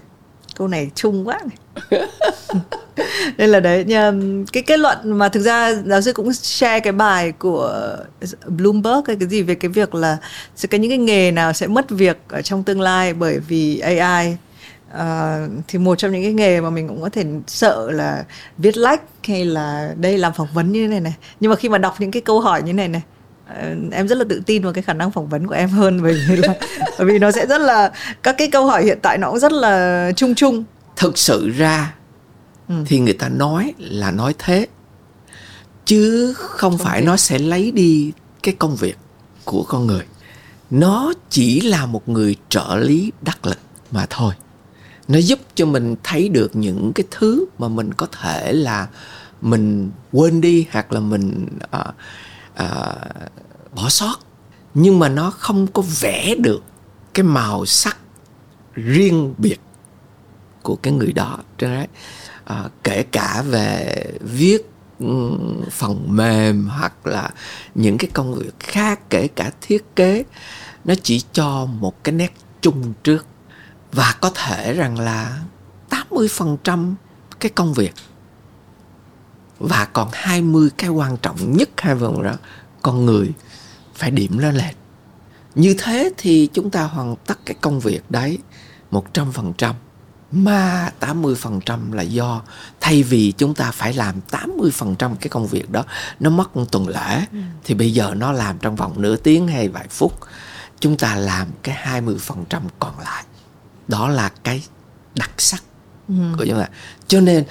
Câu 0.55 0.67
này 0.67 0.91
chung 0.95 1.27
quá 1.27 1.39
này. 1.45 1.57
Nên 3.37 3.49
là 3.49 3.59
đấy 3.59 3.83
nhưng 3.87 4.45
cái 4.45 4.63
kết 4.63 4.79
luận 4.79 4.97
mà 5.03 5.29
thực 5.29 5.41
ra 5.41 5.73
giáo 5.85 6.01
sư 6.01 6.13
cũng 6.13 6.33
share 6.33 6.79
cái 6.79 6.93
bài 6.93 7.31
của 7.31 7.97
Bloomberg 8.47 9.01
hay 9.07 9.15
cái 9.15 9.29
gì 9.29 9.41
về 9.41 9.55
cái 9.55 9.69
việc 9.69 9.95
là 9.95 10.17
sẽ 10.55 10.67
có 10.67 10.77
những 10.77 10.91
cái 10.91 10.97
nghề 10.97 11.31
nào 11.31 11.53
sẽ 11.53 11.67
mất 11.67 11.89
việc 11.89 12.17
ở 12.29 12.41
trong 12.41 12.63
tương 12.63 12.81
lai 12.81 13.13
bởi 13.13 13.39
vì 13.39 13.79
AI 13.79 14.37
Ờ, 14.97 15.39
thì 15.67 15.79
một 15.79 15.95
trong 15.97 16.11
những 16.11 16.23
cái 16.23 16.33
nghề 16.33 16.61
mà 16.61 16.69
mình 16.69 16.87
cũng 16.87 17.01
có 17.01 17.09
thể 17.09 17.25
sợ 17.47 17.91
là 17.91 18.25
viết 18.57 18.77
lách 18.77 19.01
hay 19.27 19.45
là 19.45 19.93
đây 19.97 20.17
làm 20.17 20.33
phỏng 20.33 20.47
vấn 20.53 20.71
như 20.71 20.81
thế 20.81 20.87
này 20.87 20.99
này 20.99 21.13
nhưng 21.39 21.49
mà 21.51 21.55
khi 21.55 21.69
mà 21.69 21.77
đọc 21.77 21.95
những 21.99 22.11
cái 22.11 22.21
câu 22.21 22.39
hỏi 22.41 22.61
như 22.61 22.67
thế 22.67 22.73
này 22.73 22.87
này 22.87 23.01
ờ, 23.47 23.75
em 23.91 24.07
rất 24.07 24.17
là 24.17 24.25
tự 24.29 24.41
tin 24.45 24.63
vào 24.63 24.73
cái 24.73 24.81
khả 24.83 24.93
năng 24.93 25.11
phỏng 25.11 25.27
vấn 25.29 25.47
của 25.47 25.53
em 25.55 25.69
hơn 25.69 25.99
bởi 26.03 26.13
vì 26.29 26.35
là 26.35 26.53
bởi 26.97 27.07
vì 27.07 27.19
nó 27.19 27.31
sẽ 27.31 27.45
rất 27.45 27.61
là 27.61 27.91
các 28.23 28.35
cái 28.37 28.49
câu 28.51 28.65
hỏi 28.65 28.83
hiện 28.83 28.99
tại 29.01 29.17
nó 29.17 29.29
cũng 29.29 29.39
rất 29.39 29.51
là 29.51 30.11
chung 30.15 30.35
chung 30.35 30.63
thực 30.95 31.17
sự 31.17 31.49
ra 31.49 31.93
Ừ. 32.69 32.75
thì 32.85 32.99
người 32.99 33.13
ta 33.13 33.29
nói 33.29 33.73
là 33.77 34.11
nói 34.11 34.33
thế 34.39 34.67
chứ 35.85 36.33
không 36.33 36.77
phải 36.77 36.99
thể. 36.99 37.05
nó 37.05 37.17
sẽ 37.17 37.39
lấy 37.39 37.71
đi 37.71 38.11
cái 38.43 38.55
công 38.59 38.75
việc 38.75 38.97
của 39.45 39.63
con 39.63 39.87
người 39.87 40.03
nó 40.69 41.13
chỉ 41.29 41.61
là 41.61 41.85
một 41.85 42.09
người 42.09 42.35
trợ 42.49 42.75
lý 42.75 43.11
đắc 43.21 43.45
lực 43.45 43.57
mà 43.91 44.05
thôi 44.09 44.33
nó 45.07 45.19
giúp 45.19 45.39
cho 45.55 45.65
mình 45.65 45.95
thấy 46.03 46.29
được 46.29 46.55
những 46.55 46.91
cái 46.95 47.05
thứ 47.11 47.45
mà 47.59 47.67
mình 47.67 47.93
có 47.93 48.07
thể 48.21 48.53
là 48.53 48.87
mình 49.41 49.91
quên 50.11 50.41
đi 50.41 50.67
hoặc 50.71 50.91
là 50.91 50.99
mình 50.99 51.47
à, 51.71 51.85
à, 52.55 52.95
bỏ 53.75 53.89
sót. 53.89 54.15
Nhưng 54.73 54.99
mà 54.99 55.09
nó 55.09 55.29
không 55.29 55.67
có 55.67 55.83
vẽ 56.01 56.35
được 56.35 56.63
cái 57.13 57.23
màu 57.23 57.65
sắc 57.65 57.97
riêng 58.73 59.33
biệt 59.37 59.59
của 60.61 60.75
cái 60.75 60.93
người 60.93 61.11
đó. 61.11 61.37
Trên 61.57 61.69
đấy 61.69 61.87
à, 62.45 62.69
kể 62.83 63.03
cả 63.03 63.43
về 63.49 64.05
viết 64.19 64.69
phần 65.71 66.05
mềm 66.07 66.67
hoặc 66.67 67.07
là 67.07 67.29
những 67.75 67.97
cái 67.97 68.09
công 68.13 68.33
việc 68.33 68.59
khác 68.59 69.09
kể 69.09 69.27
cả 69.27 69.51
thiết 69.61 69.95
kế 69.95 70.23
nó 70.85 70.93
chỉ 71.03 71.21
cho 71.31 71.65
một 71.65 72.03
cái 72.03 72.13
nét 72.13 72.33
chung 72.61 72.93
trước 73.03 73.25
và 73.93 74.15
có 74.21 74.29
thể 74.29 74.73
rằng 74.73 74.99
là 74.99 75.39
80% 75.89 76.93
cái 77.39 77.51
công 77.55 77.73
việc 77.73 77.93
và 79.59 79.85
còn 79.85 80.09
20 80.13 80.69
cái 80.77 80.89
quan 80.89 81.17
trọng 81.17 81.57
nhất 81.57 81.69
hai 81.77 81.95
phần 81.95 82.23
đó 82.23 82.33
con 82.81 83.05
người 83.05 83.31
phải 83.95 84.11
điểm 84.11 84.37
lên. 84.37 84.55
Như 85.55 85.75
thế 85.77 86.11
thì 86.17 86.49
chúng 86.53 86.69
ta 86.69 86.83
hoàn 86.83 87.15
tất 87.15 87.39
cái 87.45 87.55
công 87.61 87.79
việc 87.79 88.11
đấy 88.11 88.37
100% 88.91 89.73
mà 90.31 90.91
80% 90.99 91.93
là 91.93 92.03
do 92.03 92.41
thay 92.81 93.03
vì 93.03 93.33
chúng 93.37 93.55
ta 93.55 93.71
phải 93.71 93.93
làm 93.93 94.15
80% 94.31 95.15
cái 95.15 95.29
công 95.29 95.47
việc 95.47 95.69
đó 95.69 95.83
nó 96.19 96.29
mất 96.29 96.55
một 96.55 96.65
tuần 96.71 96.87
lễ 96.87 97.25
thì 97.63 97.73
bây 97.73 97.93
giờ 97.93 98.13
nó 98.17 98.31
làm 98.31 98.59
trong 98.59 98.75
vòng 98.75 99.01
nửa 99.01 99.15
tiếng 99.15 99.47
hay 99.47 99.67
vài 99.67 99.87
phút. 99.89 100.19
Chúng 100.79 100.97
ta 100.97 101.15
làm 101.15 101.47
cái 101.63 102.01
20% 102.01 102.61
còn 102.79 102.99
lại 102.99 103.23
đó 103.87 104.09
là 104.09 104.31
cái 104.43 104.63
đặc 105.15 105.31
sắc 105.37 105.63
của 106.37 106.45
chúng 106.47 106.59
ta. 106.59 106.67
Cho 107.07 107.21
nên 107.21 107.43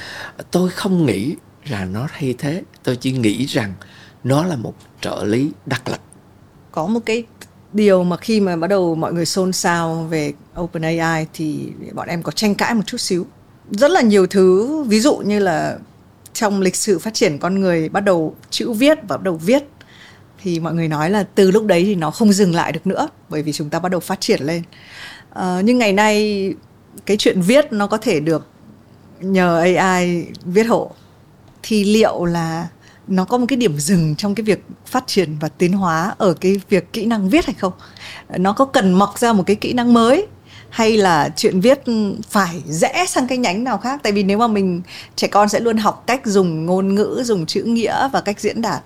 tôi 0.51 0.71
không 0.71 1.07
nghĩ 1.07 1.37
rằng 1.65 1.93
nó 1.93 2.09
thay 2.19 2.35
thế. 2.39 2.63
Tôi 2.83 2.97
chỉ 2.97 3.13
nghĩ 3.13 3.47
rằng 3.47 3.75
nó 4.25 4.45
là 4.45 4.57
một 4.57 4.75
trợ 5.01 5.25
lý 5.25 5.51
đắc 5.67 5.89
lực. 5.89 6.01
Có 6.73 6.87
một 6.87 7.01
cái 7.07 7.25
điều 7.73 8.05
mà 8.05 8.17
khi 8.17 8.41
mà 8.41 8.57
bắt 8.57 8.67
đầu 8.67 8.95
mọi 8.95 9.13
người 9.13 9.27
xôn 9.27 9.53
xao 9.53 10.07
về 10.11 10.33
OpenAI 10.61 11.27
thì 11.33 11.69
bọn 11.95 12.09
em 12.09 12.23
có 12.23 12.33
tranh 12.33 12.55
cãi 12.55 12.75
một 12.75 12.83
chút 12.87 12.99
xíu. 12.99 13.27
Rất 13.71 13.91
là 13.91 14.01
nhiều 14.01 14.27
thứ 14.27 14.83
ví 14.83 15.01
dụ 15.01 15.17
như 15.17 15.39
là 15.39 15.79
trong 16.33 16.61
lịch 16.61 16.77
sử 16.77 16.99
phát 16.99 17.15
triển 17.15 17.39
con 17.39 17.61
người 17.61 17.89
bắt 17.89 18.01
đầu 18.01 18.37
chữ 18.51 18.73
viết 18.73 18.99
và 19.09 19.17
bắt 19.17 19.23
đầu 19.23 19.37
viết 19.37 19.63
thì 20.43 20.61
mọi 20.61 20.75
người 20.75 20.89
nói 20.89 21.11
là 21.11 21.25
từ 21.35 21.51
lúc 21.51 21.67
đấy 21.67 21.85
thì 21.85 21.95
nó 21.95 22.11
không 22.11 22.33
dừng 22.33 22.55
lại 22.55 22.73
được 22.73 22.87
nữa 22.87 23.09
bởi 23.29 23.43
vì 23.43 23.53
chúng 23.53 23.71
ta 23.71 23.79
bắt 23.79 23.89
đầu 23.89 24.01
phát 24.01 24.21
triển 24.21 24.43
lên 24.43 24.63
Ờ, 25.35 25.63
nhưng 25.65 25.79
ngày 25.79 25.93
nay 25.93 26.55
cái 27.07 27.17
chuyện 27.17 27.41
viết 27.41 27.73
nó 27.73 27.87
có 27.87 27.97
thể 27.97 28.21
được 28.21 28.47
nhờ 29.21 29.61
AI 29.61 30.27
viết 30.45 30.63
hộ. 30.63 30.91
Thì 31.63 31.85
liệu 31.85 32.25
là 32.25 32.69
nó 33.09 33.25
có 33.25 33.39
một 33.39 33.47
cái 33.49 33.57
điểm 33.57 33.79
dừng 33.79 34.17
trong 34.17 34.35
cái 34.35 34.45
việc 34.45 34.65
phát 34.87 35.05
triển 35.07 35.37
và 35.41 35.49
tiến 35.49 35.73
hóa 35.73 36.15
ở 36.19 36.35
cái 36.35 36.61
việc 36.69 36.93
kỹ 36.93 37.07
năng 37.07 37.29
viết 37.29 37.47
hay 37.47 37.55
không? 37.59 37.73
Nó 38.37 38.53
có 38.53 38.65
cần 38.65 38.93
mọc 38.93 39.19
ra 39.19 39.33
một 39.33 39.43
cái 39.47 39.57
kỹ 39.57 39.73
năng 39.73 39.95
mới 39.95 40.27
hay 40.71 40.97
là 40.97 41.29
chuyện 41.37 41.61
viết 41.61 41.81
phải 42.31 42.63
rẽ 42.67 43.05
sang 43.09 43.27
cái 43.27 43.39
nhánh 43.39 43.65
nào 43.65 43.79
khác? 43.79 44.01
Tại 44.03 44.13
vì 44.13 44.23
nếu 44.23 44.39
mà 44.39 44.47
mình 44.47 44.83
trẻ 45.17 45.29
con 45.29 45.49
sẽ 45.49 45.61
luôn 45.61 45.77
học 45.77 46.05
cách 46.07 46.27
dùng 46.27 46.67
ngôn 46.67 46.95
ngữ, 46.95 47.23
dùng 47.25 47.47
chữ 47.47 47.63
nghĩa 47.63 48.09
và 48.13 48.21
cách 48.21 48.41
diễn 48.41 48.63
đạt. 48.63 48.83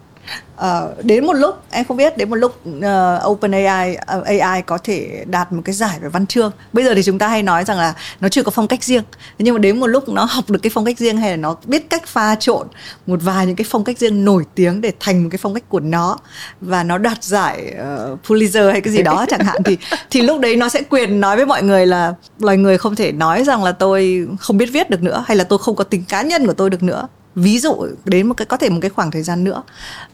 Uh, 0.57 1.05
đến 1.05 1.27
một 1.27 1.33
lúc 1.33 1.63
em 1.71 1.85
không 1.85 1.97
biết 1.97 2.17
đến 2.17 2.31
một 2.31 2.37
lúc 2.37 2.61
uh, 2.69 3.27
OpenAI 3.27 3.95
ờ, 3.95 4.19
uh, 4.19 4.41
AI 4.41 4.63
có 4.63 4.79
thể 4.79 5.25
đạt 5.27 5.53
một 5.53 5.63
cái 5.65 5.75
giải 5.75 5.99
về 6.03 6.09
văn 6.09 6.27
chương. 6.27 6.53
Bây 6.73 6.85
giờ 6.85 6.95
thì 6.95 7.03
chúng 7.03 7.19
ta 7.19 7.29
hay 7.29 7.43
nói 7.43 7.65
rằng 7.65 7.79
là 7.79 7.95
nó 8.21 8.29
chưa 8.29 8.43
có 8.43 8.51
phong 8.51 8.69
cách 8.69 8.85
riêng. 8.85 9.03
Nhưng 9.39 9.55
mà 9.55 9.59
đến 9.59 9.81
một 9.81 9.87
lúc 9.87 10.09
nó 10.09 10.25
học 10.25 10.51
được 10.51 10.59
cái 10.63 10.71
phong 10.75 10.85
cách 10.85 10.99
riêng 10.99 11.17
hay 11.17 11.31
là 11.31 11.37
nó 11.37 11.57
biết 11.65 11.91
cách 11.91 12.07
pha 12.07 12.35
trộn 12.35 12.67
một 13.07 13.19
vài 13.23 13.47
những 13.47 13.57
cái 13.57 13.67
phong 13.71 13.85
cách 13.85 13.99
riêng 13.99 14.25
nổi 14.25 14.45
tiếng 14.55 14.81
để 14.81 14.93
thành 15.01 15.23
một 15.23 15.29
cái 15.33 15.39
phong 15.43 15.55
cách 15.55 15.69
của 15.69 15.81
nó 15.81 16.19
và 16.61 16.83
nó 16.83 16.99
đạt 16.99 17.25
giải 17.25 17.75
uh, 18.13 18.19
Pulitzer 18.27 18.73
hay 18.73 18.81
cái 18.81 18.93
gì 18.93 19.03
đó 19.03 19.27
chẳng 19.29 19.45
hạn 19.45 19.63
thì 19.65 19.79
thì 20.11 20.23
lúc 20.23 20.41
đấy 20.41 20.57
nó 20.57 20.69
sẽ 20.69 20.83
quyền 20.91 21.21
nói 21.21 21.37
với 21.37 21.47
mọi 21.47 21.63
người 21.63 21.87
là 21.87 22.15
loài 22.39 22.57
người 22.57 22.79
không 22.79 22.97
thể 22.97 23.13
nói 23.13 23.45
rằng 23.45 23.65
là 23.65 23.73
tôi 23.73 24.29
không 24.41 24.59
biết 24.59 24.67
viết 24.73 24.91
được 24.91 25.03
nữa 25.03 25.25
hay 25.27 25.37
là 25.37 25.45
tôi 25.45 25.59
không 25.59 25.77
có 25.77 25.85
tính 25.85 26.05
cá 26.09 26.23
nhân 26.23 26.47
của 26.47 26.55
tôi 26.55 26.71
được 26.71 26.83
nữa 26.83 27.09
ví 27.37 27.59
dụ 27.59 27.87
đến 28.05 28.27
một 28.27 28.35
cái 28.35 28.47
có 28.47 28.57
thể 28.57 28.71
một 28.71 28.79
cái 28.81 28.91
khoảng 28.91 29.11
thời 29.11 29.23
gian 29.23 29.45
nữa 29.45 29.63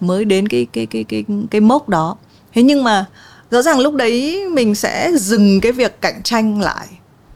mới 0.00 0.24
đến 0.24 0.48
cái 0.48 0.66
cái 0.72 0.86
cái 0.86 1.04
cái 1.04 1.24
cái 1.50 1.60
mốc 1.60 1.88
đó. 1.88 2.16
Thế 2.52 2.62
nhưng 2.62 2.84
mà 2.84 3.06
rõ 3.50 3.62
ràng 3.62 3.80
lúc 3.80 3.94
đấy 3.94 4.48
mình 4.48 4.74
sẽ 4.74 5.12
dừng 5.16 5.60
cái 5.60 5.72
việc 5.72 6.00
cạnh 6.00 6.22
tranh 6.22 6.60
lại 6.60 6.88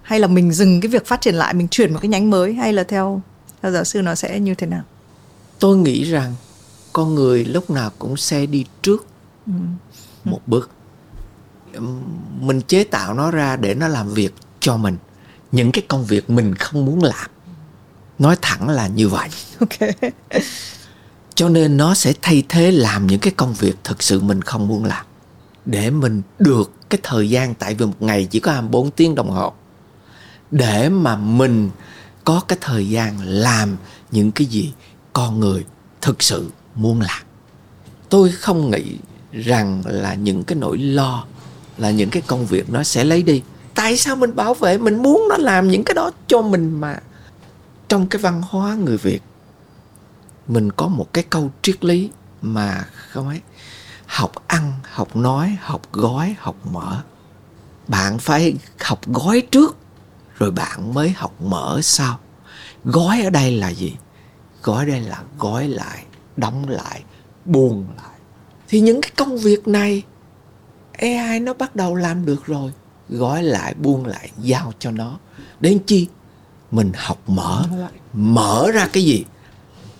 hay 0.03 0.21
là 0.21 0.27
mình 0.27 0.53
dừng 0.53 0.81
cái 0.81 0.89
việc 0.89 1.07
phát 1.07 1.21
triển 1.21 1.35
lại 1.35 1.55
mình 1.55 1.69
chuyển 1.69 1.93
một 1.93 1.99
cái 2.03 2.09
nhánh 2.09 2.31
mới 2.31 2.55
hay 2.55 2.73
là 2.73 2.85
theo 2.85 3.23
theo 3.63 3.73
giáo 3.73 3.85
sư 3.85 4.03
nó 4.03 4.15
sẽ 4.15 4.41
như 4.41 4.55
thế 4.55 4.67
nào? 4.67 4.83
Tôi 5.59 5.77
nghĩ 5.77 6.05
rằng 6.05 6.35
con 6.93 7.15
người 7.15 7.45
lúc 7.45 7.71
nào 7.71 7.91
cũng 7.99 8.17
sẽ 8.17 8.47
đi 8.47 8.65
trước 8.83 9.07
ừ. 9.47 9.53
một 10.25 10.41
bước. 10.47 10.71
Mình 12.41 12.61
chế 12.61 12.85
tạo 12.85 13.15
nó 13.15 13.31
ra 13.31 13.57
để 13.57 13.75
nó 13.75 13.89
làm 13.89 14.15
việc 14.15 14.35
cho 14.61 14.77
mình. 14.77 14.97
Những 15.53 15.73
cái 15.73 15.85
công 15.89 16.05
việc 16.05 16.31
mình 16.31 16.55
không 16.55 16.87
muốn 16.87 17.03
làm 17.03 17.31
nói 18.19 18.37
thẳng 18.43 18.69
là 18.69 18.87
như 18.87 19.09
vậy. 19.09 19.29
Ok. 19.61 19.91
Cho 21.35 21.49
nên 21.49 21.77
nó 21.77 21.95
sẽ 21.95 22.13
thay 22.23 22.43
thế 22.49 22.71
làm 22.71 23.07
những 23.07 23.21
cái 23.21 23.33
công 23.37 23.55
việc 23.55 23.75
thực 23.85 24.03
sự 24.03 24.21
mình 24.21 24.43
không 24.43 24.69
muốn 24.69 24.85
làm. 24.85 25.07
Để 25.65 25.91
mình 25.91 26.23
được 26.39 26.73
cái 26.91 27.01
thời 27.03 27.31
gian 27.31 27.55
tại 27.55 27.75
vì 27.75 27.87
một 27.87 28.03
ngày 28.03 28.29
chỉ 28.31 28.41
có 28.41 28.53
24 28.53 28.91
tiếng 28.91 29.15
đồng 29.15 29.31
hồ. 29.31 29.53
Để 30.51 30.89
mà 30.89 31.17
mình 31.17 31.71
có 32.25 32.43
cái 32.49 32.59
thời 32.61 32.89
gian 32.89 33.19
làm 33.25 33.77
những 34.11 34.33
cái 34.33 34.47
gì 34.47 34.73
con 35.13 35.41
người 35.41 35.65
thực 36.01 36.23
sự 36.23 36.51
muốn 36.75 37.01
làm. 37.01 37.23
Tôi 38.09 38.31
không 38.31 38.71
nghĩ 38.71 38.97
rằng 39.33 39.83
là 39.87 40.15
những 40.15 40.45
cái 40.45 40.59
nỗi 40.59 40.79
lo 40.79 41.25
là 41.79 41.91
những 41.91 42.11
cái 42.11 42.23
công 42.27 42.47
việc 42.47 42.71
nó 42.71 42.83
sẽ 42.83 43.05
lấy 43.05 43.23
đi. 43.23 43.43
Tại 43.75 43.97
sao 43.97 44.17
mình 44.17 44.37
bảo 44.37 44.55
vệ 44.55 44.79
mình 44.79 45.03
muốn 45.03 45.27
nó 45.29 45.37
làm 45.37 45.69
những 45.69 45.85
cái 45.85 45.95
đó 45.95 46.11
cho 46.27 46.43
mình 46.43 46.81
mà 46.81 46.99
trong 47.89 48.07
cái 48.07 48.23
văn 48.23 48.43
hóa 48.43 48.75
người 48.75 48.97
việt, 48.97 49.21
mình 50.49 50.73
có 50.73 50.89
một 50.89 51.13
cái 51.13 51.25
câu 51.31 51.51
triết 51.63 51.85
lý 51.85 52.11
mà 52.43 52.85
không 53.11 53.29
ấy, 53.29 53.41
học 54.07 54.33
ăn, 54.47 54.73
học 54.91 55.17
nói, 55.17 55.57
học 55.61 55.83
gói, 55.93 56.37
học 56.39 56.57
mở. 56.73 57.03
Bạn 57.89 58.19
phải 58.19 58.55
học 58.81 59.01
gói 59.07 59.41
trước, 59.51 59.77
rồi 60.39 60.51
bạn 60.51 60.95
mới 60.95 61.11
học 61.11 61.41
mở 61.41 61.81
sau. 61.83 62.19
Gói 62.85 63.23
ở 63.23 63.31
đây 63.31 63.57
là 63.57 63.69
gì? 63.69 63.97
Gói 64.63 64.87
đây 64.87 65.01
là 65.01 65.23
gói 65.39 65.69
lại, 65.69 66.05
đóng 66.37 66.69
lại, 66.69 67.03
buông 67.45 67.87
lại. 67.97 68.19
Thì 68.69 68.81
những 68.81 69.01
cái 69.01 69.11
công 69.17 69.39
việc 69.39 69.69
này 69.69 70.03
AI 70.93 71.41
nó 71.41 71.55
bắt 71.55 71.77
đầu 71.77 71.95
làm 71.95 72.27
được 72.27 72.47
rồi. 72.47 72.73
Gói 73.09 73.43
lại, 73.43 73.75
buông 73.75 74.07
lại, 74.07 74.31
giao 74.39 74.73
cho 74.79 74.91
nó. 74.91 75.19
Đến 75.61 75.79
chi? 75.87 76.09
Mình 76.71 76.93
học 76.97 77.23
mở. 77.27 77.65
Mở 78.13 78.71
ra 78.75 78.89
cái 78.93 79.05
gì? 79.05 79.25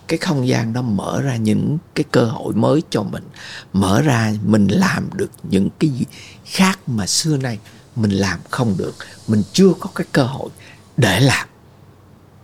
Cái 0.09 0.19
không 0.19 0.49
gian 0.49 0.73
đó 0.73 0.83
mở 0.83 1.23
ra 1.23 1.37
những 1.37 1.79
cái 1.95 2.05
cơ 2.11 2.25
hội 2.25 2.55
mới 2.55 2.83
cho 2.91 3.03
mình. 3.03 3.25
Mở 3.73 4.03
ra 4.03 4.35
mình 4.45 4.67
làm 4.69 5.11
được 5.15 5.31
những 5.43 5.69
cái 5.79 5.91
gì 5.91 6.05
khác 6.45 6.79
mà 6.87 7.07
xưa 7.07 7.37
nay 7.37 7.59
mình 7.97 8.11
làm 8.11 8.41
không 8.51 8.75
được. 8.77 8.95
Mình 9.29 9.43
chưa 9.53 9.73
có 9.81 9.91
cái 9.95 10.07
cơ 10.13 10.23
hội 10.23 10.51
để 10.97 11.21
làm. 11.21 11.49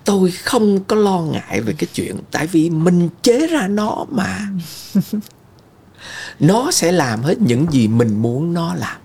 Tôi 0.04 0.30
không 0.30 0.84
có 0.84 0.96
lo 0.96 1.20
ngại 1.20 1.60
về 1.60 1.74
cái 1.78 1.88
chuyện 1.94 2.16
tại 2.30 2.46
vì 2.46 2.70
mình 2.70 3.08
chế 3.22 3.46
ra 3.46 3.68
nó 3.68 4.04
mà. 4.10 4.48
Nó 6.40 6.70
sẽ 6.70 6.92
làm 6.92 7.22
hết 7.22 7.40
những 7.40 7.66
gì 7.70 7.88
mình 7.88 8.22
muốn 8.22 8.54
nó 8.54 8.74
làm. 8.74 8.96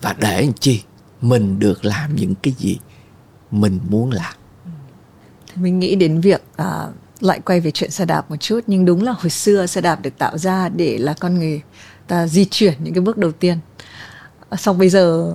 Và 0.00 0.14
để 0.18 0.42
làm 0.42 0.52
chi? 0.52 0.82
Mình 1.20 1.58
được 1.58 1.84
làm 1.84 2.16
những 2.16 2.34
cái 2.34 2.54
gì 2.58 2.78
mình 3.50 3.80
muốn 3.88 4.10
làm 4.10 4.34
mình 5.60 5.78
nghĩ 5.78 5.94
đến 5.94 6.20
việc 6.20 6.42
à, 6.56 6.86
lại 7.20 7.40
quay 7.44 7.60
về 7.60 7.70
chuyện 7.70 7.90
xe 7.90 8.04
đạp 8.04 8.30
một 8.30 8.36
chút 8.36 8.60
nhưng 8.66 8.84
đúng 8.84 9.02
là 9.02 9.12
hồi 9.12 9.30
xưa 9.30 9.66
xe 9.66 9.80
đạp 9.80 10.02
được 10.02 10.18
tạo 10.18 10.38
ra 10.38 10.68
để 10.68 10.98
là 10.98 11.14
con 11.20 11.38
người 11.38 11.60
ta 12.06 12.26
di 12.26 12.44
chuyển 12.44 12.72
những 12.78 12.94
cái 12.94 13.00
bước 13.00 13.18
đầu 13.18 13.32
tiên. 13.32 13.58
À, 14.50 14.56
xong 14.56 14.78
bây 14.78 14.88
giờ 14.88 15.34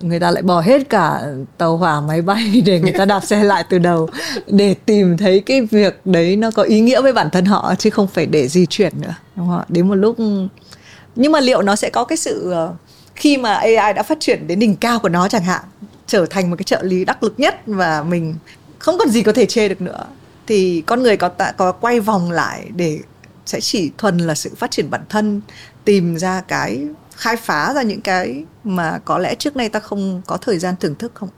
người 0.00 0.20
ta 0.20 0.30
lại 0.30 0.42
bỏ 0.42 0.60
hết 0.60 0.90
cả 0.90 1.22
tàu 1.58 1.76
hỏa 1.76 2.00
máy 2.00 2.22
bay 2.22 2.62
để 2.66 2.80
người 2.80 2.92
ta 2.92 3.04
đạp 3.04 3.20
xe 3.20 3.44
lại 3.44 3.64
từ 3.70 3.78
đầu 3.78 4.08
để 4.46 4.74
tìm 4.74 5.16
thấy 5.16 5.40
cái 5.40 5.60
việc 5.60 6.00
đấy 6.04 6.36
nó 6.36 6.50
có 6.50 6.62
ý 6.62 6.80
nghĩa 6.80 7.02
với 7.02 7.12
bản 7.12 7.30
thân 7.30 7.44
họ 7.44 7.74
chứ 7.78 7.90
không 7.90 8.06
phải 8.06 8.26
để 8.26 8.48
di 8.48 8.66
chuyển 8.66 8.92
nữa 9.00 9.14
đúng 9.36 9.46
không 9.48 9.58
ạ? 9.58 9.64
Đến 9.68 9.88
một 9.88 9.94
lúc 9.94 10.16
nhưng 11.16 11.32
mà 11.32 11.40
liệu 11.40 11.62
nó 11.62 11.76
sẽ 11.76 11.90
có 11.90 12.04
cái 12.04 12.16
sự 12.16 12.50
ờ, 12.50 12.74
khi 13.16 13.36
mà 13.36 13.54
AI 13.54 13.92
đã 13.96 14.02
phát 14.02 14.20
triển 14.20 14.46
đến 14.46 14.58
đỉnh 14.58 14.76
cao 14.76 14.98
của 14.98 15.08
nó 15.08 15.28
chẳng 15.28 15.42
hạn 15.42 15.62
trở 16.06 16.26
thành 16.30 16.50
một 16.50 16.56
cái 16.56 16.64
trợ 16.64 16.82
lý 16.82 17.04
đắc 17.04 17.22
lực 17.22 17.34
nhất 17.40 17.60
và 17.66 18.02
mình 18.02 18.34
không 18.80 18.98
còn 18.98 19.08
gì 19.08 19.22
có 19.22 19.32
thể 19.32 19.46
chê 19.46 19.68
được 19.68 19.80
nữa. 19.80 20.04
Thì 20.46 20.82
con 20.86 21.02
người 21.02 21.16
có 21.16 21.28
ta, 21.28 21.52
có 21.52 21.72
quay 21.72 22.00
vòng 22.00 22.30
lại 22.30 22.70
để 22.74 23.00
sẽ 23.46 23.60
chỉ 23.60 23.90
thuần 23.98 24.18
là 24.18 24.34
sự 24.34 24.50
phát 24.56 24.70
triển 24.70 24.90
bản 24.90 25.04
thân 25.08 25.40
tìm 25.84 26.16
ra 26.16 26.40
cái 26.40 26.86
khai 27.16 27.36
phá 27.36 27.72
ra 27.74 27.82
những 27.82 28.00
cái 28.00 28.44
mà 28.64 28.98
có 29.04 29.18
lẽ 29.18 29.34
trước 29.34 29.56
nay 29.56 29.68
ta 29.68 29.80
không 29.80 30.22
có 30.26 30.36
thời 30.36 30.58
gian 30.58 30.74
thưởng 30.80 30.94
thức 30.94 31.12
không? 31.14 31.28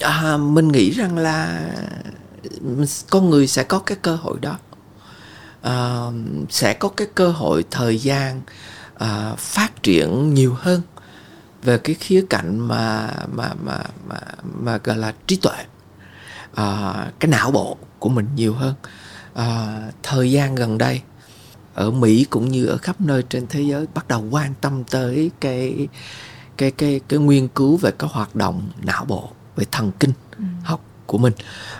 À, 0.00 0.36
mình 0.36 0.68
nghĩ 0.68 0.90
rằng 0.90 1.18
là 1.18 1.70
con 3.10 3.30
người 3.30 3.46
sẽ 3.46 3.62
có 3.62 3.78
cái 3.78 3.98
cơ 4.02 4.16
hội 4.16 4.38
đó. 4.40 4.58
À, 5.62 6.06
sẽ 6.50 6.74
có 6.74 6.88
cái 6.88 7.08
cơ 7.14 7.30
hội 7.30 7.64
thời 7.70 7.98
gian 7.98 8.40
à, 8.94 9.34
phát 9.38 9.82
triển 9.82 10.34
nhiều 10.34 10.54
hơn 10.54 10.82
về 11.62 11.78
cái 11.78 11.94
khía 11.94 12.24
cạnh 12.30 12.68
mà 12.68 13.10
mà 13.32 13.50
mà 13.64 13.78
mà 14.08 14.20
mà 14.60 14.78
gọi 14.84 14.96
là 14.96 15.12
trí 15.26 15.36
tuệ 15.36 15.64
à, 16.54 16.94
cái 17.20 17.30
não 17.30 17.50
bộ 17.50 17.76
của 17.98 18.08
mình 18.08 18.28
nhiều 18.36 18.54
hơn 18.54 18.74
à, 19.34 19.78
thời 20.02 20.32
gian 20.32 20.54
gần 20.54 20.78
đây 20.78 21.00
ở 21.74 21.90
Mỹ 21.90 22.26
cũng 22.30 22.48
như 22.48 22.66
ở 22.66 22.76
khắp 22.76 23.00
nơi 23.00 23.22
trên 23.22 23.46
thế 23.46 23.60
giới 23.60 23.86
bắt 23.94 24.08
đầu 24.08 24.24
quan 24.30 24.54
tâm 24.60 24.84
tới 24.84 25.30
cái 25.40 25.88
cái 26.56 26.70
cái 26.70 27.00
cái 27.08 27.18
nghiên 27.18 27.48
cứu 27.48 27.76
về 27.76 27.90
các 27.98 28.10
hoạt 28.10 28.36
động 28.36 28.68
não 28.82 29.04
bộ 29.04 29.30
về 29.56 29.64
thần 29.72 29.92
kinh 30.00 30.12
ừ. 30.38 30.44
học 30.62 30.80
của 31.06 31.18
mình 31.18 31.32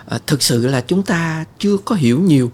à, 0.05 0.19
thực 0.27 0.43
sự 0.43 0.67
là 0.67 0.81
chúng 0.81 1.03
ta 1.03 1.45
chưa 1.59 1.77
có 1.77 1.95
hiểu 1.95 2.19
nhiều 2.19 2.51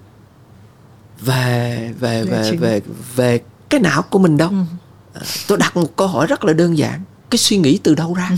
về 1.22 1.94
về 2.00 2.24
về 2.24 2.52
về 2.52 2.82
về 3.16 3.40
cái 3.70 3.82
não 3.82 4.02
của 4.02 4.20
mình 4.20 4.38
đâu 4.38 4.50
ừ. 4.50 4.56
à, 5.14 5.22
tôi 5.48 5.58
đặt 5.58 5.78
một 5.78 5.96
câu 5.96 6.08
hỏi 6.08 6.28
rất 6.28 6.44
là 6.46 6.54
đơn 6.54 6.78
giản 6.78 7.02
cái 7.30 7.38
suy 7.38 7.58
nghĩ 7.58 7.80
từ 7.84 7.96
đâu 7.96 8.14
ra 8.14 8.28
ừ. 8.30 8.36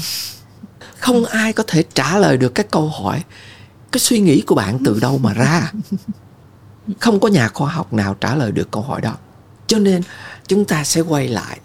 không 0.98 1.26
ai 1.26 1.54
có 1.54 1.64
thể 1.68 1.84
trả 1.94 2.18
lời 2.18 2.38
được 2.38 2.56
cái 2.56 2.66
câu 2.72 2.90
hỏi 2.90 3.24
cái 3.94 4.00
suy 4.00 4.20
nghĩ 4.20 4.42
của 4.42 4.56
bạn 4.56 4.80
từ 4.86 5.00
đâu 5.00 5.18
mà 5.18 5.34
ra? 5.34 5.72
Không 7.00 7.20
có 7.20 7.28
nhà 7.28 7.48
khoa 7.48 7.72
học 7.72 7.94
nào 7.94 8.14
trả 8.14 8.36
lời 8.36 8.52
được 8.52 8.72
câu 8.72 8.82
hỏi 8.82 9.02
đó. 9.02 9.18
Cho 9.68 9.80
nên 9.80 10.02
chúng 10.48 10.66
ta 10.66 10.84
sẽ 10.84 11.02
quay 11.02 11.28
lại 11.28 11.60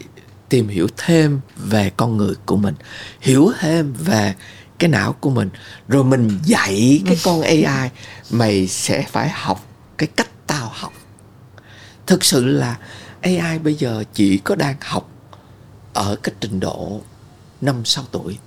tìm 0.49 0.69
hiểu 0.69 0.87
thêm 0.97 1.41
về 1.57 1.91
con 1.97 2.17
người 2.17 2.35
của 2.47 2.57
mình 2.57 2.75
hiểu 3.21 3.53
thêm 3.61 3.93
về 3.93 4.35
cái 4.79 4.91
não 4.91 5.13
của 5.13 5.31
mình. 5.31 5.51
Rồi 5.89 6.05
mình 6.05 6.39
dạy 6.45 7.03
cái 7.07 7.19
con 7.25 7.43
ai 7.43 7.91
mày 8.31 8.67
sẽ 8.67 9.07
phải 9.11 9.29
học 9.29 9.67
cái 9.99 10.09
cách 10.17 10.31
tao 10.47 10.71
học. 10.73 10.93
Thực 12.07 12.25
sự 12.25 12.45
là 12.45 12.79
ai 13.23 13.59
bây 13.59 13.75
giờ 13.75 14.05
chỉ 14.15 14.39
có 14.39 14.55
đang 14.55 14.77
học 14.81 15.11
ở 15.93 16.17
cái 16.23 16.35
trình 16.41 16.61
độ 16.61 17.01
năm 17.61 17.85
sáu 17.85 18.05
tuổi. 18.13 18.39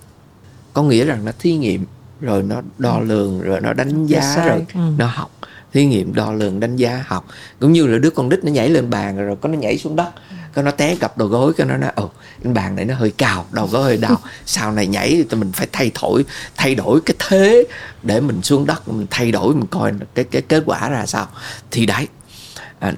Có 0.72 0.82
nghĩa 0.82 1.04
rằng 1.04 1.24
nó 1.24 1.32
thí 1.38 1.56
nghiệm 1.56 1.86
rồi 2.22 2.42
nó 2.42 2.62
đo 2.78 2.98
ừ. 2.98 3.04
lường 3.04 3.40
rồi 3.40 3.60
nó 3.60 3.72
đánh 3.72 4.06
giá 4.06 4.44
rồi 4.46 4.66
ừ. 4.74 4.80
nó 4.98 5.06
học. 5.06 5.30
Thí 5.72 5.86
nghiệm 5.86 6.14
đo 6.14 6.32
lường 6.32 6.60
đánh 6.60 6.76
giá 6.76 7.04
học. 7.06 7.26
Cũng 7.60 7.72
như 7.72 7.86
là 7.86 7.98
đứa 7.98 8.10
con 8.10 8.28
đít 8.28 8.44
nó 8.44 8.52
nhảy 8.52 8.68
lên 8.68 8.90
bàn 8.90 9.16
rồi 9.16 9.36
có 9.40 9.48
nó 9.48 9.58
nhảy 9.58 9.78
xuống 9.78 9.96
đất. 9.96 10.08
Có 10.54 10.62
nó 10.62 10.70
té 10.70 10.96
gặp 11.00 11.18
đầu 11.18 11.28
gối 11.28 11.52
cái 11.56 11.66
nó 11.66 11.76
nói 11.76 11.90
ồ 11.94 12.10
cái 12.44 12.52
bàn 12.52 12.76
này 12.76 12.84
nó 12.84 12.94
hơi 12.94 13.10
cao 13.10 13.46
đầu 13.52 13.66
gối 13.66 13.82
hơi 13.82 13.96
đau. 13.96 14.16
Sau 14.46 14.72
này 14.72 14.86
nhảy 14.86 15.24
thì 15.30 15.36
mình 15.36 15.52
phải 15.52 15.68
thay 15.72 15.90
đổi 16.02 16.24
thay 16.56 16.74
đổi 16.74 17.00
cái 17.00 17.16
thế 17.18 17.64
để 18.02 18.20
mình 18.20 18.42
xuống 18.42 18.66
đất 18.66 18.88
mình 18.88 19.06
thay 19.10 19.32
đổi 19.32 19.54
mình 19.54 19.66
coi 19.66 19.92
cái 20.14 20.24
cái 20.24 20.42
kết 20.42 20.62
quả 20.66 20.88
ra 20.88 21.06
sao. 21.06 21.28
Thì 21.70 21.86
đấy 21.86 22.08
à, 22.78 22.92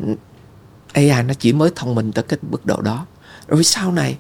AI 0.92 1.22
nó 1.22 1.34
chỉ 1.38 1.52
mới 1.52 1.70
thông 1.76 1.94
minh 1.94 2.12
tới 2.12 2.24
cái 2.28 2.38
mức 2.50 2.66
độ 2.66 2.80
đó. 2.80 3.06
Rồi 3.48 3.64
sau 3.64 3.92
này 3.92 4.18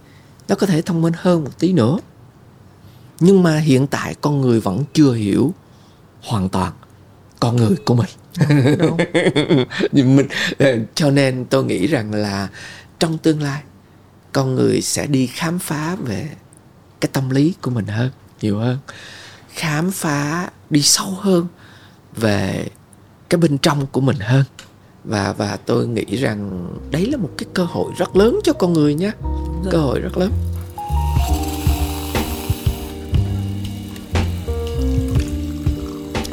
nó 0.48 0.54
có 0.54 0.66
thể 0.66 0.82
thông 0.82 1.02
minh 1.02 1.14
hơn 1.16 1.44
một 1.44 1.58
tí 1.58 1.72
nữa 1.72 1.98
nhưng 3.20 3.42
mà 3.42 3.58
hiện 3.58 3.86
tại 3.86 4.14
con 4.20 4.40
người 4.40 4.60
vẫn 4.60 4.84
chưa 4.92 5.12
hiểu 5.12 5.54
hoàn 6.22 6.48
toàn 6.48 6.72
con 7.40 7.56
người 7.56 7.76
của 7.84 7.94
mình. 7.94 8.08
Nhưng 9.92 10.16
mình 10.16 10.26
ờ, 10.58 10.78
cho 10.94 11.10
nên 11.10 11.44
tôi 11.44 11.64
nghĩ 11.64 11.86
rằng 11.86 12.14
là 12.14 12.48
trong 12.98 13.18
tương 13.18 13.42
lai 13.42 13.62
con 14.32 14.54
người 14.54 14.80
sẽ 14.80 15.06
đi 15.06 15.26
khám 15.26 15.58
phá 15.58 15.96
về 15.96 16.28
cái 17.00 17.08
tâm 17.12 17.30
lý 17.30 17.54
của 17.62 17.70
mình 17.70 17.86
hơn 17.86 18.10
nhiều 18.40 18.58
hơn. 18.58 18.78
Khám 19.48 19.90
phá 19.90 20.50
đi 20.70 20.82
sâu 20.82 21.10
hơn 21.20 21.46
về 22.16 22.66
cái 23.30 23.38
bên 23.38 23.58
trong 23.58 23.86
của 23.86 24.00
mình 24.00 24.16
hơn. 24.20 24.44
Và 25.04 25.32
và 25.32 25.56
tôi 25.56 25.86
nghĩ 25.86 26.16
rằng 26.16 26.68
đấy 26.90 27.06
là 27.06 27.16
một 27.16 27.30
cái 27.38 27.46
cơ 27.54 27.64
hội 27.64 27.92
rất 27.98 28.16
lớn 28.16 28.40
cho 28.44 28.52
con 28.52 28.72
người 28.72 28.94
nhé 28.94 29.10
cơ 29.70 29.78
hội 29.78 30.00
rất 30.00 30.18
lớn 30.18 30.32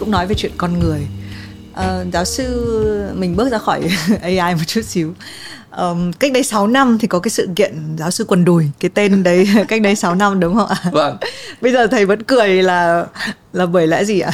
cũng 0.01 0.11
nói 0.11 0.27
về 0.27 0.35
chuyện 0.35 0.51
con 0.57 0.79
người. 0.79 1.07
Uh, 1.71 2.13
giáo 2.13 2.25
sư 2.25 3.09
mình 3.15 3.35
bước 3.35 3.51
ra 3.51 3.57
khỏi 3.57 3.81
AI 4.21 4.55
một 4.55 4.63
chút 4.67 4.81
xíu. 4.81 5.13
Um, 5.77 6.11
cách 6.11 6.31
đây 6.33 6.43
6 6.43 6.67
năm 6.67 6.97
thì 6.99 7.07
có 7.07 7.19
cái 7.19 7.29
sự 7.29 7.47
kiện 7.55 7.97
giáo 7.97 8.11
sư 8.11 8.23
quần 8.23 8.45
đùi 8.45 8.69
cái 8.79 8.91
tên 8.93 9.23
đấy 9.23 9.49
cách 9.67 9.81
đây 9.81 9.95
6 9.95 10.15
năm 10.15 10.39
đúng 10.39 10.55
không 10.55 10.67
ạ? 10.67 10.75
Vâng. 10.91 11.17
Bây 11.61 11.71
giờ 11.71 11.87
thầy 11.87 12.05
vẫn 12.05 12.23
cười 12.23 12.63
là 12.63 13.05
là 13.53 13.65
bởi 13.65 13.87
lẽ 13.87 14.03
gì 14.03 14.19
ạ? 14.19 14.31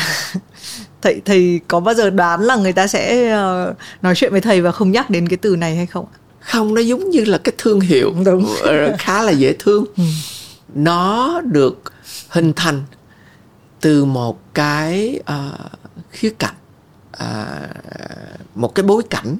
Thầy 1.01 1.21
thầy 1.25 1.59
có 1.67 1.79
bao 1.79 1.95
giờ 1.95 2.09
đoán 2.09 2.41
là 2.41 2.55
người 2.55 2.73
ta 2.73 2.87
sẽ 2.87 3.33
uh, 3.69 3.75
nói 4.01 4.15
chuyện 4.15 4.31
với 4.31 4.41
thầy 4.41 4.61
và 4.61 4.71
không 4.71 4.91
nhắc 4.91 5.09
đến 5.09 5.27
cái 5.27 5.37
từ 5.37 5.55
này 5.55 5.75
hay 5.75 5.85
không 5.85 6.05
không 6.39 6.73
nó 6.73 6.81
giống 6.81 7.09
như 7.09 7.25
là 7.25 7.37
cái 7.37 7.53
thương 7.57 7.79
hiệu 7.79 8.13
đúng. 8.25 8.45
khá 8.99 9.23
là 9.23 9.31
dễ 9.31 9.53
thương. 9.59 9.85
Ừ. 9.97 10.03
nó 10.75 11.41
được 11.41 11.81
hình 12.29 12.53
thành 12.53 12.81
từ 13.81 14.05
một 14.05 14.53
cái 14.53 15.19
uh, 15.19 15.71
khía 16.11 16.33
cạnh 16.39 16.55
uh, 17.23 18.55
một 18.55 18.75
cái 18.75 18.83
bối 18.83 19.03
cảnh 19.09 19.37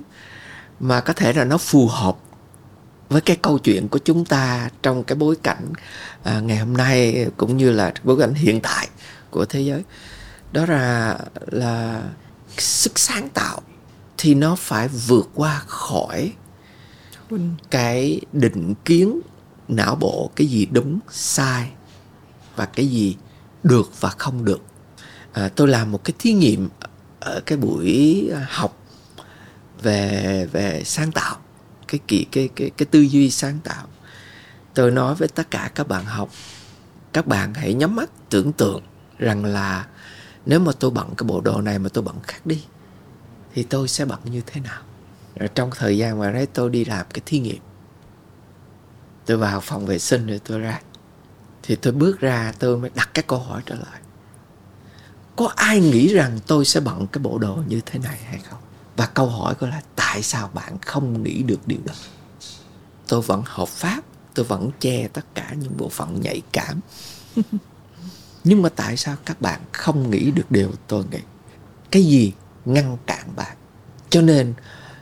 mà 0.80 1.02
có 1.02 1.14
thể 1.14 1.34
là 1.34 1.44
nó 1.44 1.58
phù 1.58 1.88
hợp 1.88 2.18
với 3.10 3.22
cái 3.22 3.36
câu 3.36 3.58
chuyện 3.60 3.88
của 3.88 4.00
chúng 4.00 4.26
ta 4.26 4.70
trong 4.84 5.04
cái 5.04 5.16
bối 5.16 5.36
cảnh 5.44 5.74
à, 6.24 6.40
ngày 6.40 6.58
hôm 6.58 6.78
nay 6.78 7.28
cũng 7.38 7.58
như 7.58 7.72
là 7.72 7.94
bối 8.04 8.20
cảnh 8.20 8.34
hiện 8.34 8.62
tại 8.62 8.88
của 9.30 9.46
thế 9.46 9.62
giới. 9.62 9.84
Đó 10.52 10.66
là 10.66 11.20
là 11.48 12.04
sức 12.58 13.00
sáng 13.00 13.30
tạo 13.30 13.62
thì 14.18 14.34
nó 14.34 14.56
phải 14.56 14.88
vượt 14.88 15.30
qua 15.36 15.62
khỏi 15.68 16.34
cái 17.70 18.22
định 18.34 18.74
kiến 18.86 19.20
não 19.68 19.96
bộ 19.96 20.32
cái 20.36 20.48
gì 20.48 20.66
đúng 20.72 21.00
sai 21.10 21.70
và 22.56 22.66
cái 22.66 22.88
gì 22.88 23.18
được 23.64 24.02
và 24.02 24.10
không 24.10 24.46
được. 24.46 24.62
À, 25.34 25.50
tôi 25.56 25.68
làm 25.68 25.92
một 25.92 26.04
cái 26.04 26.14
thí 26.20 26.34
nghiệm 26.34 26.70
ở 27.20 27.42
cái 27.46 27.58
buổi 27.58 28.30
à, 28.36 28.48
học 28.50 28.78
về 29.82 30.48
về 30.52 30.84
sáng 30.86 31.12
tạo 31.12 31.38
cái 31.88 32.00
kỳ 32.08 32.26
cái 32.32 32.50
cái 32.56 32.70
cái 32.78 32.86
tư 32.86 33.02
duy 33.02 33.32
sáng 33.32 33.60
tạo. 33.64 33.88
Tôi 34.74 34.92
nói 34.92 35.16
với 35.16 35.28
tất 35.28 35.52
cả 35.52 35.72
các 35.76 35.88
bạn 35.88 36.06
học 36.06 36.30
các 37.14 37.28
bạn 37.28 37.54
hãy 37.54 37.74
nhắm 37.74 37.96
mắt 37.96 38.10
tưởng 38.30 38.54
tượng 38.54 38.82
rằng 39.18 39.46
là 39.46 39.88
nếu 40.46 40.60
mà 40.60 40.72
tôi 40.80 40.92
bận 40.92 41.16
cái 41.18 41.28
bộ 41.28 41.42
đồ 41.42 41.62
này 41.62 41.80
mà 41.80 41.90
tôi 41.90 42.04
bận 42.04 42.16
khác 42.24 42.46
đi 42.46 42.64
thì 43.54 43.64
tôi 43.64 43.88
sẽ 43.88 44.06
bận 44.06 44.20
như 44.24 44.42
thế 44.46 44.62
nào. 44.62 44.82
Rồi 45.36 45.50
trong 45.56 45.70
thời 45.76 45.98
gian 45.98 46.20
mà 46.20 46.32
đấy 46.32 46.48
tôi 46.54 46.70
đi 46.70 46.86
làm 46.86 47.06
cái 47.14 47.22
thí 47.26 47.40
nghiệm 47.40 47.62
tôi 49.26 49.38
vào 49.38 49.62
phòng 49.62 49.86
vệ 49.86 50.00
sinh 50.00 50.28
rồi 50.28 50.40
tôi 50.46 50.60
ra 50.60 50.80
thì 51.68 51.76
tôi 51.76 51.94
bước 51.94 52.20
ra, 52.20 52.54
tôi 52.60 52.78
mới 52.78 52.90
đặt 52.96 53.10
cái 53.14 53.24
câu 53.28 53.40
hỏi 53.40 53.62
trở 53.66 53.76
lại. 53.76 54.02
Có 55.36 55.52
ai 55.56 55.80
nghĩ 55.80 56.14
rằng 56.14 56.40
tôi 56.48 56.66
sẽ 56.66 56.80
bận 56.80 57.08
cái 57.08 57.24
bộ 57.24 57.38
đồ 57.38 57.60
như 57.68 57.82
thế 57.86 58.00
này 58.00 58.18
hay 58.26 58.40
không? 58.50 58.60
Và 58.96 59.06
câu 59.06 59.26
hỏi 59.30 59.56
của 59.56 59.68
là 59.68 59.82
tại 59.96 60.24
sao 60.24 60.50
bạn 60.54 60.78
không 60.82 61.24
nghĩ 61.24 61.44
được 61.44 61.68
điều 61.68 61.80
đó? 61.86 61.94
Tôi 63.08 63.22
vẫn 63.22 63.44
hợp 63.46 63.68
pháp, 63.68 64.02
tôi 64.34 64.46
vẫn 64.46 64.72
che 64.80 65.08
tất 65.08 65.26
cả 65.36 65.54
những 65.60 65.78
bộ 65.78 65.90
phận 65.90 66.22
nhạy 66.22 66.42
cảm. 66.52 66.80
Nhưng 68.44 68.62
mà 68.62 68.70
tại 68.70 68.98
sao 68.98 69.16
các 69.26 69.42
bạn 69.42 69.62
không 69.72 70.12
nghĩ 70.12 70.32
được 70.32 70.52
điều 70.52 70.72
tôi 70.88 71.04
nghĩ? 71.12 71.20
Cái 71.92 72.04
gì 72.04 72.34
ngăn 72.66 72.98
cản 73.06 73.36
bạn? 73.36 73.58
Cho 74.10 74.22
nên, 74.22 74.54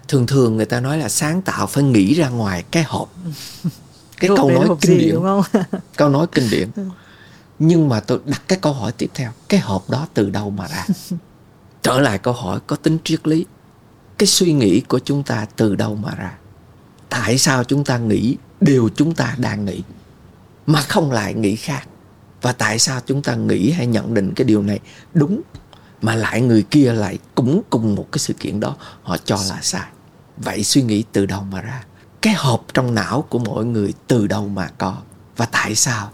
thường 0.08 0.28
thường 0.28 0.58
người 0.58 0.66
ta 0.66 0.80
nói 0.80 0.98
là 0.98 1.10
sáng 1.10 1.42
tạo 1.42 1.68
phải 1.68 1.84
nghĩ 1.84 2.14
ra 2.14 2.30
ngoài 2.30 2.64
cái 2.72 2.84
hộp. 2.84 3.14
cái 4.20 4.30
câu 4.36 4.50
nói 4.50 4.68
kinh 4.82 5.00
gì, 5.00 5.06
điển. 5.06 5.16
đúng 5.16 5.24
không? 5.24 5.44
Câu 5.98 6.10
nói 6.10 6.28
kinh 6.32 6.50
điển. 6.52 6.70
Nhưng 7.60 7.90
mà 7.90 8.00
tôi 8.00 8.20
đặt 8.26 8.42
cái 8.48 8.60
câu 8.62 8.74
hỏi 8.74 8.92
tiếp 8.92 9.10
theo. 9.14 9.32
Cái 9.50 9.60
hộp 9.60 9.90
đó 9.90 10.08
từ 10.14 10.30
đâu 10.30 10.50
mà 10.50 10.68
ra? 10.68 10.86
Trở 11.82 12.00
lại 12.00 12.18
câu 12.18 12.34
hỏi 12.34 12.60
có 12.68 12.76
tính 12.76 12.98
triết 13.04 13.28
lý. 13.28 13.46
Cái 14.18 14.28
suy 14.28 14.54
nghĩ 14.54 14.82
của 14.82 15.00
chúng 15.00 15.24
ta 15.24 15.46
từ 15.56 15.76
đâu 15.76 15.96
mà 15.96 16.16
ra? 16.16 16.32
Tại 17.10 17.38
sao 17.38 17.64
chúng 17.64 17.84
ta 17.84 17.98
nghĩ 17.98 18.38
điều 18.62 18.90
chúng 18.96 19.16
ta 19.16 19.36
đang 19.38 19.66
nghĩ 19.66 19.82
mà 20.68 20.82
không 20.82 21.12
lại 21.12 21.34
nghĩ 21.34 21.56
khác? 21.56 21.88
Và 22.42 22.52
tại 22.52 22.80
sao 22.80 23.02
chúng 23.06 23.22
ta 23.22 23.36
nghĩ 23.36 23.72
hay 23.72 23.88
nhận 23.88 24.14
định 24.14 24.34
cái 24.36 24.46
điều 24.46 24.62
này 24.62 24.80
đúng 25.14 25.42
mà 26.02 26.16
lại 26.16 26.42
người 26.42 26.64
kia 26.64 26.94
lại 26.94 27.20
cũng 27.36 27.62
cùng 27.70 27.96
một 27.96 28.08
cái 28.12 28.20
sự 28.20 28.34
kiện 28.34 28.60
đó? 28.60 28.76
Họ 29.04 29.18
cho 29.26 29.36
là 29.50 29.60
sai. 29.62 29.88
Vậy 30.38 30.64
suy 30.64 30.82
nghĩ 30.82 31.04
từ 31.12 31.26
đâu 31.26 31.42
mà 31.52 31.62
ra 31.62 31.84
cái 32.26 32.34
hộp 32.34 32.66
trong 32.74 32.96
não 32.96 33.26
của 33.30 33.40
mỗi 33.40 33.66
người 33.66 33.94
từ 34.08 34.28
đâu 34.28 34.48
mà 34.48 34.70
có 34.78 34.98
và 35.38 35.46
tại 35.46 35.76
sao? 35.76 36.12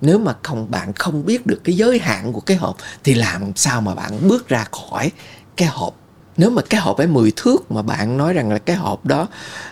Nếu 0.00 0.18
mà 0.18 0.34
không 0.42 0.70
bạn 0.70 0.92
không 0.92 1.26
biết 1.26 1.46
được 1.46 1.60
cái 1.64 1.76
giới 1.76 1.98
hạn 1.98 2.32
của 2.32 2.40
cái 2.40 2.56
hộp 2.56 2.76
thì 3.04 3.14
làm 3.14 3.52
sao 3.56 3.80
mà 3.80 3.94
bạn 3.94 4.28
bước 4.28 4.48
ra 4.48 4.64
khỏi 4.72 5.12
cái 5.56 5.68
hộp? 5.68 5.94
Nếu 6.36 6.50
mà 6.50 6.62
cái 6.70 6.80
hộp 6.80 6.96
ấy 6.96 7.06
10 7.06 7.32
thước 7.36 7.70
mà 7.70 7.82
bạn 7.82 8.16
nói 8.16 8.32
rằng 8.32 8.52
là 8.52 8.58
cái 8.58 8.76
hộp 8.76 9.06
đó 9.06 9.28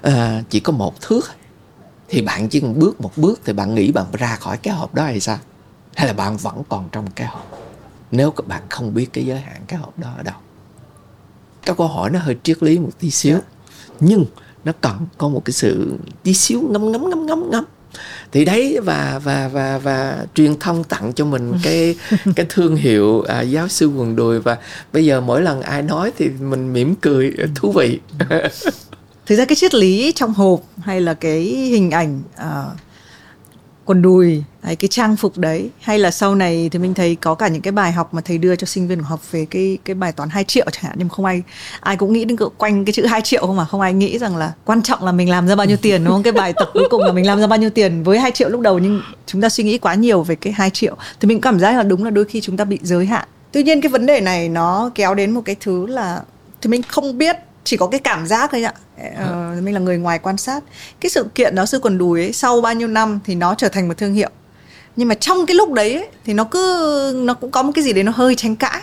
uh, 0.08 0.12
chỉ 0.50 0.60
có 0.60 0.72
một 0.72 1.00
thước 1.00 1.30
thì 2.08 2.22
bạn 2.22 2.48
chỉ 2.48 2.60
cần 2.60 2.78
bước 2.78 3.00
một 3.00 3.12
bước 3.16 3.40
thì 3.44 3.52
bạn 3.52 3.74
nghĩ 3.74 3.92
bạn 3.92 4.06
ra 4.12 4.36
khỏi 4.36 4.56
cái 4.56 4.74
hộp 4.74 4.94
đó 4.94 5.04
hay 5.04 5.20
sao? 5.20 5.38
Hay 5.94 6.06
là 6.06 6.12
bạn 6.12 6.36
vẫn 6.36 6.62
còn 6.68 6.88
trong 6.92 7.06
cái 7.10 7.26
hộp? 7.26 7.58
Nếu 8.10 8.30
các 8.30 8.46
bạn 8.46 8.62
không 8.68 8.94
biết 8.94 9.12
cái 9.12 9.26
giới 9.26 9.40
hạn 9.40 9.62
cái 9.66 9.78
hộp 9.78 9.98
đó 9.98 10.08
ở 10.16 10.22
đâu? 10.22 10.36
Các 11.62 11.76
câu 11.76 11.88
hỏi 11.88 12.10
nó 12.10 12.18
hơi 12.18 12.36
triết 12.42 12.62
lý 12.62 12.78
một 12.78 12.90
tí 13.00 13.10
xíu. 13.10 13.38
Nhưng 14.00 14.24
nó 14.66 14.72
còn 14.80 15.06
có 15.18 15.28
một 15.28 15.44
cái 15.44 15.52
sự 15.52 15.98
tí 16.22 16.34
xíu 16.34 16.60
ngấm 16.70 16.92
ngấm 16.92 17.10
ngấm 17.10 17.26
ngấm 17.26 17.50
ngấm. 17.50 17.64
Thì 18.32 18.44
đấy 18.44 18.78
và 18.84 19.20
và 19.24 19.48
và 19.52 19.78
và 19.78 20.26
truyền 20.34 20.58
thông 20.60 20.84
tặng 20.84 21.12
cho 21.12 21.24
mình 21.24 21.52
cái 21.62 21.96
cái 22.36 22.46
thương 22.48 22.76
hiệu 22.76 23.22
à, 23.22 23.40
giáo 23.40 23.68
sư 23.68 23.88
quần 23.88 24.16
đùi. 24.16 24.40
Và 24.40 24.56
bây 24.92 25.04
giờ 25.04 25.20
mỗi 25.20 25.42
lần 25.42 25.62
ai 25.62 25.82
nói 25.82 26.12
thì 26.18 26.28
mình 26.28 26.72
mỉm 26.72 26.94
cười 26.94 27.34
thú 27.54 27.72
vị. 27.72 28.00
Thực 29.26 29.36
ra 29.36 29.44
cái 29.44 29.56
triết 29.56 29.74
lý 29.74 30.12
trong 30.14 30.34
hộp 30.34 30.60
hay 30.78 31.00
là 31.00 31.14
cái 31.14 31.42
hình 31.44 31.90
ảnh 31.90 32.22
uh, 32.34 32.85
quần 33.86 34.02
đùi 34.02 34.44
đấy, 34.62 34.76
cái 34.76 34.88
trang 34.88 35.16
phục 35.16 35.38
đấy 35.38 35.70
hay 35.80 35.98
là 35.98 36.10
sau 36.10 36.34
này 36.34 36.68
thì 36.72 36.78
mình 36.78 36.94
thấy 36.94 37.16
có 37.16 37.34
cả 37.34 37.48
những 37.48 37.62
cái 37.62 37.72
bài 37.72 37.92
học 37.92 38.14
mà 38.14 38.20
thầy 38.20 38.38
đưa 38.38 38.56
cho 38.56 38.66
sinh 38.66 38.88
viên 38.88 38.98
của 38.98 39.04
học 39.04 39.32
về 39.32 39.46
cái 39.50 39.78
cái 39.84 39.94
bài 39.94 40.12
toán 40.12 40.28
2 40.28 40.44
triệu 40.44 40.66
chẳng 40.72 40.84
hạn 40.84 40.94
nhưng 40.98 41.08
không 41.08 41.24
ai 41.24 41.42
ai 41.80 41.96
cũng 41.96 42.12
nghĩ 42.12 42.24
đến 42.24 42.36
quanh 42.58 42.84
cái 42.84 42.92
chữ 42.92 43.06
2 43.06 43.20
triệu 43.22 43.46
không 43.46 43.56
mà 43.56 43.64
không 43.64 43.80
ai 43.80 43.92
nghĩ 43.92 44.18
rằng 44.18 44.36
là 44.36 44.52
quan 44.64 44.82
trọng 44.82 45.04
là 45.04 45.12
mình 45.12 45.30
làm 45.30 45.48
ra 45.48 45.56
bao 45.56 45.66
nhiêu 45.66 45.76
tiền 45.76 46.04
đúng 46.04 46.12
không? 46.12 46.22
Cái 46.22 46.32
bài 46.32 46.52
tập 46.56 46.70
cuối 46.74 46.88
cùng 46.90 47.02
là 47.02 47.12
mình 47.12 47.26
làm 47.26 47.40
ra 47.40 47.46
bao 47.46 47.58
nhiêu 47.58 47.70
tiền 47.70 48.02
với 48.02 48.18
2 48.18 48.30
triệu 48.30 48.48
lúc 48.48 48.60
đầu 48.60 48.78
nhưng 48.78 49.02
chúng 49.26 49.40
ta 49.40 49.48
suy 49.48 49.64
nghĩ 49.64 49.78
quá 49.78 49.94
nhiều 49.94 50.22
về 50.22 50.34
cái 50.34 50.52
2 50.52 50.70
triệu 50.70 50.96
thì 51.20 51.28
mình 51.28 51.40
cảm 51.40 51.60
giác 51.60 51.76
là 51.76 51.82
đúng 51.82 52.04
là 52.04 52.10
đôi 52.10 52.24
khi 52.24 52.40
chúng 52.40 52.56
ta 52.56 52.64
bị 52.64 52.78
giới 52.82 53.06
hạn. 53.06 53.28
Tuy 53.52 53.62
nhiên 53.62 53.80
cái 53.80 53.90
vấn 53.90 54.06
đề 54.06 54.20
này 54.20 54.48
nó 54.48 54.90
kéo 54.94 55.14
đến 55.14 55.30
một 55.30 55.42
cái 55.44 55.56
thứ 55.60 55.86
là 55.86 56.22
thì 56.62 56.70
mình 56.70 56.82
không 56.82 57.18
biết 57.18 57.36
chỉ 57.66 57.76
có 57.76 57.86
cái 57.86 58.00
cảm 58.00 58.26
giác 58.26 58.50
thôi 58.52 58.62
ạ. 58.62 58.74
Uh, 58.96 59.62
mình 59.62 59.74
là 59.74 59.80
người 59.80 59.98
ngoài 59.98 60.18
quan 60.18 60.36
sát. 60.36 60.64
Cái 61.00 61.10
sự 61.10 61.26
kiện 61.34 61.54
đó 61.54 61.66
sư 61.66 61.78
quần 61.82 61.98
đùi 61.98 62.20
ấy 62.20 62.32
sau 62.32 62.60
bao 62.60 62.74
nhiêu 62.74 62.88
năm 62.88 63.20
thì 63.24 63.34
nó 63.34 63.54
trở 63.54 63.68
thành 63.68 63.88
một 63.88 63.94
thương 63.98 64.14
hiệu. 64.14 64.30
Nhưng 64.96 65.08
mà 65.08 65.14
trong 65.14 65.46
cái 65.46 65.54
lúc 65.54 65.72
đấy 65.72 65.94
ấy, 65.94 66.08
thì 66.24 66.32
nó 66.32 66.44
cứ 66.44 67.22
nó 67.24 67.34
cũng 67.34 67.50
có 67.50 67.62
một 67.62 67.72
cái 67.74 67.84
gì 67.84 67.92
đấy 67.92 68.04
nó 68.04 68.12
hơi 68.14 68.34
tranh 68.34 68.56
cãi. 68.56 68.80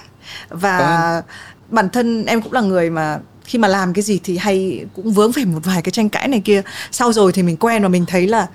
Và 0.49 0.77
vâng. 0.79 1.23
bản 1.69 1.89
thân 1.89 2.25
em 2.25 2.41
cũng 2.41 2.53
là 2.53 2.61
người 2.61 2.89
mà 2.89 3.19
khi 3.45 3.59
mà 3.59 3.67
làm 3.67 3.93
cái 3.93 4.01
gì 4.01 4.19
thì 4.23 4.37
hay 4.37 4.85
cũng 4.95 5.13
vướng 5.13 5.33
phải 5.33 5.45
một 5.45 5.59
vài 5.63 5.81
cái 5.81 5.91
tranh 5.91 6.09
cãi 6.09 6.27
này 6.27 6.41
kia. 6.45 6.61
Sau 6.91 7.13
rồi 7.13 7.31
thì 7.31 7.43
mình 7.43 7.57
quen 7.57 7.83
và 7.83 7.89
mình 7.89 8.05
thấy 8.05 8.27
là 8.27 8.47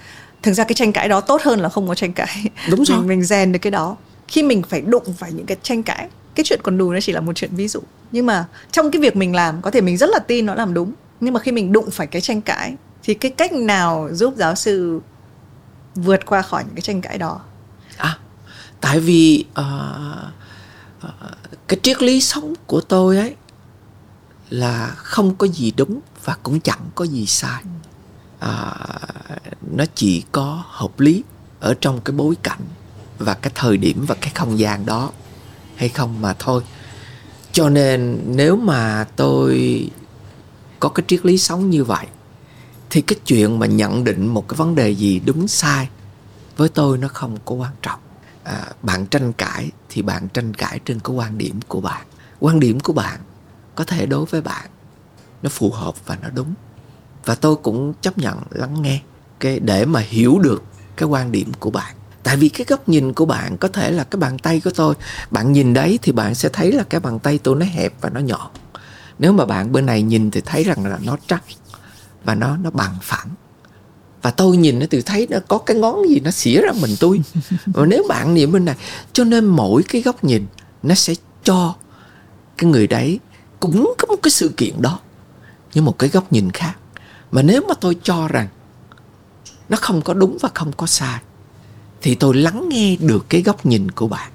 thực 0.42 0.52
ra 0.52 0.64
cái 0.64 0.74
tranh 0.74 0.92
cãi 0.92 1.08
đó 1.08 1.20
tốt 1.20 1.42
hơn 1.42 1.60
là 1.60 1.68
không 1.68 1.88
có 1.88 1.94
tranh 1.94 2.12
cãi. 2.12 2.44
Đúng 2.70 2.84
rồi. 2.86 2.98
mình, 2.98 3.08
mình 3.08 3.24
rèn 3.24 3.52
được 3.52 3.58
cái 3.58 3.70
đó. 3.70 3.96
Khi 4.28 4.42
mình 4.42 4.62
phải 4.68 4.80
đụng 4.80 5.14
phải 5.18 5.32
những 5.32 5.46
cái 5.46 5.56
tranh 5.62 5.82
cãi 5.82 6.08
cái 6.38 6.44
chuyện 6.44 6.60
còn 6.62 6.78
đùi 6.78 6.94
nó 6.94 7.00
chỉ 7.00 7.12
là 7.12 7.20
một 7.20 7.32
chuyện 7.32 7.50
ví 7.54 7.68
dụ. 7.68 7.80
Nhưng 8.12 8.26
mà 8.26 8.46
trong 8.72 8.90
cái 8.90 9.02
việc 9.02 9.16
mình 9.16 9.34
làm 9.34 9.62
có 9.62 9.70
thể 9.70 9.80
mình 9.80 9.96
rất 9.96 10.10
là 10.10 10.18
tin 10.18 10.46
nó 10.46 10.54
làm 10.54 10.74
đúng. 10.74 10.92
Nhưng 11.20 11.34
mà 11.34 11.40
khi 11.40 11.52
mình 11.52 11.72
đụng 11.72 11.90
phải 11.90 12.06
cái 12.06 12.22
tranh 12.22 12.40
cãi 12.40 12.76
thì 13.02 13.14
cái 13.14 13.30
cách 13.30 13.52
nào 13.52 14.08
giúp 14.12 14.34
giáo 14.36 14.54
sư 14.54 15.00
vượt 15.94 16.26
qua 16.26 16.42
khỏi 16.42 16.64
những 16.64 16.74
cái 16.74 16.82
tranh 16.82 17.00
cãi 17.00 17.18
đó? 17.18 17.40
À 17.96 18.18
tại 18.80 19.00
vì 19.00 19.44
uh, 19.60 19.66
uh, 21.06 21.12
cái 21.68 21.78
triết 21.82 22.02
lý 22.02 22.20
sống 22.20 22.54
của 22.66 22.80
tôi 22.80 23.16
ấy 23.16 23.34
là 24.50 24.86
không 24.96 25.36
có 25.36 25.46
gì 25.46 25.72
đúng 25.76 26.00
và 26.24 26.36
cũng 26.42 26.60
chẳng 26.60 26.80
có 26.94 27.04
gì 27.04 27.26
sai. 27.26 27.62
À, 28.40 28.74
nó 29.76 29.84
chỉ 29.94 30.24
có 30.32 30.62
hợp 30.66 31.00
lý 31.00 31.22
ở 31.60 31.74
trong 31.80 32.00
cái 32.00 32.16
bối 32.16 32.34
cảnh 32.42 32.60
và 33.18 33.34
cái 33.34 33.52
thời 33.54 33.76
điểm 33.76 34.04
và 34.08 34.14
cái 34.20 34.32
không 34.34 34.58
gian 34.58 34.86
đó 34.86 35.10
hay 35.78 35.88
không 35.88 36.20
mà 36.20 36.34
thôi. 36.38 36.62
Cho 37.52 37.68
nên 37.68 38.22
nếu 38.26 38.56
mà 38.56 39.06
tôi 39.16 39.90
có 40.80 40.88
cái 40.88 41.04
triết 41.08 41.26
lý 41.26 41.38
sống 41.38 41.70
như 41.70 41.84
vậy 41.84 42.06
thì 42.90 43.00
cái 43.00 43.18
chuyện 43.26 43.58
mà 43.58 43.66
nhận 43.66 44.04
định 44.04 44.26
một 44.26 44.48
cái 44.48 44.56
vấn 44.56 44.74
đề 44.74 44.90
gì 44.90 45.20
đúng 45.24 45.48
sai 45.48 45.88
với 46.56 46.68
tôi 46.68 46.98
nó 46.98 47.08
không 47.08 47.38
có 47.44 47.54
quan 47.54 47.72
trọng. 47.82 48.00
À, 48.44 48.66
bạn 48.82 49.06
tranh 49.06 49.32
cãi 49.32 49.70
thì 49.88 50.02
bạn 50.02 50.28
tranh 50.28 50.54
cãi 50.54 50.80
trên 50.84 51.00
cái 51.00 51.16
quan 51.16 51.38
điểm 51.38 51.60
của 51.68 51.80
bạn. 51.80 52.06
Quan 52.40 52.60
điểm 52.60 52.80
của 52.80 52.92
bạn 52.92 53.20
có 53.74 53.84
thể 53.84 54.06
đối 54.06 54.24
với 54.24 54.40
bạn 54.40 54.70
nó 55.42 55.50
phù 55.50 55.70
hợp 55.70 56.06
và 56.06 56.18
nó 56.22 56.28
đúng. 56.28 56.54
Và 57.24 57.34
tôi 57.34 57.56
cũng 57.56 57.94
chấp 58.00 58.18
nhận 58.18 58.38
lắng 58.50 58.82
nghe 58.82 59.02
cái 59.40 59.60
để 59.60 59.84
mà 59.84 60.00
hiểu 60.00 60.38
được 60.38 60.62
cái 60.96 61.08
quan 61.08 61.32
điểm 61.32 61.52
của 61.60 61.70
bạn 61.70 61.94
tại 62.22 62.36
vì 62.36 62.48
cái 62.48 62.66
góc 62.68 62.88
nhìn 62.88 63.12
của 63.12 63.26
bạn 63.26 63.56
có 63.56 63.68
thể 63.68 63.90
là 63.90 64.04
cái 64.04 64.20
bàn 64.20 64.38
tay 64.38 64.60
của 64.64 64.70
tôi. 64.70 64.94
Bạn 65.30 65.52
nhìn 65.52 65.74
đấy 65.74 65.98
thì 66.02 66.12
bạn 66.12 66.34
sẽ 66.34 66.48
thấy 66.48 66.72
là 66.72 66.82
cái 66.82 67.00
bàn 67.00 67.18
tay 67.18 67.38
tôi 67.42 67.56
nó 67.56 67.66
hẹp 67.66 67.92
và 68.00 68.10
nó 68.10 68.20
nhỏ 68.20 68.50
nếu 69.18 69.32
mà 69.32 69.44
bạn 69.44 69.72
bên 69.72 69.86
này 69.86 70.02
nhìn 70.02 70.30
thì 70.30 70.40
thấy 70.40 70.64
rằng 70.64 70.86
là 70.86 70.98
nó 71.04 71.16
trắng 71.26 71.42
và 72.24 72.34
nó 72.34 72.56
nó 72.56 72.70
bằng 72.70 72.96
phẳng. 73.02 73.28
Và 74.22 74.30
tôi 74.30 74.56
nhìn 74.56 74.78
nó 74.78 74.86
thì 74.90 75.02
thấy 75.02 75.26
nó 75.30 75.38
có 75.48 75.58
cái 75.58 75.76
ngón 75.76 76.08
gì 76.08 76.20
nó 76.20 76.30
xỉa 76.30 76.60
ra 76.60 76.72
mình 76.80 76.94
tôi. 77.00 77.20
Và 77.66 77.86
nếu 77.86 78.06
bạn 78.08 78.34
nhìn 78.34 78.52
bên 78.52 78.64
này 78.64 78.76
cho 79.12 79.24
nên 79.24 79.44
mỗi 79.44 79.82
cái 79.82 80.02
góc 80.02 80.24
nhìn 80.24 80.46
nó 80.82 80.94
sẽ 80.94 81.14
cho 81.44 81.74
cái 82.58 82.70
người 82.70 82.86
đấy 82.86 83.20
cũng 83.60 83.94
có 83.98 84.06
một 84.06 84.16
cái 84.22 84.30
sự 84.30 84.48
kiện 84.56 84.82
đó 84.82 85.00
nhưng 85.74 85.84
một 85.84 85.98
cái 85.98 86.10
góc 86.10 86.32
nhìn 86.32 86.50
khác. 86.50 86.74
Mà 87.32 87.42
nếu 87.42 87.62
mà 87.68 87.74
tôi 87.80 87.96
cho 88.02 88.28
rằng 88.28 88.48
nó 89.68 89.76
không 89.80 90.02
có 90.02 90.14
đúng 90.14 90.38
và 90.40 90.48
không 90.54 90.72
có 90.72 90.86
sai 90.86 91.20
thì 92.02 92.14
tôi 92.14 92.34
lắng 92.34 92.68
nghe 92.68 92.96
được 92.96 93.26
cái 93.28 93.42
góc 93.42 93.66
nhìn 93.66 93.90
của 93.90 94.08
bạn. 94.08 94.30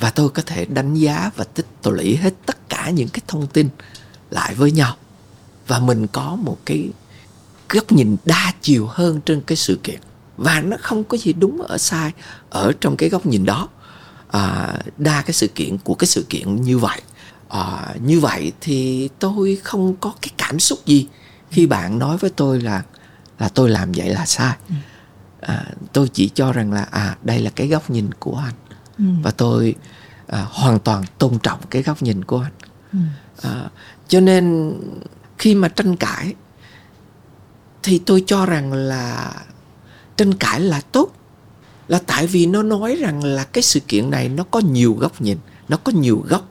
Và 0.00 0.10
tôi 0.10 0.28
có 0.28 0.42
thể 0.46 0.64
đánh 0.64 0.94
giá 0.94 1.30
và 1.36 1.44
tích 1.44 1.66
tụ 1.82 1.90
lũy 1.90 2.16
hết 2.16 2.34
tất 2.46 2.68
cả 2.68 2.90
những 2.90 3.08
cái 3.08 3.20
thông 3.28 3.46
tin 3.46 3.68
lại 4.30 4.54
với 4.54 4.72
nhau. 4.72 4.96
Và 5.66 5.78
mình 5.78 6.06
có 6.06 6.36
một 6.36 6.58
cái 6.66 6.90
góc 7.68 7.92
nhìn 7.92 8.16
đa 8.24 8.52
chiều 8.62 8.86
hơn 8.86 9.20
trên 9.20 9.40
cái 9.40 9.56
sự 9.56 9.78
kiện. 9.82 10.00
Và 10.36 10.60
nó 10.60 10.76
không 10.80 11.04
có 11.04 11.16
gì 11.18 11.32
đúng 11.32 11.62
ở 11.62 11.78
sai 11.78 12.12
ở 12.50 12.72
trong 12.80 12.96
cái 12.96 13.08
góc 13.08 13.26
nhìn 13.26 13.44
đó. 13.44 13.68
À, 14.30 14.74
đa 14.98 15.22
cái 15.22 15.32
sự 15.32 15.48
kiện 15.48 15.78
của 15.78 15.94
cái 15.94 16.06
sự 16.06 16.26
kiện 16.28 16.62
như 16.62 16.78
vậy. 16.78 17.00
À, 17.48 17.94
như 18.04 18.20
vậy 18.20 18.52
thì 18.60 19.08
tôi 19.18 19.58
không 19.62 19.96
có 19.96 20.12
cái 20.22 20.30
cảm 20.38 20.60
xúc 20.60 20.86
gì 20.86 21.06
khi 21.50 21.66
bạn 21.66 21.98
nói 21.98 22.16
với 22.16 22.30
tôi 22.30 22.60
là 22.60 22.82
là 23.38 23.48
tôi 23.48 23.70
làm 23.70 23.92
vậy 23.92 24.08
là 24.08 24.26
sai. 24.26 24.56
Ừ 24.68 24.74
à, 25.42 25.64
tôi 25.92 26.08
chỉ 26.08 26.30
cho 26.34 26.52
rằng 26.52 26.72
là 26.72 26.82
à 26.90 27.16
đây 27.22 27.38
là 27.38 27.50
cái 27.50 27.68
góc 27.68 27.90
nhìn 27.90 28.10
của 28.18 28.42
anh. 28.44 28.54
Ừ. 28.98 29.04
và 29.22 29.30
tôi 29.30 29.74
à, 30.26 30.46
hoàn 30.50 30.78
toàn 30.78 31.04
tôn 31.18 31.38
trọng 31.42 31.58
cái 31.70 31.82
góc 31.82 32.02
nhìn 32.02 32.24
của 32.24 32.40
anh. 32.40 32.52
Ừ. 32.92 32.98
à, 33.42 33.70
cho 34.08 34.20
nên 34.20 34.74
khi 35.38 35.54
mà 35.54 35.68
tranh 35.68 35.96
cãi 35.96 36.34
thì 37.82 37.98
tôi 38.06 38.24
cho 38.26 38.46
rằng 38.46 38.72
là 38.72 39.32
tranh 40.16 40.34
cãi 40.34 40.60
là 40.60 40.80
tốt. 40.80 41.12
Là 41.88 42.00
tại 42.06 42.26
vì 42.26 42.46
nó 42.46 42.62
nói 42.62 42.96
rằng 42.96 43.24
là 43.24 43.44
cái 43.44 43.62
sự 43.62 43.80
kiện 43.80 44.10
này 44.10 44.28
nó 44.28 44.44
có 44.50 44.60
nhiều 44.60 44.94
góc 44.94 45.20
nhìn 45.20 45.38
nó 45.68 45.76
có 45.76 45.92
nhiều 45.92 46.24
góc. 46.28 46.48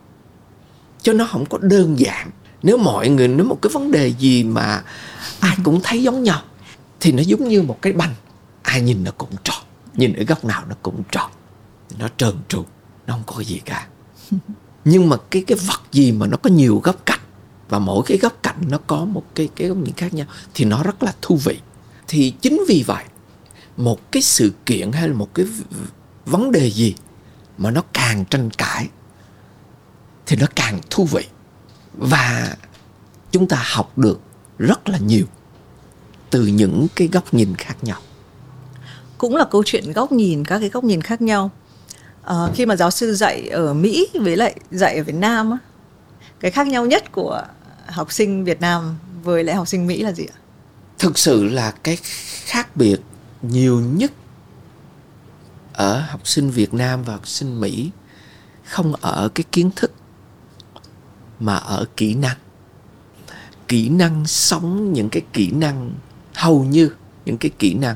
Cho 1.01 1.13
nó 1.13 1.25
không 1.25 1.45
có 1.45 1.57
đơn 1.61 1.99
giản. 1.99 2.29
Nếu 2.63 2.77
mọi 2.77 3.09
người 3.09 3.27
nếu 3.27 3.45
một 3.45 3.61
cái 3.61 3.69
vấn 3.73 3.91
đề 3.91 4.07
gì 4.07 4.43
mà 4.43 4.83
ai 5.39 5.57
cũng 5.63 5.79
thấy 5.83 6.03
giống 6.03 6.23
nhau 6.23 6.41
thì 6.99 7.11
nó 7.11 7.21
giống 7.21 7.47
như 7.47 7.61
một 7.61 7.81
cái 7.81 7.93
banh 7.93 8.15
ai 8.61 8.81
nhìn 8.81 9.03
nó 9.03 9.11
cũng 9.17 9.29
tròn. 9.43 9.63
Nhìn 9.93 10.13
ở 10.13 10.23
góc 10.23 10.45
nào 10.45 10.63
nó 10.69 10.75
cũng 10.81 11.03
tròn. 11.11 11.31
Nó 11.99 12.07
trơn 12.17 12.35
tru 12.47 12.65
nó 13.07 13.13
không 13.13 13.23
có 13.25 13.43
gì 13.43 13.61
cả. 13.65 13.87
Nhưng 14.85 15.09
mà 15.09 15.17
cái 15.31 15.43
cái 15.47 15.57
vật 15.67 15.81
gì 15.91 16.11
mà 16.11 16.27
nó 16.27 16.37
có 16.37 16.49
nhiều 16.49 16.81
góc 16.83 17.05
cạnh 17.05 17.19
và 17.69 17.79
mỗi 17.79 18.03
cái 18.05 18.17
góc 18.17 18.33
cạnh 18.43 18.55
nó 18.67 18.77
có 18.87 19.05
một 19.05 19.23
cái 19.35 19.49
cái 19.55 19.67
góc 19.67 19.77
nhìn 19.77 19.93
khác 19.93 20.13
nhau 20.13 20.27
thì 20.53 20.65
nó 20.65 20.83
rất 20.83 21.03
là 21.03 21.13
thú 21.21 21.39
vị. 21.43 21.59
Thì 22.07 22.33
chính 22.41 22.63
vì 22.67 22.83
vậy 22.87 23.03
một 23.77 24.11
cái 24.11 24.21
sự 24.21 24.53
kiện 24.65 24.91
hay 24.91 25.07
là 25.07 25.13
một 25.13 25.33
cái 25.33 25.45
vấn 26.25 26.51
đề 26.51 26.71
gì 26.71 26.95
mà 27.57 27.71
nó 27.71 27.83
càng 27.93 28.25
tranh 28.25 28.49
cãi 28.49 28.89
thì 30.25 30.35
nó 30.35 30.47
càng 30.55 30.79
thú 30.89 31.05
vị. 31.05 31.23
Và 31.93 32.55
chúng 33.31 33.47
ta 33.47 33.63
học 33.65 33.97
được 33.97 34.21
rất 34.59 34.89
là 34.89 34.97
nhiều 34.97 35.25
từ 36.29 36.47
những 36.47 36.87
cái 36.95 37.09
góc 37.11 37.33
nhìn 37.33 37.55
khác 37.55 37.75
nhau 37.81 37.99
cũng 39.21 39.35
là 39.35 39.45
câu 39.45 39.63
chuyện 39.65 39.93
góc 39.93 40.11
nhìn 40.11 40.45
các 40.45 40.59
cái 40.59 40.69
góc 40.69 40.83
nhìn 40.83 41.01
khác 41.01 41.21
nhau 41.21 41.51
à, 42.23 42.35
khi 42.55 42.65
mà 42.65 42.75
giáo 42.75 42.91
sư 42.91 43.13
dạy 43.13 43.47
ở 43.47 43.73
Mỹ 43.73 44.07
với 44.13 44.35
lại 44.37 44.55
dạy 44.71 44.97
ở 44.97 45.03
Việt 45.03 45.15
Nam 45.15 45.57
cái 46.39 46.51
khác 46.51 46.67
nhau 46.67 46.85
nhất 46.85 47.11
của 47.11 47.43
học 47.87 48.11
sinh 48.11 48.43
Việt 48.43 48.61
Nam 48.61 48.97
với 49.23 49.43
lại 49.43 49.55
học 49.55 49.67
sinh 49.67 49.87
Mỹ 49.87 50.01
là 50.01 50.11
gì 50.11 50.25
ạ? 50.25 50.37
Thực 50.99 51.19
sự 51.19 51.43
là 51.43 51.73
cái 51.83 51.97
khác 52.45 52.75
biệt 52.75 52.99
nhiều 53.41 53.79
nhất 53.79 54.11
ở 55.73 55.99
học 55.99 56.27
sinh 56.27 56.51
Việt 56.51 56.73
Nam 56.73 57.03
và 57.03 57.13
học 57.13 57.27
sinh 57.27 57.61
Mỹ 57.61 57.91
không 58.65 58.93
ở 59.01 59.29
cái 59.35 59.43
kiến 59.51 59.69
thức 59.75 59.91
mà 61.39 61.55
ở 61.55 61.85
kỹ 61.97 62.13
năng 62.13 62.37
kỹ 63.67 63.89
năng 63.89 64.27
sống 64.27 64.93
những 64.93 65.09
cái 65.09 65.21
kỹ 65.33 65.51
năng 65.51 65.91
hầu 66.33 66.63
như 66.63 66.89
những 67.25 67.37
cái 67.37 67.51
kỹ 67.59 67.73
năng 67.73 67.95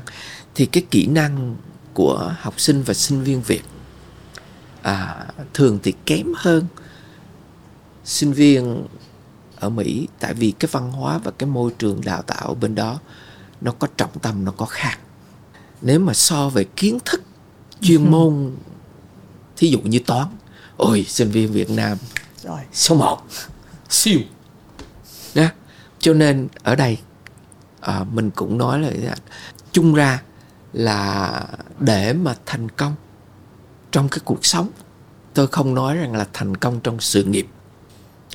thì 0.56 0.66
cái 0.66 0.82
kỹ 0.90 1.06
năng 1.06 1.56
của 1.94 2.34
học 2.40 2.60
sinh 2.60 2.82
và 2.82 2.94
sinh 2.94 3.22
viên 3.24 3.42
Việt 3.42 3.62
à, 4.82 5.26
thường 5.54 5.78
thì 5.82 5.94
kém 6.06 6.26
hơn 6.36 6.66
sinh 8.04 8.32
viên 8.32 8.86
ở 9.56 9.68
Mỹ. 9.68 10.08
Tại 10.20 10.34
vì 10.34 10.50
cái 10.58 10.68
văn 10.72 10.92
hóa 10.92 11.18
và 11.18 11.30
cái 11.30 11.48
môi 11.48 11.70
trường 11.78 12.00
đào 12.04 12.22
tạo 12.22 12.54
bên 12.54 12.74
đó 12.74 12.98
nó 13.60 13.72
có 13.72 13.88
trọng 13.96 14.18
tâm 14.22 14.44
nó 14.44 14.52
có 14.52 14.66
khác. 14.66 14.98
Nếu 15.82 16.00
mà 16.00 16.14
so 16.14 16.48
về 16.48 16.64
kiến 16.76 16.98
thức 17.04 17.22
chuyên 17.80 18.10
môn 18.10 18.56
thí 19.56 19.68
dụ 19.68 19.80
như 19.80 19.98
toán 19.98 20.26
ôi 20.76 21.04
sinh 21.08 21.30
viên 21.30 21.52
Việt 21.52 21.70
Nam 21.70 21.98
rồi. 22.42 22.60
số 22.72 22.94
1 22.94 23.22
siêu. 23.88 24.20
Đó. 25.34 25.46
cho 25.98 26.14
nên 26.14 26.48
ở 26.62 26.74
đây 26.74 26.98
à, 27.80 28.04
mình 28.12 28.30
cũng 28.30 28.58
nói 28.58 28.80
là 28.80 29.16
chung 29.72 29.94
ra 29.94 30.22
là 30.76 31.42
để 31.80 32.12
mà 32.12 32.34
thành 32.46 32.68
công 32.68 32.94
trong 33.92 34.08
cái 34.08 34.18
cuộc 34.24 34.44
sống. 34.46 34.70
Tôi 35.34 35.46
không 35.46 35.74
nói 35.74 35.96
rằng 35.96 36.16
là 36.16 36.26
thành 36.32 36.56
công 36.56 36.80
trong 36.80 37.00
sự 37.00 37.24
nghiệp. 37.24 37.46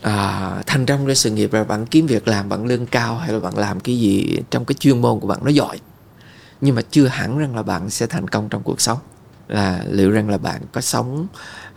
À, 0.01 0.63
thành 0.67 0.85
công 0.85 1.05
trong 1.05 1.15
sự 1.15 1.31
nghiệp 1.31 1.53
là 1.53 1.63
bạn 1.63 1.85
kiếm 1.85 2.07
việc 2.07 2.27
làm 2.27 2.49
bạn 2.49 2.65
lương 2.65 2.85
cao 2.85 3.17
hay 3.17 3.33
là 3.33 3.39
bạn 3.39 3.57
làm 3.57 3.79
cái 3.79 3.99
gì 3.99 4.37
trong 4.51 4.65
cái 4.65 4.75
chuyên 4.79 5.01
môn 5.01 5.19
của 5.19 5.27
bạn 5.27 5.39
nó 5.43 5.49
giỏi. 5.49 5.79
Nhưng 6.61 6.75
mà 6.75 6.81
chưa 6.91 7.07
hẳn 7.07 7.37
rằng 7.37 7.55
là 7.55 7.63
bạn 7.63 7.89
sẽ 7.89 8.07
thành 8.07 8.27
công 8.27 8.49
trong 8.49 8.63
cuộc 8.63 8.81
sống. 8.81 8.97
Là 9.47 9.83
liệu 9.89 10.11
rằng 10.11 10.29
là 10.29 10.37
bạn 10.37 10.61
có 10.71 10.81
sống 10.81 11.27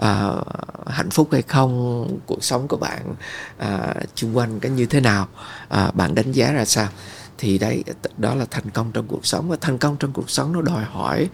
uh, 0.02 0.46
hạnh 0.86 1.10
phúc 1.10 1.28
hay 1.32 1.42
không 1.42 2.06
cuộc 2.26 2.44
sống 2.44 2.68
của 2.68 2.76
bạn 2.76 3.14
uh, 3.62 4.16
xung 4.16 4.36
quanh 4.36 4.60
cái 4.60 4.70
như 4.70 4.86
thế 4.86 5.00
nào 5.00 5.28
uh, 5.74 5.94
bạn 5.94 6.14
đánh 6.14 6.32
giá 6.32 6.52
ra 6.52 6.64
sao? 6.64 6.88
Thì 7.38 7.58
đấy 7.58 7.84
đó 8.18 8.34
là 8.34 8.44
thành 8.50 8.70
công 8.70 8.92
trong 8.92 9.06
cuộc 9.06 9.26
sống. 9.26 9.48
Và 9.48 9.56
thành 9.60 9.78
công 9.78 9.96
trong 9.96 10.12
cuộc 10.12 10.30
sống 10.30 10.52
nó 10.52 10.62
đòi 10.62 10.84
hỏi 10.84 11.30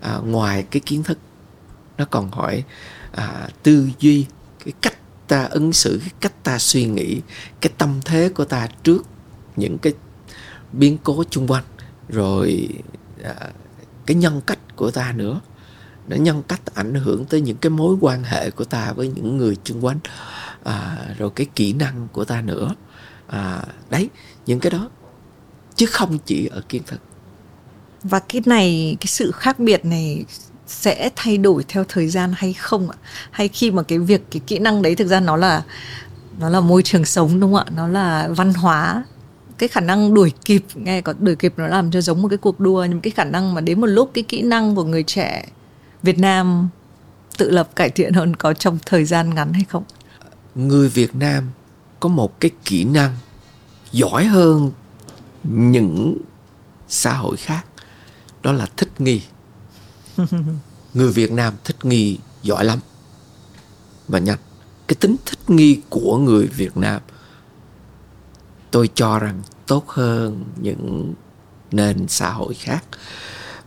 à, 0.00 0.18
ngoài 0.24 0.66
cái 0.70 0.80
kiến 0.86 1.02
thức 1.02 1.18
nó 1.98 2.04
còn 2.04 2.30
hỏi 2.30 2.64
à, 3.12 3.48
tư 3.62 3.90
duy 4.00 4.26
cái 4.64 4.72
cách 4.80 4.94
ta 5.28 5.44
ứng 5.44 5.72
xử 5.72 5.98
cái 6.00 6.10
cách 6.20 6.44
ta 6.44 6.58
suy 6.58 6.84
nghĩ 6.84 7.20
cái 7.60 7.72
tâm 7.78 8.00
thế 8.04 8.28
của 8.34 8.44
ta 8.44 8.68
trước 8.82 9.06
những 9.56 9.78
cái 9.78 9.92
biến 10.72 10.98
cố 11.04 11.24
chung 11.30 11.46
quanh. 11.46 11.64
Rồi 12.08 12.68
à, 13.22 13.34
cái 14.06 14.14
nhân 14.14 14.40
cách 14.46 14.58
của 14.76 14.90
ta 14.90 15.12
nữa. 15.12 15.40
Nó 16.08 16.16
nhân 16.16 16.42
cách 16.48 16.60
ảnh 16.74 16.94
hưởng 16.94 17.24
tới 17.24 17.40
những 17.40 17.56
cái 17.56 17.70
mối 17.70 17.96
quan 18.00 18.24
hệ 18.24 18.50
của 18.50 18.64
ta 18.64 18.92
với 18.92 19.08
những 19.08 19.36
người 19.36 19.56
chung 19.64 19.84
quanh. 19.84 19.98
À, 20.64 20.98
rồi 21.18 21.30
cái 21.34 21.46
kỹ 21.54 21.72
năng 21.72 22.08
của 22.12 22.24
ta 22.24 22.40
nữa. 22.40 22.74
À, 23.26 23.62
đấy 23.90 24.08
những 24.46 24.60
cái 24.60 24.70
đó 24.70 24.90
chứ 25.76 25.86
không 25.86 26.18
chỉ 26.26 26.46
ở 26.46 26.62
kiến 26.68 26.82
thức. 26.86 27.00
Và 28.02 28.18
cái 28.18 28.42
này 28.46 28.96
cái 29.00 29.06
sự 29.06 29.30
khác 29.30 29.58
biệt 29.58 29.84
này 29.84 30.24
sẽ 30.66 31.10
thay 31.16 31.38
đổi 31.38 31.64
theo 31.68 31.84
thời 31.88 32.08
gian 32.08 32.32
hay 32.36 32.52
không 32.52 32.90
ạ? 32.90 32.96
Hay 33.30 33.48
khi 33.48 33.70
mà 33.70 33.82
cái 33.82 33.98
việc 33.98 34.22
cái 34.30 34.40
kỹ 34.46 34.58
năng 34.58 34.82
đấy 34.82 34.94
thực 34.94 35.06
ra 35.06 35.20
nó 35.20 35.36
là 35.36 35.62
nó 36.38 36.48
là 36.48 36.60
môi 36.60 36.82
trường 36.82 37.04
sống 37.04 37.40
đúng 37.40 37.54
không 37.54 37.66
ạ? 37.66 37.72
Nó 37.76 37.88
là 37.88 38.28
văn 38.28 38.54
hóa. 38.54 39.04
Cái 39.58 39.68
khả 39.68 39.80
năng 39.80 40.14
đuổi 40.14 40.32
kịp 40.44 40.64
nghe 40.74 41.00
có 41.00 41.14
đuổi 41.18 41.36
kịp 41.36 41.54
nó 41.56 41.66
làm 41.66 41.90
cho 41.90 42.00
giống 42.00 42.22
một 42.22 42.28
cái 42.28 42.38
cuộc 42.38 42.60
đua 42.60 42.86
nhưng 42.90 43.00
cái 43.00 43.10
khả 43.10 43.24
năng 43.24 43.54
mà 43.54 43.60
đến 43.60 43.80
một 43.80 43.86
lúc 43.86 44.10
cái 44.14 44.24
kỹ 44.28 44.42
năng 44.42 44.74
của 44.74 44.84
người 44.84 45.02
trẻ 45.02 45.46
Việt 46.02 46.18
Nam 46.18 46.68
tự 47.38 47.50
lập 47.50 47.68
cải 47.76 47.90
thiện 47.90 48.12
hơn 48.12 48.36
có 48.36 48.54
trong 48.54 48.78
thời 48.86 49.04
gian 49.04 49.34
ngắn 49.34 49.52
hay 49.52 49.64
không? 49.68 49.84
Người 50.54 50.88
Việt 50.88 51.14
Nam 51.14 51.50
có 52.00 52.08
một 52.08 52.40
cái 52.40 52.50
kỹ 52.64 52.84
năng 52.84 53.16
giỏi 53.92 54.24
hơn 54.24 54.70
những 55.44 56.18
xã 56.88 57.12
hội 57.12 57.36
khác. 57.36 57.66
Đó 58.42 58.52
là 58.52 58.66
thích 58.76 59.00
nghi. 59.00 59.22
Người 60.94 61.12
Việt 61.12 61.32
Nam 61.32 61.54
thích 61.64 61.84
nghi 61.84 62.18
giỏi 62.42 62.64
lắm. 62.64 62.78
Và 64.08 64.18
nhanh 64.18 64.38
cái 64.88 64.96
tính 65.00 65.16
thích 65.26 65.50
nghi 65.50 65.80
của 65.88 66.18
người 66.18 66.46
Việt 66.46 66.76
Nam 66.76 67.00
tôi 68.70 68.90
cho 68.94 69.18
rằng 69.18 69.42
tốt 69.66 69.88
hơn 69.88 70.44
những 70.56 71.14
nền 71.70 72.08
xã 72.08 72.30
hội 72.30 72.54
khác. 72.54 72.84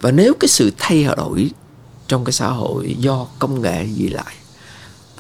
Và 0.02 0.12
nếu 0.12 0.34
cái 0.40 0.48
sự 0.48 0.72
thay 0.78 1.04
đổi 1.18 1.52
trong 2.08 2.26
cái 2.26 2.34
xã 2.34 2.48
hội 2.48 2.96
do 3.00 3.28
công 3.40 3.62
nghệ 3.62 3.86
gì 3.86 4.10
lại 4.10 4.36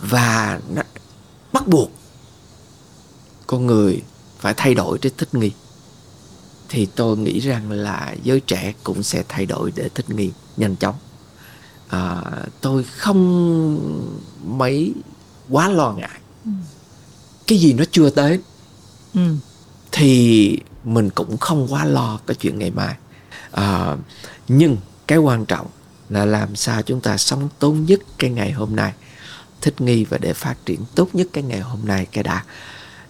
và 0.01 0.59
nó 0.75 0.81
bắt 1.53 1.67
buộc 1.67 1.91
con 3.47 3.67
người 3.67 4.01
phải 4.39 4.53
thay 4.57 4.73
đổi 4.73 4.99
để 5.01 5.09
thích 5.17 5.35
nghi 5.35 5.51
thì 6.69 6.87
tôi 6.95 7.17
nghĩ 7.17 7.39
rằng 7.39 7.71
là 7.71 8.15
giới 8.23 8.39
trẻ 8.39 8.73
cũng 8.83 9.03
sẽ 9.03 9.23
thay 9.29 9.45
đổi 9.45 9.71
để 9.75 9.89
thích 9.95 10.09
nghi 10.09 10.31
nhanh 10.57 10.75
chóng 10.75 10.95
à, 11.87 12.21
tôi 12.61 12.83
không 12.83 13.79
mấy 14.45 14.93
quá 15.49 15.69
lo 15.69 15.93
ngại 15.93 16.19
ừ. 16.45 16.51
cái 17.47 17.57
gì 17.57 17.73
nó 17.73 17.83
chưa 17.91 18.09
tới 18.09 18.39
ừ. 19.13 19.35
thì 19.91 20.59
mình 20.83 21.09
cũng 21.09 21.37
không 21.37 21.67
quá 21.69 21.85
lo 21.85 22.19
cái 22.27 22.35
chuyện 22.35 22.59
ngày 22.59 22.71
mai 22.71 22.95
à, 23.51 23.95
nhưng 24.47 24.77
cái 25.07 25.17
quan 25.17 25.45
trọng 25.45 25.67
là 26.09 26.25
làm 26.25 26.55
sao 26.55 26.81
chúng 26.81 27.01
ta 27.01 27.17
sống 27.17 27.49
tốt 27.59 27.71
nhất 27.71 27.99
cái 28.17 28.29
ngày 28.29 28.51
hôm 28.51 28.75
nay 28.75 28.93
thích 29.61 29.81
nghi 29.81 30.03
và 30.03 30.17
để 30.17 30.33
phát 30.33 30.55
triển 30.65 30.79
tốt 30.95 31.09
nhất 31.13 31.27
cái 31.33 31.43
ngày 31.43 31.59
hôm 31.59 31.79
nay 31.85 32.07
cái 32.11 32.23
đã 32.23 32.43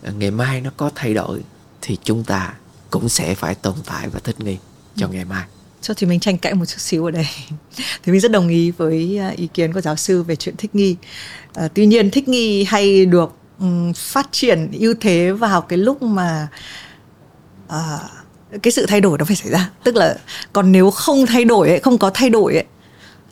ngày 0.01 0.31
mai 0.31 0.61
nó 0.61 0.69
có 0.77 0.91
thay 0.95 1.13
đổi 1.13 1.43
thì 1.81 1.97
chúng 2.03 2.23
ta 2.23 2.53
cũng 2.89 3.09
sẽ 3.09 3.35
phải 3.35 3.55
tồn 3.55 3.75
tại 3.85 4.07
và 4.09 4.19
thích 4.19 4.39
nghi 4.39 4.57
cho 4.95 5.07
ừ. 5.07 5.11
ngày 5.13 5.25
mai. 5.25 5.45
Cho 5.81 5.93
thì 5.93 6.07
mình 6.07 6.19
tranh 6.19 6.37
cãi 6.37 6.53
một 6.53 6.65
chút 6.65 6.79
xíu 6.79 7.05
ở 7.05 7.11
đây. 7.11 7.27
Thì 8.03 8.11
mình 8.11 8.21
rất 8.21 8.31
đồng 8.31 8.47
ý 8.47 8.71
với 8.71 9.17
à, 9.17 9.29
ý 9.29 9.47
kiến 9.53 9.73
của 9.73 9.81
giáo 9.81 9.95
sư 9.95 10.23
về 10.23 10.35
chuyện 10.35 10.55
thích 10.57 10.75
nghi. 10.75 10.95
À, 11.53 11.67
tuy 11.73 11.85
nhiên 11.85 12.11
thích 12.11 12.27
nghi 12.27 12.63
hay 12.63 13.05
được 13.05 13.35
um, 13.59 13.93
phát 13.93 14.27
triển 14.31 14.71
ưu 14.71 14.93
thế 15.01 15.31
vào 15.31 15.61
cái 15.61 15.77
lúc 15.77 16.01
mà 16.01 16.47
à, 17.67 17.99
cái 18.63 18.71
sự 18.71 18.85
thay 18.85 19.01
đổi 19.01 19.17
nó 19.17 19.25
phải 19.25 19.35
xảy 19.35 19.51
ra. 19.51 19.69
Tức 19.83 19.95
là 19.95 20.17
còn 20.53 20.71
nếu 20.71 20.91
không 20.91 21.25
thay 21.25 21.45
đổi 21.45 21.69
ấy, 21.69 21.79
không 21.79 21.97
có 21.97 22.11
thay 22.13 22.29
đổi 22.29 22.53
ấy, 22.53 22.65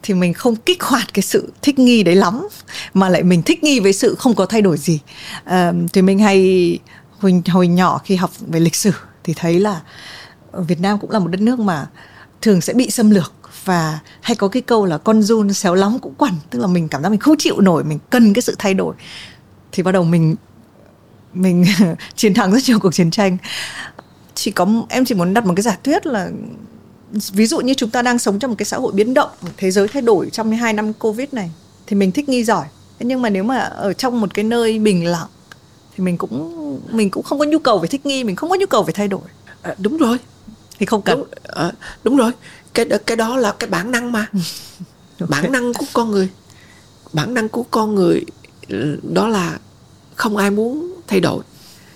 thì 0.03 0.13
mình 0.13 0.33
không 0.33 0.55
kích 0.55 0.83
hoạt 0.83 1.13
cái 1.13 1.23
sự 1.23 1.53
thích 1.61 1.79
nghi 1.79 2.03
đấy 2.03 2.15
lắm 2.15 2.47
mà 2.93 3.09
lại 3.09 3.23
mình 3.23 3.41
thích 3.41 3.63
nghi 3.63 3.79
với 3.79 3.93
sự 3.93 4.15
không 4.15 4.35
có 4.35 4.45
thay 4.45 4.61
đổi 4.61 4.77
gì. 4.77 4.99
À, 5.43 5.73
thì 5.93 6.01
mình 6.01 6.19
hay 6.19 6.79
hồi 7.19 7.41
hồi 7.47 7.67
nhỏ 7.67 8.01
khi 8.03 8.15
học 8.15 8.31
về 8.47 8.59
lịch 8.59 8.75
sử 8.75 8.91
thì 9.25 9.33
thấy 9.35 9.59
là 9.59 9.81
ờ, 10.51 10.61
Việt 10.61 10.81
Nam 10.81 10.99
cũng 10.99 11.11
là 11.11 11.19
một 11.19 11.27
đất 11.27 11.41
nước 11.41 11.59
mà 11.59 11.87
thường 12.41 12.61
sẽ 12.61 12.73
bị 12.73 12.89
xâm 12.89 13.09
lược 13.09 13.33
và 13.65 13.99
hay 14.21 14.35
có 14.35 14.47
cái 14.47 14.61
câu 14.61 14.85
là 14.85 14.97
con 14.97 15.21
run 15.23 15.53
xéo 15.53 15.75
lắm 15.75 15.99
cũng 15.99 16.13
quằn, 16.17 16.33
tức 16.49 16.59
là 16.59 16.67
mình 16.67 16.87
cảm 16.87 17.03
giác 17.03 17.09
mình 17.09 17.19
không 17.19 17.35
chịu 17.37 17.61
nổi, 17.61 17.83
mình 17.83 17.99
cần 18.09 18.33
cái 18.33 18.41
sự 18.41 18.55
thay 18.59 18.73
đổi. 18.73 18.95
Thì 19.71 19.83
bắt 19.83 19.91
đầu 19.91 20.03
mình 20.03 20.35
mình 21.33 21.65
chiến 22.15 22.33
thắng 22.33 22.51
rất 22.51 22.59
nhiều 22.67 22.79
cuộc 22.79 22.93
chiến 22.93 23.11
tranh. 23.11 23.37
Chỉ 24.35 24.51
có, 24.51 24.67
em 24.89 25.05
chỉ 25.05 25.15
muốn 25.15 25.33
đặt 25.33 25.45
một 25.45 25.53
cái 25.55 25.63
giả 25.63 25.77
thuyết 25.83 26.05
là 26.05 26.29
ví 27.11 27.45
dụ 27.45 27.59
như 27.59 27.73
chúng 27.73 27.89
ta 27.89 28.01
đang 28.01 28.19
sống 28.19 28.39
trong 28.39 28.51
một 28.51 28.55
cái 28.57 28.65
xã 28.65 28.77
hội 28.77 28.91
biến 28.91 29.13
động 29.13 29.29
thế 29.57 29.71
giới 29.71 29.87
thay 29.87 30.01
đổi 30.01 30.29
trong 30.29 30.51
hai 30.51 30.73
năm 30.73 30.93
covid 30.93 31.29
này, 31.31 31.51
thì 31.87 31.95
mình 31.95 32.11
thích 32.11 32.29
nghi 32.29 32.43
giỏi. 32.43 32.65
Nhưng 32.99 33.21
mà 33.21 33.29
nếu 33.29 33.43
mà 33.43 33.57
ở 33.57 33.93
trong 33.93 34.21
một 34.21 34.33
cái 34.33 34.45
nơi 34.45 34.79
bình 34.79 35.05
lặng 35.05 35.27
thì 35.95 36.03
mình 36.03 36.17
cũng 36.17 36.81
mình 36.91 37.09
cũng 37.09 37.23
không 37.23 37.39
có 37.39 37.45
nhu 37.45 37.59
cầu 37.59 37.79
phải 37.79 37.87
thích 37.87 38.05
nghi 38.05 38.23
mình 38.23 38.35
không 38.35 38.49
có 38.49 38.55
nhu 38.55 38.65
cầu 38.65 38.83
phải 38.83 38.93
thay 38.93 39.07
đổi. 39.07 39.21
À, 39.61 39.75
đúng 39.77 39.97
rồi. 39.97 40.17
Thì 40.79 40.85
không 40.85 41.01
cần. 41.01 41.19
Đúng, 41.19 41.27
à, 41.43 41.71
đúng 42.03 42.17
rồi. 42.17 42.31
Cái 42.73 42.85
cái 43.05 43.17
đó 43.17 43.37
là 43.37 43.51
cái 43.51 43.69
bản 43.69 43.91
năng 43.91 44.11
mà. 44.11 44.27
Okay. 45.19 45.27
bản 45.29 45.51
năng 45.51 45.73
của 45.73 45.85
con 45.93 46.11
người. 46.11 46.29
Bản 47.13 47.33
năng 47.33 47.49
của 47.49 47.63
con 47.63 47.95
người 47.95 48.25
đó 49.13 49.27
là 49.27 49.59
không 50.15 50.37
ai 50.37 50.51
muốn 50.51 50.93
thay 51.07 51.19
đổi. 51.19 51.43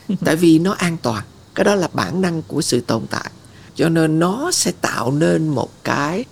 Tại 0.25 0.35
vì 0.35 0.59
nó 0.59 0.71
an 0.71 0.97
toàn. 1.01 1.23
Cái 1.55 1.63
đó 1.63 1.75
là 1.75 1.89
bản 1.93 2.21
năng 2.21 2.41
của 2.41 2.61
sự 2.61 2.81
tồn 2.81 3.07
tại. 3.09 3.31
Cho 3.75 3.89
nên 3.89 4.19
nó 4.19 4.51
sẽ 4.51 4.71
tạo 4.81 5.11
nên 5.11 5.47
một 5.47 5.83
cái 5.83 6.25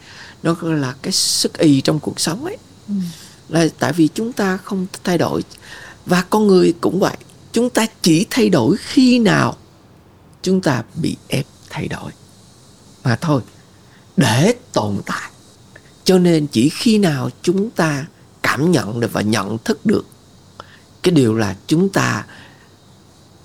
nó 0.44 0.54
gọi 0.54 0.78
là 0.78 0.96
cái 1.02 1.12
sức 1.12 1.58
y 1.58 1.82
trong 1.82 2.00
cuộc 2.00 2.20
sống 2.20 2.46
ấy. 2.46 2.58
Ừ. 2.88 2.94
là 3.50 3.68
tại 3.80 3.94
vì 3.94 4.08
chúng 4.14 4.34
ta 4.34 4.58
không 4.58 4.88
thay 5.04 5.18
đổi. 5.18 5.44
Và 6.06 6.24
con 6.30 6.48
người 6.48 6.74
cũng 6.82 7.00
vậy 7.00 7.18
chúng 7.58 7.70
ta 7.70 7.86
chỉ 8.02 8.26
thay 8.30 8.50
đổi 8.50 8.78
khi 8.78 9.20
nào 9.20 9.56
chúng 10.42 10.62
ta 10.62 10.84
bị 10.96 11.18
ép 11.28 11.46
thay 11.70 11.88
đổi. 11.88 12.12
Mà 13.04 13.16
thôi, 13.16 13.42
để 14.18 14.54
tồn 14.74 15.02
tại. 15.06 15.32
Cho 16.04 16.20
nên 16.20 16.48
chỉ 16.48 16.70
khi 16.70 16.98
nào 16.98 17.30
chúng 17.42 17.70
ta 17.70 18.06
cảm 18.44 18.72
nhận 18.72 19.00
được 19.00 19.14
và 19.14 19.22
nhận 19.22 19.58
thức 19.58 19.86
được, 19.86 20.06
cái 21.04 21.12
điều 21.12 21.36
là 21.36 21.56
chúng 21.68 21.90
ta, 21.90 22.26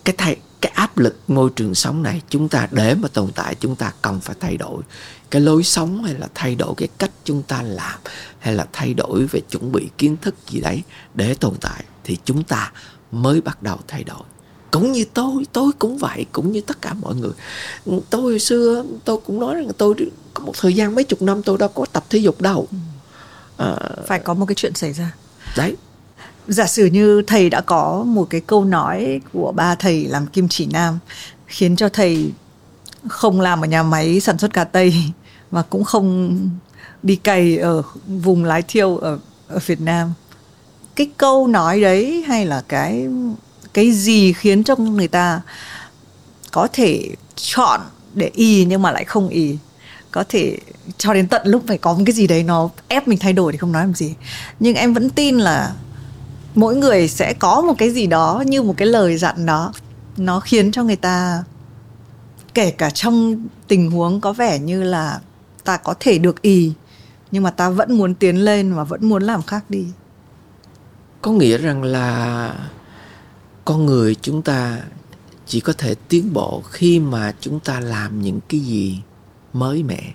cái 0.04 0.14
thay, 0.18 0.36
cái 0.60 0.72
áp 0.74 0.98
lực 0.98 1.30
môi 1.30 1.50
trường 1.56 1.74
sống 1.74 2.02
này 2.02 2.22
chúng 2.28 2.48
ta 2.48 2.68
để 2.70 2.94
mà 2.94 3.08
tồn 3.08 3.32
tại, 3.34 3.54
chúng 3.60 3.76
ta 3.76 3.92
cần 4.02 4.20
phải 4.20 4.36
thay 4.40 4.56
đổi. 4.56 4.82
Cái 5.30 5.42
lối 5.42 5.62
sống 5.62 6.04
hay 6.04 6.14
là 6.14 6.28
thay 6.34 6.54
đổi 6.54 6.74
cái 6.76 6.88
cách 6.98 7.10
chúng 7.24 7.42
ta 7.42 7.62
làm 7.62 8.00
hay 8.38 8.54
là 8.54 8.66
thay 8.72 8.94
đổi 8.94 9.26
về 9.26 9.40
chuẩn 9.50 9.72
bị 9.72 9.88
kiến 9.98 10.16
thức 10.22 10.34
gì 10.48 10.60
đấy 10.60 10.82
để 11.14 11.34
tồn 11.34 11.54
tại 11.60 11.84
thì 12.04 12.18
chúng 12.24 12.44
ta 12.44 12.72
mới 13.12 13.40
bắt 13.40 13.62
đầu 13.62 13.78
thay 13.88 14.04
đổi. 14.04 14.22
Cũng 14.70 14.92
như 14.92 15.04
tôi 15.14 15.46
tôi 15.52 15.72
cũng 15.78 15.98
vậy 15.98 16.26
cũng 16.32 16.52
như 16.52 16.60
tất 16.60 16.82
cả 16.82 16.94
mọi 16.94 17.14
người. 17.14 17.32
Tôi 18.10 18.22
hồi 18.22 18.38
xưa 18.38 18.84
tôi 19.04 19.18
cũng 19.26 19.40
nói 19.40 19.54
rằng 19.54 19.68
tôi 19.78 19.94
có 20.34 20.44
một 20.44 20.52
thời 20.60 20.74
gian 20.74 20.94
mấy 20.94 21.04
chục 21.04 21.22
năm 21.22 21.42
tôi 21.42 21.58
đâu 21.58 21.68
có 21.68 21.86
tập 21.92 22.04
thể 22.10 22.18
dục 22.18 22.40
đâu. 22.40 22.68
À, 23.56 23.76
phải 24.06 24.18
có 24.18 24.34
một 24.34 24.46
cái 24.46 24.54
chuyện 24.54 24.74
xảy 24.74 24.92
ra. 24.92 25.14
Đấy. 25.56 25.76
Giả 26.48 26.66
sử 26.66 26.86
như 26.86 27.22
thầy 27.26 27.50
đã 27.50 27.60
có 27.60 28.04
một 28.06 28.26
cái 28.30 28.40
câu 28.40 28.64
nói 28.64 29.20
của 29.32 29.52
ba 29.52 29.74
thầy 29.74 30.04
làm 30.04 30.26
kim 30.26 30.48
chỉ 30.48 30.66
nam 30.66 30.98
khiến 31.46 31.76
cho 31.76 31.88
thầy 31.88 32.32
không 33.08 33.40
làm 33.40 33.64
ở 33.64 33.66
nhà 33.66 33.82
máy 33.82 34.20
sản 34.20 34.38
xuất 34.38 34.52
cà 34.52 34.64
tây 34.64 34.94
và 35.50 35.62
cũng 35.62 35.84
không 35.84 36.38
đi 37.02 37.16
cày 37.16 37.58
ở 37.58 37.82
vùng 38.06 38.44
lái 38.44 38.62
thiêu 38.62 38.96
ở 38.96 39.18
ở 39.48 39.58
Việt 39.66 39.80
Nam 39.80 40.12
cái 40.96 41.10
câu 41.16 41.46
nói 41.46 41.80
đấy 41.80 42.24
hay 42.28 42.46
là 42.46 42.62
cái 42.68 43.08
cái 43.72 43.92
gì 43.92 44.32
khiến 44.32 44.64
cho 44.64 44.76
người 44.76 45.08
ta 45.08 45.40
có 46.50 46.68
thể 46.72 47.08
chọn 47.36 47.80
để 48.14 48.30
y 48.34 48.64
nhưng 48.64 48.82
mà 48.82 48.92
lại 48.92 49.04
không 49.04 49.28
y? 49.28 49.56
Có 50.10 50.24
thể 50.28 50.58
cho 50.98 51.14
đến 51.14 51.28
tận 51.28 51.42
lúc 51.44 51.62
phải 51.68 51.78
có 51.78 51.94
một 51.94 52.02
cái 52.06 52.14
gì 52.14 52.26
đấy 52.26 52.42
nó 52.42 52.68
ép 52.88 53.08
mình 53.08 53.18
thay 53.18 53.32
đổi 53.32 53.52
thì 53.52 53.58
không 53.58 53.72
nói 53.72 53.82
làm 53.82 53.94
gì. 53.94 54.14
Nhưng 54.60 54.74
em 54.74 54.94
vẫn 54.94 55.10
tin 55.10 55.38
là 55.38 55.72
mỗi 56.54 56.76
người 56.76 57.08
sẽ 57.08 57.34
có 57.34 57.60
một 57.60 57.74
cái 57.78 57.90
gì 57.90 58.06
đó 58.06 58.42
như 58.46 58.62
một 58.62 58.74
cái 58.76 58.88
lời 58.88 59.16
dặn 59.16 59.46
đó. 59.46 59.72
Nó 60.16 60.40
khiến 60.40 60.72
cho 60.72 60.84
người 60.84 60.96
ta, 60.96 61.44
kể 62.54 62.70
cả 62.70 62.90
trong 62.90 63.46
tình 63.68 63.90
huống 63.90 64.20
có 64.20 64.32
vẻ 64.32 64.58
như 64.58 64.82
là 64.82 65.20
ta 65.64 65.76
có 65.76 65.94
thể 66.00 66.18
được 66.18 66.42
ì 66.42 66.72
nhưng 67.30 67.42
mà 67.42 67.50
ta 67.50 67.70
vẫn 67.70 67.98
muốn 67.98 68.14
tiến 68.14 68.36
lên 68.36 68.74
và 68.74 68.84
vẫn 68.84 69.08
muốn 69.08 69.22
làm 69.22 69.42
khác 69.42 69.64
đi 69.68 69.84
có 71.22 71.30
nghĩa 71.32 71.58
rằng 71.58 71.82
là 71.82 72.54
con 73.64 73.86
người 73.86 74.14
chúng 74.14 74.42
ta 74.42 74.82
chỉ 75.46 75.60
có 75.60 75.72
thể 75.72 75.94
tiến 76.08 76.32
bộ 76.32 76.62
khi 76.70 77.00
mà 77.00 77.34
chúng 77.40 77.60
ta 77.60 77.80
làm 77.80 78.22
những 78.22 78.40
cái 78.48 78.60
gì 78.60 79.00
mới 79.52 79.82
mẻ 79.82 80.12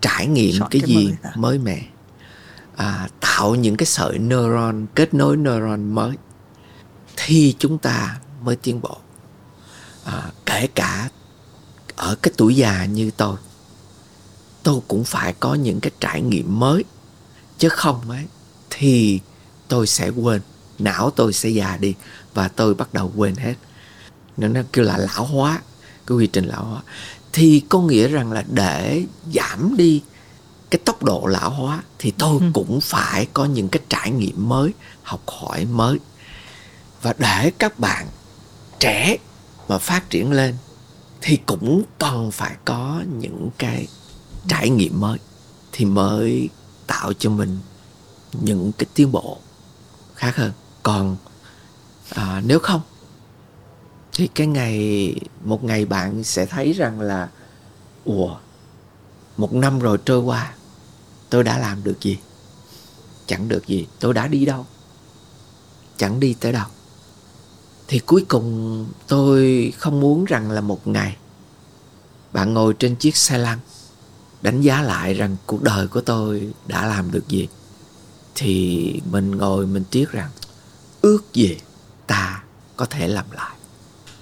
trải 0.00 0.26
nghiệm 0.26 0.58
Chọn 0.58 0.68
cái, 0.70 0.80
cái 0.80 0.96
gì 0.96 1.14
mới, 1.22 1.34
mới 1.36 1.58
mẻ 1.58 1.82
à, 2.76 3.08
tạo 3.20 3.54
những 3.54 3.76
cái 3.76 3.86
sợi 3.86 4.18
neuron 4.18 4.86
kết 4.94 5.14
nối 5.14 5.36
neuron 5.36 5.94
mới 5.94 6.16
thì 7.16 7.54
chúng 7.58 7.78
ta 7.78 8.18
mới 8.42 8.56
tiến 8.56 8.80
bộ. 8.80 8.96
À, 10.04 10.30
kể 10.46 10.66
cả 10.74 11.08
ở 11.96 12.14
cái 12.22 12.32
tuổi 12.36 12.56
già 12.56 12.84
như 12.84 13.10
tôi 13.16 13.36
tôi 14.62 14.80
cũng 14.88 15.04
phải 15.04 15.34
có 15.40 15.54
những 15.54 15.80
cái 15.80 15.90
trải 16.00 16.22
nghiệm 16.22 16.60
mới 16.60 16.84
chứ 17.58 17.68
không 17.68 18.10
ấy 18.10 18.26
thì 18.70 19.20
tôi 19.68 19.86
sẽ 19.86 20.08
quên 20.08 20.40
não 20.78 21.10
tôi 21.10 21.32
sẽ 21.32 21.48
già 21.48 21.76
đi 21.76 21.94
và 22.34 22.48
tôi 22.48 22.74
bắt 22.74 22.94
đầu 22.94 23.12
quên 23.16 23.36
hết. 23.36 23.54
Nên 24.36 24.52
nó 24.52 24.60
kêu 24.72 24.84
là 24.84 24.98
lão 24.98 25.24
hóa 25.24 25.60
cái 26.06 26.18
quy 26.18 26.26
trình 26.26 26.44
lão 26.44 26.64
hóa. 26.64 26.82
Thì 27.32 27.62
có 27.68 27.80
nghĩa 27.80 28.08
rằng 28.08 28.32
là 28.32 28.44
để 28.48 29.04
giảm 29.34 29.76
đi 29.76 30.02
cái 30.70 30.78
tốc 30.84 31.02
độ 31.02 31.26
lão 31.26 31.50
hóa 31.50 31.82
thì 31.98 32.10
tôi 32.18 32.40
ừ. 32.40 32.46
cũng 32.54 32.80
phải 32.80 33.26
có 33.32 33.44
những 33.44 33.68
cái 33.68 33.82
trải 33.88 34.10
nghiệm 34.10 34.48
mới 34.48 34.72
học 35.02 35.22
hỏi 35.26 35.64
mới. 35.64 35.98
Và 37.02 37.14
để 37.18 37.50
các 37.58 37.78
bạn 37.78 38.06
trẻ 38.80 39.16
mà 39.68 39.78
phát 39.78 40.10
triển 40.10 40.32
lên 40.32 40.54
thì 41.20 41.38
cũng 41.46 41.82
cần 41.98 42.30
phải 42.30 42.56
có 42.64 43.02
những 43.18 43.50
cái 43.58 43.86
trải 44.48 44.70
nghiệm 44.70 45.00
mới 45.00 45.18
thì 45.72 45.84
mới 45.84 46.48
tạo 46.86 47.12
cho 47.12 47.30
mình 47.30 47.58
những 48.32 48.72
cái 48.78 48.86
tiến 48.94 49.12
bộ 49.12 49.38
khác 50.18 50.36
hơn. 50.36 50.52
Còn 50.82 51.16
à, 52.10 52.42
nếu 52.44 52.58
không 52.58 52.80
thì 54.12 54.28
cái 54.34 54.46
ngày 54.46 55.14
một 55.44 55.64
ngày 55.64 55.84
bạn 55.84 56.24
sẽ 56.24 56.46
thấy 56.46 56.72
rằng 56.72 57.00
là 57.00 57.28
ủa 58.04 58.36
một 59.36 59.52
năm 59.52 59.78
rồi 59.78 59.98
trôi 60.04 60.20
qua 60.20 60.54
tôi 61.30 61.44
đã 61.44 61.58
làm 61.58 61.84
được 61.84 62.00
gì? 62.00 62.18
Chẳng 63.26 63.48
được 63.48 63.66
gì 63.66 63.86
tôi 64.00 64.14
đã 64.14 64.26
đi 64.26 64.44
đâu? 64.44 64.66
Chẳng 65.96 66.20
đi 66.20 66.34
tới 66.40 66.52
đâu? 66.52 66.66
Thì 67.88 67.98
cuối 67.98 68.24
cùng 68.28 68.86
tôi 69.06 69.72
không 69.78 70.00
muốn 70.00 70.24
rằng 70.24 70.50
là 70.50 70.60
một 70.60 70.86
ngày 70.86 71.16
bạn 72.32 72.54
ngồi 72.54 72.74
trên 72.78 72.96
chiếc 72.96 73.16
xe 73.16 73.38
lăn 73.38 73.58
đánh 74.42 74.60
giá 74.60 74.82
lại 74.82 75.14
rằng 75.14 75.36
cuộc 75.46 75.62
đời 75.62 75.88
của 75.88 76.00
tôi 76.00 76.52
đã 76.66 76.86
làm 76.86 77.10
được 77.10 77.28
gì 77.28 77.48
thì 78.40 79.00
mình 79.10 79.30
ngồi 79.30 79.66
mình 79.66 79.84
tiếc 79.90 80.12
rằng 80.12 80.30
ước 81.02 81.32
gì 81.32 81.58
ta 82.06 82.42
có 82.76 82.84
thể 82.84 83.08
làm 83.08 83.24
lại. 83.30 83.56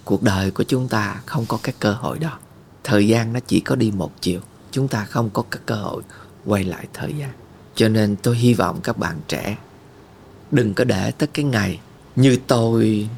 Cuộc 0.04 0.22
đời 0.22 0.50
của 0.50 0.64
chúng 0.64 0.88
ta 0.88 1.20
không 1.26 1.46
có 1.46 1.58
cái 1.62 1.74
cơ 1.78 1.92
hội 1.92 2.18
đó. 2.18 2.38
Thời 2.84 3.08
gian 3.08 3.32
nó 3.32 3.40
chỉ 3.46 3.60
có 3.60 3.76
đi 3.76 3.90
một 3.90 4.12
chiều. 4.20 4.40
Chúng 4.70 4.88
ta 4.88 5.04
không 5.04 5.30
có 5.30 5.42
cái 5.50 5.60
cơ 5.66 5.74
hội 5.74 6.02
quay 6.44 6.64
lại 6.64 6.86
thời 6.94 7.12
gian. 7.18 7.30
Cho 7.74 7.88
nên 7.88 8.16
tôi 8.16 8.36
hy 8.36 8.54
vọng 8.54 8.80
các 8.82 8.98
bạn 8.98 9.20
trẻ, 9.28 9.56
đừng 10.50 10.74
có 10.74 10.84
để 10.84 11.10
tới 11.10 11.26
cái 11.26 11.44
ngày 11.44 11.80
như 12.16 12.38
tôi 12.46 13.08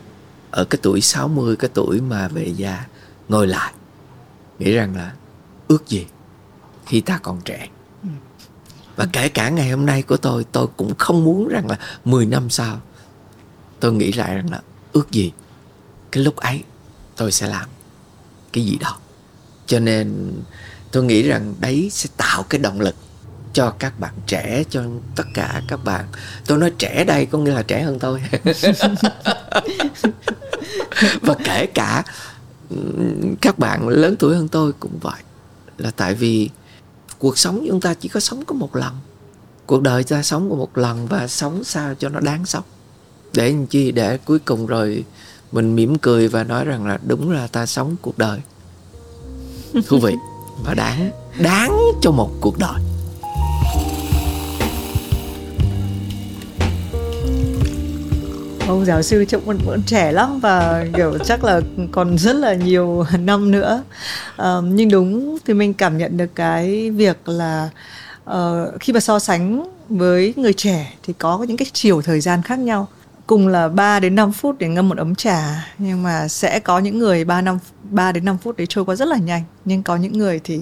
ở 0.50 0.64
cái 0.64 0.78
tuổi 0.82 1.00
60 1.00 1.56
cái 1.56 1.70
tuổi 1.74 2.00
mà 2.00 2.28
về 2.28 2.52
già, 2.56 2.86
ngồi 3.28 3.46
lại, 3.46 3.72
nghĩ 4.58 4.72
rằng 4.72 4.96
là 4.96 5.12
ước 5.68 5.88
gì 5.88 6.06
khi 6.86 7.00
ta 7.00 7.18
còn 7.22 7.40
trẻ 7.44 7.68
và 8.98 9.06
kể 9.12 9.28
cả 9.28 9.48
ngày 9.48 9.70
hôm 9.70 9.86
nay 9.86 10.02
của 10.02 10.16
tôi 10.16 10.46
tôi 10.52 10.66
cũng 10.76 10.94
không 10.98 11.24
muốn 11.24 11.48
rằng 11.48 11.66
là 11.70 11.78
10 12.04 12.26
năm 12.26 12.50
sau, 12.50 12.80
tôi 13.80 13.92
nghĩ 13.92 14.12
lại 14.12 14.34
rằng 14.34 14.50
là 14.50 14.60
ước 14.92 15.10
gì 15.10 15.32
cái 16.12 16.24
lúc 16.24 16.36
ấy 16.36 16.62
tôi 17.16 17.32
sẽ 17.32 17.46
làm 17.46 17.68
cái 18.52 18.64
gì 18.64 18.78
đó. 18.80 18.98
Cho 19.66 19.78
nên 19.78 20.32
tôi 20.92 21.04
nghĩ 21.04 21.22
rằng 21.22 21.54
đấy 21.60 21.88
sẽ 21.92 22.08
tạo 22.16 22.42
cái 22.42 22.58
động 22.58 22.80
lực 22.80 22.94
cho 23.52 23.70
các 23.70 24.00
bạn 24.00 24.14
trẻ, 24.26 24.64
cho 24.70 24.82
tất 25.16 25.24
cả 25.34 25.62
các 25.68 25.84
bạn. 25.84 26.04
Tôi 26.46 26.58
nói 26.58 26.72
trẻ 26.78 27.04
đây 27.04 27.26
có 27.26 27.38
nghĩa 27.38 27.54
là 27.54 27.62
trẻ 27.62 27.82
hơn 27.82 27.98
tôi. 27.98 28.22
Và 31.20 31.34
kể 31.44 31.66
cả 31.66 32.04
các 33.40 33.58
bạn 33.58 33.88
lớn 33.88 34.16
tuổi 34.18 34.36
hơn 34.36 34.48
tôi 34.48 34.72
cũng 34.80 34.98
vậy. 35.00 35.22
Là 35.78 35.90
tại 35.90 36.14
vì 36.14 36.50
cuộc 37.18 37.38
sống 37.38 37.64
chúng 37.68 37.80
ta 37.80 37.94
chỉ 37.94 38.08
có 38.08 38.20
sống 38.20 38.44
có 38.44 38.54
một 38.54 38.76
lần. 38.76 38.94
Cuộc 39.66 39.82
đời 39.82 40.04
ta 40.04 40.22
sống 40.22 40.50
có 40.50 40.56
một 40.56 40.78
lần 40.78 41.06
và 41.06 41.26
sống 41.26 41.64
sao 41.64 41.94
cho 41.94 42.08
nó 42.08 42.20
đáng 42.20 42.46
sống. 42.46 42.64
Để 43.34 43.50
làm 43.52 43.66
chi? 43.66 43.92
Để 43.92 44.18
cuối 44.18 44.38
cùng 44.38 44.66
rồi 44.66 45.04
mình 45.52 45.76
mỉm 45.76 45.98
cười 45.98 46.28
và 46.28 46.44
nói 46.44 46.64
rằng 46.64 46.86
là 46.86 46.98
đúng 47.06 47.30
là 47.30 47.46
ta 47.46 47.66
sống 47.66 47.96
cuộc 48.02 48.18
đời. 48.18 48.40
Thú 49.86 49.98
vị. 49.98 50.14
Và 50.64 50.74
đáng 50.74 51.10
đáng 51.38 51.78
cho 52.02 52.10
một 52.10 52.30
cuộc 52.40 52.58
đời. 52.58 52.80
Ông 58.68 58.84
giáo 58.84 59.02
sư 59.02 59.24
trông 59.24 59.44
vẫn, 59.44 59.58
vẫn 59.66 59.82
trẻ 59.86 60.12
lắm 60.12 60.40
và 60.40 60.86
kiểu 60.96 61.18
chắc 61.18 61.44
là 61.44 61.60
còn 61.92 62.18
rất 62.18 62.36
là 62.36 62.54
nhiều 62.54 63.04
năm 63.18 63.50
nữa. 63.50 63.82
Uh, 64.42 64.64
nhưng 64.64 64.90
đúng 64.90 65.38
thì 65.44 65.54
mình 65.54 65.74
cảm 65.74 65.98
nhận 65.98 66.16
được 66.16 66.34
cái 66.34 66.90
việc 66.90 67.28
là 67.28 67.70
uh, 68.30 68.34
khi 68.80 68.92
mà 68.92 69.00
so 69.00 69.18
sánh 69.18 69.70
với 69.88 70.34
người 70.36 70.52
trẻ 70.52 70.92
thì 71.02 71.12
có 71.18 71.44
những 71.48 71.56
cái 71.56 71.66
chiều 71.72 72.02
thời 72.02 72.20
gian 72.20 72.42
khác 72.42 72.58
nhau. 72.58 72.88
Cùng 73.26 73.48
là 73.48 73.68
3 73.68 74.00
đến 74.00 74.14
5 74.14 74.32
phút 74.32 74.58
để 74.58 74.68
ngâm 74.68 74.88
một 74.88 74.98
ấm 74.98 75.14
trà 75.14 75.68
nhưng 75.78 76.02
mà 76.02 76.28
sẽ 76.28 76.60
có 76.60 76.78
những 76.78 76.98
người 76.98 77.24
3 77.24 77.40
năm 77.40 77.58
3 77.82 78.12
đến 78.12 78.24
5 78.24 78.38
phút 78.38 78.56
đấy 78.56 78.66
trôi 78.66 78.84
qua 78.84 78.94
rất 78.96 79.08
là 79.08 79.16
nhanh. 79.16 79.42
Nhưng 79.64 79.82
có 79.82 79.96
những 79.96 80.18
người 80.18 80.40
thì 80.44 80.60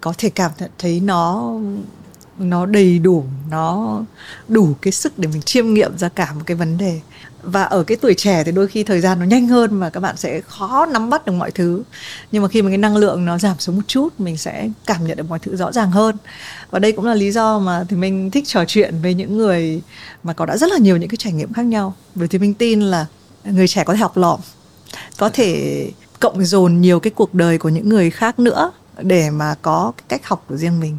có 0.00 0.14
thể 0.18 0.30
cảm 0.30 0.50
nhận 0.58 0.70
thấy 0.78 1.00
nó 1.00 1.52
nó 2.38 2.66
đầy 2.66 2.98
đủ, 2.98 3.24
nó 3.50 4.00
đủ 4.48 4.74
cái 4.82 4.92
sức 4.92 5.18
để 5.18 5.28
mình 5.32 5.42
chiêm 5.42 5.74
nghiệm 5.74 5.98
ra 5.98 6.08
cả 6.08 6.32
một 6.34 6.42
cái 6.46 6.56
vấn 6.56 6.78
đề. 6.78 7.00
Và 7.42 7.62
ở 7.62 7.82
cái 7.82 7.96
tuổi 7.96 8.14
trẻ 8.14 8.44
thì 8.44 8.52
đôi 8.52 8.68
khi 8.68 8.84
thời 8.84 9.00
gian 9.00 9.18
nó 9.18 9.24
nhanh 9.24 9.48
hơn 9.48 9.78
và 9.78 9.90
các 9.90 10.00
bạn 10.00 10.16
sẽ 10.16 10.40
khó 10.40 10.86
nắm 10.86 11.10
bắt 11.10 11.26
được 11.26 11.32
mọi 11.32 11.50
thứ. 11.50 11.82
Nhưng 12.32 12.42
mà 12.42 12.48
khi 12.48 12.62
mà 12.62 12.68
cái 12.68 12.78
năng 12.78 12.96
lượng 12.96 13.24
nó 13.24 13.38
giảm 13.38 13.58
xuống 13.58 13.76
một 13.76 13.82
chút, 13.86 14.08
mình 14.18 14.36
sẽ 14.36 14.68
cảm 14.86 15.06
nhận 15.06 15.16
được 15.16 15.28
mọi 15.28 15.38
thứ 15.38 15.56
rõ 15.56 15.72
ràng 15.72 15.90
hơn. 15.90 16.16
Và 16.70 16.78
đây 16.78 16.92
cũng 16.92 17.04
là 17.04 17.14
lý 17.14 17.32
do 17.32 17.58
mà 17.58 17.84
thì 17.88 17.96
mình 17.96 18.30
thích 18.30 18.44
trò 18.46 18.64
chuyện 18.64 18.94
với 19.02 19.14
những 19.14 19.36
người 19.36 19.82
mà 20.22 20.32
có 20.32 20.46
đã 20.46 20.56
rất 20.56 20.70
là 20.70 20.78
nhiều 20.78 20.96
những 20.96 21.08
cái 21.08 21.16
trải 21.16 21.32
nghiệm 21.32 21.52
khác 21.52 21.64
nhau. 21.64 21.94
Bởi 22.14 22.28
thì 22.28 22.38
mình 22.38 22.54
tin 22.54 22.80
là 22.80 23.06
người 23.44 23.68
trẻ 23.68 23.84
có 23.84 23.92
thể 23.92 23.98
học 23.98 24.16
lỏm 24.16 24.40
có 25.16 25.28
thể 25.28 25.90
cộng 26.20 26.44
dồn 26.44 26.80
nhiều 26.80 27.00
cái 27.00 27.10
cuộc 27.10 27.34
đời 27.34 27.58
của 27.58 27.68
những 27.68 27.88
người 27.88 28.10
khác 28.10 28.38
nữa 28.38 28.72
để 29.02 29.30
mà 29.30 29.54
có 29.62 29.92
cái 29.96 30.04
cách 30.08 30.28
học 30.28 30.44
của 30.48 30.56
riêng 30.56 30.80
mình 30.80 30.98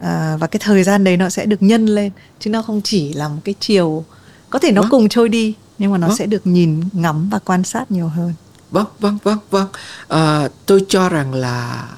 à, 0.00 0.36
và 0.40 0.46
cái 0.46 0.60
thời 0.64 0.82
gian 0.82 1.04
đấy 1.04 1.16
nó 1.16 1.28
sẽ 1.28 1.46
được 1.46 1.62
nhân 1.62 1.86
lên 1.86 2.12
chứ 2.38 2.50
nó 2.50 2.62
không 2.62 2.80
chỉ 2.84 3.12
là 3.12 3.28
một 3.28 3.40
cái 3.44 3.54
chiều 3.60 4.04
có 4.50 4.58
thể 4.58 4.72
nó 4.72 4.82
vâng. 4.82 4.90
cùng 4.90 5.08
trôi 5.08 5.28
đi 5.28 5.54
nhưng 5.78 5.92
mà 5.92 5.98
nó 5.98 6.08
vâng. 6.08 6.16
sẽ 6.16 6.26
được 6.26 6.46
nhìn 6.46 6.80
ngắm 6.92 7.28
và 7.28 7.38
quan 7.38 7.64
sát 7.64 7.90
nhiều 7.90 8.08
hơn 8.08 8.34
vâng 8.70 8.86
vâng 8.98 9.18
vâng 9.22 9.38
vâng 9.50 9.68
à, 10.08 10.48
tôi 10.66 10.84
cho 10.88 11.08
rằng 11.08 11.34
là 11.34 11.88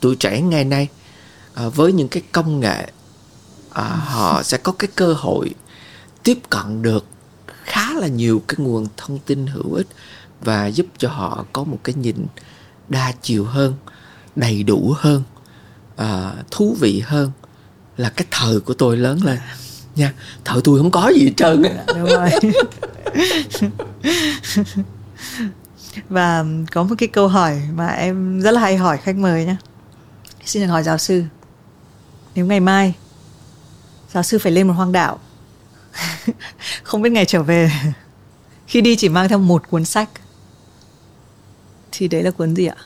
tuổi 0.00 0.16
trẻ 0.16 0.40
ngày 0.40 0.64
nay 0.64 0.88
à, 1.54 1.68
với 1.68 1.92
những 1.92 2.08
cái 2.08 2.22
công 2.32 2.60
nghệ 2.60 2.90
à, 3.72 3.82
họ 3.82 4.42
sẽ 4.44 4.58
có 4.58 4.72
cái 4.72 4.88
cơ 4.94 5.12
hội 5.12 5.54
tiếp 6.22 6.38
cận 6.50 6.82
được 6.82 7.04
khá 7.64 7.94
là 7.94 8.06
nhiều 8.06 8.42
cái 8.48 8.56
nguồn 8.58 8.86
thông 8.96 9.18
tin 9.18 9.46
hữu 9.46 9.74
ích 9.74 9.86
và 10.40 10.66
giúp 10.66 10.86
cho 10.98 11.08
họ 11.08 11.44
có 11.52 11.64
một 11.64 11.78
cái 11.84 11.94
nhìn 11.94 12.26
đa 12.88 13.12
chiều 13.22 13.44
hơn 13.44 13.74
đầy 14.36 14.62
đủ 14.62 14.94
hơn 14.96 15.22
uh, 16.02 16.50
thú 16.50 16.76
vị 16.80 17.02
hơn 17.06 17.30
là 17.96 18.08
cái 18.08 18.26
thời 18.30 18.60
của 18.60 18.74
tôi 18.74 18.96
lớn 18.96 19.20
lên. 19.24 19.38
Nha 19.96 20.12
thời 20.44 20.60
tôi 20.64 20.78
không 20.78 20.90
có 20.90 21.12
gì 21.16 21.24
hết 21.24 21.32
trơn 21.36 21.62
đúng 21.86 22.06
rồi. 22.06 22.30
Và 26.08 26.44
có 26.72 26.82
một 26.82 26.94
cái 26.98 27.08
câu 27.08 27.28
hỏi 27.28 27.62
mà 27.74 27.86
em 27.86 28.40
rất 28.40 28.50
là 28.50 28.60
hay 28.60 28.76
hỏi 28.76 28.98
khách 28.98 29.16
mời 29.16 29.44
nhé 29.44 29.56
xin 30.44 30.62
được 30.62 30.68
hỏi 30.68 30.82
giáo 30.82 30.98
sư 30.98 31.24
nếu 32.34 32.46
ngày 32.46 32.60
mai 32.60 32.94
giáo 34.12 34.22
sư 34.22 34.38
phải 34.38 34.52
lên 34.52 34.68
một 34.68 34.74
hoang 34.74 34.92
đảo 34.92 35.18
không 36.82 37.02
biết 37.02 37.10
ngày 37.10 37.24
trở 37.24 37.42
về 37.42 37.70
khi 38.66 38.80
đi 38.80 38.96
chỉ 38.96 39.08
mang 39.08 39.28
theo 39.28 39.38
một 39.38 39.70
cuốn 39.70 39.84
sách 39.84 40.08
thì 41.92 42.08
đấy 42.08 42.22
là 42.22 42.30
cuốn 42.30 42.56
gì 42.56 42.66
ạ? 42.66 42.76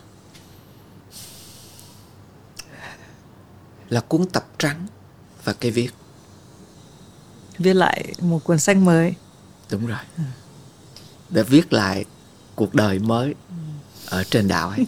Là 3.91 4.01
cuốn 4.01 4.27
tập 4.27 4.47
trắng 4.59 4.87
và 5.45 5.53
cây 5.53 5.71
viết. 5.71 5.91
Viết 7.59 7.75
lại 7.75 8.15
một 8.21 8.45
cuốn 8.45 8.59
sách 8.59 8.77
mới. 8.77 9.15
Đúng 9.71 9.87
rồi. 9.87 9.99
Ừ. 10.17 10.23
để 11.31 11.43
viết 11.43 11.73
lại 11.73 12.05
cuộc 12.55 12.75
đời 12.75 12.99
mới 12.99 13.35
ở 14.09 14.25
trên 14.25 14.49
đảo 14.49 14.69
ấy. 14.69 14.87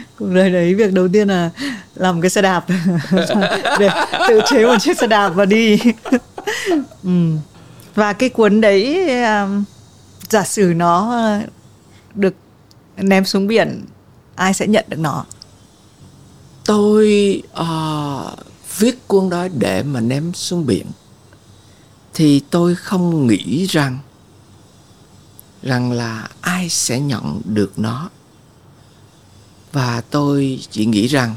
Cuộc 0.18 0.26
đời 0.34 0.50
đấy 0.50 0.74
việc 0.74 0.92
đầu 0.92 1.08
tiên 1.08 1.28
là 1.28 1.50
làm 1.94 2.20
cái 2.20 2.30
xe 2.30 2.42
đạp. 2.42 2.64
Để 3.78 3.88
tự 4.28 4.40
chế 4.50 4.66
một 4.66 4.76
chiếc 4.80 4.98
xe 4.98 5.06
đạp 5.06 5.28
và 5.28 5.44
đi. 5.44 5.78
Ừ. 7.04 7.10
và 7.94 8.12
cái 8.12 8.28
cuốn 8.28 8.60
đấy 8.60 9.08
um, 9.24 9.64
giả 10.28 10.44
sử 10.44 10.72
nó 10.76 11.22
được 12.14 12.34
ném 12.96 13.24
xuống 13.24 13.46
biển 13.46 13.84
ai 14.34 14.54
sẽ 14.54 14.66
nhận 14.66 14.84
được 14.88 14.98
nó 14.98 15.24
tôi 16.68 17.42
uh, 17.60 18.38
viết 18.78 19.08
cuốn 19.08 19.30
đó 19.30 19.48
để 19.58 19.82
mà 19.82 20.00
ném 20.00 20.34
xuống 20.34 20.66
biển. 20.66 20.86
Thì 22.14 22.40
tôi 22.50 22.74
không 22.74 23.26
nghĩ 23.26 23.66
rằng 23.66 23.98
rằng 25.62 25.92
là 25.92 26.28
ai 26.40 26.68
sẽ 26.68 27.00
nhận 27.00 27.40
được 27.44 27.78
nó. 27.78 28.10
Và 29.72 30.00
tôi 30.10 30.60
chỉ 30.70 30.86
nghĩ 30.86 31.06
rằng 31.06 31.34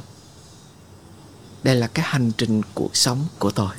đây 1.64 1.76
là 1.76 1.88
cái 1.88 2.06
hành 2.10 2.32
trình 2.38 2.62
cuộc 2.74 2.96
sống 2.96 3.26
của 3.40 3.52
tôi. 3.52 3.76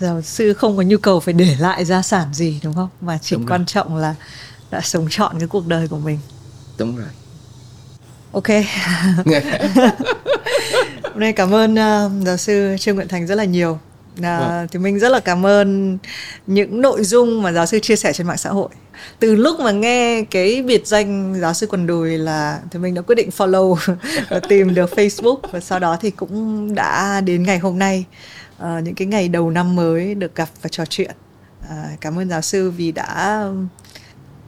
Giáo 0.00 0.22
sư 0.22 0.54
không 0.54 0.76
có 0.76 0.82
nhu 0.82 0.98
cầu 0.98 1.20
phải 1.20 1.34
để 1.34 1.56
lại 1.58 1.84
gia 1.84 2.02
sản 2.02 2.34
gì 2.34 2.60
đúng 2.62 2.74
không? 2.74 2.88
Mà 3.00 3.18
chỉ 3.22 3.36
đúng 3.36 3.46
quan 3.46 3.60
rồi. 3.60 3.66
trọng 3.66 3.96
là 3.96 4.14
đã 4.70 4.80
sống 4.80 5.06
trọn 5.10 5.38
cái 5.38 5.48
cuộc 5.48 5.66
đời 5.66 5.88
của 5.88 5.98
mình. 5.98 6.18
Đúng 6.78 6.96
rồi 6.96 7.08
ok. 8.32 8.48
Hôm 11.04 11.20
nay 11.20 11.32
cảm 11.32 11.54
ơn 11.54 11.72
uh, 11.72 12.26
giáo 12.26 12.36
sư 12.36 12.76
trương 12.78 12.96
nguyện 12.96 13.08
thành 13.08 13.26
rất 13.26 13.34
là 13.34 13.44
nhiều. 13.44 13.78
À, 14.22 14.38
vâng. 14.38 14.68
thì 14.70 14.78
mình 14.78 14.98
rất 14.98 15.08
là 15.08 15.20
cảm 15.20 15.46
ơn 15.46 15.98
những 16.46 16.80
nội 16.80 17.04
dung 17.04 17.42
mà 17.42 17.52
giáo 17.52 17.66
sư 17.66 17.78
chia 17.78 17.96
sẻ 17.96 18.12
trên 18.12 18.26
mạng 18.26 18.36
xã 18.36 18.50
hội. 18.50 18.68
Từ 19.18 19.34
lúc 19.34 19.60
mà 19.60 19.70
nghe 19.70 20.24
cái 20.30 20.62
biệt 20.62 20.86
danh 20.86 21.34
giáo 21.40 21.54
sư 21.54 21.66
quần 21.66 21.86
đùi 21.86 22.18
là 22.18 22.60
thì 22.70 22.78
mình 22.78 22.94
đã 22.94 23.02
quyết 23.02 23.14
định 23.14 23.30
follow 23.36 23.76
và 24.28 24.40
tìm 24.48 24.74
được 24.74 24.90
Facebook 24.96 25.38
và 25.52 25.60
sau 25.60 25.78
đó 25.78 25.96
thì 26.00 26.10
cũng 26.10 26.74
đã 26.74 27.20
đến 27.20 27.42
ngày 27.42 27.58
hôm 27.58 27.78
nay 27.78 28.04
uh, 28.62 28.66
những 28.82 28.94
cái 28.94 29.06
ngày 29.06 29.28
đầu 29.28 29.50
năm 29.50 29.76
mới 29.76 30.14
được 30.14 30.34
gặp 30.34 30.48
và 30.62 30.68
trò 30.68 30.84
chuyện. 30.84 31.10
Uh, 31.64 32.00
cảm 32.00 32.18
ơn 32.18 32.28
giáo 32.28 32.40
sư 32.40 32.70
vì 32.70 32.92
đã 32.92 33.44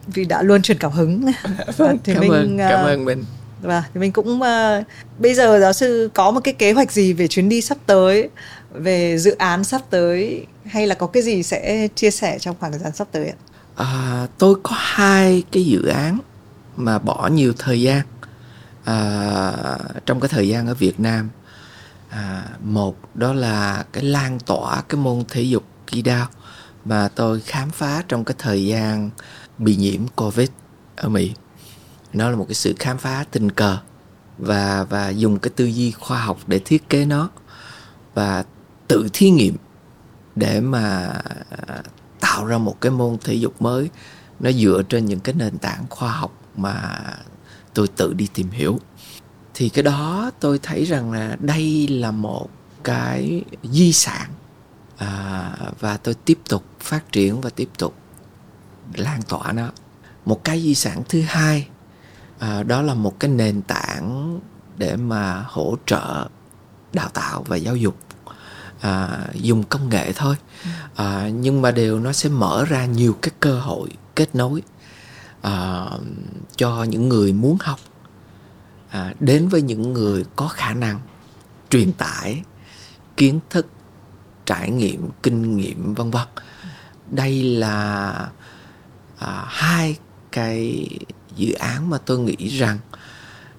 vì 0.06 0.24
đã 0.24 0.42
luôn 0.42 0.62
truyền 0.62 0.78
cảm 0.78 0.90
hứng. 0.90 1.32
Vâng, 1.76 1.98
thì 2.04 2.14
cảm 2.14 2.20
mình 2.20 2.30
ơn, 2.32 2.58
cảm 2.58 2.86
ơn 2.86 3.04
mình 3.04 3.24
và 3.64 3.84
thì 3.94 4.00
mình 4.00 4.12
cũng 4.12 4.40
uh, 4.40 4.86
bây 5.18 5.34
giờ 5.34 5.60
giáo 5.60 5.72
sư 5.72 6.10
có 6.14 6.30
một 6.30 6.40
cái 6.44 6.54
kế 6.54 6.72
hoạch 6.72 6.92
gì 6.92 7.12
về 7.12 7.28
chuyến 7.28 7.48
đi 7.48 7.60
sắp 7.60 7.78
tới 7.86 8.28
về 8.72 9.18
dự 9.18 9.30
án 9.30 9.64
sắp 9.64 9.80
tới 9.90 10.46
hay 10.64 10.86
là 10.86 10.94
có 10.94 11.06
cái 11.06 11.22
gì 11.22 11.42
sẽ 11.42 11.88
chia 11.94 12.10
sẻ 12.10 12.38
trong 12.38 12.56
khoảng 12.60 12.72
thời 12.72 12.80
gian 12.80 12.92
sắp 12.94 13.08
tới 13.12 13.26
ạ? 13.26 13.36
À, 13.76 14.26
tôi 14.38 14.54
có 14.62 14.76
hai 14.78 15.42
cái 15.52 15.64
dự 15.64 15.86
án 15.86 16.18
mà 16.76 16.98
bỏ 16.98 17.28
nhiều 17.32 17.52
thời 17.58 17.82
gian 17.82 18.00
à, 18.84 19.52
trong 20.06 20.20
cái 20.20 20.28
thời 20.28 20.48
gian 20.48 20.66
ở 20.66 20.74
Việt 20.74 21.00
Nam. 21.00 21.30
À, 22.08 22.44
một 22.62 22.96
đó 23.14 23.32
là 23.32 23.84
cái 23.92 24.04
lan 24.04 24.38
tỏa 24.40 24.82
cái 24.88 25.00
môn 25.00 25.24
thể 25.28 25.42
dục 25.42 25.64
kỳ 25.86 26.02
đao 26.02 26.26
mà 26.84 27.08
tôi 27.14 27.40
khám 27.40 27.70
phá 27.70 28.02
trong 28.08 28.24
cái 28.24 28.34
thời 28.38 28.66
gian 28.66 29.10
bị 29.58 29.76
nhiễm 29.76 30.08
Covid 30.16 30.48
ở 30.96 31.08
Mỹ. 31.08 31.32
Nó 32.14 32.30
là 32.30 32.36
một 32.36 32.44
cái 32.48 32.54
sự 32.54 32.74
khám 32.78 32.98
phá 32.98 33.24
tình 33.30 33.50
cờ 33.50 33.78
và 34.38 34.84
và 34.84 35.08
dùng 35.08 35.38
cái 35.38 35.50
tư 35.56 35.64
duy 35.64 35.90
khoa 35.90 36.18
học 36.18 36.38
để 36.46 36.58
thiết 36.58 36.88
kế 36.90 37.04
nó 37.04 37.30
và 38.14 38.44
tự 38.88 39.08
thí 39.12 39.30
nghiệm 39.30 39.56
để 40.34 40.60
mà 40.60 41.18
tạo 42.20 42.46
ra 42.46 42.58
một 42.58 42.80
cái 42.80 42.92
môn 42.92 43.18
thể 43.24 43.34
dục 43.34 43.62
mới. 43.62 43.90
Nó 44.40 44.52
dựa 44.52 44.82
trên 44.88 45.06
những 45.06 45.20
cái 45.20 45.34
nền 45.34 45.58
tảng 45.58 45.84
khoa 45.90 46.12
học 46.12 46.32
mà 46.56 47.00
tôi 47.74 47.88
tự 47.88 48.14
đi 48.14 48.28
tìm 48.34 48.50
hiểu. 48.50 48.80
Thì 49.54 49.68
cái 49.68 49.82
đó 49.82 50.30
tôi 50.40 50.58
thấy 50.62 50.84
rằng 50.84 51.12
là 51.12 51.36
đây 51.40 51.88
là 51.88 52.10
một 52.10 52.48
cái 52.84 53.44
di 53.62 53.92
sản 53.92 54.30
à, 54.96 55.56
và 55.80 55.96
tôi 55.96 56.14
tiếp 56.14 56.38
tục 56.48 56.64
phát 56.80 57.12
triển 57.12 57.40
và 57.40 57.50
tiếp 57.50 57.68
tục 57.78 57.94
lan 58.94 59.22
tỏa 59.22 59.52
nó. 59.52 59.68
Một 60.24 60.44
cái 60.44 60.62
di 60.62 60.74
sản 60.74 61.02
thứ 61.08 61.22
hai 61.22 61.68
à, 62.44 62.62
đó 62.62 62.82
là 62.82 62.94
một 62.94 63.20
cái 63.20 63.30
nền 63.30 63.62
tảng 63.62 64.40
để 64.76 64.96
mà 64.96 65.44
hỗ 65.48 65.76
trợ 65.86 66.28
đào 66.92 67.08
tạo 67.08 67.42
và 67.42 67.56
giáo 67.56 67.76
dục 67.76 67.96
à, 68.80 69.18
dùng 69.34 69.62
công 69.62 69.88
nghệ 69.88 70.12
thôi. 70.12 70.36
À, 70.94 71.28
nhưng 71.28 71.62
mà 71.62 71.70
đều 71.70 72.00
nó 72.00 72.12
sẽ 72.12 72.28
mở 72.28 72.64
ra 72.64 72.84
nhiều 72.86 73.18
cái 73.22 73.30
cơ 73.40 73.60
hội 73.60 73.88
kết 74.14 74.34
nối 74.34 74.62
à, 75.42 75.86
cho 76.56 76.82
những 76.82 77.08
người 77.08 77.32
muốn 77.32 77.56
học 77.60 77.78
à, 78.90 79.14
đến 79.20 79.48
với 79.48 79.62
những 79.62 79.92
người 79.92 80.24
có 80.36 80.48
khả 80.48 80.74
năng 80.74 81.00
truyền 81.70 81.92
tải 81.92 82.42
kiến 83.16 83.40
thức 83.50 83.66
trải 84.46 84.70
nghiệm 84.70 85.10
kinh 85.22 85.56
nghiệm 85.56 85.94
vân 85.94 86.10
vân. 86.10 86.26
Đây 87.10 87.42
là 87.42 88.10
à, 89.18 89.44
hai 89.46 89.98
cái 90.32 90.88
dự 91.36 91.52
án 91.52 91.90
mà 91.90 91.98
tôi 91.98 92.18
nghĩ 92.18 92.48
rằng 92.48 92.78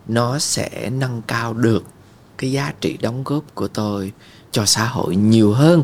nó 0.08 0.40
sẽ 0.40 0.90
nâng 0.90 1.22
cao 1.28 1.54
được 1.54 1.84
cái 2.38 2.52
giá 2.52 2.74
trị 2.82 2.98
đóng 3.02 3.24
góp 3.24 3.56
của 3.56 3.68
tôi 3.68 4.12
cho 4.52 4.66
xã 4.66 4.86
hội 4.86 5.16
nhiều 5.16 5.54
hơn 5.54 5.84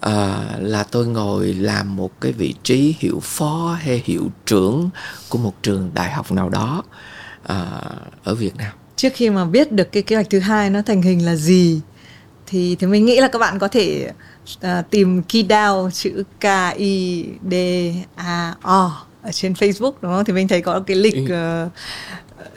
à, 0.00 0.44
là 0.58 0.82
tôi 0.82 1.06
ngồi 1.06 1.54
làm 1.54 1.96
một 1.96 2.20
cái 2.20 2.32
vị 2.32 2.54
trí 2.62 2.94
hiệu 2.98 3.20
phó 3.22 3.78
hay 3.80 4.02
hiệu 4.04 4.30
trưởng 4.46 4.90
của 5.28 5.38
một 5.38 5.62
trường 5.62 5.90
đại 5.94 6.12
học 6.12 6.32
nào 6.32 6.48
đó 6.48 6.82
à, 7.42 7.66
ở 8.24 8.34
Việt 8.34 8.56
Nam. 8.56 8.72
Trước 8.96 9.12
khi 9.14 9.30
mà 9.30 9.44
biết 9.44 9.72
được 9.72 9.92
cái 9.92 10.02
kế 10.02 10.16
hoạch 10.16 10.30
thứ 10.30 10.38
hai 10.38 10.70
nó 10.70 10.82
thành 10.82 11.02
hình 11.02 11.26
là 11.26 11.36
gì 11.36 11.80
thì 12.46 12.76
thì 12.76 12.86
mình 12.86 13.04
nghĩ 13.04 13.20
là 13.20 13.28
các 13.28 13.38
bạn 13.38 13.58
có 13.58 13.68
thể 13.68 14.12
uh, 14.56 14.68
tìm 14.90 15.22
Kidao 15.22 15.90
chữ 15.92 16.24
K 16.40 16.76
I 16.76 17.26
D 17.50 17.54
A 18.16 18.54
O 18.62 19.06
ở 19.24 19.32
trên 19.32 19.52
Facebook 19.52 19.92
đúng 20.00 20.12
không? 20.12 20.24
Thì 20.24 20.32
mình 20.32 20.48
thấy 20.48 20.60
có 20.60 20.80
cái 20.80 20.96
lịch 20.96 21.16
uh, 21.24 21.72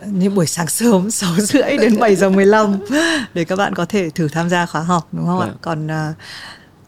như 0.06 0.30
buổi 0.30 0.46
sáng 0.46 0.68
sớm 0.68 1.12
6 1.12 1.36
rưỡi 1.36 1.78
đến 1.78 2.00
7 2.00 2.16
giờ 2.16 2.30
15 2.30 2.76
để 3.34 3.46
các 3.46 3.56
bạn 3.56 3.76
có 3.76 3.86
thể 3.86 4.10
thử 4.10 4.28
tham 4.28 4.50
gia 4.50 4.66
khóa 4.66 4.82
học 4.82 5.08
đúng 5.12 5.26
không 5.26 5.40
ạ? 5.40 5.46
Vâng. 5.46 5.58
Còn 5.62 5.88
uh, 5.88 6.16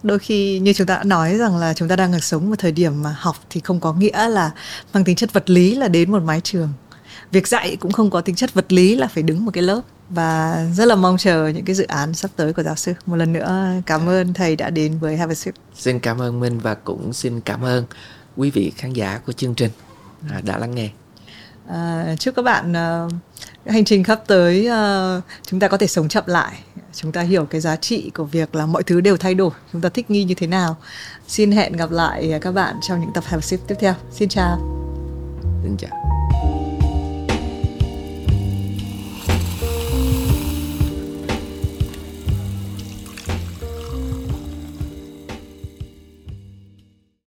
đôi 0.04 0.20
khi 0.20 0.60
như 0.60 0.74
chúng 0.74 0.88
ta 0.88 0.96
đã 0.96 1.04
nói 1.04 1.38
rằng 1.38 1.58
là 1.58 1.74
chúng 1.74 1.88
ta 1.88 1.96
đang 1.96 2.14
ở 2.14 2.20
sống 2.20 2.50
một 2.50 2.56
thời 2.60 2.72
điểm 2.72 3.04
mà 3.04 3.16
học 3.20 3.36
thì 3.50 3.62
không 3.62 3.80
có 3.80 3.94
nghĩa 3.94 4.30
là 4.30 4.52
mang 4.94 5.04
tính 5.04 5.16
chất 5.16 5.34
vật 5.34 5.50
lý 5.50 5.76
là 5.76 5.88
đến 5.88 6.12
một 6.12 6.24
mái 6.24 6.42
trường. 6.42 6.70
Việc 7.32 7.48
dạy 7.48 7.76
cũng 7.76 7.92
không 7.92 8.10
có 8.10 8.22
tính 8.22 8.36
chất 8.36 8.54
vật 8.54 8.74
lý 8.74 8.96
là 8.96 9.08
phải 9.08 9.24
đứng 9.24 9.46
một 9.46 9.52
cái 9.54 9.64
lớp 9.64 9.82
và 10.10 10.66
rất 10.76 10.86
là 10.86 10.96
mong 10.96 11.18
chờ 11.18 11.48
những 11.48 11.66
cái 11.66 11.76
dự 11.76 11.84
án 11.84 12.14
sắp 12.14 12.32
tới 12.36 12.54
của 12.54 12.64
giáo 12.64 12.76
sư. 12.76 12.94
Một 13.06 13.16
lần 13.16 13.34
nữa 13.34 13.68
cảm 13.86 14.10
ơn 14.10 14.34
thầy 14.34 14.56
đã 14.56 14.70
đến 14.70 15.00
với 15.00 15.18
Have 15.18 15.32
a 15.32 15.36
Sip. 15.36 15.54
Xin 15.76 16.00
cảm 16.00 16.22
ơn 16.22 16.40
Minh 16.40 16.60
và 16.60 16.74
cũng 16.74 17.14
xin 17.14 17.42
cảm 17.42 17.66
ơn 17.66 17.86
quý 18.38 18.52
vị 18.52 18.72
khán 18.76 18.94
giả 18.94 19.20
của 19.26 19.32
chương 19.32 19.56
trình. 19.56 19.72
à, 20.32 20.42
đã 20.46 20.58
lắng 20.58 20.76
nghe. 20.76 20.90
À, 21.68 22.16
chúc 22.20 22.36
các 22.36 22.42
bạn 22.42 22.72
uh, 22.72 23.12
hành 23.72 23.86
trình 23.86 24.04
khắp 24.04 24.22
tới 24.28 24.70
uh, 24.70 25.24
chúng 25.44 25.60
ta 25.60 25.68
có 25.68 25.78
thể 25.78 25.88
sống 25.88 26.08
chậm 26.08 26.24
lại. 26.28 26.60
Chúng 26.94 27.12
ta 27.12 27.22
hiểu 27.22 27.46
cái 27.46 27.62
giá 27.62 27.76
trị 27.76 28.12
của 28.16 28.24
việc 28.24 28.56
là 28.56 28.66
mọi 28.66 28.84
thứ 28.84 29.02
đều 29.02 29.18
thay 29.18 29.34
đổi. 29.34 29.52
Chúng 29.74 29.82
ta 29.82 29.90
thích 29.90 30.12
nghi 30.12 30.24
như 30.24 30.34
thế 30.34 30.48
nào. 30.48 30.78
Xin 31.28 31.52
hẹn 31.52 31.74
gặp 31.74 31.92
lại 31.92 32.40
các 32.42 32.52
bạn 32.52 32.76
trong 32.88 33.02
những 33.02 33.14
tập 33.14 33.24
Sip 33.42 33.60
tiếp 33.68 33.76
theo. 33.80 33.94
Xin 34.12 34.30
chào. 34.30 34.58
Xin 35.64 35.78
chào 35.78 36.19